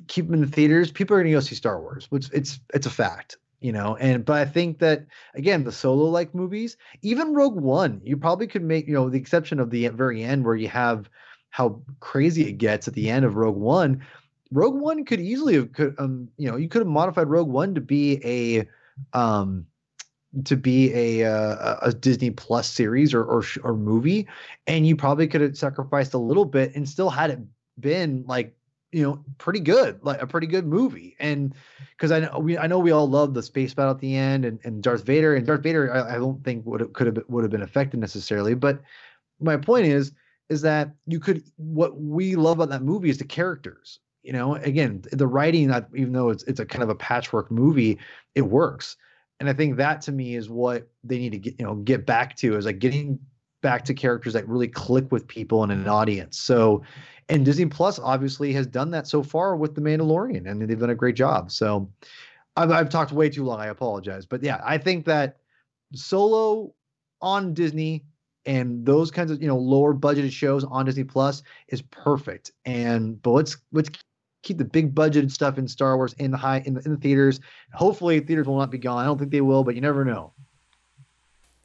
keep 0.08 0.26
them 0.26 0.34
in 0.34 0.40
the 0.40 0.46
theaters, 0.46 0.90
people 0.90 1.14
are 1.14 1.20
going 1.20 1.32
to 1.32 1.36
go 1.36 1.40
see 1.40 1.54
Star 1.54 1.80
Wars, 1.80 2.10
which 2.10 2.30
it's 2.32 2.60
it's 2.72 2.86
a 2.86 2.90
fact 2.90 3.36
you 3.64 3.72
know 3.72 3.96
and 3.96 4.26
but 4.26 4.36
i 4.36 4.44
think 4.44 4.78
that 4.78 5.06
again 5.34 5.64
the 5.64 5.72
solo 5.72 6.04
like 6.04 6.34
movies 6.34 6.76
even 7.00 7.32
rogue 7.32 7.56
one 7.56 7.98
you 8.04 8.14
probably 8.14 8.46
could 8.46 8.62
make 8.62 8.86
you 8.86 8.92
know 8.92 9.08
the 9.08 9.18
exception 9.18 9.58
of 9.58 9.70
the 9.70 9.88
very 9.88 10.22
end 10.22 10.44
where 10.44 10.54
you 10.54 10.68
have 10.68 11.08
how 11.48 11.80
crazy 11.98 12.46
it 12.46 12.58
gets 12.58 12.86
at 12.86 12.92
the 12.92 13.08
end 13.08 13.24
of 13.24 13.36
rogue 13.36 13.56
one 13.56 14.04
rogue 14.52 14.74
one 14.74 15.02
could 15.02 15.18
easily 15.18 15.54
have 15.54 15.72
could 15.72 15.94
um 15.98 16.28
you 16.36 16.50
know 16.50 16.58
you 16.58 16.68
could 16.68 16.80
have 16.80 16.86
modified 16.86 17.26
rogue 17.26 17.48
one 17.48 17.74
to 17.74 17.80
be 17.80 18.20
a 18.22 18.68
um, 19.18 19.66
to 20.44 20.56
be 20.56 20.92
a 20.92 21.30
uh, 21.30 21.76
a 21.82 21.92
Disney 21.92 22.30
Plus 22.30 22.68
series 22.68 23.14
or, 23.14 23.24
or 23.24 23.44
or 23.62 23.74
movie, 23.74 24.26
and 24.66 24.86
you 24.86 24.96
probably 24.96 25.28
could 25.28 25.40
have 25.40 25.56
sacrificed 25.56 26.14
a 26.14 26.18
little 26.18 26.44
bit 26.44 26.74
and 26.74 26.88
still 26.88 27.10
had 27.10 27.30
it 27.30 27.38
been 27.78 28.24
like 28.26 28.56
you 28.94 29.02
know 29.02 29.24
pretty 29.38 29.60
good, 29.60 29.98
like 30.02 30.22
a 30.22 30.26
pretty 30.26 30.46
good 30.46 30.66
movie. 30.66 31.16
And 31.18 31.52
because 31.90 32.12
I 32.12 32.20
know 32.20 32.38
we 32.38 32.56
I 32.56 32.68
know 32.68 32.78
we 32.78 32.92
all 32.92 33.08
love 33.08 33.34
the 33.34 33.42
space 33.42 33.74
battle 33.74 33.90
at 33.90 33.98
the 33.98 34.14
end 34.14 34.44
and, 34.44 34.60
and 34.62 34.82
Darth 34.82 35.04
Vader 35.04 35.34
and 35.34 35.44
Darth 35.44 35.62
Vader 35.62 35.92
I, 35.92 36.14
I 36.14 36.18
don't 36.18 36.42
think 36.44 36.64
would 36.64 36.92
could 36.92 37.08
have 37.08 37.24
would 37.28 37.42
have 37.42 37.50
been 37.50 37.62
affected 37.62 37.98
necessarily, 37.98 38.54
but 38.54 38.80
my 39.40 39.56
point 39.56 39.86
is 39.86 40.12
is 40.48 40.62
that 40.62 40.94
you 41.06 41.18
could 41.18 41.42
what 41.56 42.00
we 42.00 42.36
love 42.36 42.58
about 42.58 42.70
that 42.70 42.82
movie 42.82 43.10
is 43.10 43.18
the 43.18 43.24
characters 43.24 43.98
you 44.22 44.32
know? 44.32 44.54
Again 44.54 45.02
the 45.12 45.26
writing 45.26 45.74
even 45.94 46.12
though 46.12 46.30
it's 46.30 46.44
it's 46.44 46.60
a 46.60 46.64
kind 46.64 46.84
of 46.84 46.88
a 46.88 46.94
patchwork 46.94 47.50
movie 47.50 47.98
it 48.34 48.42
works. 48.42 48.96
And 49.40 49.50
i 49.50 49.52
think 49.52 49.76
that 49.76 50.00
to 50.02 50.12
me 50.12 50.36
is 50.36 50.48
what 50.48 50.88
they 51.02 51.18
need 51.18 51.32
to 51.32 51.38
get 51.38 51.58
you 51.58 51.66
know 51.66 51.74
get 51.74 52.06
back 52.06 52.36
to 52.36 52.56
is 52.56 52.64
like 52.64 52.78
getting 52.78 53.18
back 53.64 53.82
to 53.86 53.94
characters 53.94 54.34
that 54.34 54.46
really 54.46 54.68
click 54.68 55.10
with 55.10 55.26
people 55.26 55.62
and 55.62 55.72
an 55.72 55.88
audience 55.88 56.38
so 56.38 56.82
and 57.30 57.46
disney 57.46 57.64
plus 57.64 57.98
obviously 57.98 58.52
has 58.52 58.66
done 58.66 58.90
that 58.90 59.06
so 59.06 59.22
far 59.22 59.56
with 59.56 59.74
the 59.74 59.80
mandalorian 59.80 60.46
and 60.46 60.60
they've 60.60 60.78
done 60.78 60.90
a 60.90 60.94
great 60.94 61.16
job 61.16 61.50
so 61.50 61.88
i've, 62.58 62.70
I've 62.70 62.90
talked 62.90 63.10
way 63.10 63.30
too 63.30 63.42
long 63.42 63.60
i 63.60 63.68
apologize 63.68 64.26
but 64.26 64.42
yeah 64.42 64.60
i 64.62 64.76
think 64.76 65.06
that 65.06 65.38
solo 65.94 66.74
on 67.22 67.54
disney 67.54 68.04
and 68.44 68.84
those 68.84 69.10
kinds 69.10 69.30
of 69.30 69.40
you 69.40 69.48
know 69.48 69.56
lower 69.56 69.94
budgeted 69.94 70.30
shows 70.30 70.62
on 70.64 70.84
disney 70.84 71.04
plus 71.04 71.42
is 71.68 71.80
perfect 71.80 72.52
and 72.66 73.22
but 73.22 73.30
let's 73.30 73.56
let's 73.72 73.88
keep 74.42 74.58
the 74.58 74.64
big 74.64 74.94
budgeted 74.94 75.30
stuff 75.30 75.56
in 75.56 75.66
Star 75.66 75.96
Wars 75.96 76.12
in 76.18 76.30
the 76.30 76.36
high 76.36 76.62
in 76.66 76.74
the, 76.74 76.82
in 76.82 76.90
the 76.90 76.98
theaters. 76.98 77.40
Hopefully, 77.72 78.20
theaters 78.20 78.46
will 78.46 78.58
not 78.58 78.70
be 78.70 78.76
gone. 78.76 79.02
I 79.02 79.06
don't 79.06 79.16
think 79.16 79.30
they 79.30 79.40
will, 79.40 79.64
but 79.64 79.74
you 79.74 79.80
never 79.80 80.04
know. 80.04 80.34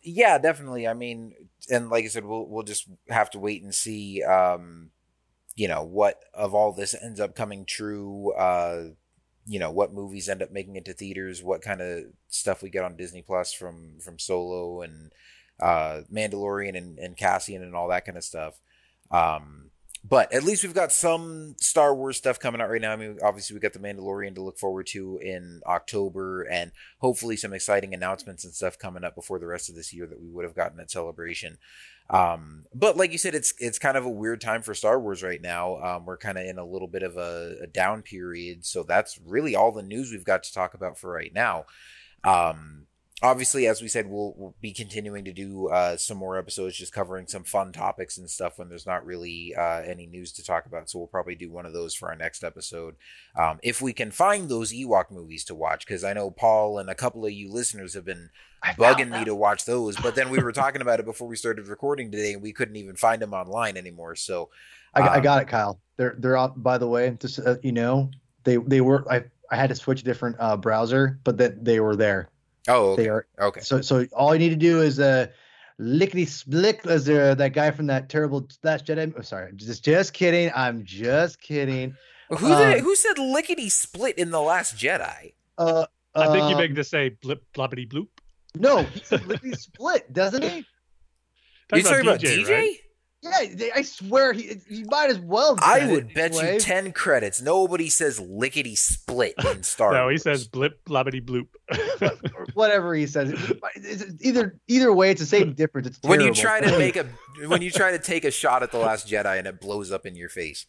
Yeah, 0.02 0.38
definitely. 0.38 0.88
I 0.88 0.94
mean, 0.94 1.34
and 1.70 1.90
like 1.90 2.06
I 2.06 2.08
said, 2.08 2.26
we'll 2.26 2.48
we'll 2.48 2.64
just 2.64 2.88
have 3.10 3.30
to 3.32 3.40
wait 3.40 3.64
and 3.64 3.74
see. 3.74 4.24
Um, 4.24 4.92
you 5.56 5.68
know 5.68 5.84
what 5.84 6.22
of 6.34 6.56
all 6.56 6.74
this 6.74 6.96
ends 7.02 7.20
up 7.20 7.36
coming 7.36 7.66
true. 7.66 8.34
Uh, 8.34 8.90
you 9.48 9.60
know 9.60 9.72
what 9.72 9.94
movies 9.94 10.30
end 10.30 10.42
up 10.44 10.52
making 10.52 10.76
it 10.78 10.86
to 10.86 10.94
theaters. 10.94 11.44
What 11.44 11.62
kind 11.62 11.82
of 11.82 12.06
stuff 12.30 12.64
we 12.64 12.70
get 12.70 12.84
on 12.86 12.98
Disney 12.98 13.22
Plus 13.24 13.54
from 13.54 14.00
from 14.02 14.20
Solo 14.20 14.82
and 14.84 15.12
uh, 15.62 16.02
Mandalorian 16.14 16.78
and, 16.78 17.00
and 17.00 17.18
Cassian 17.18 17.64
and 17.64 17.76
all 17.76 17.90
that 17.90 18.06
kind 18.06 18.18
of 18.18 18.24
stuff. 18.24 18.60
Um, 19.12 19.69
but 20.04 20.32
at 20.34 20.44
least 20.44 20.64
we've 20.64 20.74
got 20.74 20.92
some 20.92 21.56
Star 21.60 21.94
Wars 21.94 22.18
stuff 22.18 22.40
coming 22.40 22.62
out 22.62 22.70
right 22.70 22.82
now. 22.82 22.94
I 22.94 22.96
mean, 22.96 23.18
obviously 23.22 23.54
we 23.54 23.60
got 23.60 23.74
the 23.74 23.80
Mandalorian 23.80 24.36
to 24.36 24.42
look 24.42 24.58
forward 24.58 24.88
to 24.88 25.18
in 25.18 25.62
October, 25.66 26.44
and 26.44 26.72
hopefully 27.00 27.36
some 27.36 27.54
exciting 27.54 27.94
announcements 27.94 28.46
and 28.46 28.54
stuff 28.54 28.80
coming 28.80 29.04
up 29.04 29.16
before 29.16 29.40
the 29.40 29.48
rest 29.48 29.70
of 29.70 29.76
this 29.76 29.94
year 29.94 30.08
that 30.08 30.22
we 30.22 30.30
would 30.30 30.46
have 30.46 30.56
gotten 30.56 30.80
at 30.80 30.90
Celebration. 30.90 31.58
Um, 32.10 32.66
but 32.74 32.98
like 32.98 33.12
you 33.12 33.18
said, 33.18 33.36
it's 33.36 33.54
it's 33.60 33.78
kind 33.78 33.98
of 33.98 34.06
a 34.06 34.10
weird 34.10 34.42
time 34.42 34.62
for 34.64 34.74
Star 34.74 35.00
Wars 35.00 35.22
right 35.22 35.42
now. 35.42 35.78
Um, 35.78 36.06
we're 36.06 36.18
kind 36.18 36.38
of 36.38 36.46
in 36.46 36.58
a 36.58 36.66
little 36.66 36.88
bit 36.88 37.04
of 37.04 37.18
a, 37.18 37.58
a, 37.64 37.68
down 37.68 38.02
period, 38.02 38.66
so 38.66 38.82
that's 38.82 39.20
really 39.24 39.56
all 39.56 39.72
the 39.72 39.84
news 39.84 40.12
we've 40.12 40.24
got 40.24 40.44
to 40.44 40.54
talk 40.54 40.74
about 40.74 40.98
for 40.98 41.12
right 41.12 41.34
now. 41.34 41.66
Um, 42.24 42.88
obviously, 43.22 43.68
as 43.68 43.82
we 43.82 43.88
said, 43.88 44.10
we'll, 44.10 44.34
we'll 44.38 44.56
be 44.62 44.72
continuing 44.74 45.26
to 45.26 45.34
do 45.34 45.68
uh, 45.70 45.98
some 45.98 46.18
more 46.18 46.38
episodes, 46.38 46.78
just 46.78 46.94
covering 46.94 47.28
some 47.28 47.44
fun 47.44 47.72
topics 47.72 48.18
and 48.18 48.30
stuff 48.30 48.58
when 48.58 48.70
there's 48.70 48.86
not 48.86 49.06
really 49.06 49.54
uh, 49.56 49.82
any 49.82 50.06
news 50.06 50.32
to 50.34 50.44
talk 50.44 50.66
about. 50.66 50.90
So 50.90 51.00
we'll 51.00 51.08
probably 51.08 51.36
do 51.36 51.52
one 51.52 51.66
of 51.66 51.74
those 51.74 51.94
for 51.94 52.10
our 52.10 52.16
next 52.16 52.44
episode, 52.44 52.96
um, 53.38 53.60
if 53.64 53.82
we 53.82 53.94
can 53.94 54.12
find 54.12 54.50
those 54.50 54.74
Ewok 54.74 55.12
movies 55.12 55.44
to 55.46 55.56
watch. 55.56 55.86
Because 55.86 56.04
I 56.04 56.14
know 56.14 56.32
Paul 56.32 56.80
and 56.80 56.90
a 56.90 56.96
couple 56.96 57.26
of 57.26 57.32
you 57.32 57.52
listeners 57.52 57.94
have 57.94 58.06
been 58.06 58.30
bugging 58.64 59.12
me 59.12 59.26
to 59.26 59.36
watch 59.36 59.66
those, 59.66 59.96
but 59.98 60.16
then 60.16 60.30
we 60.30 60.40
were 60.40 60.52
talking 60.52 60.82
about 60.82 61.00
it 61.00 61.06
before 61.06 61.28
we 61.28 61.36
started 61.36 61.68
recording 61.68 62.12
today, 62.12 62.34
and 62.34 62.42
we 62.42 62.54
couldn't 62.54 62.76
even 62.76 62.96
find 62.96 63.22
them 63.22 63.34
online 63.34 63.78
anymore. 63.78 64.16
So 64.16 64.50
um, 64.94 65.04
I, 65.04 65.16
I, 65.16 65.20
got 65.20 65.42
it, 65.42 65.48
Kyle. 65.48 65.80
They're 65.98 66.16
they're 66.18 66.38
out. 66.38 66.62
By 66.62 66.78
the 66.78 66.88
way, 66.88 67.16
just 67.20 67.40
uh, 67.40 67.58
you 67.64 67.72
know, 67.72 68.12
they 68.44 68.58
they 68.58 68.82
were. 68.82 69.10
I 69.12 69.26
I 69.52 69.56
had 69.56 69.70
to 69.70 69.76
switch 69.76 70.02
a 70.02 70.06
different 70.06 70.38
uh, 70.40 70.58
browser, 70.58 71.20
but 71.24 71.38
that 71.38 71.66
they 71.66 71.80
were 71.80 71.96
there. 71.96 72.30
Oh, 72.68 72.92
okay. 72.92 73.04
They 73.04 73.10
are 73.10 73.26
okay. 73.40 73.62
So 73.62 73.82
so 73.82 74.06
all 74.14 74.34
you 74.36 74.40
need 74.40 74.50
to 74.50 74.56
do 74.56 74.82
is 74.82 75.00
uh 75.00 75.28
lickety 75.80 76.26
split 76.26 76.86
as 76.86 77.10
uh, 77.10 77.34
that 77.36 77.54
guy 77.54 77.72
from 77.72 77.88
that 77.88 78.10
terrible 78.10 78.48
Last 78.64 78.86
Jedi. 78.86 79.14
Oh, 79.18 79.22
sorry, 79.22 79.52
just 79.56 79.84
just 79.84 80.14
kidding. 80.14 80.52
I'm 80.54 80.84
just 80.84 81.42
kidding. 81.42 81.96
Who 82.30 82.52
um, 82.54 82.72
did, 82.72 82.82
who 82.82 82.96
said 82.96 83.18
lickety 83.18 83.70
split 83.70 84.18
in 84.18 84.30
the 84.30 84.42
Last 84.42 84.78
Jedi? 84.78 85.34
Uh, 85.58 85.86
I 86.14 86.28
think 86.28 86.50
you 86.50 86.58
meant 86.58 86.76
to 86.76 86.84
say 86.84 87.10
blip 87.10 87.44
bloppity 87.54 87.88
bloop. 87.88 88.08
No, 88.56 88.84
he 88.84 89.00
said 89.00 89.26
lickety 89.28 89.54
split, 89.54 90.12
doesn't 90.14 90.44
he? 90.44 90.66
You 91.74 91.84
talking 91.84 92.02
about 92.02 92.20
DJ? 92.20 92.44
DJ? 92.44 92.50
Right? 92.50 92.76
Yeah, 93.22 93.46
they, 93.54 93.72
I 93.72 93.82
swear 93.82 94.32
he 94.32 94.62
he 94.70 94.86
might 94.86 95.10
as 95.10 95.20
well. 95.20 95.58
I 95.62 95.92
would 95.92 96.14
bet 96.14 96.32
anyway. 96.32 96.54
you 96.54 96.60
ten 96.62 96.94
credits. 96.94 97.42
Nobody 97.42 97.90
says 97.90 98.18
lickety 98.18 98.76
split 98.76 99.34
in 99.46 99.64
Star. 99.64 99.92
no, 99.92 100.04
Wars. 100.04 100.14
he 100.14 100.18
says 100.20 100.48
blip 100.48 100.86
blobbity 100.86 101.22
bloop. 101.22 101.48
Whatever 102.54 102.96
he 102.96 103.06
says, 103.08 103.34
it's 103.76 104.24
either 104.24 104.58
either 104.68 104.94
way, 104.94 105.12
it's 105.12 105.20
the 105.20 105.28
same 105.28 105.54
difference. 105.54 105.88
It's 105.88 106.00
when 106.02 106.22
you 106.22 106.34
try 106.34 106.62
to 106.62 106.78
make 106.78 106.96
a 106.96 107.08
when 107.48 107.62
you 107.62 107.72
try 107.72 107.92
to 107.92 108.00
take 108.00 108.24
a 108.24 108.32
shot 108.32 108.64
at 108.64 108.72
the 108.72 108.78
Last 108.80 109.08
Jedi 109.10 109.38
and 109.38 109.48
it 109.48 109.60
blows 109.60 109.92
up 109.92 110.06
in 110.06 110.16
your 110.16 110.30
face. 110.30 110.66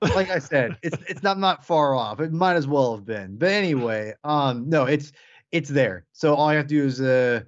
Like 0.00 0.30
I 0.30 0.38
said, 0.38 0.76
it's 0.82 1.02
it's 1.08 1.22
not 1.24 1.38
not 1.40 1.66
far 1.66 1.96
off. 1.96 2.20
It 2.20 2.32
might 2.32 2.54
as 2.54 2.68
well 2.68 2.94
have 2.94 3.04
been. 3.04 3.36
But 3.36 3.50
anyway, 3.50 4.12
um, 4.22 4.68
no, 4.68 4.84
it's 4.84 5.10
it's 5.50 5.70
there. 5.70 6.04
So 6.12 6.34
all 6.36 6.52
you 6.52 6.58
have 6.58 6.68
to 6.68 6.74
do 6.74 6.84
is 6.84 7.00
uh 7.00 7.40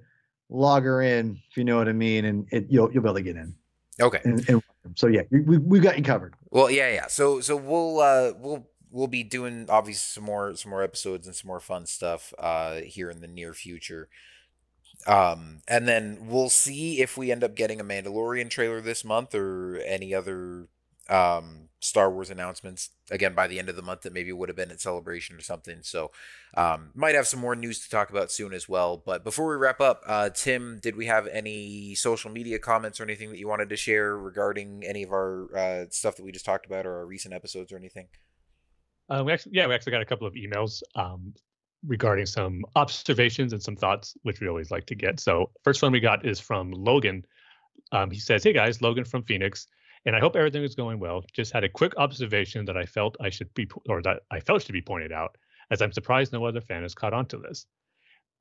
log 0.49 0.83
her 0.83 1.01
in, 1.01 1.39
if 1.49 1.57
you 1.57 1.63
know 1.63 1.77
what 1.77 1.87
I 1.87 1.93
mean, 1.93 2.25
and 2.25 2.47
it, 2.51 2.67
you'll 2.69 2.91
you'll 2.91 3.03
be 3.03 3.09
able 3.09 3.15
to 3.15 3.21
get 3.21 3.35
in. 3.35 3.55
Okay. 3.99 4.19
And, 4.23 4.47
and 4.47 4.61
so 4.95 5.07
yeah, 5.07 5.23
we 5.31 5.57
we 5.57 5.79
got 5.79 5.97
you 5.97 6.03
covered. 6.03 6.35
Well, 6.51 6.69
yeah, 6.69 6.91
yeah. 6.93 7.07
So 7.07 7.41
so 7.41 7.55
we'll 7.55 7.99
uh 7.99 8.33
we'll 8.37 8.67
we'll 8.91 9.07
be 9.07 9.23
doing 9.23 9.65
obviously 9.69 10.21
some 10.21 10.23
more 10.23 10.55
some 10.55 10.69
more 10.71 10.83
episodes 10.83 11.27
and 11.27 11.35
some 11.35 11.47
more 11.47 11.59
fun 11.59 11.85
stuff 11.85 12.33
uh 12.39 12.75
here 12.75 13.09
in 13.09 13.21
the 13.21 13.27
near 13.27 13.53
future. 13.53 14.09
Um 15.05 15.61
and 15.67 15.87
then 15.87 16.19
we'll 16.21 16.49
see 16.49 17.01
if 17.01 17.17
we 17.17 17.31
end 17.31 17.43
up 17.43 17.55
getting 17.55 17.79
a 17.79 17.83
Mandalorian 17.83 18.49
trailer 18.49 18.81
this 18.81 19.03
month 19.03 19.33
or 19.33 19.77
any 19.77 20.13
other 20.13 20.67
um 21.09 21.67
Star 21.79 22.09
Wars 22.09 22.29
announcements 22.29 22.89
again 23.11 23.35
by 23.35 23.47
the 23.47 23.59
end 23.59 23.69
of 23.69 23.75
the 23.75 23.81
month 23.81 24.01
that 24.01 24.13
maybe 24.13 24.33
would 24.33 24.49
have 24.49 24.55
been 24.55 24.71
at 24.71 24.81
Celebration 24.81 25.35
or 25.35 25.41
something. 25.41 25.79
So, 25.83 26.11
um, 26.55 26.89
might 26.95 27.13
have 27.13 27.27
some 27.27 27.39
more 27.39 27.55
news 27.55 27.79
to 27.83 27.89
talk 27.89 28.09
about 28.09 28.31
soon 28.31 28.51
as 28.53 28.67
well. 28.67 28.97
But 28.97 29.23
before 29.23 29.49
we 29.49 29.55
wrap 29.57 29.79
up, 29.79 30.01
uh, 30.07 30.29
Tim, 30.29 30.79
did 30.81 30.95
we 30.95 31.05
have 31.05 31.27
any 31.27 31.93
social 31.93 32.31
media 32.31 32.57
comments 32.57 32.99
or 32.99 33.03
anything 33.03 33.29
that 33.29 33.37
you 33.37 33.47
wanted 33.47 33.69
to 33.69 33.77
share 33.77 34.17
regarding 34.17 34.83
any 34.85 35.03
of 35.03 35.11
our 35.11 35.55
uh, 35.55 35.85
stuff 35.89 36.15
that 36.15 36.23
we 36.23 36.31
just 36.31 36.45
talked 36.45 36.65
about 36.65 36.85
or 36.85 36.97
our 36.97 37.05
recent 37.05 37.33
episodes 37.33 37.71
or 37.71 37.77
anything? 37.77 38.07
Uh, 39.09 39.23
we 39.23 39.31
actually, 39.31 39.53
yeah, 39.55 39.67
we 39.67 39.75
actually 39.75 39.91
got 39.91 40.01
a 40.01 40.05
couple 40.05 40.27
of 40.27 40.33
emails 40.33 40.81
um, 40.95 41.33
regarding 41.85 42.25
some 42.25 42.65
observations 42.75 43.53
and 43.53 43.61
some 43.61 43.75
thoughts, 43.75 44.17
which 44.23 44.41
we 44.41 44.47
always 44.47 44.71
like 44.71 44.87
to 44.87 44.95
get. 44.95 45.19
So, 45.19 45.51
first 45.63 45.83
one 45.83 45.91
we 45.91 45.99
got 45.99 46.25
is 46.25 46.39
from 46.39 46.71
Logan. 46.71 47.23
Um, 47.91 48.09
he 48.09 48.19
says, 48.19 48.43
"Hey 48.43 48.51
guys, 48.51 48.81
Logan 48.81 49.05
from 49.05 49.23
Phoenix." 49.23 49.67
And 50.07 50.15
I 50.15 50.21
hope 50.21 50.37
everything 50.37 50.63
is 50.63 50.73
going 50.73 50.99
well. 50.99 51.25
Just 51.33 51.51
had 51.51 51.65
a 51.65 51.69
quick 51.69 51.91
observation 51.97 52.63
that 52.65 52.77
I 52.77 52.85
felt 52.85 53.17
I 53.19 53.29
should 53.29 53.53
be, 53.53 53.67
or 53.89 54.01
that 54.03 54.21
I 54.31 54.39
felt 54.39 54.63
should 54.63 54.71
be 54.71 54.81
pointed 54.81 55.11
out, 55.11 55.37
as 55.69 55.81
I'm 55.81 55.91
surprised 55.91 56.31
no 56.31 56.45
other 56.45 56.61
fan 56.61 56.83
has 56.83 56.95
caught 56.95 57.13
on 57.13 57.25
to 57.27 57.37
this. 57.37 57.65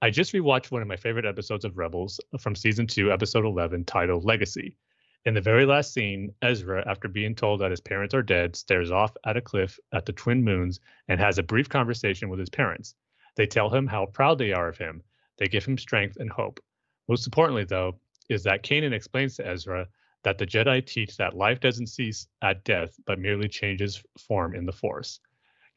I 0.00 0.10
just 0.10 0.32
rewatched 0.32 0.70
one 0.70 0.80
of 0.80 0.86
my 0.86 0.94
favorite 0.94 1.26
episodes 1.26 1.64
of 1.64 1.76
Rebels 1.76 2.20
from 2.38 2.54
season 2.54 2.86
two, 2.86 3.10
episode 3.10 3.44
11, 3.44 3.84
titled 3.84 4.24
Legacy. 4.24 4.76
In 5.24 5.34
the 5.34 5.40
very 5.40 5.66
last 5.66 5.92
scene, 5.92 6.32
Ezra, 6.40 6.88
after 6.88 7.08
being 7.08 7.34
told 7.34 7.60
that 7.60 7.72
his 7.72 7.80
parents 7.80 8.14
are 8.14 8.22
dead, 8.22 8.54
stares 8.54 8.92
off 8.92 9.16
at 9.26 9.36
a 9.36 9.40
cliff 9.40 9.76
at 9.92 10.06
the 10.06 10.12
Twin 10.12 10.44
Moons 10.44 10.78
and 11.08 11.18
has 11.18 11.38
a 11.38 11.42
brief 11.42 11.68
conversation 11.68 12.28
with 12.28 12.38
his 12.38 12.50
parents. 12.50 12.94
They 13.34 13.46
tell 13.46 13.70
him 13.70 13.88
how 13.88 14.06
proud 14.06 14.38
they 14.38 14.52
are 14.52 14.68
of 14.68 14.78
him. 14.78 15.02
They 15.38 15.48
give 15.48 15.64
him 15.64 15.78
strength 15.78 16.18
and 16.20 16.30
hope. 16.30 16.60
Most 17.08 17.26
importantly, 17.26 17.64
though, 17.64 17.98
is 18.30 18.44
that 18.44 18.62
Kanan 18.62 18.92
explains 18.92 19.34
to 19.36 19.48
Ezra 19.48 19.88
that 20.26 20.38
the 20.38 20.46
Jedi 20.46 20.84
teach 20.84 21.16
that 21.18 21.36
life 21.36 21.60
doesn't 21.60 21.86
cease 21.86 22.26
at 22.42 22.64
death, 22.64 22.96
but 23.06 23.20
merely 23.20 23.46
changes 23.46 24.02
form 24.18 24.56
in 24.56 24.66
the 24.66 24.72
Force. 24.72 25.20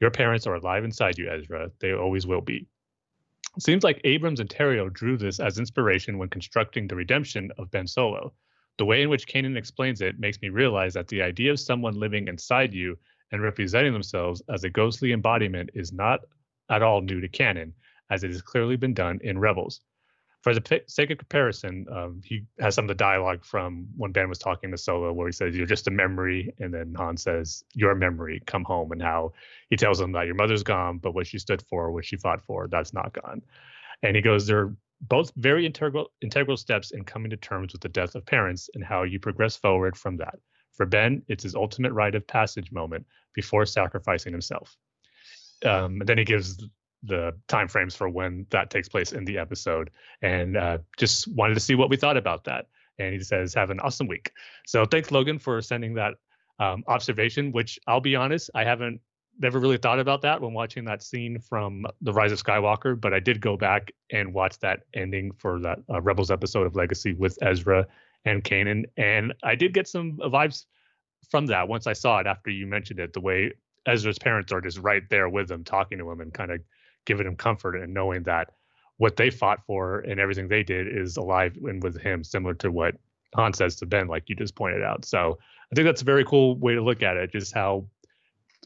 Your 0.02 0.10
parents 0.10 0.47
are 0.47 0.56
alive 0.56 0.84
inside 0.84 1.20
you, 1.20 1.30
Ezra. 1.30 1.70
They 1.80 1.93
always 1.93 2.26
will 2.26 2.41
be. 2.41 2.66
It 3.56 3.62
seems 3.62 3.84
like 3.84 4.02
Abrams 4.06 4.39
and 4.39 4.50
Terrio 4.50 4.91
drew 4.91 5.18
this 5.18 5.39
as 5.39 5.60
inspiration 5.60 6.18
when 6.18 6.30
constructing 6.30 6.88
the 6.88 6.95
redemption 6.95 7.52
of 7.60 7.70
Ben 7.70 7.86
Solo. 7.86 8.34
The 8.80 8.86
way 8.86 9.04
in 9.04 9.10
which 9.10 9.28
Kanan 9.28 9.56
explains 9.56 10.02
it 10.02 10.20
makes 10.20 10.41
me 10.41 10.50
realize 10.50 10.95
that 10.95 11.10
the 11.10 11.22
idea 11.22 11.52
of 11.52 11.60
someone 11.60 12.00
living 12.00 12.28
inside 12.28 12.74
you 12.74 12.97
and 13.32 13.43
representing 13.43 13.93
themselves 13.93 14.41
as 14.50 14.64
a 14.64 14.70
ghostly 14.72 15.12
embodiment 15.12 15.70
is 15.76 15.93
not 15.93 16.22
at 16.72 16.82
all 16.82 17.02
new 17.02 17.22
to 17.22 17.28
canon, 17.28 17.72
as 18.10 18.24
it 18.24 18.32
has 18.32 18.41
clearly 18.41 18.78
been 18.78 18.95
done 18.95 19.20
in 19.22 19.38
Rebels. 19.38 19.82
For 20.42 20.54
the 20.54 20.82
sake 20.88 21.10
of 21.12 21.18
comparison, 21.18 21.86
um, 21.92 22.22
he 22.24 22.46
has 22.60 22.74
some 22.76 22.86
of 22.86 22.90
the 22.90 22.96
dialogue 22.96 23.44
from 23.44 23.88
when 23.98 24.14
Ben 24.14 24.30
was 24.30 24.40
talking 24.40 24.72
to 24.72 24.78
Solo, 24.78 25.12
where 25.12 25.28
he 25.28 25.34
says, 25.34 25.56
"You're 25.56 25.66
just 25.66 25.88
a 25.88 25.92
memory," 25.92 26.54
and 26.60 26.74
then 26.74 26.94
Han 26.96 27.18
says, 27.18 27.64
"Your 27.74 27.94
memory, 27.94 28.42
come 28.46 28.64
home," 28.64 28.92
and 28.94 29.02
how 29.02 29.34
he 29.70 29.76
tells 29.76 30.00
him 30.00 30.14
that 30.14 30.28
your 30.28 30.36
mother's 30.36 30.64
gone, 30.64 30.98
but 30.98 31.14
what 31.14 31.28
she 31.28 31.40
stood 31.40 31.62
for, 31.64 31.92
what 31.92 32.06
she 32.06 32.16
fought 32.16 32.42
for, 32.42 32.68
that's 32.70 32.94
not 32.94 33.14
gone. 33.14 33.42
And 34.02 34.16
he 34.16 34.22
goes, 34.22 34.48
"They're 34.48 34.74
both 35.02 35.34
very 35.36 35.66
integral 35.66 36.12
integral 36.22 36.58
steps 36.58 36.92
in 36.92 37.04
coming 37.04 37.30
to 37.32 37.38
terms 37.38 37.74
with 37.74 37.82
the 37.82 37.90
death 37.90 38.16
of 38.16 38.26
parents 38.26 38.70
and 38.74 38.84
how 38.84 39.04
you 39.04 39.20
progress 39.20 39.58
forward 39.58 39.98
from 39.98 40.18
that. 40.18 40.40
For 40.72 40.86
Ben, 40.86 41.22
it's 41.28 41.44
his 41.44 41.56
ultimate 41.56 41.92
rite 41.92 42.16
of 42.16 42.26
passage 42.28 42.72
moment 42.72 43.06
before 43.34 43.66
sacrificing 43.66 44.32
himself." 44.32 44.78
Um, 45.66 46.00
and 46.00 46.08
then 46.08 46.18
he 46.18 46.24
gives 46.24 46.64
the 47.04 47.34
time 47.47 47.68
frames 47.68 47.95
for 47.95 48.10
when 48.10 48.45
that 48.50 48.70
takes 48.70 48.89
place 48.89 49.14
in 49.14 49.26
the 49.26 49.38
episode. 49.38 49.89
And 50.22 50.58
uh, 50.58 50.80
just 50.97 51.28
wanted 51.30 51.54
to 51.54 51.60
see 51.60 51.76
what 51.76 51.89
we 51.89 51.97
thought 51.97 52.18
about 52.18 52.43
that. 52.45 52.68
And 52.97 53.14
he 53.14 53.20
says 53.22 53.54
have 53.54 53.70
an 53.70 53.80
awesome 53.80 54.08
week. 54.08 54.32
So 54.68 54.86
thanks 54.86 55.12
logan 55.12 55.39
for 55.39 55.62
sending 55.62 55.93
that 55.95 56.16
um, 56.60 56.84
observation 56.88 57.52
which 57.52 57.80
i'll 57.88 58.02
be 58.02 58.16
honest 58.16 58.50
i 58.54 58.64
haven't 58.64 59.00
never 59.41 59.60
really 59.60 59.78
thought 59.78 60.00
about 60.00 60.22
that 60.22 60.41
when 60.41 60.54
watching 60.54 60.84
that 60.84 61.02
scene 61.02 61.39
from 61.39 61.86
the 62.02 62.12
rise 62.12 62.32
of 62.32 62.43
skywalker 62.43 63.00
but 63.00 63.14
i 63.14 63.20
did 63.20 63.39
go 63.39 63.56
back 63.56 63.91
and 64.12 64.34
watch 64.34 64.60
that 64.60 64.82
ending 64.93 65.32
for 65.32 65.60
that 65.60 65.80
uh, 65.89 66.02
rebels 66.02 66.30
episode 66.30 66.68
of 66.68 66.76
legacy 66.76 67.14
with 67.14 67.38
ezra 67.41 67.88
and 68.26 68.43
kanan. 68.43 68.84
And 68.97 69.34
i 69.43 69.56
did 69.56 69.74
get 69.74 69.88
some 69.88 70.18
vibes 70.18 70.66
from 71.32 71.45
that 71.47 71.68
once 71.68 71.88
i 71.88 71.93
saw 71.93 72.20
it 72.20 72.28
after 72.28 72.50
you 72.50 72.68
mentioned 72.68 73.00
it 73.00 73.14
the 73.14 73.22
way 73.22 73.54
ezra's 73.86 74.20
parents 74.20 74.52
are 74.52 74.62
just 74.62 74.80
right 74.80 75.04
there 75.10 75.30
with 75.30 75.50
him 75.50 75.64
talking 75.64 75.97
to 75.97 76.12
him 76.12 76.20
and 76.20 76.34
kind 76.34 76.52
of 76.52 76.60
giving 77.10 77.26
him 77.26 77.36
comfort 77.36 77.76
and 77.76 77.91
knowing 77.91 78.22
that 78.24 78.51
what 78.97 79.18
they 79.18 79.32
fought 79.32 79.66
for 79.66 79.99
and 80.01 80.20
everything 80.20 80.47
they 80.47 80.62
did 80.62 80.88
is 80.88 81.18
alive 81.18 81.57
and 81.64 81.82
with 81.82 81.99
him, 81.99 82.24
similar 82.24 82.53
to 82.53 82.70
what 82.70 82.93
Han 83.34 83.51
says 83.53 83.78
to 83.78 83.88
Ben, 83.88 84.07
like 84.07 84.26
you 84.28 84.36
just 84.36 84.55
pointed 84.55 84.84
out. 84.84 85.05
So 85.05 85.39
I 85.72 85.76
think 85.76 85.88
that's 85.88 86.03
a 86.03 86.05
very 86.05 86.24
cool 86.24 86.55
way 86.55 86.76
to 86.76 86.82
look 86.84 87.01
at 87.01 87.18
it, 87.18 87.32
just 87.32 87.51
how 87.51 87.88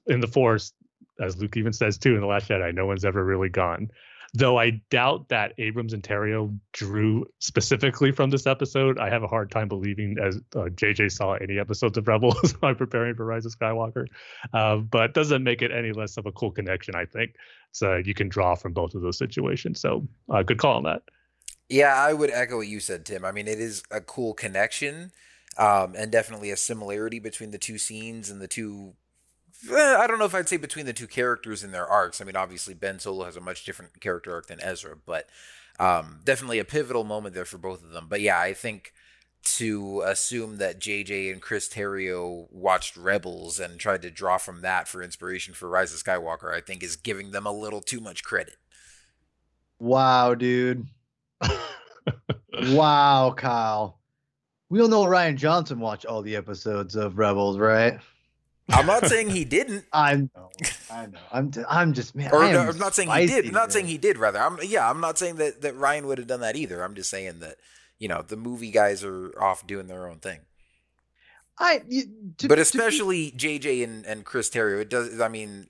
in 0.07 0.19
the 0.19 0.27
Force, 0.27 0.73
as 1.21 1.37
Luke 1.37 1.55
even 1.55 1.71
says 1.71 1.97
too 1.97 2.15
in 2.15 2.19
The 2.19 2.27
Last 2.27 2.49
Jedi, 2.49 2.73
no 2.73 2.85
one's 2.85 3.05
ever 3.05 3.23
really 3.23 3.47
gone. 3.47 3.89
Though 4.35 4.57
I 4.57 4.81
doubt 4.89 5.29
that 5.29 5.53
Abrams 5.59 5.93
and 5.93 6.01
Terrio 6.01 6.57
drew 6.71 7.25
specifically 7.37 8.11
from 8.11 8.31
this 8.31 8.47
episode, 8.47 8.97
I 8.97 9.09
have 9.09 9.21
a 9.21 9.27
hard 9.27 9.51
time 9.51 9.67
believing 9.67 10.17
as 10.19 10.37
uh, 10.55 10.69
JJ 10.69 11.11
saw 11.11 11.33
any 11.33 11.59
episodes 11.59 11.99
of 11.99 12.07
Rebels 12.07 12.51
while 12.59 12.73
preparing 12.73 13.13
for 13.13 13.25
Rise 13.25 13.45
of 13.45 13.57
Skywalker. 13.57 14.07
Uh, 14.51 14.77
but 14.77 15.13
doesn't 15.13 15.43
make 15.43 15.61
it 15.61 15.71
any 15.71 15.91
less 15.91 16.17
of 16.17 16.25
a 16.25 16.31
cool 16.31 16.49
connection, 16.49 16.95
I 16.95 17.05
think. 17.05 17.35
So 17.73 17.97
you 17.97 18.15
can 18.15 18.27
draw 18.27 18.55
from 18.55 18.73
both 18.73 18.95
of 18.95 19.01
those 19.01 19.19
situations. 19.19 19.79
So 19.79 20.07
uh, 20.29 20.41
good 20.41 20.57
call 20.57 20.77
on 20.77 20.83
that. 20.83 21.03
Yeah, 21.69 21.95
I 21.95 22.13
would 22.13 22.31
echo 22.31 22.57
what 22.57 22.67
you 22.67 22.79
said, 22.79 23.05
Tim. 23.05 23.23
I 23.23 23.31
mean, 23.31 23.47
it 23.47 23.59
is 23.59 23.83
a 23.91 24.01
cool 24.01 24.33
connection 24.33 25.11
um, 25.57 25.93
and 25.95 26.11
definitely 26.11 26.49
a 26.51 26.57
similarity 26.57 27.19
between 27.19 27.51
the 27.51 27.57
two 27.57 27.77
scenes 27.77 28.29
and 28.29 28.41
the 28.41 28.47
two 28.47 28.93
I 29.71 30.07
don't 30.07 30.19
know 30.19 30.25
if 30.25 30.35
I'd 30.35 30.49
say 30.49 30.57
between 30.57 30.85
the 30.85 30.93
two 30.93 31.07
characters 31.07 31.63
in 31.63 31.71
their 31.71 31.87
arcs. 31.87 32.19
I 32.19 32.25
mean, 32.25 32.35
obviously 32.35 32.73
Ben 32.73 32.99
Solo 32.99 33.25
has 33.25 33.37
a 33.37 33.41
much 33.41 33.63
different 33.65 33.99
character 34.01 34.33
arc 34.33 34.47
than 34.47 34.61
Ezra, 34.61 34.95
but 35.05 35.29
um, 35.79 36.19
definitely 36.23 36.59
a 36.59 36.65
pivotal 36.65 37.03
moment 37.03 37.33
there 37.33 37.45
for 37.45 37.57
both 37.57 37.83
of 37.83 37.91
them. 37.91 38.07
But 38.09 38.21
yeah, 38.21 38.39
I 38.39 38.53
think 38.53 38.93
to 39.43 40.01
assume 40.05 40.57
that 40.57 40.79
JJ 40.79 41.31
and 41.31 41.41
Chris 41.41 41.67
Terrio 41.67 42.47
watched 42.51 42.95
Rebels 42.95 43.59
and 43.59 43.79
tried 43.79 44.01
to 44.03 44.11
draw 44.11 44.37
from 44.37 44.61
that 44.61 44.87
for 44.87 45.03
inspiration 45.03 45.53
for 45.53 45.67
Rise 45.67 45.93
of 45.93 46.03
Skywalker, 46.03 46.53
I 46.53 46.61
think 46.61 46.81
is 46.81 46.95
giving 46.95 47.31
them 47.31 47.45
a 47.45 47.51
little 47.51 47.81
too 47.81 47.99
much 47.99 48.23
credit. 48.23 48.55
Wow, 49.79 50.33
dude. 50.33 50.87
wow, 52.67 53.33
Kyle. 53.35 53.99
We 54.69 54.81
all 54.81 54.87
know 54.87 55.03
Rian 55.03 55.35
Johnson 55.35 55.79
watched 55.79 56.05
all 56.05 56.21
the 56.21 56.35
episodes 56.35 56.95
of 56.95 57.17
Rebels, 57.17 57.57
right? 57.57 57.99
I'm 58.69 58.85
not 58.85 59.07
saying 59.07 59.29
he 59.29 59.45
didn't. 59.45 59.85
I 59.93 60.15
know. 60.15 60.49
I 60.91 61.05
know. 61.07 61.19
I'm. 61.31 61.51
I'm 61.69 61.93
just 61.93 62.15
man. 62.15 62.31
Or 62.31 62.41
no, 62.51 62.61
I'm 62.61 62.77
not 62.77 62.95
saying 62.95 63.09
he 63.09 63.25
did. 63.25 63.47
I'm 63.47 63.53
not 63.53 63.71
saying 63.71 63.87
he 63.87 63.97
did. 63.97 64.17
Rather, 64.17 64.39
I'm. 64.39 64.57
Yeah, 64.63 64.89
I'm 64.89 65.01
not 65.01 65.17
saying 65.17 65.35
that 65.35 65.61
that 65.61 65.75
Rian 65.75 66.05
would 66.05 66.17
have 66.17 66.27
done 66.27 66.41
that 66.41 66.55
either. 66.55 66.83
I'm 66.83 66.95
just 66.95 67.09
saying 67.09 67.39
that 67.39 67.57
you 67.99 68.07
know 68.07 68.21
the 68.21 68.37
movie 68.37 68.71
guys 68.71 69.03
are 69.03 69.33
off 69.41 69.67
doing 69.67 69.87
their 69.87 70.07
own 70.07 70.19
thing. 70.19 70.39
I. 71.59 71.81
To, 72.37 72.47
but 72.47 72.59
especially 72.59 73.31
be, 73.31 73.37
JJ 73.37 73.83
and 73.83 74.05
and 74.05 74.25
Chris 74.25 74.49
Terrio. 74.49 74.81
It 74.81 74.89
does. 74.89 75.19
I 75.19 75.27
mean. 75.27 75.67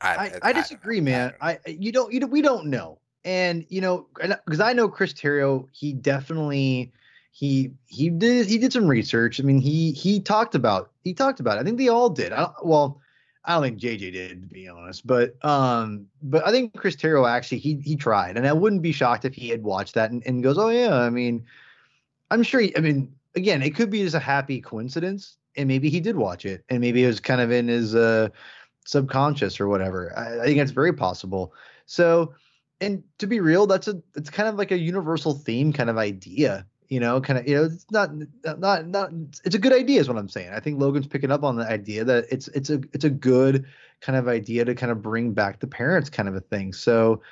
I, 0.00 0.16
I, 0.16 0.32
I 0.42 0.52
disagree, 0.52 1.00
man. 1.00 1.32
I, 1.40 1.58
you 1.66 1.90
don't 1.90 2.12
you 2.12 2.20
we 2.26 2.42
don't 2.42 2.66
know, 2.66 2.98
and 3.24 3.64
you 3.70 3.80
know 3.80 4.06
because 4.20 4.60
I 4.60 4.74
know 4.74 4.86
Chris 4.88 5.14
Terrio. 5.14 5.66
He 5.72 5.94
definitely 5.94 6.92
he 7.34 7.72
he 7.86 8.10
did 8.10 8.46
he 8.46 8.58
did 8.58 8.72
some 8.72 8.86
research. 8.86 9.40
I 9.40 9.42
mean, 9.42 9.60
he 9.60 9.90
he 9.90 10.20
talked 10.20 10.54
about 10.54 10.92
he 11.02 11.12
talked 11.12 11.40
about. 11.40 11.56
It. 11.56 11.60
I 11.60 11.64
think 11.64 11.78
they 11.78 11.88
all 11.88 12.08
did. 12.08 12.32
I 12.32 12.48
well, 12.62 13.00
I 13.44 13.54
don't 13.54 13.62
think 13.64 13.80
JJ 13.80 14.12
did 14.12 14.42
to 14.42 14.46
be 14.46 14.68
honest, 14.68 15.04
but 15.04 15.34
um, 15.44 16.06
but 16.22 16.46
I 16.46 16.52
think 16.52 16.76
Chris 16.76 16.94
Terrio 16.94 17.28
actually 17.28 17.58
he 17.58 17.74
he 17.82 17.96
tried, 17.96 18.36
and 18.36 18.46
I 18.46 18.52
wouldn't 18.52 18.82
be 18.82 18.92
shocked 18.92 19.24
if 19.24 19.34
he 19.34 19.48
had 19.48 19.64
watched 19.64 19.94
that 19.94 20.12
and, 20.12 20.22
and 20.24 20.44
goes, 20.44 20.58
oh 20.58 20.68
yeah. 20.68 20.94
I 20.94 21.10
mean, 21.10 21.44
I'm 22.30 22.44
sure. 22.44 22.60
He, 22.60 22.76
I 22.76 22.80
mean, 22.80 23.12
again, 23.34 23.62
it 23.62 23.74
could 23.74 23.90
be 23.90 24.04
just 24.04 24.14
a 24.14 24.20
happy 24.20 24.60
coincidence, 24.60 25.36
and 25.56 25.66
maybe 25.66 25.90
he 25.90 25.98
did 25.98 26.14
watch 26.14 26.44
it, 26.44 26.64
and 26.68 26.80
maybe 26.80 27.02
it 27.02 27.08
was 27.08 27.18
kind 27.18 27.40
of 27.40 27.50
in 27.50 27.66
his 27.66 27.96
uh 27.96 28.28
subconscious 28.86 29.58
or 29.58 29.66
whatever. 29.66 30.16
I, 30.16 30.40
I 30.40 30.44
think 30.44 30.58
that's 30.58 30.70
very 30.70 30.92
possible. 30.92 31.52
So 31.86 32.32
and 32.80 33.02
to 33.18 33.26
be 33.26 33.40
real, 33.40 33.66
that's 33.66 33.88
a 33.88 34.00
it's 34.14 34.30
kind 34.30 34.48
of 34.48 34.54
like 34.54 34.70
a 34.70 34.78
universal 34.78 35.34
theme 35.34 35.72
kind 35.72 35.90
of 35.90 35.98
idea 35.98 36.64
you 36.88 37.00
know 37.00 37.20
kind 37.20 37.38
of 37.38 37.48
you 37.48 37.54
know 37.54 37.64
it's 37.64 37.86
not 37.90 38.10
not 38.58 38.86
not 38.86 39.10
it's 39.44 39.54
a 39.54 39.58
good 39.58 39.72
idea 39.72 40.00
is 40.00 40.08
what 40.08 40.18
i'm 40.18 40.28
saying. 40.28 40.50
I 40.50 40.60
think 40.60 40.80
logan's 40.80 41.06
picking 41.06 41.30
up 41.30 41.42
on 41.42 41.56
the 41.56 41.66
idea 41.66 42.04
that 42.04 42.26
it's 42.30 42.48
it's 42.48 42.70
a 42.70 42.80
it's 42.92 43.04
a 43.04 43.10
good 43.10 43.66
kind 44.00 44.16
of 44.16 44.28
idea 44.28 44.64
to 44.64 44.74
kind 44.74 44.92
of 44.92 45.02
bring 45.02 45.32
back 45.32 45.60
the 45.60 45.66
parents 45.66 46.10
kind 46.10 46.28
of 46.28 46.34
a 46.34 46.40
thing. 46.40 46.72
So 46.72 47.22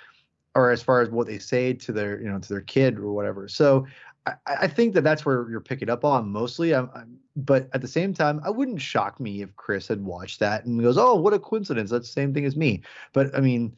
or 0.55 0.71
as 0.71 0.83
far 0.83 1.01
as 1.01 1.11
what 1.11 1.27
they 1.27 1.39
say 1.39 1.73
to 1.75 1.93
their 1.93 2.21
you 2.21 2.31
know 2.31 2.39
to 2.39 2.49
their 2.49 2.61
kid 2.63 2.99
or 2.99 3.13
whatever. 3.13 3.49
So 3.49 3.87
i, 4.27 4.35
I 4.47 4.69
think 4.69 4.95
that 4.95 5.03
that's 5.03 5.27
where 5.27 5.49
you're 5.51 5.61
picking 5.61 5.91
up 5.91 6.05
on 6.05 6.29
mostly. 6.29 6.75
I'm, 6.75 6.91
I'm, 6.95 7.19
but 7.35 7.71
at 7.73 7.81
the 7.81 7.89
same 7.89 8.13
time 8.13 8.43
i 8.45 8.51
wouldn't 8.51 8.81
shock 8.81 9.19
me 9.19 9.41
if 9.41 9.57
chris 9.57 9.89
had 9.89 10.05
watched 10.05 10.39
that 10.41 10.67
and 10.67 10.83
goes 10.83 10.99
oh 10.99 11.15
what 11.15 11.35
a 11.35 11.39
coincidence. 11.39 11.91
That's 11.91 12.09
the 12.09 12.13
same 12.13 12.33
thing 12.35 12.45
as 12.45 12.57
me. 12.57 12.83
But 13.13 13.35
i 13.37 13.41
mean 13.41 13.77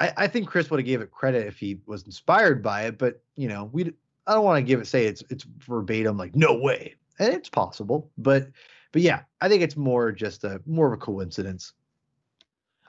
I, 0.00 0.12
I 0.16 0.26
think 0.26 0.48
Chris 0.48 0.70
would 0.70 0.80
have 0.80 0.86
gave 0.86 1.02
it 1.02 1.10
credit 1.10 1.46
if 1.46 1.58
he 1.58 1.78
was 1.86 2.02
inspired 2.04 2.62
by 2.62 2.86
it, 2.86 2.98
but 2.98 3.22
you 3.36 3.48
know, 3.48 3.68
we 3.72 3.92
I 4.30 4.34
don't 4.34 4.44
want 4.44 4.58
to 4.58 4.62
give 4.62 4.80
it 4.80 4.86
say 4.86 5.06
it's 5.06 5.24
it's 5.28 5.44
verbatim 5.58 6.16
like 6.16 6.36
no 6.36 6.54
way, 6.54 6.94
and 7.18 7.34
it's 7.34 7.48
possible, 7.48 8.12
but 8.16 8.46
but 8.92 9.02
yeah, 9.02 9.22
I 9.40 9.48
think 9.48 9.60
it's 9.60 9.76
more 9.76 10.12
just 10.12 10.44
a 10.44 10.62
more 10.66 10.86
of 10.86 10.92
a 10.92 10.96
coincidence. 10.96 11.72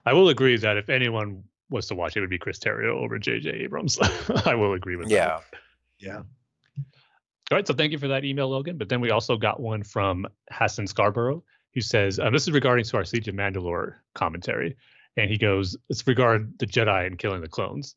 I 0.05 0.13
will 0.13 0.29
agree 0.29 0.55
that 0.55 0.77
if 0.77 0.87
anyone 0.89 1.43
was 1.71 1.87
to 1.87 1.95
watch, 1.95 2.15
it 2.15 2.19
would 2.19 2.29
be 2.29 2.37
Chris 2.37 2.59
Terrio 2.59 2.89
over 2.91 3.17
J.J. 3.17 3.49
Abrams. 3.49 3.97
I 4.45 4.53
will 4.53 4.73
agree 4.73 4.97
with 4.97 5.09
yeah. 5.09 5.25
that. 5.25 5.43
Yeah. 5.97 6.07
Yeah. 6.11 6.83
All 7.49 7.57
right. 7.57 7.65
So 7.65 7.73
thank 7.73 7.91
you 7.91 7.97
for 7.97 8.09
that 8.09 8.23
email, 8.23 8.49
Logan. 8.49 8.77
But 8.77 8.89
then 8.89 9.01
we 9.01 9.09
also 9.09 9.35
got 9.35 9.59
one 9.59 9.81
from 9.81 10.27
Hassan 10.51 10.85
Scarborough, 10.85 11.43
who 11.73 11.81
says, 11.81 12.19
um, 12.19 12.33
This 12.33 12.43
is 12.43 12.51
regarding 12.51 12.85
to 12.85 12.97
our 12.97 13.03
Siege 13.03 13.27
of 13.27 13.35
Mandalore 13.35 13.95
commentary. 14.13 14.77
And 15.17 15.29
he 15.29 15.37
goes, 15.37 15.75
It's 15.89 16.05
regard 16.05 16.59
the 16.59 16.67
Jedi 16.67 17.07
and 17.07 17.17
killing 17.17 17.41
the 17.41 17.47
clones. 17.47 17.95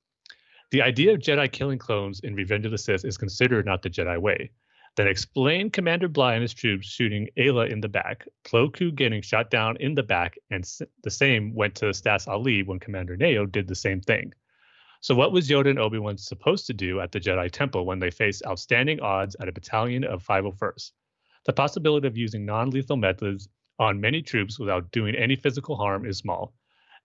The 0.71 0.83
idea 0.83 1.12
of 1.12 1.21
Jedi 1.21 1.51
killing 1.53 1.79
clones 1.79 2.21
in 2.21 2.35
Revenge 2.35 2.65
of 2.65 2.73
the 2.73 2.79
Sith 2.79 3.05
is 3.05 3.17
considered 3.17 3.67
not 3.67 3.83
the 3.83 3.91
Jedi 3.91 4.21
way. 4.21 4.51
Then 4.97 5.09
explain 5.09 5.71
Commander 5.71 6.09
Bly 6.09 6.35
and 6.35 6.43
his 6.43 6.55
troops 6.55 6.87
shooting 6.87 7.29
Aayla 7.37 7.71
in 7.71 7.81
the 7.81 7.89
back, 7.89 8.29
Plo 8.45 8.73
Koon 8.73 8.95
getting 8.95 9.23
shot 9.23 9.51
down 9.51 9.77
in 9.79 9.95
the 9.95 10.05
back, 10.05 10.37
and 10.51 10.65
the 11.03 11.11
same 11.11 11.53
went 11.53 11.75
to 11.77 11.93
Stass 11.93 12.29
Allie 12.29 12.63
when 12.63 12.79
Commander 12.79 13.17
Neyo 13.17 13.51
did 13.51 13.67
the 13.67 13.75
same 13.75 14.01
thing. 14.01 14.33
So, 15.01 15.14
what 15.14 15.33
was 15.33 15.49
Yoda 15.49 15.68
and 15.68 15.79
Obi 15.79 15.99
Wan 15.99 16.17
supposed 16.17 16.67
to 16.68 16.72
do 16.72 17.01
at 17.01 17.13
the 17.13 17.21
Jedi 17.21 17.51
Temple 17.51 17.84
when 17.84 17.99
they 17.99 18.11
faced 18.11 18.47
outstanding 18.47 19.01
odds 19.01 19.37
at 19.41 19.49
a 19.49 19.53
battalion 19.53 20.05
of 20.05 20.25
501st? 20.25 20.93
The 21.45 21.53
possibility 21.53 22.07
of 22.07 22.17
using 22.17 22.47
non 22.47 22.71
lethal 22.71 22.97
methods 22.97 23.49
on 23.79 24.01
many 24.01 24.22
troops 24.22 24.59
without 24.59 24.93
doing 24.93 25.14
any 25.14 25.37
physical 25.37 25.76
harm 25.76 26.07
is 26.07 26.18
small. 26.18 26.55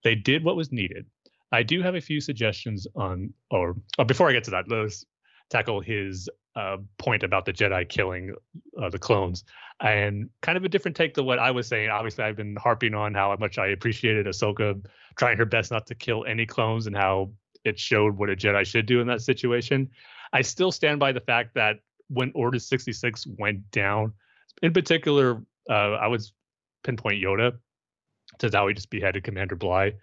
They 0.03 0.15
did 0.15 0.43
what 0.43 0.55
was 0.55 0.71
needed. 0.71 1.07
I 1.51 1.63
do 1.63 1.81
have 1.81 1.95
a 1.95 2.01
few 2.01 2.21
suggestions 2.21 2.87
on, 2.95 3.33
or, 3.49 3.75
or 3.97 4.05
before 4.05 4.29
I 4.29 4.33
get 4.33 4.43
to 4.45 4.51
that, 4.51 4.65
let's 4.69 5.05
tackle 5.49 5.81
his 5.81 6.29
uh, 6.55 6.77
point 6.97 7.23
about 7.23 7.45
the 7.45 7.53
Jedi 7.53 7.87
killing 7.87 8.33
uh, 8.81 8.89
the 8.89 8.99
clones, 8.99 9.43
and 9.81 10.29
kind 10.41 10.57
of 10.57 10.63
a 10.63 10.69
different 10.69 10.97
take 10.97 11.13
to 11.15 11.23
what 11.23 11.39
I 11.39 11.51
was 11.51 11.67
saying. 11.67 11.89
Obviously, 11.89 12.23
I've 12.23 12.35
been 12.35 12.55
harping 12.55 12.93
on 12.93 13.13
how 13.13 13.35
much 13.39 13.57
I 13.57 13.67
appreciated 13.67 14.25
Ahsoka 14.25 14.83
trying 15.17 15.37
her 15.37 15.45
best 15.45 15.71
not 15.71 15.87
to 15.87 15.95
kill 15.95 16.25
any 16.25 16.45
clones, 16.45 16.87
and 16.87 16.95
how 16.95 17.31
it 17.63 17.79
showed 17.79 18.17
what 18.17 18.29
a 18.29 18.35
Jedi 18.35 18.65
should 18.65 18.85
do 18.85 19.01
in 19.01 19.07
that 19.07 19.21
situation. 19.21 19.89
I 20.33 20.41
still 20.41 20.71
stand 20.71 20.99
by 20.99 21.11
the 21.11 21.19
fact 21.19 21.55
that 21.55 21.77
when 22.09 22.31
Order 22.35 22.59
66 22.59 23.27
went 23.37 23.69
down, 23.71 24.13
in 24.61 24.73
particular, 24.73 25.41
uh, 25.69 25.73
I 25.93 26.07
would 26.07 26.21
pinpoint 26.83 27.23
Yoda 27.23 27.57
to 28.39 28.49
how 28.53 28.67
he 28.67 28.73
just 28.73 28.89
beheaded 28.89 29.23
Commander 29.23 29.55
Bly 29.55 29.93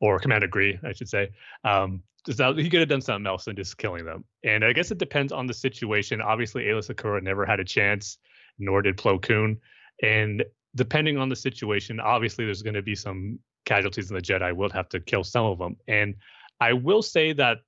or 0.00 0.18
Commander 0.18 0.48
Gree, 0.48 0.78
I 0.84 0.92
should 0.92 1.08
say. 1.08 1.30
Um, 1.64 2.02
he 2.26 2.70
could 2.70 2.80
have 2.80 2.88
done 2.88 3.02
something 3.02 3.26
else 3.26 3.44
than 3.44 3.56
just 3.56 3.76
killing 3.76 4.04
them. 4.04 4.24
And 4.42 4.64
I 4.64 4.72
guess 4.72 4.90
it 4.90 4.98
depends 4.98 5.32
on 5.32 5.46
the 5.46 5.54
situation. 5.54 6.22
Obviously, 6.22 6.64
Aayla 6.64 6.90
Secura 6.90 7.22
never 7.22 7.44
had 7.44 7.60
a 7.60 7.64
chance, 7.64 8.18
nor 8.58 8.80
did 8.80 8.96
Plo 8.96 9.20
Koon. 9.20 9.60
And 10.02 10.42
depending 10.74 11.18
on 11.18 11.28
the 11.28 11.36
situation, 11.36 12.00
obviously 12.00 12.44
there's 12.44 12.62
going 12.62 12.74
to 12.74 12.82
be 12.82 12.94
some 12.94 13.38
casualties 13.66 14.10
in 14.10 14.16
the 14.16 14.22
Jedi. 14.22 14.54
We'll 14.54 14.70
have 14.70 14.88
to 14.90 15.00
kill 15.00 15.22
some 15.24 15.44
of 15.44 15.58
them. 15.58 15.76
And 15.86 16.14
I 16.60 16.72
will 16.72 17.02
say 17.02 17.32
that 17.34 17.58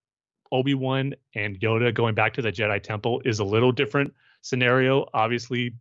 Obi 0.52 0.74
Wan 0.74 1.14
and 1.34 1.58
Yoda 1.60 1.92
going 1.92 2.14
back 2.14 2.32
to 2.34 2.42
the 2.42 2.52
Jedi 2.52 2.82
Temple 2.82 3.20
is 3.24 3.40
a 3.40 3.44
little 3.44 3.72
different 3.72 4.14
scenario. 4.42 5.06
Obviously, 5.12 5.74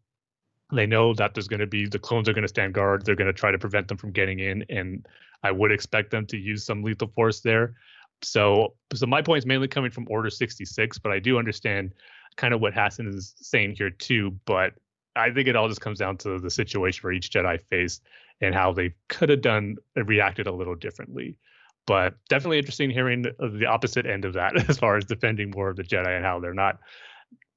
they 0.71 0.85
know 0.85 1.13
that 1.13 1.33
there's 1.33 1.47
going 1.47 1.59
to 1.59 1.67
be 1.67 1.85
the 1.85 1.99
clones 1.99 2.27
are 2.27 2.33
going 2.33 2.43
to 2.43 2.47
stand 2.47 2.73
guard. 2.73 3.05
They're 3.05 3.15
going 3.15 3.27
to 3.27 3.33
try 3.33 3.51
to 3.51 3.59
prevent 3.59 3.87
them 3.87 3.97
from 3.97 4.11
getting 4.11 4.39
in, 4.39 4.65
and 4.69 5.05
I 5.43 5.51
would 5.51 5.71
expect 5.71 6.11
them 6.11 6.25
to 6.27 6.37
use 6.37 6.65
some 6.65 6.83
lethal 6.83 7.07
force 7.09 7.41
there. 7.41 7.75
So, 8.21 8.73
so 8.93 9.05
my 9.05 9.21
point 9.21 9.39
is 9.39 9.45
mainly 9.45 9.67
coming 9.67 9.91
from 9.91 10.07
Order 10.09 10.29
66, 10.29 10.97
but 10.99 11.11
I 11.11 11.19
do 11.19 11.37
understand 11.37 11.93
kind 12.35 12.53
of 12.53 12.61
what 12.61 12.73
Hassan 12.73 13.07
is 13.07 13.35
saying 13.37 13.75
here 13.75 13.89
too. 13.91 14.31
But 14.45 14.73
I 15.15 15.31
think 15.31 15.47
it 15.47 15.55
all 15.55 15.67
just 15.67 15.81
comes 15.81 15.99
down 15.99 16.17
to 16.17 16.39
the 16.39 16.49
situation 16.49 17.01
where 17.03 17.13
each 17.13 17.29
Jedi 17.29 17.61
faced 17.69 18.01
and 18.41 18.53
how 18.53 18.73
they 18.73 18.93
could 19.07 19.29
have 19.29 19.41
done 19.41 19.77
reacted 19.95 20.47
a 20.47 20.51
little 20.51 20.75
differently. 20.75 21.37
But 21.85 22.15
definitely 22.29 22.57
interesting 22.57 22.89
hearing 22.89 23.21
the 23.21 23.67
opposite 23.67 24.07
end 24.07 24.25
of 24.25 24.33
that 24.33 24.69
as 24.69 24.79
far 24.79 24.97
as 24.97 25.05
defending 25.05 25.51
more 25.51 25.69
of 25.69 25.75
the 25.75 25.83
Jedi 25.83 26.15
and 26.15 26.25
how 26.25 26.39
they're 26.39 26.53
not 26.53 26.79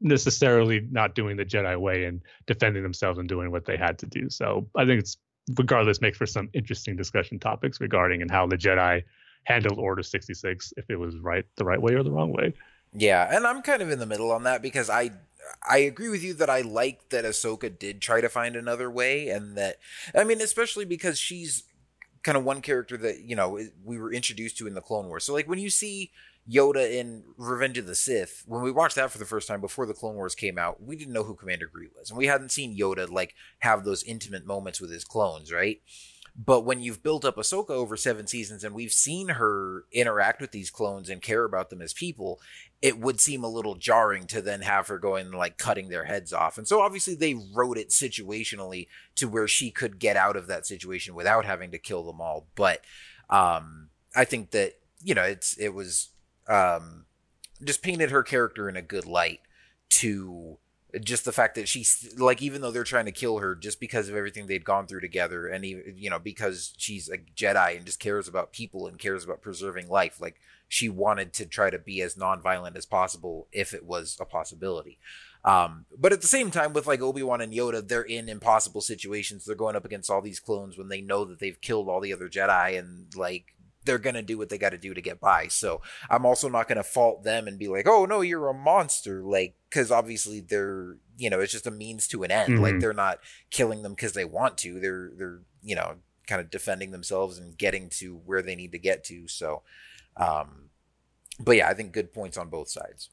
necessarily 0.01 0.87
not 0.91 1.15
doing 1.15 1.37
the 1.37 1.45
Jedi 1.45 1.79
way 1.79 2.05
and 2.05 2.21
defending 2.47 2.83
themselves 2.83 3.19
and 3.19 3.29
doing 3.29 3.51
what 3.51 3.65
they 3.65 3.77
had 3.77 3.99
to 3.99 4.07
do. 4.07 4.31
So 4.31 4.69
I 4.77 4.85
think 4.85 5.01
it's 5.01 5.17
regardless 5.57 6.01
makes 6.01 6.19
for 6.19 6.27
some 6.27 6.49
interesting 6.53 6.97
discussion 6.97 7.39
topics 7.39 7.81
regarding 7.81 8.23
and 8.23 8.31
how 8.31 8.47
the 8.47 8.57
Jedi 8.57 9.03
handled 9.45 9.79
Order 9.79 10.03
66 10.03 10.75
if 10.77 10.85
it 10.89 10.97
was 10.97 11.17
right 11.19 11.45
the 11.57 11.65
right 11.65 11.81
way 11.81 11.95
or 11.95 12.03
the 12.03 12.11
wrong 12.11 12.33
way. 12.33 12.53
Yeah, 12.93 13.29
and 13.35 13.47
I'm 13.47 13.63
kind 13.63 13.83
of 13.83 13.91
in 13.91 13.99
the 13.99 14.07
middle 14.07 14.31
on 14.31 14.45
that 14.45 14.63
because 14.63 14.91
I 14.91 15.13
I 15.69 15.79
agree 15.79 16.09
with 16.09 16.23
you 16.23 16.35
that 16.35 16.51
I 16.51 16.61
like 16.61 17.09
that 17.11 17.25
Ahsoka 17.25 17.77
did 17.77 18.01
try 18.01 18.21
to 18.21 18.29
find 18.29 18.57
another 18.57 18.91
way 18.91 19.29
and 19.29 19.57
that 19.57 19.77
I 20.15 20.25
mean 20.25 20.41
especially 20.41 20.85
because 20.85 21.19
she's 21.19 21.65
kind 22.23 22.37
of 22.37 22.45
one 22.45 22.61
character 22.61 22.97
that 22.99 23.21
you 23.21 23.37
know 23.37 23.59
we 23.85 23.99
were 23.99 24.13
introduced 24.13 24.59
to 24.59 24.67
in 24.67 24.75
the 24.75 24.81
Clone 24.81 25.09
Wars. 25.09 25.25
So 25.25 25.33
like 25.33 25.49
when 25.49 25.59
you 25.59 25.71
see 25.71 26.11
Yoda 26.51 26.91
in 26.91 27.25
Revenge 27.37 27.79
of 27.79 27.87
the 27.87 27.95
Sith, 27.95 28.43
when 28.47 28.63
we 28.63 28.71
watched 28.71 28.97
that 28.97 29.11
for 29.11 29.19
the 29.19 29.25
first 29.25 29.49
time 29.49 29.61
before 29.61 29.87
the 29.87 29.95
Clone 29.95 30.15
Wars 30.15 30.35
came 30.35 30.59
out, 30.59 30.83
we 30.83 30.97
didn't 30.97 31.13
know 31.13 31.25
who 31.25 31.35
Commander 31.35 31.71
Gree 31.73 31.89
was, 31.97 32.11
and 32.11 32.19
we 32.19 32.27
hadn't 32.27 32.53
seen 32.53 32.79
Yoda 32.79 33.11
like 33.11 33.35
have 33.61 33.85
those 33.85 34.03
intimate 34.03 34.47
moments 34.47 34.81
with 34.81 34.91
his 34.91 35.05
clones, 35.05 35.53
right? 35.53 35.81
But 36.41 36.65
when 36.65 36.81
you've 36.81 37.03
built 37.03 37.25
up 37.25 37.37
Ahsoka 37.37 37.71
over 37.71 37.97
seven 37.97 38.29
seasons 38.29 38.63
and 38.63 38.73
we've 38.73 38.93
seen 38.93 39.31
her 39.31 39.87
interact 39.91 40.41
with 40.41 40.53
these 40.53 40.71
clones 40.71 41.11
and 41.11 41.21
care 41.21 41.43
about 41.43 41.69
them 41.69 41.83
as 41.83 41.93
people, 41.93 42.41
it 42.81 43.01
would 43.01 43.21
seem 43.21 43.43
a 43.43 43.49
little 43.49 43.75
jarring 43.75 44.29
to 44.29 44.41
then 44.41 44.61
have 44.61 44.87
her 44.87 45.01
going 45.01 45.33
like 45.33 45.59
cutting 45.59 45.89
their 45.89 46.05
heads 46.05 46.33
off. 46.33 46.57
And 46.57 46.69
so 46.69 46.81
obviously 46.81 47.17
they 47.17 47.35
wrote 47.35 47.77
it 47.77 47.89
situationally 47.89 48.87
to 49.17 49.27
where 49.27 49.49
she 49.49 49.73
could 49.73 49.99
get 49.99 50.17
out 50.17 50.37
of 50.37 50.47
that 50.47 50.65
situation 50.65 51.17
without 51.17 51.45
having 51.45 51.73
to 51.73 51.79
kill 51.79 52.05
them 52.05 52.21
all. 52.21 52.47
But 52.55 52.83
um, 53.29 53.89
I 54.15 54.25
think 54.25 54.53
that, 54.53 54.75
you 55.03 55.17
know, 55.17 55.25
it's 55.25 55.57
it 55.59 55.75
was 55.75 56.11
um, 56.49 57.05
just 57.63 57.83
painted 57.83 58.11
her 58.11 58.23
character 58.23 58.69
in 58.69 58.77
a 58.77 58.83
good 58.83 59.07
light 59.07 59.41
to 59.91 60.59
just 61.03 61.25
the 61.25 61.33
fact 61.33 61.55
that 61.55 61.69
she's 61.69 62.15
like 62.19 62.41
even 62.41 62.63
though 62.63 62.71
they're 62.71 62.83
trying 62.83 63.05
to 63.05 63.13
kill 63.13 63.39
her 63.39 63.55
just 63.55 63.79
because 63.79 64.09
of 64.09 64.17
everything 64.17 64.47
they'd 64.47 64.65
gone 64.65 64.87
through 64.87 65.01
together 65.01 65.47
and 65.47 65.65
even 65.65 65.95
you 65.97 66.09
know 66.09 66.19
because 66.19 66.73
she's 66.79 67.11
a 67.11 67.19
jedi 67.19 67.77
and 67.77 67.85
just 67.85 68.01
cares 68.01 68.27
about 68.27 68.53
people 68.53 68.87
and 68.87 68.99
cares 68.99 69.23
about 69.23 69.43
preserving 69.43 69.87
life 69.89 70.19
like 70.19 70.41
she 70.69 70.89
wanted 70.89 71.33
to 71.33 71.47
try 71.47 71.71
to 71.71 71.79
be 71.79 72.03
as 72.03 72.15
nonviolent 72.15 72.77
as 72.77 72.87
possible 72.87 73.49
if 73.53 73.73
it 73.73 73.85
was 73.85 74.17
a 74.21 74.25
possibility. 74.25 74.99
Um, 75.45 75.87
but 75.97 76.13
at 76.13 76.21
the 76.21 76.27
same 76.27 76.51
time 76.51 76.73
with 76.73 76.87
like 76.87 77.01
obi-wan 77.01 77.41
and 77.41 77.53
yoda 77.53 77.87
they're 77.87 78.03
in 78.03 78.29
impossible 78.29 78.83
situations. 78.83 79.45
They're 79.45 79.57
going 79.57 79.77
up 79.77 79.85
against 79.85 80.11
all 80.11 80.21
these 80.21 80.41
clones 80.41 80.77
when 80.77 80.89
they 80.89 81.01
know 81.01 81.25
that 81.25 81.39
they've 81.39 81.61
killed 81.61 81.89
all 81.89 82.01
the 82.01 82.13
other 82.13 82.29
jedi 82.29 82.79
and 82.79 83.07
like 83.17 83.55
they're 83.89 83.99
going 83.99 84.15
to 84.15 84.23
do 84.23 84.37
what 84.37 84.51
they 84.51 84.59
got 84.59 84.71
to 84.71 84.79
do 84.79 84.93
to 84.93 85.01
get 85.01 85.19
by. 85.19 85.49
So 85.49 85.81
I'm 86.11 86.27
also 86.27 86.51
not 86.51 86.69
going 86.69 86.77
to 86.77 86.83
fault 86.83 87.25
them 87.25 87.49
and 87.49 87.59
be 87.59 87.69
like, 87.69 87.89
oh, 87.89 88.05
no, 88.05 88.21
you're 88.21 88.49
a 88.49 88.55
monster. 88.55 89.23
Like, 89.23 89.55
because 89.71 89.91
obviously 89.91 90.41
they're, 90.41 90.99
you 91.17 91.31
know, 91.31 91.41
it's 91.41 91.53
just 91.53 91.67
a 91.67 91.71
means 91.71 92.07
to 92.09 92.23
an 92.23 92.31
end. 92.31 92.53
Mm-hmm. 92.53 92.63
Like, 92.63 92.81
they're 92.81 92.93
not 92.93 93.21
killing 93.51 93.83
them 93.83 93.95
because 93.95 94.13
they 94.13 94.27
want 94.27 94.59
to. 94.59 94.79
They're, 94.79 95.11
they're, 95.17 95.41
you 95.63 95.75
know, 95.75 95.95
kind 96.27 96.43
of 96.43 96.51
defending 96.51 96.91
themselves 96.91 97.39
and 97.39 97.57
getting 97.57 97.89
to 97.89 98.17
where 98.27 98.43
they 98.43 98.55
need 98.55 98.73
to 98.73 98.79
get 98.79 99.05
to. 99.05 99.27
So, 99.27 99.63
um, 100.19 100.69
but 101.41 101.57
yeah, 101.57 101.69
I 101.69 101.73
think 101.73 101.93
good 101.93 102.13
points 102.13 102.37
on 102.37 102.51
both 102.51 102.69
sides. 102.69 103.09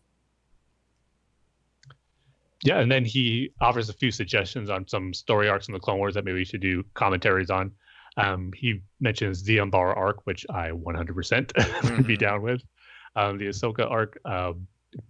Yeah, 2.63 2.79
and 2.79 2.91
then 2.91 3.05
he 3.05 3.51
offers 3.61 3.87
a 3.87 3.93
few 3.93 4.11
suggestions 4.11 4.69
on 4.69 4.87
some 4.89 5.13
story 5.13 5.47
arcs 5.47 5.69
in 5.69 5.73
the 5.73 5.79
Clone 5.79 5.99
Wars 5.99 6.15
that 6.15 6.25
maybe 6.25 6.39
we 6.39 6.45
should 6.45 6.61
do 6.61 6.83
commentaries 6.95 7.49
on. 7.49 7.71
Um, 8.17 8.51
he 8.55 8.81
mentions 8.99 9.43
the 9.43 9.57
Umbara 9.57 9.95
arc, 9.95 10.25
which 10.25 10.45
I 10.49 10.69
100% 10.69 10.73
mm-hmm. 11.53 12.01
be 12.03 12.17
down 12.17 12.41
with. 12.41 12.63
Um, 13.15 13.37
the 13.37 13.47
Ahsoka 13.47 13.89
arc, 13.89 14.17
uh, 14.25 14.53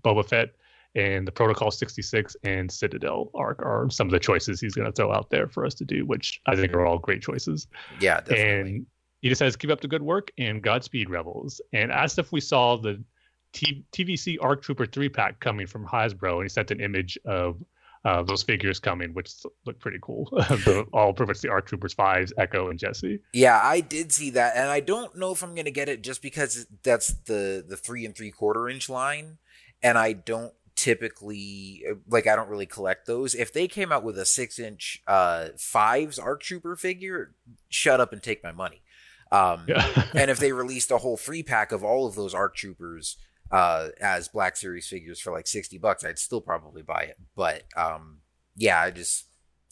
Boba 0.03 0.27
Fett, 0.27 0.49
and 0.95 1.27
the 1.27 1.31
Protocol 1.31 1.71
66 1.71 2.37
and 2.43 2.71
Citadel 2.71 3.29
arc 3.35 3.61
are 3.61 3.89
some 3.89 4.07
of 4.07 4.11
the 4.11 4.19
choices 4.19 4.61
he's 4.61 4.73
going 4.73 4.85
to 4.85 4.91
throw 4.91 5.11
out 5.11 5.29
there 5.29 5.47
for 5.47 5.65
us 5.65 5.73
to 5.75 5.85
do, 5.85 6.05
which 6.05 6.41
I 6.45 6.55
think 6.55 6.73
are 6.73 6.85
all 6.85 6.97
great 6.97 7.21
choices. 7.21 7.67
Yeah, 7.99 8.21
definitely. 8.21 8.71
And 8.71 8.85
he 9.21 9.29
just 9.29 9.39
says, 9.39 9.55
keep 9.55 9.71
up 9.71 9.81
the 9.81 9.87
good 9.87 10.03
work 10.03 10.31
and 10.37 10.61
Godspeed, 10.61 11.09
Rebels. 11.09 11.59
And 11.73 11.91
asked 11.91 12.17
if 12.17 12.31
we 12.31 12.39
saw 12.39 12.77
the 12.77 13.03
T- 13.51 13.83
TVC 13.91 14.37
ARC 14.41 14.61
Trooper 14.61 14.85
3 14.85 15.09
pack 15.09 15.39
coming 15.39 15.67
from 15.67 15.85
Hasbro, 15.85 16.35
and 16.35 16.43
he 16.43 16.49
sent 16.49 16.71
an 16.71 16.79
image 16.79 17.17
of 17.25 17.61
uh, 18.05 18.21
those 18.21 18.43
figures 18.43 18.79
coming, 18.79 19.13
which 19.13 19.31
look 19.65 19.79
pretty 19.79 19.97
cool. 20.01 20.29
the, 20.31 20.85
all 20.93 21.11
pretty 21.11 21.31
much 21.31 21.41
the 21.41 21.49
ARC 21.49 21.67
Troopers 21.67 21.93
fives, 21.93 22.31
Echo 22.37 22.69
and 22.69 22.77
Jesse. 22.77 23.19
Yeah, 23.33 23.59
I 23.61 23.81
did 23.81 24.11
see 24.11 24.29
that, 24.31 24.55
and 24.55 24.69
I 24.69 24.79
don't 24.79 25.17
know 25.17 25.31
if 25.31 25.43
I'm 25.43 25.55
gonna 25.55 25.71
get 25.71 25.89
it 25.89 26.03
just 26.03 26.21
because 26.21 26.67
that's 26.83 27.13
the 27.25 27.65
the 27.67 27.75
three 27.75 28.05
and 28.05 28.15
three 28.15 28.31
quarter 28.31 28.69
inch 28.69 28.89
line, 28.89 29.39
and 29.81 29.97
I 29.97 30.13
don't 30.13 30.53
typically 30.75 31.83
like 32.07 32.27
I 32.27 32.35
don't 32.35 32.49
really 32.49 32.67
collect 32.67 33.07
those. 33.07 33.33
If 33.33 33.51
they 33.51 33.67
came 33.67 33.91
out 33.91 34.03
with 34.03 34.19
a 34.19 34.25
six 34.25 34.59
inch 34.59 35.01
uh 35.07 35.49
fives 35.57 36.19
ARC 36.19 36.43
Trooper 36.43 36.75
figure, 36.75 37.33
shut 37.69 37.99
up 37.99 38.13
and 38.13 38.21
take 38.21 38.43
my 38.43 38.51
money. 38.51 38.83
Um, 39.31 39.65
yeah. 39.67 40.05
and 40.13 40.29
if 40.29 40.37
they 40.37 40.51
released 40.51 40.91
a 40.91 40.99
whole 40.99 41.17
free 41.17 41.41
pack 41.41 41.71
of 41.71 41.83
all 41.83 42.05
of 42.05 42.13
those 42.13 42.35
ARC 42.35 42.55
Troopers 42.55 43.17
uh, 43.55 43.87
as 44.01 44.27
Black 44.27 44.57
Series 44.57 44.85
figures 44.85 45.21
for 45.21 45.31
like 45.31 45.47
60 45.47 45.77
bucks, 45.77 46.03
I'd 46.03 46.19
still 46.19 46.41
probably 46.41 46.81
buy 46.81 47.03
it. 47.03 47.15
But 47.37 47.63
um, 47.77 48.17
yeah, 48.53 48.81
I 48.81 48.91
just, 48.91 49.27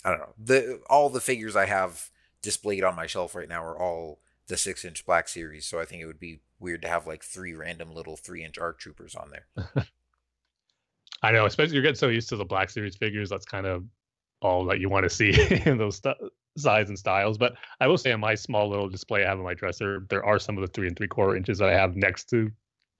I 0.05 0.11
don't 0.11 0.19
know. 0.19 0.33
The 0.41 0.79
All 0.89 1.09
the 1.09 1.19
figures 1.19 1.57
I 1.57 1.65
have 1.65 2.09
displayed 2.41 2.85
on 2.85 2.95
my 2.95 3.07
shelf 3.07 3.35
right 3.35 3.49
now 3.49 3.61
are 3.61 3.77
all 3.77 4.21
the 4.47 4.55
six 4.55 4.85
inch 4.85 5.05
Black 5.05 5.27
Series. 5.27 5.65
So 5.65 5.81
I 5.81 5.85
think 5.85 6.01
it 6.01 6.05
would 6.05 6.19
be 6.19 6.39
weird 6.59 6.81
to 6.83 6.87
have 6.87 7.07
like 7.07 7.25
three 7.25 7.53
random 7.53 7.93
little 7.93 8.15
three 8.15 8.45
inch 8.45 8.57
ARC 8.57 8.79
Troopers 8.79 9.15
on 9.15 9.31
there. 9.31 9.85
I 11.21 11.33
know, 11.33 11.45
especially 11.45 11.73
you're 11.73 11.83
getting 11.83 11.95
so 11.95 12.07
used 12.07 12.29
to 12.29 12.37
the 12.37 12.45
Black 12.45 12.69
Series 12.69 12.95
figures. 12.95 13.29
That's 13.29 13.45
kind 13.45 13.65
of 13.65 13.83
all 14.41 14.63
that 14.67 14.79
you 14.79 14.87
want 14.87 15.03
to 15.03 15.09
see 15.09 15.33
in 15.65 15.77
those 15.77 15.97
st- 15.97 16.15
size 16.57 16.87
and 16.87 16.97
styles. 16.97 17.37
But 17.37 17.55
I 17.81 17.87
will 17.87 17.97
say, 17.97 18.11
in 18.11 18.21
my 18.21 18.35
small 18.35 18.69
little 18.69 18.87
display 18.87 19.25
I 19.25 19.27
have 19.27 19.39
in 19.39 19.43
my 19.43 19.55
dresser, 19.55 20.05
there 20.09 20.25
are 20.25 20.39
some 20.39 20.57
of 20.57 20.61
the 20.61 20.71
three 20.71 20.87
and 20.87 20.95
three 20.95 21.09
quarter 21.09 21.35
inches 21.35 21.57
that 21.57 21.67
I 21.67 21.73
have 21.73 21.97
next 21.97 22.29
to 22.29 22.49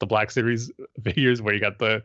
the 0.04 0.08
Black 0.08 0.32
Series 0.32 0.70
figures 1.04 1.42
where 1.42 1.54
you 1.54 1.62
got 1.62 1.80
the 1.80 2.04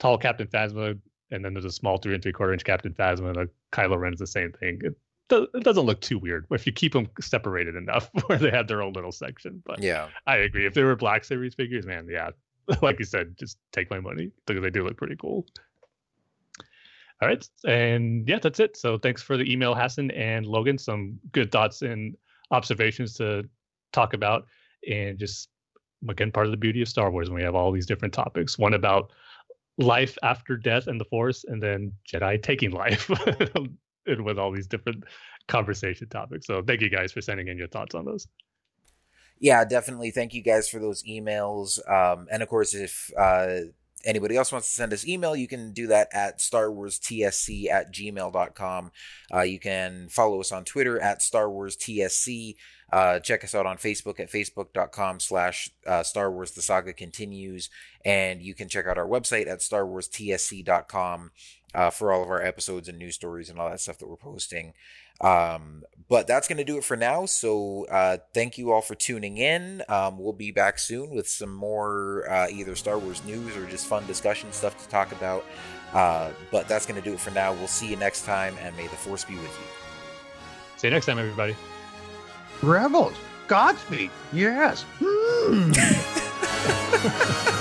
tall 0.00 0.18
Captain 0.18 0.48
Phasma, 0.48 0.98
and 1.30 1.44
then 1.44 1.54
there's 1.54 1.64
a 1.64 1.70
small 1.70 1.98
three 1.98 2.14
and 2.14 2.22
three 2.22 2.32
quarter 2.32 2.52
inch 2.52 2.64
Captain 2.64 2.92
Phasma, 2.92 3.28
and 3.28 3.36
a 3.36 3.48
Kylo 3.72 3.98
Ren 3.98 4.12
is 4.12 4.18
the 4.18 4.26
same 4.26 4.52
thing. 4.52 4.80
It, 4.82 4.94
it 5.30 5.62
doesn't 5.62 5.84
look 5.84 6.00
too 6.00 6.18
weird 6.18 6.46
if 6.50 6.66
you 6.66 6.72
keep 6.72 6.94
them 6.94 7.08
separated 7.20 7.76
enough 7.76 8.10
where 8.26 8.38
they 8.38 8.50
have 8.50 8.66
their 8.66 8.82
own 8.82 8.92
little 8.92 9.12
section. 9.12 9.62
But 9.64 9.82
yeah, 9.82 10.08
I 10.26 10.38
agree. 10.38 10.66
If 10.66 10.74
they 10.74 10.82
were 10.82 10.96
Black 10.96 11.24
Series 11.24 11.54
figures, 11.54 11.86
man, 11.86 12.08
yeah, 12.10 12.30
like 12.82 12.98
you 12.98 13.04
said, 13.04 13.36
just 13.38 13.58
take 13.72 13.90
my 13.90 14.00
money 14.00 14.32
because 14.46 14.62
they 14.62 14.70
do 14.70 14.84
look 14.84 14.96
pretty 14.96 15.16
cool. 15.16 15.46
All 17.20 17.28
right, 17.28 17.44
and 17.66 18.28
yeah, 18.28 18.38
that's 18.38 18.60
it. 18.60 18.76
So 18.76 18.98
thanks 18.98 19.22
for 19.22 19.36
the 19.36 19.50
email, 19.50 19.74
Hassan 19.74 20.10
and 20.12 20.46
Logan. 20.46 20.78
Some 20.78 21.18
good 21.32 21.50
thoughts 21.52 21.82
and 21.82 22.16
observations 22.50 23.14
to 23.14 23.44
talk 23.92 24.14
about, 24.14 24.46
and 24.88 25.18
just 25.18 25.48
again 26.08 26.30
part 26.30 26.46
of 26.46 26.52
the 26.52 26.58
beauty 26.58 26.82
of 26.82 26.88
Star 26.88 27.10
Wars 27.10 27.30
when 27.30 27.36
we 27.36 27.44
have 27.44 27.54
all 27.54 27.72
these 27.72 27.86
different 27.86 28.14
topics. 28.14 28.58
One 28.58 28.74
about 28.74 29.10
life 29.78 30.18
after 30.22 30.56
death 30.56 30.86
and 30.86 31.00
the 31.00 31.04
Force, 31.04 31.44
and 31.44 31.62
then 31.62 31.92
Jedi 32.06 32.42
taking 32.42 32.70
life, 32.84 33.10
and 34.06 34.24
with 34.24 34.38
all 34.38 34.52
these 34.52 34.66
different 34.66 35.04
conversation 35.46 36.08
topics. 36.08 36.46
So 36.46 36.62
thank 36.62 36.80
you 36.80 36.90
guys 36.90 37.12
for 37.12 37.20
sending 37.20 37.48
in 37.48 37.58
your 37.58 37.68
thoughts 37.68 37.94
on 37.94 38.04
those. 38.04 38.26
Yeah, 39.40 39.64
definitely. 39.64 40.10
Thank 40.10 40.34
you 40.34 40.42
guys 40.42 40.68
for 40.68 40.80
those 40.80 41.02
emails. 41.04 41.78
Um, 41.88 42.26
and 42.30 42.42
of 42.42 42.48
course, 42.48 42.74
if 42.74 43.10
uh, 43.16 43.60
anybody 44.04 44.36
else 44.36 44.50
wants 44.50 44.68
to 44.68 44.74
send 44.74 44.92
us 44.92 45.06
email, 45.06 45.36
you 45.36 45.46
can 45.46 45.72
do 45.72 45.86
that 45.88 46.08
at 46.12 46.40
Star 46.40 46.72
Wars 46.72 46.98
TSC 46.98 47.70
at 47.70 47.92
gmail.com. 47.92 48.90
Uh, 49.32 49.42
you 49.42 49.60
can 49.60 50.08
follow 50.08 50.40
us 50.40 50.50
on 50.50 50.64
Twitter 50.64 51.00
at 51.00 51.22
Star 51.22 51.50
Wars 51.50 51.76
TSC. 51.76 52.56
Uh, 52.90 53.18
check 53.20 53.44
us 53.44 53.54
out 53.54 53.66
on 53.66 53.76
Facebook 53.76 54.18
at 54.18 54.30
facebook.com 54.30 55.20
slash 55.20 55.70
uh, 55.86 56.02
Star 56.02 56.30
Wars 56.30 56.52
The 56.52 56.62
Saga 56.62 56.92
Continues. 56.92 57.68
And 58.04 58.42
you 58.42 58.54
can 58.54 58.68
check 58.68 58.86
out 58.86 58.98
our 58.98 59.06
website 59.06 59.46
at 59.46 59.58
starwarstsc.com 59.58 61.30
uh, 61.74 61.90
for 61.90 62.12
all 62.12 62.22
of 62.22 62.30
our 62.30 62.42
episodes 62.42 62.88
and 62.88 62.98
news 62.98 63.14
stories 63.14 63.50
and 63.50 63.58
all 63.58 63.70
that 63.70 63.80
stuff 63.80 63.98
that 63.98 64.08
we're 64.08 64.16
posting. 64.16 64.72
Um, 65.20 65.82
but 66.08 66.26
that's 66.26 66.48
going 66.48 66.58
to 66.58 66.64
do 66.64 66.78
it 66.78 66.84
for 66.84 66.96
now. 66.96 67.26
So 67.26 67.86
uh, 67.90 68.18
thank 68.32 68.56
you 68.56 68.72
all 68.72 68.80
for 68.80 68.94
tuning 68.94 69.36
in. 69.36 69.82
Um, 69.88 70.18
we'll 70.18 70.32
be 70.32 70.52
back 70.52 70.78
soon 70.78 71.10
with 71.10 71.28
some 71.28 71.52
more 71.52 72.24
uh, 72.30 72.46
either 72.50 72.76
Star 72.76 72.98
Wars 72.98 73.24
news 73.24 73.56
or 73.56 73.66
just 73.66 73.86
fun 73.86 74.06
discussion 74.06 74.52
stuff 74.52 74.80
to 74.82 74.88
talk 74.88 75.12
about. 75.12 75.44
Uh, 75.92 76.30
but 76.50 76.68
that's 76.68 76.86
going 76.86 77.00
to 77.00 77.06
do 77.06 77.14
it 77.14 77.20
for 77.20 77.30
now. 77.30 77.52
We'll 77.52 77.66
see 77.66 77.88
you 77.88 77.96
next 77.96 78.24
time, 78.24 78.54
and 78.60 78.76
may 78.76 78.86
the 78.86 78.96
Force 78.96 79.24
be 79.24 79.34
with 79.34 79.44
you. 79.44 79.66
See 80.76 80.86
you 80.86 80.92
next 80.92 81.06
time, 81.06 81.18
everybody. 81.18 81.56
Rebels, 82.62 83.14
Godspeed, 83.46 84.10
yes. 84.32 84.84
Hmm. 85.02 85.72